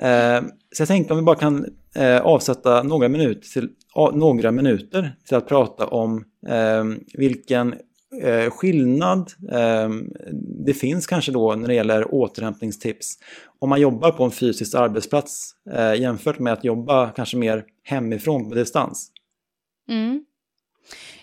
Eh, 0.00 0.42
så 0.72 0.80
jag 0.82 0.88
tänkte 0.88 1.12
om 1.12 1.18
vi 1.18 1.24
bara 1.24 1.36
kan 1.36 1.66
eh, 1.94 2.20
avsätta 2.20 2.82
några 2.82 3.08
minuter, 3.08 3.48
till, 3.48 3.68
några 4.12 4.50
minuter 4.50 5.16
till 5.24 5.36
att 5.36 5.48
prata 5.48 5.86
om 5.86 6.24
eh, 6.48 6.84
vilken 7.14 7.74
eh, 8.22 8.50
skillnad 8.50 9.32
eh, 9.52 9.90
det 10.66 10.74
finns 10.74 11.06
kanske 11.06 11.32
då 11.32 11.54
när 11.54 11.68
det 11.68 11.74
gäller 11.74 12.14
återhämtningstips 12.14 13.18
om 13.58 13.68
man 13.68 13.80
jobbar 13.80 14.10
på 14.10 14.24
en 14.24 14.30
fysisk 14.30 14.74
arbetsplats 14.74 15.52
eh, 15.70 15.94
jämfört 15.94 16.38
med 16.38 16.52
att 16.52 16.64
jobba 16.64 17.10
kanske 17.10 17.36
mer 17.36 17.64
hemifrån 17.84 18.48
på 18.48 18.54
distans. 18.54 19.10
Mm. 19.88 20.24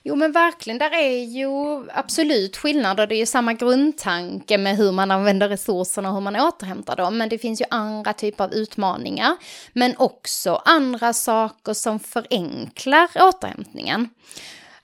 Jo 0.08 0.16
men 0.16 0.32
verkligen, 0.32 0.80
där 0.80 0.94
är 0.94 1.24
ju 1.24 1.50
absolut 1.94 2.58
skillnader. 2.58 3.08
Det 3.08 3.16
är 3.16 3.20
ju 3.20 3.26
samma 3.26 3.54
grundtanke 3.54 4.58
med 4.58 4.78
hur 4.78 4.92
man 4.92 5.12
använder 5.12 5.50
resurserna 5.50 6.10
och 6.10 6.16
hur 6.16 6.22
man 6.22 6.36
återhämtar 6.36 6.96
dem. 6.96 7.18
Men 7.18 7.30
det 7.30 7.38
finns 7.38 7.62
ju 7.62 7.66
andra 7.70 8.14
typer 8.14 8.44
av 8.44 8.54
utmaningar. 8.54 9.36
Men 9.74 9.98
också 9.98 10.62
andra 10.66 11.14
saker 11.14 11.74
som 11.74 12.00
förenklar 12.00 13.10
återhämtningen. 13.16 14.10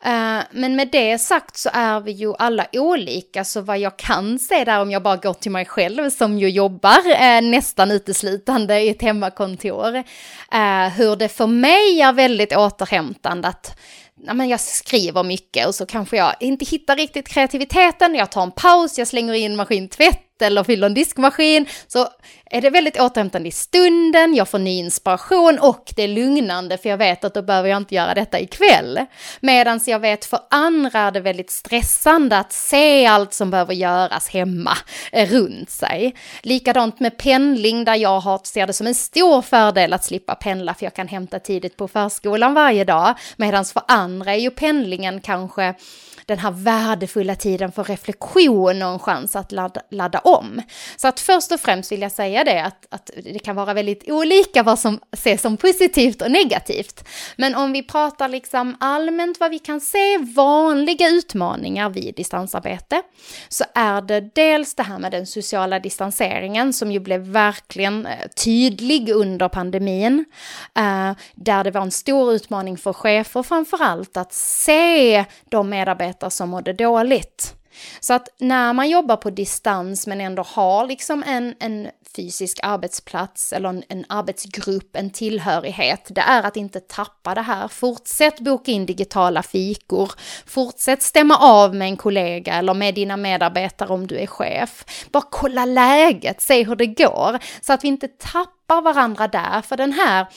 Eh, 0.04 0.44
men 0.52 0.76
med 0.76 0.88
det 0.92 1.18
sagt 1.18 1.58
så 1.58 1.70
är 1.74 2.00
vi 2.00 2.12
ju 2.12 2.34
alla 2.40 2.66
olika, 2.74 3.44
så 3.44 3.62
vad 3.62 3.80
jag 3.80 3.98
kan 3.98 4.40
se 4.40 4.64
där 4.64 4.82
om 4.82 4.92
jag 4.92 5.04
bara 5.04 5.18
går 5.18 5.34
till 5.34 5.52
mig 5.52 5.66
själv 5.66 6.10
som 6.10 6.40
ju 6.40 6.50
jobbar 6.50 7.22
eh, 7.22 7.42
nästan 7.42 7.92
uteslutande 7.92 8.82
i 8.82 8.90
ett 8.90 9.02
hemmakontor, 9.02 9.96
eh, 10.52 10.88
hur 10.96 11.16
det 11.16 11.30
för 11.30 11.48
mig 11.48 12.02
är 12.02 12.14
väldigt 12.14 12.56
återhämtande 12.56 13.48
att 13.48 13.80
ja, 14.26 14.34
men 14.34 14.50
jag 14.50 14.60
skriver 14.60 15.24
mycket 15.24 15.68
och 15.68 15.76
så 15.76 15.86
kanske 15.86 16.18
jag 16.18 16.36
inte 16.40 16.66
hittar 16.66 16.96
riktigt 16.96 17.28
kreativiteten, 17.28 18.16
jag 18.16 18.32
tar 18.32 18.44
en 18.44 18.52
paus, 18.52 18.98
jag 18.98 19.08
slänger 19.08 19.34
in 19.34 19.56
maskintvätt 19.56 20.42
eller 20.42 20.64
fyller 20.64 20.88
en 20.88 20.94
diskmaskin, 20.94 21.66
så 21.88 22.08
är 22.54 22.62
det 22.62 22.70
väldigt 22.70 23.00
återhämtande 23.00 23.50
i 23.50 23.52
stunden, 23.52 24.36
jag 24.36 24.50
får 24.50 24.60
ny 24.60 24.78
inspiration 24.78 25.60
och 25.60 25.94
det 25.96 26.04
är 26.04 26.08
lugnande 26.08 26.78
för 26.78 26.90
jag 26.90 26.98
vet 26.98 27.24
att 27.24 27.34
då 27.34 27.42
behöver 27.42 27.70
jag 27.70 27.78
inte 27.78 27.96
göra 27.96 28.14
detta 28.14 28.40
ikväll. 28.40 29.00
Medan 29.40 29.80
jag 29.86 30.00
vet 30.00 30.26
för 30.26 30.40
andra 30.50 31.00
är 31.00 31.12
det 31.12 31.20
väldigt 31.20 31.52
stressande 31.52 32.38
att 32.38 32.54
se 32.54 33.06
allt 33.06 33.34
som 33.34 33.52
behöver 33.52 33.74
göras 33.74 34.30
hemma 34.30 34.78
eh, 35.12 35.30
runt 35.30 35.70
sig. 35.70 36.16
Likadant 36.42 37.00
med 37.00 37.18
pendling 37.18 37.86
där 37.86 37.96
jag 37.96 38.20
har, 38.20 38.42
ser 38.44 38.68
det 38.68 38.74
som 38.74 38.88
en 38.88 38.96
stor 38.96 39.42
fördel 39.42 39.94
att 39.94 40.06
slippa 40.06 40.36
pendla 40.36 40.74
för 40.74 40.86
jag 40.86 40.94
kan 40.94 41.08
hämta 41.08 41.40
tidigt 41.40 41.78
på 41.78 41.88
förskolan 41.88 42.54
varje 42.54 42.84
dag. 42.84 43.14
Medan 43.36 43.66
för 43.66 43.84
andra 43.88 44.34
är 44.34 44.40
ju 44.40 44.52
pendlingen 44.52 45.22
kanske 45.22 45.74
den 46.26 46.40
här 46.40 46.52
värdefulla 46.52 47.36
tiden 47.36 47.72
för 47.72 47.84
reflektion 47.84 48.82
och 48.82 48.90
en 48.90 49.00
chans 49.00 49.36
att 49.36 49.52
ladda, 49.52 49.82
ladda 49.90 50.20
om. 50.20 50.62
Så 50.96 51.08
att 51.08 51.20
först 51.20 51.52
och 51.52 51.60
främst 51.60 51.92
vill 51.92 52.02
jag 52.02 52.12
säga 52.12 52.44
det 52.44 52.64
att, 52.64 52.86
att 52.90 53.10
det 53.24 53.40
kan 53.40 53.56
vara 53.56 53.74
väldigt 53.74 54.10
olika 54.10 54.64
vad 54.64 54.80
som 54.80 55.00
ses 55.12 55.42
som 55.42 55.58
positivt 55.58 56.22
och 56.22 56.32
negativt. 56.32 57.08
Men 57.36 57.56
om 57.56 57.72
vi 57.72 57.84
pratar 57.84 58.28
liksom 58.28 58.78
allmänt 58.80 59.40
vad 59.40 59.52
vi 59.52 59.60
kan 59.60 59.82
se 59.82 60.18
vanliga 60.18 61.10
utmaningar 61.10 61.90
vid 61.90 62.16
distansarbete 62.16 63.02
så 63.50 63.64
är 63.76 64.02
det 64.02 64.36
dels 64.36 64.76
det 64.76 64.84
här 64.84 65.00
med 65.00 65.12
den 65.12 65.28
sociala 65.28 65.80
distanseringen 65.80 66.74
som 66.74 66.92
ju 66.92 67.00
blev 67.00 67.22
verkligen 67.22 68.06
eh, 68.06 68.28
tydlig 68.44 69.10
under 69.10 69.50
pandemin. 69.50 70.26
Eh, 70.76 71.12
där 71.36 71.64
det 71.64 71.72
var 71.72 71.82
en 71.82 71.92
stor 71.92 72.34
utmaning 72.34 72.78
för 72.78 72.94
chefer 72.94 73.44
framför 73.44 73.84
allt 73.84 74.18
att 74.18 74.34
se 74.34 75.26
de 75.50 75.70
medarbetare 75.70 76.11
medarbetare 76.12 76.32
som 76.32 76.50
mådde 76.50 76.74
dåligt. 76.74 77.56
Så 78.00 78.14
att 78.14 78.28
när 78.40 78.74
man 78.74 78.90
jobbar 78.90 79.18
på 79.18 79.30
distans 79.30 80.08
men 80.08 80.22
ändå 80.22 80.44
har 80.44 80.88
liksom 80.88 81.24
en, 81.24 81.56
en 81.60 81.90
fysisk 82.16 82.60
arbetsplats 82.64 83.54
eller 83.54 83.70
en, 83.70 83.84
en, 83.90 84.06
arbetsgrupp, 84.10 84.96
en 84.96 85.10
tillhörighet, 85.10 86.08
det 86.10 86.22
är 86.22 86.44
att 86.44 86.58
inte 86.58 86.80
tappa 86.80 87.36
det 87.36 87.42
här. 87.42 87.68
Fortsätt 87.68 88.40
boka 88.40 88.72
in 88.72 88.86
digitala 88.86 89.44
fikor, 89.44 90.12
fortsätt 90.46 91.02
stämma 91.02 91.38
av 91.38 91.76
med 91.76 91.88
en 91.88 91.98
kollega 91.98 92.54
eller 92.54 92.74
med 92.74 92.96
dina 92.96 93.18
medarbetare 93.18 93.94
om 93.94 94.08
du 94.08 94.16
är 94.16 94.28
chef. 94.28 94.86
Bara 95.12 95.24
kolla 95.32 95.66
läget, 95.66 96.42
se 96.42 96.64
hur 96.64 96.76
det 96.76 96.88
går, 96.88 97.40
så 97.62 97.74
att 97.74 97.84
vi 97.84 97.88
inte 97.88 98.08
tappar 98.08 98.82
varandra 98.82 99.28
där, 99.28 99.62
för 99.62 99.78
den 99.78 99.94
här 99.94 100.28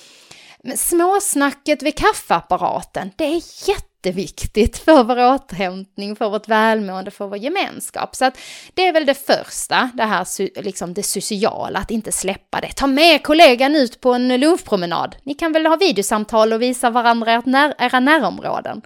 småsnacket 0.77 1.83
vid 1.83 1.97
kaffeapparaten, 1.97 3.11
det 3.17 3.25
är 3.25 3.43
jätte 3.69 3.94
jätteviktigt 4.05 4.79
för 4.79 5.05
vår 5.05 5.35
återhämtning, 5.35 6.17
för 6.17 6.31
vårt 6.31 6.49
välmående, 6.49 7.11
för 7.11 7.27
vår 7.27 7.39
gemenskap. 7.39 8.17
Så 8.17 8.25
att 8.25 8.39
det 8.75 8.87
är 8.87 8.93
väl 8.93 9.07
det 9.07 9.15
första, 9.15 9.91
det 9.95 10.05
här 10.05 10.63
liksom 10.63 10.95
det 10.95 11.03
sociala, 11.03 11.79
att 11.79 11.91
inte 11.91 12.13
släppa 12.13 12.61
det. 12.61 12.73
Ta 12.77 12.87
med 12.87 13.23
kollegan 13.23 13.77
ut 13.77 14.01
på 14.01 14.13
en 14.13 14.41
lunchpromenad. 14.41 15.17
Ni 15.23 15.35
kan 15.35 15.53
väl 15.53 15.67
ha 15.67 15.77
videosamtal 15.77 16.53
och 16.53 16.63
visa 16.63 16.91
varandra 16.91 17.43
era 17.79 18.01
närområden. 18.01 18.83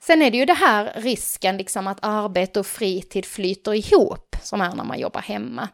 Sen 0.00 0.22
är 0.22 0.30
det 0.30 0.36
ju 0.36 0.44
det 0.44 0.54
här 0.54 0.92
risken 0.96 1.56
liksom 1.56 1.86
att 1.86 1.98
arbete 2.02 2.60
och 2.60 2.66
fritid 2.66 3.26
flyter 3.26 3.74
ihop, 3.74 4.36
som 4.42 4.60
är 4.60 4.74
när 4.74 4.84
man 4.84 4.98
jobbar 4.98 5.20
hemma. 5.20 5.68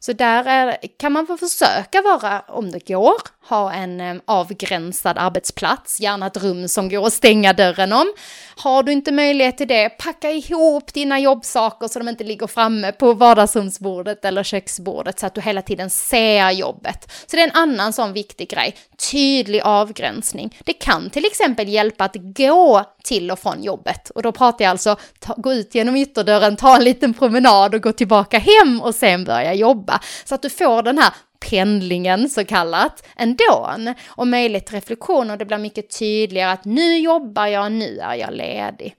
Så 0.00 0.12
där 0.12 0.44
är, 0.44 0.76
kan 0.98 1.12
man 1.12 1.26
få 1.26 1.36
försöka 1.36 2.02
vara, 2.02 2.40
om 2.40 2.70
det 2.70 2.88
går, 2.88 3.20
ha 3.50 3.72
en 3.72 4.00
eh, 4.00 4.14
avgränsad 4.24 5.18
arbetsplats, 5.18 6.00
gärna 6.00 6.26
ett 6.26 6.36
rum 6.36 6.68
som 6.68 6.88
går 6.88 7.06
att 7.06 7.12
stänga 7.12 7.52
dörren 7.52 7.92
om. 7.92 8.12
Har 8.56 8.82
du 8.82 8.92
inte 8.92 9.12
möjlighet 9.12 9.58
till 9.58 9.68
det, 9.68 9.88
packa 9.88 10.30
ihop 10.30 10.94
dina 10.94 11.18
jobbsaker 11.18 11.88
så 11.88 11.98
de 11.98 12.08
inte 12.08 12.24
ligger 12.24 12.46
framme 12.46 12.92
på 12.92 13.12
vardagsrumsbordet 13.12 14.24
eller 14.24 14.42
köksbordet 14.42 15.18
så 15.18 15.26
att 15.26 15.34
du 15.34 15.40
hela 15.40 15.62
tiden 15.62 15.90
ser 15.90 16.50
jobbet. 16.50 17.12
Så 17.26 17.36
det 17.36 17.42
är 17.42 17.48
en 17.48 17.70
annan 17.70 17.92
sån 17.92 18.12
viktig 18.12 18.50
grej, 18.50 18.76
tydlig 19.10 19.60
avgränsning. 19.64 20.58
Det 20.64 20.72
kan 20.72 21.10
till 21.10 21.24
exempel 21.24 21.68
hjälpa 21.68 22.04
att 22.04 22.16
gå 22.16 22.84
till 23.04 23.30
och 23.30 23.38
från 23.38 23.62
jobbet 23.62 24.10
och 24.10 24.22
då 24.22 24.32
pratar 24.32 24.64
jag 24.64 24.70
alltså 24.70 24.96
ta, 25.18 25.34
gå 25.36 25.52
ut 25.52 25.74
genom 25.74 25.96
ytterdörren, 25.96 26.56
ta 26.56 26.76
en 26.76 26.84
liten 26.84 27.14
promenad 27.14 27.74
och 27.74 27.82
gå 27.82 27.92
tillbaka 27.92 28.38
hem 28.38 28.80
och 28.80 28.94
sen 28.94 29.24
börja 29.24 29.54
jobba. 29.54 30.00
Så 30.24 30.34
att 30.34 30.42
du 30.42 30.50
får 30.50 30.82
den 30.82 30.98
här 30.98 31.12
pendlingen 31.40 32.30
så 32.30 32.44
kallat 32.44 33.06
ändå 33.16 33.70
och 34.06 34.26
möjligt 34.26 34.66
till 34.66 34.74
reflektion 34.74 35.30
och 35.30 35.38
det 35.38 35.44
blir 35.44 35.58
mycket 35.58 35.98
tydligare 35.98 36.52
att 36.52 36.64
nu 36.64 36.98
jobbar 36.98 37.46
jag, 37.46 37.72
nu 37.72 37.98
är 37.98 38.14
jag 38.14 38.34
ledig. 38.34 38.96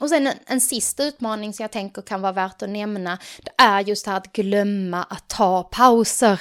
Och 0.00 0.08
sen 0.08 0.26
en, 0.26 0.36
en 0.46 0.60
sista 0.60 1.04
utmaning 1.04 1.52
som 1.52 1.62
jag 1.62 1.70
tänker 1.70 2.02
kan 2.02 2.20
vara 2.20 2.32
värt 2.32 2.62
att 2.62 2.68
nämna, 2.68 3.18
det 3.42 3.62
är 3.62 3.80
just 3.80 4.04
det 4.04 4.10
här 4.10 4.18
att 4.18 4.32
glömma 4.32 5.02
att 5.02 5.28
ta 5.28 5.62
pauser. 5.62 6.40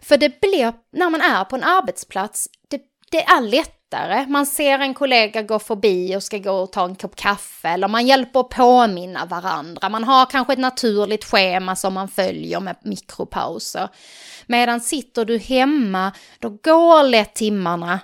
För 0.00 0.16
det 0.16 0.40
blir, 0.40 0.72
när 0.92 1.10
man 1.10 1.20
är 1.20 1.44
på 1.44 1.56
en 1.56 1.64
arbetsplats, 1.64 2.48
det, 2.68 2.80
det 3.10 3.24
är 3.24 3.40
lätt 3.40 3.77
lättare. 3.92 4.26
Man 4.26 4.46
ser 4.46 4.78
en 4.78 4.94
kollega 4.94 5.42
gå 5.42 5.58
förbi 5.58 6.16
och 6.16 6.22
ska 6.22 6.38
gå 6.38 6.52
och 6.52 6.72
ta 6.72 6.84
en 6.84 6.94
kopp 6.94 7.16
kaffe 7.16 7.68
eller 7.68 7.88
man 7.88 8.06
hjälper 8.06 8.40
att 8.40 8.48
påminna 8.48 9.26
varandra. 9.26 9.88
Man 9.88 10.04
har 10.04 10.26
kanske 10.26 10.52
ett 10.52 10.58
naturligt 10.58 11.24
schema 11.24 11.76
som 11.76 11.94
man 11.94 12.08
följer 12.08 12.60
med 12.60 12.76
mikropauser. 12.82 13.88
Medan 14.46 14.80
sitter 14.80 15.24
du 15.24 15.38
hemma, 15.38 16.12
då 16.38 16.48
går 16.48 17.02
lätt 17.02 17.34
timmarna 17.34 18.00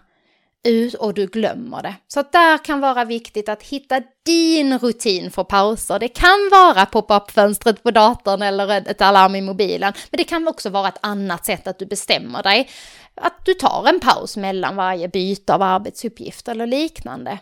ut 0.65 0.95
och 0.95 1.15
du 1.15 1.27
glömmer 1.27 1.83
det. 1.83 1.95
Så 2.09 2.21
att 2.21 2.33
där 2.33 2.65
kan 2.65 2.81
vara 2.81 3.05
viktigt 3.05 3.49
att 3.49 3.63
hitta 3.63 4.03
din 4.27 4.79
rutin 4.79 5.31
för 5.31 5.45
pauser. 5.45 5.99
Det 5.99 6.09
kan 6.09 6.49
vara 6.51 6.87
pop-up-fönstret 6.87 7.83
på 7.83 7.91
datorn 7.91 8.43
eller 8.43 8.91
ett 8.91 9.03
alarm 9.03 9.35
i 9.35 9.41
mobilen, 9.41 9.93
men 10.11 10.19
det 10.19 10.25
kan 10.25 10.49
också 10.49 10.71
vara 10.71 10.89
ett 10.89 10.99
annat 11.01 11.47
sätt 11.47 11.67
att 11.67 11.79
du 11.79 11.87
bestämmer 11.87 12.43
dig 12.43 12.69
att 13.15 13.45
du 13.45 13.55
tar 13.55 13.89
en 13.89 14.01
paus 14.01 14.37
mellan 14.37 14.77
varje 14.77 15.09
byte 15.09 15.55
av 15.55 15.63
arbetsuppgift 15.63 16.49
eller 16.49 16.67
liknande. 16.67 17.39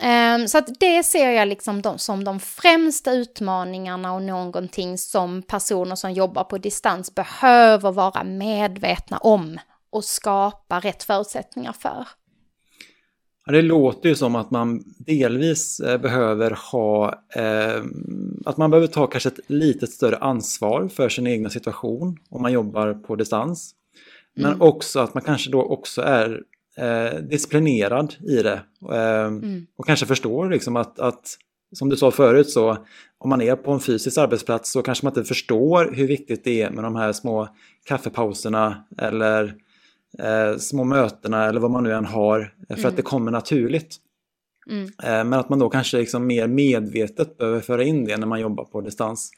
Ehm, 0.00 0.48
så 0.48 0.58
att 0.58 0.80
det 0.80 1.02
ser 1.02 1.30
jag 1.30 1.48
liksom 1.48 1.98
som 1.98 2.24
de 2.24 2.40
främsta 2.40 3.12
utmaningarna 3.12 4.12
och 4.12 4.22
någonting 4.22 4.98
som 4.98 5.42
personer 5.42 5.96
som 5.96 6.12
jobbar 6.12 6.44
på 6.44 6.58
distans 6.58 7.14
behöver 7.14 7.92
vara 7.92 8.24
medvetna 8.24 9.18
om 9.18 9.60
och 9.90 10.04
skapa 10.04 10.80
rätt 10.80 11.02
förutsättningar 11.02 11.72
för. 11.72 12.06
Det 13.46 13.62
låter 13.62 14.08
ju 14.08 14.14
som 14.14 14.36
att 14.36 14.50
man 14.50 14.82
delvis 14.98 15.80
eh, 15.80 16.00
behöver 16.00 16.58
ha, 16.72 17.22
eh, 17.36 17.82
att 18.44 18.56
man 18.56 18.70
behöver 18.70 18.86
ta 18.86 19.06
kanske 19.06 19.28
ett 19.28 19.40
lite 19.46 19.86
större 19.86 20.16
ansvar 20.16 20.88
för 20.88 21.08
sin 21.08 21.26
egna 21.26 21.50
situation 21.50 22.18
om 22.30 22.42
man 22.42 22.52
jobbar 22.52 22.94
på 22.94 23.16
distans. 23.16 23.74
Men 24.34 24.46
mm. 24.46 24.62
också 24.62 25.00
att 25.00 25.14
man 25.14 25.22
kanske 25.22 25.50
då 25.50 25.62
också 25.62 26.02
är 26.02 26.42
eh, 26.76 27.18
disciplinerad 27.20 28.14
i 28.28 28.42
det. 28.42 28.60
Eh, 28.92 29.24
mm. 29.24 29.66
Och 29.76 29.86
kanske 29.86 30.06
förstår 30.06 30.50
liksom 30.50 30.76
att, 30.76 30.98
att, 30.98 31.38
som 31.72 31.88
du 31.88 31.96
sa 31.96 32.10
förut, 32.10 32.50
så 32.50 32.76
om 33.18 33.30
man 33.30 33.42
är 33.42 33.56
på 33.56 33.72
en 33.72 33.80
fysisk 33.80 34.18
arbetsplats 34.18 34.72
så 34.72 34.82
kanske 34.82 35.06
man 35.06 35.10
inte 35.10 35.24
förstår 35.24 35.92
hur 35.94 36.06
viktigt 36.06 36.44
det 36.44 36.62
är 36.62 36.70
med 36.70 36.84
de 36.84 36.96
här 36.96 37.12
små 37.12 37.48
kaffepauserna 37.84 38.84
eller 38.98 39.54
eh, 40.18 40.56
små 40.56 40.84
mötena 40.84 41.44
eller 41.44 41.60
vad 41.60 41.70
man 41.70 41.84
nu 41.84 41.92
än 41.92 42.04
har. 42.04 42.54
För 42.68 42.74
mm. 42.74 42.88
att 42.88 42.96
det 42.96 43.02
kommer 43.02 43.30
naturligt. 43.30 43.96
Mm. 44.70 44.84
Eh, 44.84 45.24
men 45.24 45.32
att 45.32 45.48
man 45.48 45.58
då 45.58 45.70
kanske 45.70 45.98
liksom 45.98 46.26
mer 46.26 46.46
medvetet 46.46 47.38
behöver 47.38 47.60
föra 47.60 47.82
in 47.82 48.04
det 48.04 48.16
när 48.16 48.26
man 48.26 48.40
jobbar 48.40 48.64
på 48.64 48.80
distans. 48.80 49.30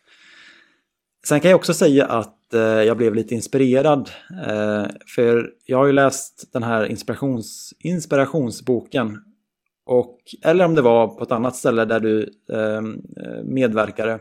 Sen 1.27 1.41
kan 1.41 1.51
jag 1.51 1.59
också 1.59 1.75
säga 1.75 2.07
att 2.07 2.55
eh, 2.55 2.61
jag 2.61 2.97
blev 2.97 3.15
lite 3.15 3.35
inspirerad. 3.35 4.11
Eh, 4.47 4.87
för 5.15 5.51
jag 5.67 5.79
har 5.79 5.87
ju 5.87 5.93
läst 5.93 6.53
den 6.53 6.63
här 6.63 6.87
inspirations, 6.87 7.75
inspirationsboken. 7.79 9.19
Och, 9.87 10.19
eller 10.43 10.65
om 10.65 10.75
det 10.75 10.83
var 10.83 11.09
på 11.09 11.25
ett 11.25 11.33
annat 11.33 11.57
ställe 11.57 11.85
där 11.85 12.01
du 12.01 12.23
eh, 12.53 12.83
medverkade. 13.45 14.19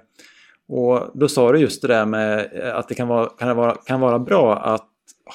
Och 0.68 1.12
då 1.14 1.28
sa 1.28 1.52
du 1.52 1.60
just 1.60 1.82
det 1.82 1.88
där 1.88 2.06
med 2.06 2.50
eh, 2.54 2.76
att 2.76 2.88
det 2.88 2.96
kan 2.96 3.08
vara, 3.08 3.26
kan 3.26 3.58
vara, 3.58 3.76
kan 3.76 4.00
vara 4.00 4.20
bra 4.20 4.58
att 4.58 4.90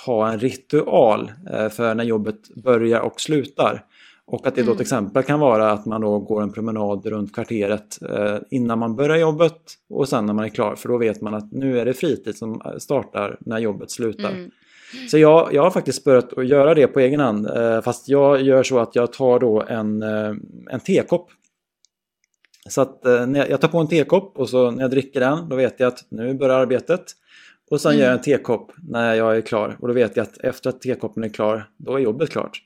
ha 0.06 0.32
en 0.32 0.38
ritual 0.38 1.32
eh, 1.52 1.68
för 1.68 1.94
när 1.94 2.04
jobbet 2.04 2.48
börjar 2.54 3.00
och 3.00 3.20
slutar. 3.20 3.84
Och 4.26 4.46
att 4.46 4.54
det 4.54 4.60
då 4.60 4.64
till 4.64 4.72
mm. 4.72 4.80
exempel 4.80 5.22
kan 5.22 5.40
vara 5.40 5.70
att 5.70 5.86
man 5.86 6.00
då 6.00 6.18
går 6.18 6.42
en 6.42 6.52
promenad 6.52 7.06
runt 7.06 7.34
kvarteret 7.34 7.98
eh, 8.02 8.36
innan 8.50 8.78
man 8.78 8.96
börjar 8.96 9.16
jobbet 9.16 9.62
och 9.90 10.08
sen 10.08 10.26
när 10.26 10.34
man 10.34 10.44
är 10.44 10.48
klar 10.48 10.74
för 10.76 10.88
då 10.88 10.98
vet 10.98 11.20
man 11.20 11.34
att 11.34 11.52
nu 11.52 11.80
är 11.80 11.84
det 11.84 11.94
fritid 11.94 12.36
som 12.36 12.62
startar 12.78 13.36
när 13.40 13.58
jobbet 13.58 13.90
slutar. 13.90 14.30
Mm. 14.30 14.50
Så 15.10 15.18
jag, 15.18 15.54
jag 15.54 15.62
har 15.62 15.70
faktiskt 15.70 16.04
börjat 16.04 16.38
att 16.38 16.48
göra 16.48 16.74
det 16.74 16.86
på 16.86 17.00
egen 17.00 17.20
hand 17.20 17.46
eh, 17.46 17.80
fast 17.80 18.08
jag 18.08 18.42
gör 18.42 18.62
så 18.62 18.78
att 18.78 18.94
jag 18.94 19.12
tar 19.12 19.38
då 19.38 19.62
en, 19.62 20.02
eh, 20.02 20.34
en 20.70 20.80
tekopp. 20.80 21.30
Så 22.68 22.80
att 22.80 23.06
eh, 23.06 23.26
när 23.26 23.50
jag 23.50 23.60
tar 23.60 23.68
på 23.68 23.78
en 23.78 23.88
tekopp 23.88 24.38
och 24.38 24.48
så 24.48 24.70
när 24.70 24.82
jag 24.82 24.90
dricker 24.90 25.20
den 25.20 25.48
då 25.48 25.56
vet 25.56 25.80
jag 25.80 25.86
att 25.86 26.04
nu 26.08 26.34
börjar 26.34 26.60
arbetet. 26.60 27.04
Och 27.70 27.80
sen 27.80 27.90
mm. 27.90 28.00
gör 28.00 28.06
jag 28.06 28.16
en 28.16 28.22
tekopp 28.22 28.72
när 28.88 29.14
jag 29.14 29.36
är 29.36 29.40
klar 29.40 29.76
och 29.80 29.88
då 29.88 29.94
vet 29.94 30.16
jag 30.16 30.22
att 30.22 30.38
efter 30.38 30.70
att 30.70 30.80
tekoppen 30.80 31.24
är 31.24 31.28
klar 31.28 31.70
då 31.76 31.94
är 31.94 31.98
jobbet 31.98 32.30
klart. 32.30 32.62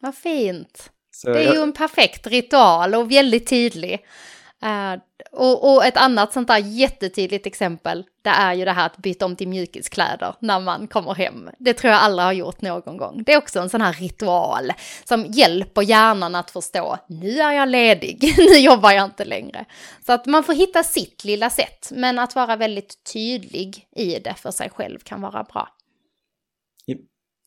Vad 0.00 0.14
fint. 0.14 0.90
Så 1.10 1.30
det 1.30 1.38
är 1.38 1.44
jag... 1.44 1.54
ju 1.54 1.60
en 1.60 1.72
perfekt 1.72 2.26
ritual 2.26 2.94
och 2.94 3.10
väldigt 3.10 3.46
tydlig. 3.46 4.06
Uh, 4.64 5.00
och, 5.32 5.74
och, 5.74 5.84
ett 5.84 5.96
annat 5.96 6.32
sånt 6.32 6.48
där 6.48 6.58
jättetydligt 6.58 7.46
exempel, 7.46 8.04
det 8.22 8.30
är 8.30 8.54
ju 8.54 8.64
det 8.64 8.72
här 8.72 8.86
att 8.86 8.96
byta 8.96 9.24
om 9.24 9.36
till 9.36 9.48
mjukiskläder 9.48 10.34
när 10.38 10.60
man 10.60 10.88
kommer 10.88 11.14
hem. 11.14 11.50
Det 11.58 11.74
tror 11.74 11.92
jag 11.92 12.00
alla 12.00 12.24
har 12.24 12.32
gjort 12.32 12.60
någon 12.60 12.96
gång. 12.96 13.22
Det 13.26 13.32
är 13.32 13.38
också 13.38 13.60
en 13.60 13.70
sån 13.70 13.80
här 13.80 13.92
ritual 13.92 14.72
som 15.04 15.24
hjälper 15.24 15.82
hjärnan 15.82 16.34
att 16.34 16.50
förstå, 16.50 16.98
nu 17.08 17.38
är 17.38 17.52
jag 17.52 17.68
ledig, 17.68 18.34
nu 18.38 18.58
jobbar 18.58 18.92
jag 18.92 19.04
inte 19.04 19.24
längre. 19.24 19.64
Så 20.06 20.12
att 20.12 20.26
man 20.26 20.44
får 20.44 20.52
hitta 20.52 20.82
sitt 20.82 21.24
lilla 21.24 21.50
sätt, 21.50 21.90
men 21.92 22.18
att 22.18 22.34
vara 22.34 22.56
väldigt 22.56 23.04
tydlig 23.12 23.88
i 23.96 24.18
det 24.18 24.34
för 24.34 24.50
sig 24.50 24.70
själv 24.70 24.98
kan 24.98 25.20
vara 25.20 25.44
bra. 25.44 25.68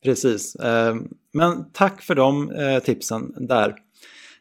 Precis. 0.04 0.56
Eh, 0.56 0.96
men 1.34 1.72
tack 1.72 2.02
för 2.02 2.16
de 2.16 2.52
eh, 2.52 2.80
tipsen 2.80 3.48
där. 3.48 3.76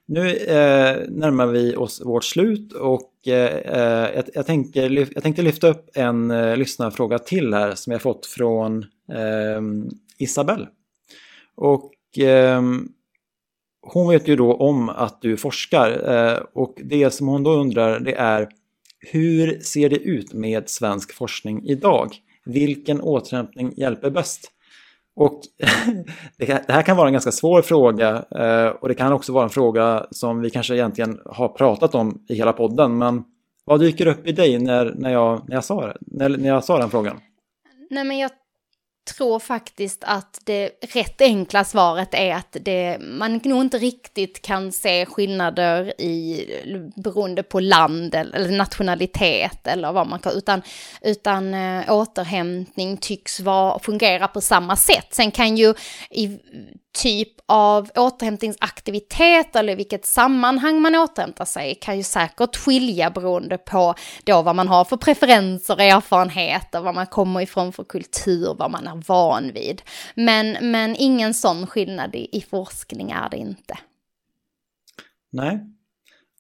Nu 0.09 0.37
eh, 0.37 1.09
närmar 1.09 1.47
vi 1.47 1.77
oss 1.77 2.03
vårt 2.05 2.25
slut 2.25 2.73
och 2.73 3.13
eh, 3.27 3.57
eh, 3.57 4.25
jag, 4.35 4.47
tänker, 4.47 4.91
jag 5.15 5.23
tänkte 5.23 5.43
lyfta 5.43 5.69
upp 5.69 5.91
en 5.95 6.31
eh, 6.31 6.57
lyssnarfråga 6.57 7.19
till 7.19 7.55
här 7.55 7.75
som 7.75 7.93
jag 7.93 8.03
fått 8.03 8.27
från 8.27 8.87
Isabelle. 10.19 10.69
Och 11.55 11.93
hon 13.83 14.09
vet 14.09 14.29
ju 14.29 14.37
då 14.37 14.55
om 14.55 14.89
att 14.89 15.23
du 15.23 15.37
forskar 15.37 16.47
och 16.53 16.81
det 16.85 17.11
som 17.11 17.29
hon 17.29 17.43
då 17.43 17.51
undrar 17.51 18.01
det 18.01 18.15
är 18.15 18.49
hur 18.99 19.61
ser 19.61 19.89
det 19.89 19.97
ut 19.97 20.33
med 20.33 20.69
svensk 20.69 21.13
forskning 21.13 21.65
idag? 21.65 22.17
Vilken 22.45 23.01
återhämtning 23.01 23.73
hjälper 23.77 24.11
bäst? 24.11 24.51
Och 25.17 25.41
det 26.39 26.69
här 26.69 26.83
kan 26.83 26.97
vara 26.97 27.07
en 27.07 27.13
ganska 27.13 27.33
svår 27.33 27.63
fråga 27.63 28.25
eh, 28.31 28.69
och 28.69 28.89
det 28.89 28.95
kan 28.95 29.13
också 29.13 29.33
vara 29.33 29.45
en 29.45 29.51
fråga 29.51 30.07
som 30.11 30.41
vi 30.41 30.51
kanske 30.51 30.75
egentligen 30.75 31.21
har 31.25 31.49
pratat 31.49 31.95
om 31.95 32.25
i 32.29 32.35
hela 32.35 32.53
podden. 32.53 32.99
Men 32.99 33.25
vad 33.65 33.81
dyker 33.81 34.07
upp 34.07 34.27
i 34.27 34.33
dig 34.33 34.59
när, 34.59 34.95
när, 34.97 35.13
jag, 35.13 35.49
när, 35.49 35.55
jag, 35.57 35.65
sa, 35.65 35.93
när, 36.01 36.29
när 36.29 36.49
jag 36.49 36.65
sa 36.65 36.79
den 36.79 36.91
frågan? 36.91 37.21
Nej, 37.91 38.05
men 38.05 38.19
jag 38.19 38.31
tror 39.07 39.39
faktiskt 39.39 40.05
att 40.05 40.41
det 40.45 40.71
rätt 40.95 41.21
enkla 41.21 41.65
svaret 41.65 42.15
är 42.15 42.35
att 42.35 42.57
det, 42.61 42.99
man 43.01 43.41
nog 43.45 43.61
inte 43.61 43.79
riktigt 43.79 44.43
kan 44.43 44.73
se 44.73 45.07
skillnader 45.07 46.01
i, 46.01 46.47
beroende 46.97 47.43
på 47.43 47.61
land 47.61 48.15
eller 48.15 48.57
nationalitet 48.57 49.67
eller 49.67 49.93
vad 49.93 50.07
man 50.07 50.19
kan, 50.19 50.33
utan, 50.33 50.63
utan 51.03 51.55
äh, 51.55 51.93
återhämtning 51.93 52.97
tycks 52.97 53.41
vara, 53.41 53.79
fungera 53.79 54.29
på 54.29 54.41
samma 54.41 54.77
sätt. 54.77 55.07
Sen 55.11 55.31
kan 55.31 55.57
ju 55.57 55.75
i 56.11 56.39
typ 56.97 57.29
av 57.47 57.91
återhämtningsaktivitet 57.95 59.57
eller 59.57 59.77
vilket 59.77 60.07
sammanhang 60.07 60.83
man 60.83 60.95
återhämtar 60.95 61.45
sig 61.45 61.75
kan 61.75 61.97
ju 61.97 62.03
säkert 62.03 62.57
skilja 62.57 63.11
beroende 63.11 63.59
på 63.59 63.95
då 64.25 64.43
vad 64.43 64.57
man 64.57 64.69
har 64.69 64.85
för 64.85 64.97
preferenser, 64.97 65.81
erfarenheter, 65.81 66.81
vad 66.81 66.95
man 66.95 67.07
kommer 67.07 67.41
ifrån 67.41 67.73
för 67.73 67.85
kultur, 67.85 68.55
vad 68.59 68.71
man 68.71 68.87
är 68.87 69.03
van 69.07 69.53
vid. 69.53 69.83
Men, 70.15 70.71
men 70.71 70.97
ingen 70.99 71.35
sån 71.35 71.67
skillnad 71.67 72.15
i, 72.15 72.29
i 72.33 72.41
forskning 72.41 73.11
är 73.11 73.29
det 73.31 73.37
inte. 73.37 73.79
Nej. 75.33 75.61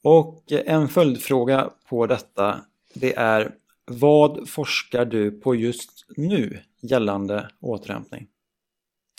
Och 0.02 0.52
en 0.52 0.88
följdfråga 0.88 1.70
på 1.88 2.06
detta, 2.06 2.60
det 2.94 3.16
är 3.16 3.54
vad 3.84 4.48
forskar 4.48 5.04
du 5.04 5.30
på 5.30 5.54
just 5.54 6.06
nu 6.16 6.60
gällande 6.80 7.48
återhämtning? 7.60 8.26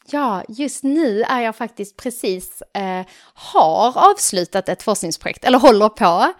Ja, 0.09 0.43
just 0.47 0.83
nu 0.83 1.21
är 1.21 1.41
jag 1.41 1.55
faktiskt 1.55 1.97
precis, 1.97 2.63
eh, 2.73 3.05
har 3.33 4.11
avslutat 4.11 4.69
ett 4.69 4.83
forskningsprojekt, 4.83 5.45
eller 5.45 5.59
håller 5.59 5.89
på, 5.89 6.33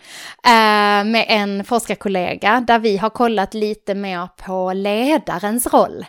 eh, 0.46 1.04
med 1.12 1.26
en 1.28 1.64
forskarkollega 1.64 2.64
där 2.68 2.80
vi 2.80 2.98
har 2.98 3.10
kollat 3.10 3.54
lite 3.54 3.96
mer 3.96 4.28
på 4.46 4.74
ledarens 4.74 5.68
roll. 5.68 6.06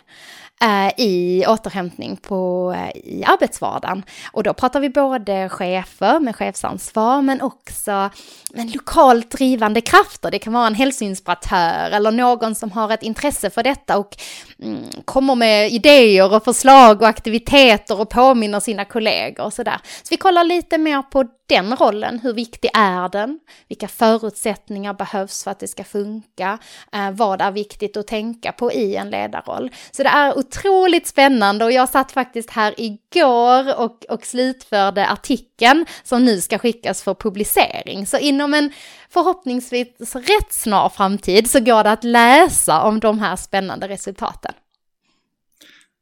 Eh, 0.63 0.91
I 0.97 1.45
återhämtning 1.47 2.17
på, 2.17 2.73
eh, 2.77 3.01
i 3.03 3.23
arbetsvardagen. 3.27 4.03
Och 4.31 4.43
då 4.43 4.53
pratar 4.53 4.79
vi 4.79 4.89
både 4.89 5.49
chefer 5.49 6.19
med 6.19 6.35
chefsansvar 6.35 7.21
men 7.21 7.41
också 7.41 8.09
men 8.53 8.71
lokalt 8.71 9.31
drivande 9.31 9.81
krafter. 9.81 10.31
Det 10.31 10.39
kan 10.39 10.53
vara 10.53 10.67
en 10.67 10.75
hälsoinspiratör 10.75 11.91
eller 11.91 12.11
någon 12.11 12.55
som 12.55 12.71
har 12.71 12.93
ett 12.93 13.03
intresse 13.03 13.49
för 13.49 13.63
detta 13.63 13.97
och 13.97 14.17
mm, 14.63 14.83
kommer 15.05 15.35
med 15.35 15.71
idéer 15.71 16.33
och 16.33 16.43
förslag 16.43 17.01
och 17.01 17.07
aktiviteter 17.07 18.01
och 18.01 18.09
påminner 18.09 18.59
sina 18.59 18.85
kollegor 18.85 19.45
och 19.45 19.53
sådär. 19.53 19.79
Så 19.83 20.07
vi 20.09 20.17
kollar 20.17 20.43
lite 20.43 20.77
mer 20.77 21.01
på 21.01 21.25
den 21.49 21.75
rollen, 21.75 22.19
hur 22.19 22.33
viktig 22.33 22.69
är 22.73 23.09
den? 23.09 23.39
Vilka 23.67 23.87
förutsättningar 23.87 24.93
behövs 24.93 25.43
för 25.43 25.51
att 25.51 25.59
det 25.59 25.67
ska 25.67 25.83
funka? 25.83 26.59
Eh, 26.91 27.11
vad 27.11 27.41
är 27.41 27.51
viktigt 27.51 27.97
att 27.97 28.07
tänka 28.07 28.51
på 28.51 28.71
i 28.71 28.95
en 28.95 29.09
ledarroll? 29.09 29.71
Så 29.91 30.03
det 30.03 30.09
är 30.09 30.37
otroligt 30.37 31.07
spännande 31.07 31.65
och 31.65 31.71
jag 31.71 31.89
satt 31.89 32.11
faktiskt 32.11 32.49
här 32.49 32.73
igår 32.77 33.79
och, 33.79 34.05
och 34.09 34.25
slutförde 34.25 35.07
artikeln 35.07 35.85
som 36.03 36.25
nu 36.25 36.41
ska 36.41 36.57
skickas 36.57 37.03
för 37.03 37.13
publicering. 37.13 38.07
Så 38.07 38.17
inom 38.17 38.53
en 38.53 38.71
förhoppningsvis 39.09 40.15
rätt 40.15 40.53
snar 40.53 40.89
framtid 40.89 41.49
så 41.49 41.59
går 41.59 41.83
det 41.83 41.91
att 41.91 42.03
läsa 42.03 42.81
om 42.83 42.99
de 42.99 43.19
här 43.19 43.35
spännande 43.35 43.87
resultaten. 43.87 44.53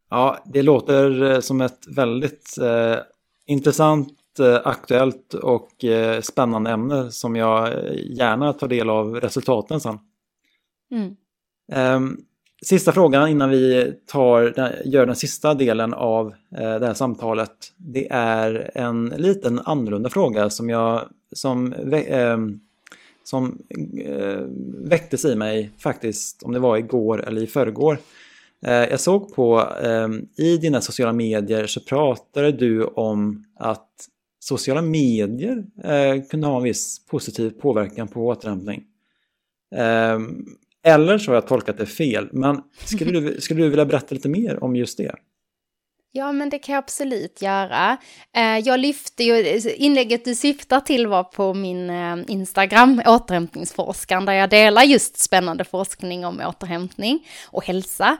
Ja, 0.09 0.43
det 0.45 0.61
låter 0.61 1.31
eh, 1.31 1.39
som 1.39 1.61
ett 1.61 1.79
väldigt 1.95 2.57
eh, 2.57 2.97
intressant 3.45 4.09
Eh, 4.39 4.61
aktuellt 4.63 5.33
och 5.33 5.85
eh, 5.85 6.21
spännande 6.21 6.69
ämne 6.69 7.11
som 7.11 7.35
jag 7.35 7.73
gärna 7.95 8.53
tar 8.53 8.67
del 8.67 8.89
av 8.89 9.15
resultaten 9.15 9.79
sen. 9.79 9.99
Mm. 10.91 11.15
Ehm, 11.71 12.17
sista 12.65 12.91
frågan 12.91 13.29
innan 13.29 13.49
vi 13.49 13.93
tar, 14.05 14.71
gör 14.85 15.05
den 15.05 15.15
sista 15.15 15.53
delen 15.53 15.93
av 15.93 16.27
eh, 16.27 16.79
det 16.79 16.87
här 16.87 16.93
samtalet. 16.93 17.73
Det 17.77 18.07
är 18.11 18.71
en 18.75 19.05
liten 19.17 19.59
annorlunda 19.59 20.09
fråga 20.09 20.49
som 20.49 20.69
jag 20.69 21.09
som, 21.31 21.73
ehm, 21.93 22.59
som 23.23 23.57
väcktes 24.77 25.25
i 25.25 25.35
mig 25.35 25.71
faktiskt 25.77 26.43
om 26.43 26.53
det 26.53 26.59
var 26.59 26.77
igår 26.77 27.27
eller 27.27 27.41
i 27.41 27.47
förrgår. 27.47 27.97
Jag 28.59 28.99
såg 28.99 29.35
på 29.35 29.67
ehm, 29.83 30.27
i 30.37 30.57
dina 30.57 30.81
sociala 30.81 31.13
medier 31.13 31.67
så 31.67 31.79
pratade 31.79 32.51
du 32.51 32.83
om 32.83 33.43
att 33.55 33.89
sociala 34.47 34.81
medier 34.81 35.65
eh, 35.83 36.23
kunde 36.29 36.47
ha 36.47 36.57
en 36.57 36.63
viss 36.63 37.05
positiv 37.05 37.49
påverkan 37.49 38.07
på 38.07 38.27
återhämtning. 38.27 38.83
Eh, 39.75 40.19
eller 40.83 41.17
så 41.17 41.31
har 41.31 41.35
jag 41.35 41.47
tolkat 41.47 41.77
det 41.77 41.85
fel, 41.85 42.29
men 42.31 42.61
skulle 42.85 43.19
du, 43.19 43.35
skulle 43.41 43.63
du 43.63 43.69
vilja 43.69 43.85
berätta 43.85 44.15
lite 44.15 44.29
mer 44.29 44.63
om 44.63 44.75
just 44.75 44.97
det? 44.97 45.15
Ja, 46.11 46.31
men 46.31 46.49
det 46.49 46.59
kan 46.59 46.73
jag 46.73 46.83
absolut 46.83 47.41
göra. 47.41 47.97
Eh, 48.35 48.57
jag 48.57 48.79
lyfte 48.79 49.23
ju, 49.23 49.47
eh, 49.47 49.81
inlägget 49.83 50.25
du 50.25 50.35
syftar 50.35 50.79
till 50.79 51.07
var 51.07 51.23
på 51.23 51.53
min 51.53 51.89
eh, 51.89 52.17
Instagram, 52.27 53.01
återhämtningsforskaren, 53.05 54.25
där 54.25 54.33
jag 54.33 54.49
delar 54.49 54.83
just 54.83 55.17
spännande 55.19 55.63
forskning 55.63 56.25
om 56.25 56.41
återhämtning 56.41 57.27
och 57.47 57.65
hälsa. 57.65 58.17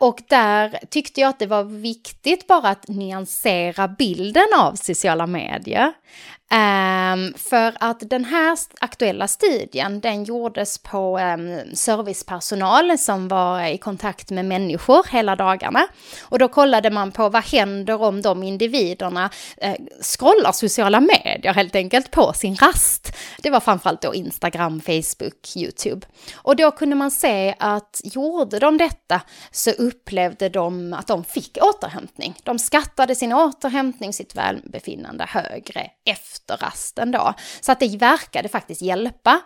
Och 0.00 0.22
där 0.28 0.78
tyckte 0.90 1.20
jag 1.20 1.28
att 1.28 1.38
det 1.38 1.46
var 1.46 1.64
viktigt 1.64 2.46
bara 2.46 2.68
att 2.68 2.88
nyansera 2.88 3.88
bilden 3.88 4.46
av 4.58 4.74
sociala 4.74 5.26
medier. 5.26 5.92
Um, 6.50 7.34
för 7.36 7.76
att 7.80 8.10
den 8.10 8.24
här 8.24 8.58
aktuella 8.80 9.28
studien, 9.28 10.00
den 10.00 10.24
gjordes 10.24 10.78
på 10.78 11.18
um, 11.18 11.74
servicepersonal 11.74 12.98
som 12.98 13.28
var 13.28 13.66
i 13.66 13.78
kontakt 13.78 14.30
med 14.30 14.44
människor 14.44 15.06
hela 15.10 15.36
dagarna. 15.36 15.86
Och 16.22 16.38
då 16.38 16.48
kollade 16.48 16.90
man 16.90 17.12
på 17.12 17.28
vad 17.28 17.44
händer 17.44 18.02
om 18.02 18.22
de 18.22 18.42
individerna 18.42 19.30
uh, 19.64 19.74
scrollar 20.00 20.52
sociala 20.52 21.00
medier 21.00 21.54
helt 21.54 21.74
enkelt 21.74 22.10
på 22.10 22.32
sin 22.32 22.56
rast. 22.56 23.12
Det 23.42 23.50
var 23.50 23.60
framförallt 23.60 24.02
då 24.02 24.14
Instagram, 24.14 24.80
Facebook, 24.80 25.56
YouTube. 25.56 26.06
Och 26.34 26.56
då 26.56 26.70
kunde 26.70 26.96
man 26.96 27.10
se 27.10 27.54
att 27.58 28.00
gjorde 28.04 28.58
de 28.58 28.78
detta 28.78 29.20
så 29.50 29.70
upplevde 29.70 30.48
de 30.48 30.92
att 30.92 31.06
de 31.06 31.24
fick 31.24 31.58
återhämtning. 31.60 32.34
De 32.42 32.58
skattade 32.58 33.14
sin 33.14 33.32
återhämtning, 33.32 34.12
sitt 34.12 34.36
välbefinnande 34.36 35.26
högre 35.28 35.90
efter 36.04 36.45
efter 36.46 36.66
rasten 36.66 37.10
då. 37.10 37.34
Så 37.60 37.72
att 37.72 37.80
det 37.80 37.96
verkade 37.96 38.48
faktiskt 38.48 38.82
hjälpa. 38.82 39.40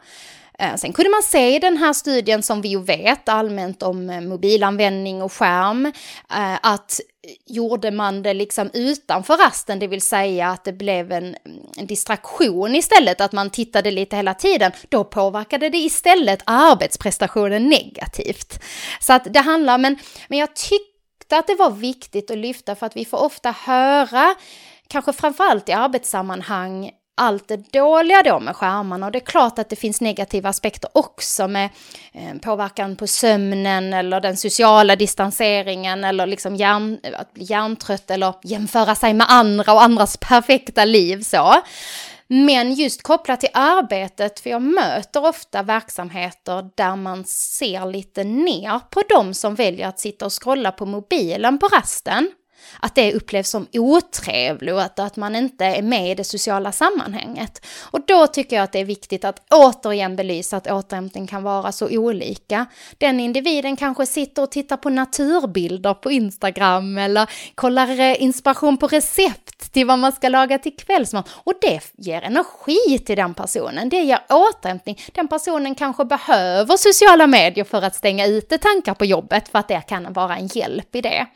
Eh, 0.58 0.76
sen 0.76 0.92
kunde 0.92 1.10
man 1.10 1.22
se 1.22 1.56
i 1.56 1.58
den 1.58 1.76
här 1.76 1.92
studien 1.92 2.42
som 2.42 2.62
vi 2.62 2.68
ju 2.68 2.82
vet 2.82 3.28
allmänt 3.28 3.82
om 3.82 4.10
eh, 4.10 4.20
mobilanvändning 4.20 5.22
och 5.22 5.32
skärm, 5.32 5.86
eh, 6.30 6.58
att 6.62 7.00
gjorde 7.46 7.90
man 7.90 8.22
det 8.22 8.34
liksom 8.34 8.70
utanför 8.72 9.36
rasten, 9.36 9.78
det 9.78 9.86
vill 9.86 10.00
säga 10.00 10.48
att 10.48 10.64
det 10.64 10.72
blev 10.72 11.12
en, 11.12 11.36
en, 11.76 11.86
distraktion 11.86 12.74
istället, 12.74 13.20
att 13.20 13.32
man 13.32 13.50
tittade 13.50 13.90
lite 13.90 14.16
hela 14.16 14.34
tiden, 14.34 14.72
då 14.88 15.04
påverkade 15.04 15.68
det 15.68 15.78
istället 15.78 16.42
arbetsprestationen 16.46 17.68
negativt. 17.68 18.62
Så 19.00 19.12
att 19.12 19.34
det 19.34 19.40
handlar, 19.40 19.78
men, 19.78 19.98
men 20.28 20.38
jag 20.38 20.56
tyckte 20.56 21.36
att 21.36 21.46
det 21.46 21.54
var 21.54 21.70
viktigt 21.70 22.30
att 22.30 22.38
lyfta 22.38 22.74
för 22.74 22.86
att 22.86 22.96
vi 22.96 23.04
får 23.04 23.18
ofta 23.18 23.50
höra 23.50 24.34
kanske 24.90 25.12
framförallt 25.12 25.68
i 25.68 25.72
arbetssammanhang, 25.72 26.90
allt 27.16 27.48
det 27.48 27.72
dåliga 27.72 28.22
då 28.22 28.40
med 28.40 28.56
skärmarna. 28.56 29.06
Och 29.06 29.12
det 29.12 29.18
är 29.18 29.26
klart 29.26 29.58
att 29.58 29.68
det 29.68 29.76
finns 29.76 30.00
negativa 30.00 30.48
aspekter 30.48 30.90
också 30.94 31.48
med 31.48 31.68
eh, 32.12 32.38
påverkan 32.42 32.96
på 32.96 33.06
sömnen 33.06 33.92
eller 33.92 34.20
den 34.20 34.36
sociala 34.36 34.96
distanseringen 34.96 36.04
eller 36.04 36.26
liksom 36.26 36.56
hjärn, 36.56 36.98
att 37.14 37.34
bli 37.34 37.44
hjärntrött 37.44 38.10
eller 38.10 38.34
jämföra 38.42 38.94
sig 38.94 39.14
med 39.14 39.26
andra 39.30 39.72
och 39.72 39.82
andras 39.82 40.16
perfekta 40.16 40.84
liv 40.84 41.22
så. 41.22 41.54
Men 42.32 42.74
just 42.74 43.02
kopplat 43.02 43.40
till 43.40 43.48
arbetet, 43.52 44.40
för 44.40 44.50
jag 44.50 44.62
möter 44.62 45.24
ofta 45.24 45.62
verksamheter 45.62 46.70
där 46.76 46.96
man 46.96 47.24
ser 47.24 47.86
lite 47.86 48.24
ner 48.24 48.80
på 48.90 49.02
de 49.08 49.34
som 49.34 49.54
väljer 49.54 49.88
att 49.88 50.00
sitta 50.00 50.26
och 50.26 50.42
scrolla 50.42 50.72
på 50.72 50.86
mobilen 50.86 51.58
på 51.58 51.66
rasten 51.66 52.30
att 52.80 52.94
det 52.94 53.14
upplevs 53.14 53.50
som 53.50 53.66
otrevligt 53.72 54.74
och 54.74 54.82
att, 54.82 54.98
att 54.98 55.16
man 55.16 55.36
inte 55.36 55.64
är 55.64 55.82
med 55.82 56.10
i 56.10 56.14
det 56.14 56.24
sociala 56.24 56.72
sammanhanget. 56.72 57.66
Och 57.80 58.00
då 58.06 58.26
tycker 58.26 58.56
jag 58.56 58.62
att 58.62 58.72
det 58.72 58.80
är 58.80 58.84
viktigt 58.84 59.24
att 59.24 59.42
återigen 59.50 60.16
belysa 60.16 60.56
att 60.56 60.70
återhämtning 60.70 61.26
kan 61.26 61.42
vara 61.42 61.72
så 61.72 61.88
olika. 61.98 62.66
Den 62.98 63.20
individen 63.20 63.76
kanske 63.76 64.06
sitter 64.06 64.42
och 64.42 64.50
tittar 64.50 64.76
på 64.76 64.90
naturbilder 64.90 65.94
på 65.94 66.10
Instagram 66.10 66.98
eller 66.98 67.30
kollar 67.54 68.00
eh, 68.00 68.22
inspiration 68.22 68.76
på 68.76 68.86
recept 68.86 69.72
till 69.72 69.86
vad 69.86 69.98
man 69.98 70.12
ska 70.12 70.28
laga 70.28 70.58
till 70.58 70.76
kvällsmat 70.76 71.28
och 71.34 71.54
det 71.60 71.80
ger 71.96 72.22
energi 72.22 72.98
till 73.06 73.16
den 73.16 73.34
personen. 73.34 73.88
Det 73.88 74.02
ger 74.02 74.20
återhämtning. 74.28 74.98
Den 75.12 75.28
personen 75.28 75.74
kanske 75.74 76.04
behöver 76.04 76.76
sociala 76.76 77.26
medier 77.26 77.64
för 77.64 77.82
att 77.82 77.94
stänga 77.94 78.26
ute 78.26 78.58
tankar 78.58 78.94
på 78.94 79.04
jobbet 79.04 79.48
för 79.48 79.58
att 79.58 79.68
det 79.68 79.80
kan 79.80 80.12
vara 80.12 80.36
en 80.36 80.46
hjälp 80.46 80.96
i 80.96 81.00
det. 81.00 81.26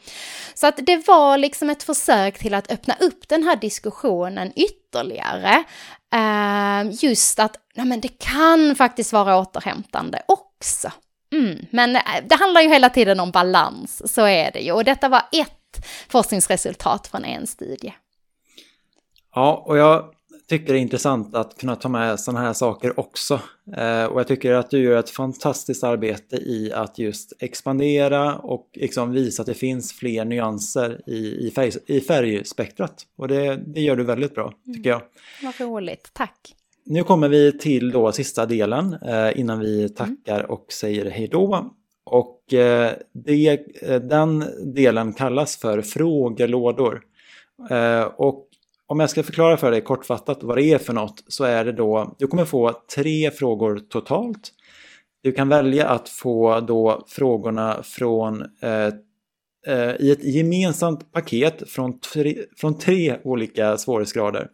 Så 0.54 0.66
att 0.66 0.76
det 0.76 1.06
var 1.06 1.23
var 1.24 1.38
liksom 1.38 1.70
ett 1.70 1.82
försök 1.82 2.38
till 2.38 2.54
att 2.54 2.72
öppna 2.72 2.94
upp 3.00 3.28
den 3.28 3.42
här 3.42 3.56
diskussionen 3.56 4.52
ytterligare. 4.56 5.64
Ehm, 6.12 6.90
just 6.90 7.38
att 7.38 7.56
nej 7.74 7.86
men 7.86 8.00
det 8.00 8.18
kan 8.18 8.76
faktiskt 8.76 9.12
vara 9.12 9.38
återhämtande 9.38 10.22
också. 10.28 10.92
Mm. 11.32 11.66
Men 11.70 11.96
eh, 11.96 12.02
det 12.28 12.34
handlar 12.34 12.60
ju 12.60 12.68
hela 12.68 12.90
tiden 12.90 13.20
om 13.20 13.30
balans, 13.30 14.14
så 14.14 14.26
är 14.26 14.52
det 14.52 14.60
ju. 14.60 14.72
Och 14.72 14.84
detta 14.84 15.08
var 15.08 15.22
ett 15.32 15.86
forskningsresultat 16.08 17.06
från 17.06 17.24
en 17.24 17.46
studie. 17.46 17.94
Ja, 19.34 19.64
och 19.66 19.76
jag 19.78 20.04
tycker 20.46 20.72
det 20.72 20.78
är 20.78 20.82
intressant 20.82 21.34
att 21.34 21.58
kunna 21.58 21.76
ta 21.76 21.88
med 21.88 22.20
sådana 22.20 22.46
här 22.46 22.52
saker 22.52 23.00
också. 23.00 23.40
Eh, 23.76 24.04
och 24.04 24.20
jag 24.20 24.26
tycker 24.26 24.52
att 24.52 24.70
du 24.70 24.78
gör 24.78 24.98
ett 24.98 25.10
fantastiskt 25.10 25.84
arbete 25.84 26.36
i 26.36 26.72
att 26.74 26.98
just 26.98 27.32
expandera 27.38 28.36
och 28.36 28.68
liksom 28.72 29.12
visa 29.12 29.42
att 29.42 29.46
det 29.46 29.54
finns 29.54 29.92
fler 29.92 30.24
nyanser 30.24 31.00
i, 31.06 31.46
i, 31.46 31.50
färg, 31.50 31.72
i 31.86 32.00
färgspektrat. 32.00 33.06
Och 33.16 33.28
det, 33.28 33.56
det 33.66 33.80
gör 33.80 33.96
du 33.96 34.04
väldigt 34.04 34.34
bra, 34.34 34.52
tycker 34.74 34.90
jag. 34.90 35.00
Mm. 35.00 35.52
Vad 35.58 35.68
roligt, 35.68 36.10
tack. 36.12 36.54
Nu 36.86 37.04
kommer 37.04 37.28
vi 37.28 37.58
till 37.58 37.90
då 37.90 38.12
sista 38.12 38.46
delen 38.46 38.96
eh, 39.02 39.40
innan 39.40 39.60
vi 39.60 39.88
tackar 39.88 40.38
mm. 40.38 40.50
och 40.50 40.72
säger 40.72 41.10
hej 41.10 41.28
då. 41.28 41.70
Och 42.04 42.54
eh, 42.54 42.92
det, 43.12 43.60
eh, 43.82 44.00
den 44.00 44.44
delen 44.74 45.12
kallas 45.12 45.56
för 45.56 45.82
frågelådor. 45.82 47.02
Eh, 47.70 48.02
och 48.02 48.43
om 48.86 49.00
jag 49.00 49.10
ska 49.10 49.22
förklara 49.22 49.56
för 49.56 49.70
dig 49.70 49.80
kortfattat 49.80 50.42
vad 50.42 50.56
det 50.56 50.62
är 50.62 50.78
för 50.78 50.92
något 50.92 51.24
så 51.28 51.44
är 51.44 51.64
det 51.64 51.72
då, 51.72 52.14
du 52.18 52.26
kommer 52.26 52.44
få 52.44 52.72
tre 52.94 53.30
frågor 53.30 53.78
totalt. 53.78 54.52
Du 55.22 55.32
kan 55.32 55.48
välja 55.48 55.88
att 55.88 56.08
få 56.08 56.60
då 56.60 57.04
frågorna 57.08 57.82
från 57.82 58.42
eh, 58.62 58.86
eh, 59.66 59.94
i 60.00 60.10
ett 60.10 60.24
gemensamt 60.24 61.12
paket 61.12 61.70
från 61.70 62.00
tre, 62.00 62.36
från 62.56 62.78
tre 62.78 63.16
olika 63.24 63.76
svårighetsgrader. 63.76 64.48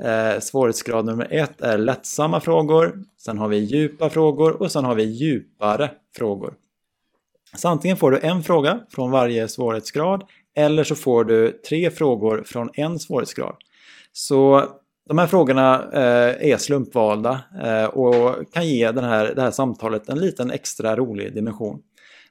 Eh, 0.00 0.40
svårighetsgrad 0.40 1.04
nummer 1.04 1.28
ett 1.30 1.60
är 1.60 1.78
lättsamma 1.78 2.40
frågor, 2.40 2.98
sen 3.18 3.38
har 3.38 3.48
vi 3.48 3.56
djupa 3.56 4.10
frågor 4.10 4.62
och 4.62 4.72
sen 4.72 4.84
har 4.84 4.94
vi 4.94 5.04
djupare 5.04 5.90
frågor. 6.16 6.54
Så 7.56 7.68
antingen 7.68 7.96
får 7.96 8.10
du 8.10 8.18
en 8.18 8.42
fråga 8.42 8.80
från 8.90 9.10
varje 9.10 9.48
svårighetsgrad 9.48 10.24
eller 10.56 10.84
så 10.84 10.94
får 10.94 11.24
du 11.24 11.52
tre 11.68 11.90
frågor 11.90 12.42
från 12.46 12.70
en 12.74 12.98
svårighetsgrad. 12.98 13.56
Så 14.12 14.64
de 15.08 15.18
här 15.18 15.26
frågorna 15.26 15.90
eh, 15.92 16.50
är 16.52 16.56
slumpvalda 16.56 17.40
eh, 17.62 17.84
och 17.84 18.52
kan 18.52 18.68
ge 18.68 18.92
den 18.92 19.04
här, 19.04 19.34
det 19.34 19.42
här 19.42 19.50
samtalet 19.50 20.08
en 20.08 20.18
liten 20.18 20.50
extra 20.50 20.96
rolig 20.96 21.34
dimension. 21.34 21.82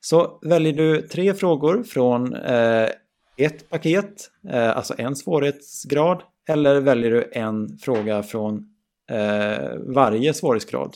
Så 0.01 0.39
väljer 0.41 0.73
du 0.73 1.01
tre 1.01 1.33
frågor 1.33 1.83
från 1.83 2.35
eh, 2.35 2.87
ett 3.37 3.69
paket, 3.69 4.29
eh, 4.49 4.77
alltså 4.77 4.93
en 4.97 5.15
svårighetsgrad, 5.15 6.21
eller 6.49 6.81
väljer 6.81 7.11
du 7.11 7.31
en 7.31 7.77
fråga 7.77 8.23
från 8.23 8.65
eh, 9.11 9.77
varje 9.79 10.33
svårighetsgrad, 10.33 10.95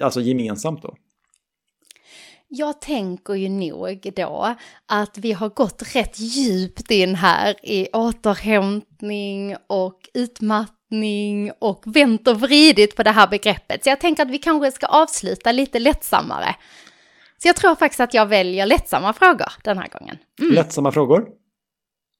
alltså 0.00 0.20
gemensamt 0.20 0.82
då. 0.82 0.94
Jag 2.56 2.80
tänker 2.80 3.34
ju 3.34 3.48
nog 3.48 4.12
då 4.16 4.54
att 4.86 5.18
vi 5.18 5.32
har 5.32 5.48
gått 5.48 5.96
rätt 5.96 6.18
djupt 6.18 6.90
in 6.90 7.14
här 7.14 7.54
i 7.62 7.88
återhämtning 7.92 9.56
och 9.66 10.08
utmattning 10.14 11.52
och 11.58 11.82
vänt 11.86 12.28
och 12.28 12.40
vridit 12.40 12.96
på 12.96 13.02
det 13.02 13.10
här 13.10 13.26
begreppet. 13.26 13.84
Så 13.84 13.90
jag 13.90 14.00
tänker 14.00 14.22
att 14.22 14.30
vi 14.30 14.38
kanske 14.38 14.72
ska 14.72 14.86
avsluta 14.86 15.52
lite 15.52 15.78
lättsammare. 15.78 16.56
Så 17.38 17.48
jag 17.48 17.56
tror 17.56 17.74
faktiskt 17.74 18.00
att 18.00 18.14
jag 18.14 18.26
väljer 18.26 18.66
lättsamma 18.66 19.12
frågor 19.12 19.52
den 19.64 19.78
här 19.78 19.88
gången. 19.88 20.18
Mm. 20.40 20.54
Lättsamma 20.54 20.92
frågor? 20.92 21.28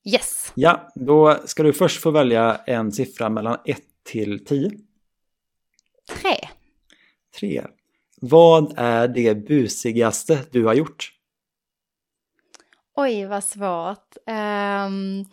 Yes. 0.04 0.52
Ja, 0.54 0.92
då 0.94 1.38
ska 1.44 1.62
du 1.62 1.72
först 1.72 2.00
få 2.00 2.10
välja 2.10 2.60
en 2.66 2.92
siffra 2.92 3.28
mellan 3.28 3.58
1 3.64 3.78
till 4.04 4.44
10. 4.44 4.70
3. 6.22 6.36
3. 7.40 7.64
Vad 8.26 8.74
är 8.76 9.08
det 9.08 9.34
busigaste 9.34 10.38
du 10.50 10.64
har 10.64 10.74
gjort? 10.74 11.10
Oj, 12.96 13.24
vad 13.24 13.44
svårt. 13.44 14.16
Um, 14.26 15.24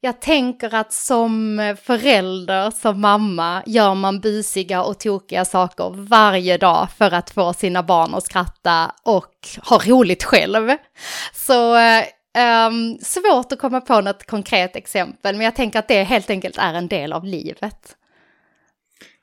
jag 0.00 0.20
tänker 0.20 0.74
att 0.74 0.92
som 0.92 1.76
förälder, 1.82 2.70
som 2.70 3.00
mamma, 3.00 3.62
gör 3.66 3.94
man 3.94 4.20
busiga 4.20 4.82
och 4.82 5.00
tokiga 5.00 5.44
saker 5.44 5.90
varje 5.96 6.56
dag 6.56 6.88
för 6.96 7.14
att 7.14 7.30
få 7.30 7.52
sina 7.52 7.82
barn 7.82 8.14
att 8.14 8.24
skratta 8.24 8.92
och 9.02 9.34
ha 9.70 9.78
roligt 9.86 10.24
själv. 10.24 10.70
Så 11.32 11.76
um, 11.76 12.98
svårt 13.02 13.52
att 13.52 13.58
komma 13.58 13.80
på 13.80 14.00
något 14.00 14.26
konkret 14.26 14.76
exempel, 14.76 15.36
men 15.36 15.44
jag 15.44 15.56
tänker 15.56 15.78
att 15.78 15.88
det 15.88 16.02
helt 16.02 16.30
enkelt 16.30 16.58
är 16.58 16.74
en 16.74 16.88
del 16.88 17.12
av 17.12 17.24
livet. 17.24 17.96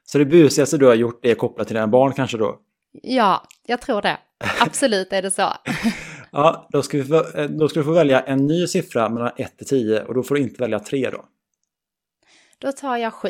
Så 0.07 0.17
det 0.17 0.25
busigaste 0.25 0.77
du 0.77 0.85
har 0.85 0.95
gjort 0.95 1.25
är 1.25 1.35
kopplat 1.35 1.67
till 1.67 1.75
dina 1.75 1.87
barn 1.87 2.13
kanske 2.13 2.37
då? 2.37 2.59
Ja, 2.91 3.47
jag 3.65 3.81
tror 3.81 4.01
det. 4.01 4.17
Absolut 4.59 5.13
är 5.13 5.21
det 5.21 5.31
så. 5.31 5.53
ja, 6.31 6.67
då 6.71 6.81
ska, 6.81 6.97
vi 6.97 7.03
få, 7.03 7.37
eh, 7.37 7.49
då 7.49 7.69
ska 7.69 7.79
du 7.79 7.83
få 7.83 7.91
välja 7.91 8.21
en 8.21 8.47
ny 8.47 8.67
siffra 8.67 9.09
mellan 9.09 9.31
1 9.37 9.57
till 9.57 9.67
10 9.67 10.03
och 10.03 10.13
då 10.13 10.23
får 10.23 10.35
du 10.35 10.41
inte 10.41 10.63
välja 10.63 10.79
3 10.79 11.09
då. 11.09 11.25
Då 12.57 12.71
tar 12.71 12.97
jag 12.97 13.13
7. 13.13 13.29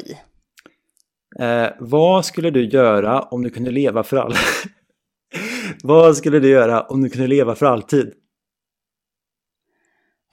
Eh, 1.39 1.69
vad 1.79 2.25
skulle 2.25 2.49
du 2.49 2.65
göra 2.65 3.21
om 3.21 3.43
du 3.43 3.49
kunde 3.49 3.71
leva 3.71 4.03
för 4.03 4.17
all... 4.17 4.33
vad 5.83 6.17
skulle 6.17 6.39
du 6.39 6.49
göra 6.49 6.81
om 6.81 7.01
du 7.01 7.09
kunde 7.09 7.27
leva 7.27 7.55
för 7.55 7.65
alltid? 7.65 8.13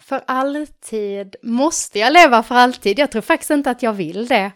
För 0.02 0.22
alltid? 0.26 1.36
Måste 1.42 1.98
jag 1.98 2.12
leva 2.12 2.42
för 2.42 2.54
alltid? 2.54 2.98
Jag 2.98 3.12
tror 3.12 3.22
faktiskt 3.22 3.50
inte 3.50 3.70
att 3.70 3.82
jag 3.82 3.92
vill 3.92 4.26
det. 4.26 4.52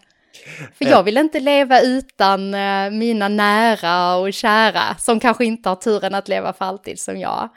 För 0.77 0.85
jag 0.85 1.03
vill 1.03 1.17
inte 1.17 1.39
leva 1.39 1.81
utan 1.81 2.53
eh, 2.53 2.89
mina 2.91 3.27
nära 3.27 4.15
och 4.15 4.33
kära 4.33 4.95
som 4.99 5.19
kanske 5.19 5.45
inte 5.45 5.69
har 5.69 5.75
turen 5.75 6.15
att 6.15 6.27
leva 6.27 6.53
för 6.53 6.65
alltid 6.65 6.99
som 6.99 7.19
jag. 7.19 7.49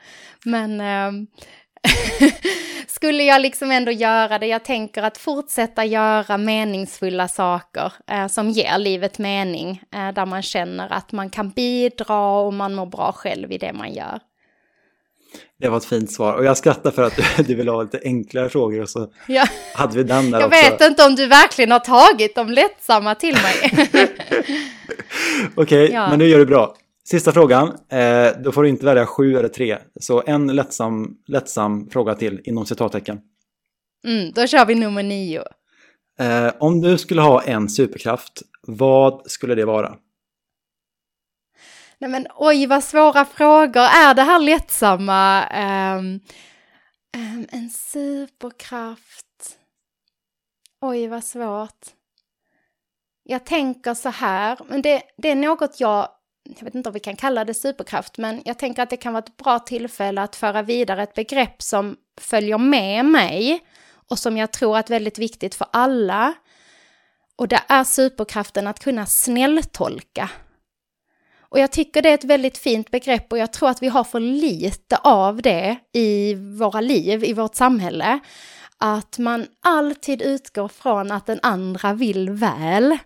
Men 0.45 0.81
ehm, 0.81 1.27
skulle 2.87 3.23
jag 3.23 3.43
liksom 3.43 3.71
ändå 3.71 3.93
göra 3.93 4.39
det, 4.39 4.47
jag 4.47 4.65
tänker 4.65 5.03
att 5.03 5.19
fortsätta 5.19 5.85
göra 5.85 6.39
meningsfulla 6.39 7.29
saker 7.29 7.93
uh, 8.13 8.27
som 8.27 8.51
ger 8.51 8.79
livet 8.79 9.19
mening, 9.19 9.83
eh, 9.95 10.13
där 10.13 10.27
man 10.27 10.43
känner 10.43 10.93
att 10.93 11.13
man 11.13 11.31
kan 11.31 11.51
bidra 11.51 12.41
och 12.41 12.55
man 12.55 12.75
mår 12.75 12.87
bra 12.87 13.13
själv 13.13 13.53
i 13.53 13.59
det 13.59 13.73
man 13.73 13.93
gör. 13.93 14.21
Det 15.59 15.69
var 15.69 15.77
ett 15.77 15.85
fint 15.85 16.13
svar 16.13 16.35
och 16.35 16.45
jag 16.45 16.57
skrattar 16.57 16.91
för 16.91 17.03
att 17.03 17.17
du, 17.17 17.43
du 17.43 17.55
vill 17.55 17.69
ha 17.69 17.83
lite 17.83 18.01
enklare 18.05 18.49
frågor 18.49 18.83
och 18.83 18.89
så 18.89 19.13
ja. 19.29 19.45
hade 19.75 19.97
vi 19.97 20.03
den 20.03 20.31
där 20.31 20.41
Jag 20.41 20.49
också. 20.49 20.71
vet 20.71 20.81
inte 20.81 21.05
om 21.05 21.15
du 21.15 21.27
verkligen 21.27 21.71
har 21.71 21.79
tagit 21.79 22.35
de 22.35 22.51
lättsamma 22.51 23.15
till 23.15 23.35
mig. 23.35 23.89
Okej, 25.55 25.85
okay, 25.85 25.89
ja. 25.93 26.09
men 26.11 26.19
nu 26.19 26.27
gör 26.27 26.39
du 26.39 26.47
bra. 26.47 26.77
Sista 27.05 27.33
frågan, 27.33 27.69
eh, 27.93 28.29
då 28.45 28.53
får 28.53 28.63
du 28.63 28.69
inte 28.69 28.87
välja 28.87 29.07
sju 29.07 29.37
eller 29.39 29.49
tre. 29.49 29.79
Så 30.01 30.23
en 30.27 30.47
lättsam, 30.47 31.17
lättsam 31.27 31.89
fråga 31.91 32.15
till 32.15 32.41
inom 32.45 32.67
citattecken. 32.67 33.19
Mm, 34.07 34.33
då 34.33 34.47
kör 34.47 34.67
vi 34.67 34.75
nummer 34.75 35.03
nio. 35.03 35.43
Eh, 36.19 36.53
om 36.59 36.81
du 36.81 36.99
skulle 36.99 37.21
ha 37.21 37.43
en 37.43 37.69
superkraft, 37.69 38.43
vad 38.67 39.31
skulle 39.31 39.55
det 39.55 39.65
vara? 39.65 39.95
Nej 41.99 42.11
men 42.11 42.27
oj 42.35 42.67
vad 42.67 42.85
svåra 42.85 43.25
frågor, 43.25 43.83
är 43.83 44.15
det 44.15 44.23
här 44.23 44.39
lättsamma? 44.39 45.49
Um, 45.99 46.21
um, 47.17 47.47
en 47.53 47.71
superkraft. 47.71 49.27
Oj 50.81 51.07
vad 51.07 51.25
svårt. 51.25 51.87
Jag 53.23 53.47
tänker 53.47 53.95
så 53.95 54.09
här, 54.09 54.59
men 54.69 54.83
det, 54.83 55.03
det 55.17 55.31
är 55.31 55.37
något 55.37 55.81
jag, 55.81 56.09
jag 56.45 56.65
vet 56.65 56.75
inte 56.75 56.89
om 56.89 56.93
vi 56.93 57.01
kan 57.01 57.17
kalla 57.17 57.45
det 57.45 57.55
superkraft, 57.55 58.19
men 58.19 58.43
jag 58.45 58.59
tänker 58.59 58.83
att 58.83 58.91
det 58.91 58.97
kan 58.97 59.13
vara 59.13 59.25
ett 59.25 59.37
bra 59.37 59.59
tillfälle 59.59 60.23
att 60.23 60.37
föra 60.37 60.63
vidare 60.63 61.03
ett 61.03 61.15
begrepp 61.15 61.63
som 61.63 61.97
följer 62.21 62.59
med 62.59 63.05
mig 63.05 63.61
och 64.09 64.19
som 64.19 64.37
jag 64.37 64.53
tror 64.53 64.79
är 64.79 64.85
väldigt 64.89 65.19
viktigt 65.19 65.55
för 65.55 65.67
alla. 65.73 66.35
Och 67.37 67.49
det 67.49 67.61
är 67.69 67.85
superkraften 67.85 68.67
att 68.67 68.81
kunna 68.81 69.07
snälltolka 69.07 70.31
och 71.49 71.59
jag 71.59 71.73
tycker 71.73 72.03
det 72.03 72.09
är 72.09 72.15
ett 72.15 72.25
väldigt 72.25 72.59
fint 72.59 72.91
begrepp 72.91 73.33
och 73.33 73.39
jag 73.39 73.53
tror 73.53 73.69
att 73.69 73.83
vi 73.83 73.89
har 73.89 74.05
för 74.05 74.21
lite 74.21 74.97
av 74.97 75.43
det 75.43 75.77
i 75.93 76.35
våra 76.35 76.81
liv, 76.81 77.25
i 77.25 77.33
vårt 77.33 77.55
samhälle. 77.55 78.19
Att 78.79 79.19
man 79.19 79.47
alltid 79.65 80.23
utgår 80.23 80.69
från 80.69 81.13
att 81.13 81.27
den 81.27 81.41
andra 81.43 81.93
vill 81.93 82.31
väl. 82.31 82.99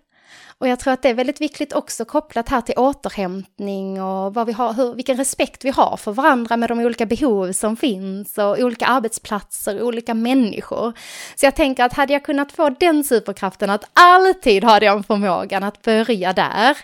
Och 0.61 0.69
jag 0.69 0.81
tror 0.81 0.93
att 0.93 1.03
det 1.03 1.09
är 1.09 1.15
väldigt 1.15 1.41
viktigt 1.41 1.73
också 1.73 2.05
kopplat 2.05 2.49
här 2.49 2.61
till 2.61 2.75
återhämtning 2.79 4.03
och 4.03 4.35
vad 4.35 4.47
vi 4.47 4.53
har, 4.53 4.73
hur, 4.73 4.95
vilken 4.95 5.17
respekt 5.17 5.65
vi 5.65 5.71
har 5.71 5.97
för 5.97 6.13
varandra 6.13 6.57
med 6.57 6.69
de 6.69 6.81
olika 6.81 7.07
behov 7.07 7.53
som 7.53 7.77
finns 7.77 8.39
och 8.39 8.59
olika 8.59 8.87
arbetsplatser 8.87 9.83
olika 9.83 10.15
människor. 10.15 10.93
Så 11.35 11.47
jag 11.47 11.57
tänker 11.57 11.85
att 11.85 11.93
hade 11.93 12.13
jag 12.13 12.25
kunnat 12.25 12.53
få 12.53 12.69
den 12.69 13.05
superkraften 13.05 13.71
att 13.71 13.85
alltid 13.93 14.65
ha 14.65 14.81
den 14.81 15.03
förmågan 15.03 15.63
att 15.63 15.83
börja 15.83 16.33
där, 16.33 16.77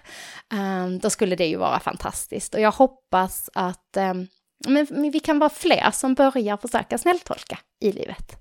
Ehm, 0.52 0.98
då 0.98 1.10
skulle 1.10 1.36
det 1.36 1.46
ju 1.46 1.56
vara 1.56 1.80
fantastiskt. 1.80 2.54
Och 2.54 2.60
jag 2.60 2.72
hoppas 2.72 3.50
att 3.54 3.96
um, 3.96 4.26
men 4.68 5.10
vi 5.12 5.20
kan 5.20 5.38
vara 5.38 5.50
fler 5.50 5.90
som 5.90 6.14
börjar 6.14 6.56
försöka 6.56 6.98
snälltolka 6.98 7.58
i 7.80 7.92
livet. 7.92 8.36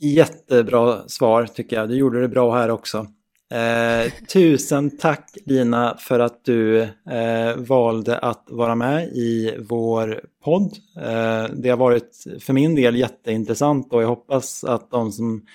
Jättebra 0.00 1.08
svar 1.08 1.46
tycker 1.46 1.76
jag. 1.76 1.88
Du 1.88 1.96
gjorde 1.96 2.20
det 2.20 2.28
bra 2.28 2.54
här 2.54 2.70
också. 2.70 3.06
Eh, 3.52 4.12
tusen 4.32 4.98
tack 4.98 5.30
Lina 5.46 5.96
för 5.98 6.20
att 6.20 6.44
du 6.44 6.82
eh, 6.82 7.56
valde 7.56 8.18
att 8.18 8.46
vara 8.50 8.74
med 8.74 9.08
i 9.08 9.56
vår 9.68 10.20
podd. 10.44 10.76
Eh, 10.96 11.44
det 11.54 11.68
har 11.68 11.76
varit 11.76 12.24
för 12.40 12.52
min 12.52 12.74
del 12.74 12.96
jätteintressant 12.96 13.92
och 13.92 14.02
jag 14.02 14.08
hoppas 14.08 14.64
att 14.64 14.90
de 14.90 15.12
som 15.12 15.46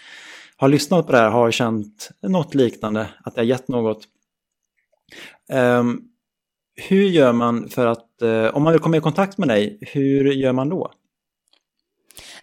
har 0.58 0.68
lyssnat 0.68 1.06
på 1.06 1.12
det 1.12 1.18
här 1.18 1.30
har 1.30 1.52
känt 1.52 2.10
något 2.22 2.56
liknande, 2.56 3.08
att 3.24 3.36
det 3.36 3.41
har 3.41 3.46
gett 3.46 3.68
något. 3.68 4.08
Um, 5.53 6.01
hur 6.76 7.03
gör 7.03 7.34
man 7.34 7.69
för 7.69 7.88
att, 7.88 8.07
uh, 8.23 8.55
om 8.55 8.63
man 8.63 8.73
vill 8.73 8.81
komma 8.81 8.97
i 8.97 9.01
kontakt 9.01 9.38
med 9.38 9.47
dig, 9.47 9.77
hur 9.81 10.31
gör 10.31 10.53
man 10.53 10.69
då? 10.69 10.91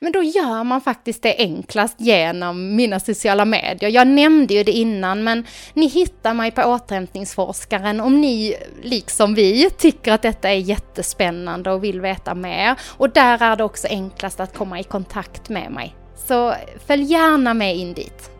Men 0.00 0.12
då 0.12 0.22
gör 0.22 0.64
man 0.64 0.80
faktiskt 0.80 1.22
det 1.22 1.36
enklast 1.38 2.00
genom 2.00 2.76
mina 2.76 3.00
sociala 3.00 3.44
medier. 3.44 3.90
Jag 3.90 4.06
nämnde 4.06 4.54
ju 4.54 4.62
det 4.62 4.72
innan, 4.72 5.24
men 5.24 5.44
ni 5.74 5.86
hittar 5.86 6.34
mig 6.34 6.50
på 6.50 6.62
återhämtningsforskaren 6.62 8.00
om 8.00 8.20
ni, 8.20 8.56
liksom 8.82 9.34
vi, 9.34 9.70
tycker 9.70 10.12
att 10.12 10.22
detta 10.22 10.50
är 10.50 10.58
jättespännande 10.58 11.72
och 11.72 11.84
vill 11.84 12.00
veta 12.00 12.34
mer. 12.34 12.80
Och 12.86 13.10
där 13.10 13.42
är 13.42 13.56
det 13.56 13.64
också 13.64 13.86
enklast 13.86 14.40
att 14.40 14.56
komma 14.56 14.80
i 14.80 14.82
kontakt 14.82 15.48
med 15.48 15.72
mig. 15.72 15.96
Så 16.14 16.54
följ 16.86 17.02
gärna 17.02 17.54
med 17.54 17.76
in 17.76 17.94
dit. 17.94 18.30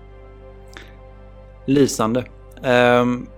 Lysande. 1.66 2.24
Um, 2.62 3.28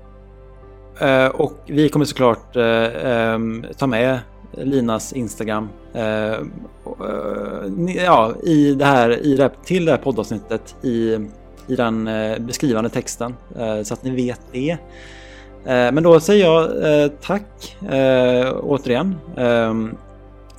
Eh, 1.00 1.26
och 1.26 1.52
vi 1.66 1.88
kommer 1.88 2.04
såklart 2.04 2.56
eh, 2.56 3.06
ehm, 3.12 3.64
ta 3.78 3.86
med 3.86 4.18
Linas 4.52 5.12
Instagram 5.12 5.68
eh, 5.94 6.36
ja, 8.04 8.34
i 8.42 8.74
det 8.74 8.84
här, 8.84 9.26
i 9.26 9.36
det, 9.36 9.50
till 9.64 9.84
det 9.84 9.90
här 9.90 9.98
poddavsnittet 9.98 10.76
i, 10.82 11.18
i 11.66 11.76
den 11.76 12.10
beskrivande 12.38 12.90
texten 12.90 13.34
så 13.84 13.94
att 13.94 14.04
ni 14.04 14.10
vet 14.10 14.40
det. 14.52 14.76
Men 15.64 16.02
då 16.02 16.20
säger 16.20 16.44
jag 16.44 16.70
tack 17.20 17.76
återigen 18.62 19.16
ehm, 19.36 19.96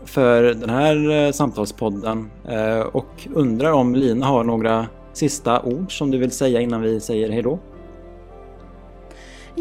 för 0.10 0.44
den 0.44 0.70
här 0.70 1.26
eh, 1.26 1.32
samtalspodden 1.32 2.32
eh, 2.48 2.80
och 2.80 3.28
undrar 3.34 3.72
om 3.72 3.96
Lina 3.96 4.26
har 4.26 4.44
några 4.44 4.88
sista 5.14 5.62
ord 5.62 5.98
som 5.98 6.12
du 6.12 6.18
vill 6.18 6.32
säga 6.32 6.62
innan 6.62 6.82
vi 6.82 7.00
säger 7.00 7.30
hejdå? 7.30 7.60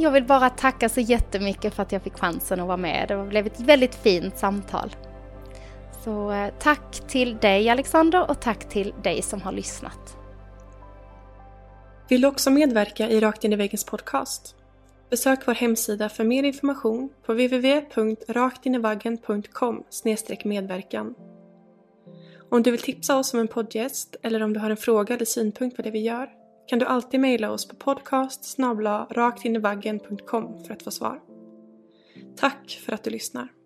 Jag 0.00 0.10
vill 0.10 0.24
bara 0.24 0.50
tacka 0.50 0.88
så 0.88 1.00
jättemycket 1.00 1.74
för 1.74 1.82
att 1.82 1.92
jag 1.92 2.02
fick 2.02 2.18
chansen 2.18 2.60
att 2.60 2.66
vara 2.66 2.76
med. 2.76 3.08
Det 3.08 3.24
blev 3.24 3.46
ett 3.46 3.60
väldigt 3.60 3.94
fint 3.94 4.38
samtal. 4.38 4.96
Så 6.04 6.32
eh, 6.32 6.52
tack 6.58 7.00
till 7.08 7.36
dig 7.36 7.68
Alexander 7.68 8.30
och 8.30 8.40
tack 8.40 8.68
till 8.68 8.94
dig 9.02 9.22
som 9.22 9.42
har 9.42 9.52
lyssnat. 9.52 10.16
Vill 12.08 12.20
du 12.20 12.28
också 12.28 12.50
medverka 12.50 13.08
i 13.08 13.20
Rakt 13.20 13.44
in 13.44 13.52
i 13.52 13.56
väggens 13.56 13.84
podcast? 13.84 14.56
Besök 15.10 15.46
vår 15.46 15.54
hemsida 15.54 16.08
för 16.08 16.24
mer 16.24 16.42
information 16.42 17.08
på 17.26 17.32
www.raktinivaggen.com 17.32 19.84
medverkan. 20.44 21.14
Om 22.50 22.62
du 22.62 22.70
vill 22.70 22.80
tipsa 22.80 23.18
oss 23.18 23.34
om 23.34 23.40
en 23.40 23.48
poddgäst 23.48 24.16
eller 24.22 24.42
om 24.42 24.52
du 24.52 24.60
har 24.60 24.70
en 24.70 24.76
fråga 24.76 25.14
eller 25.14 25.24
synpunkt 25.24 25.76
på 25.76 25.82
det 25.82 25.90
vi 25.90 26.00
gör 26.00 26.37
kan 26.68 26.78
du 26.78 26.84
alltid 26.84 27.20
mejla 27.20 27.50
oss 27.50 27.68
på 27.68 27.76
podcast 27.76 28.44
raktinivaggen.com 29.10 30.64
för 30.64 30.74
att 30.74 30.82
få 30.82 30.90
svar. 30.90 31.20
Tack 32.36 32.80
för 32.84 32.92
att 32.92 33.04
du 33.04 33.10
lyssnar! 33.10 33.57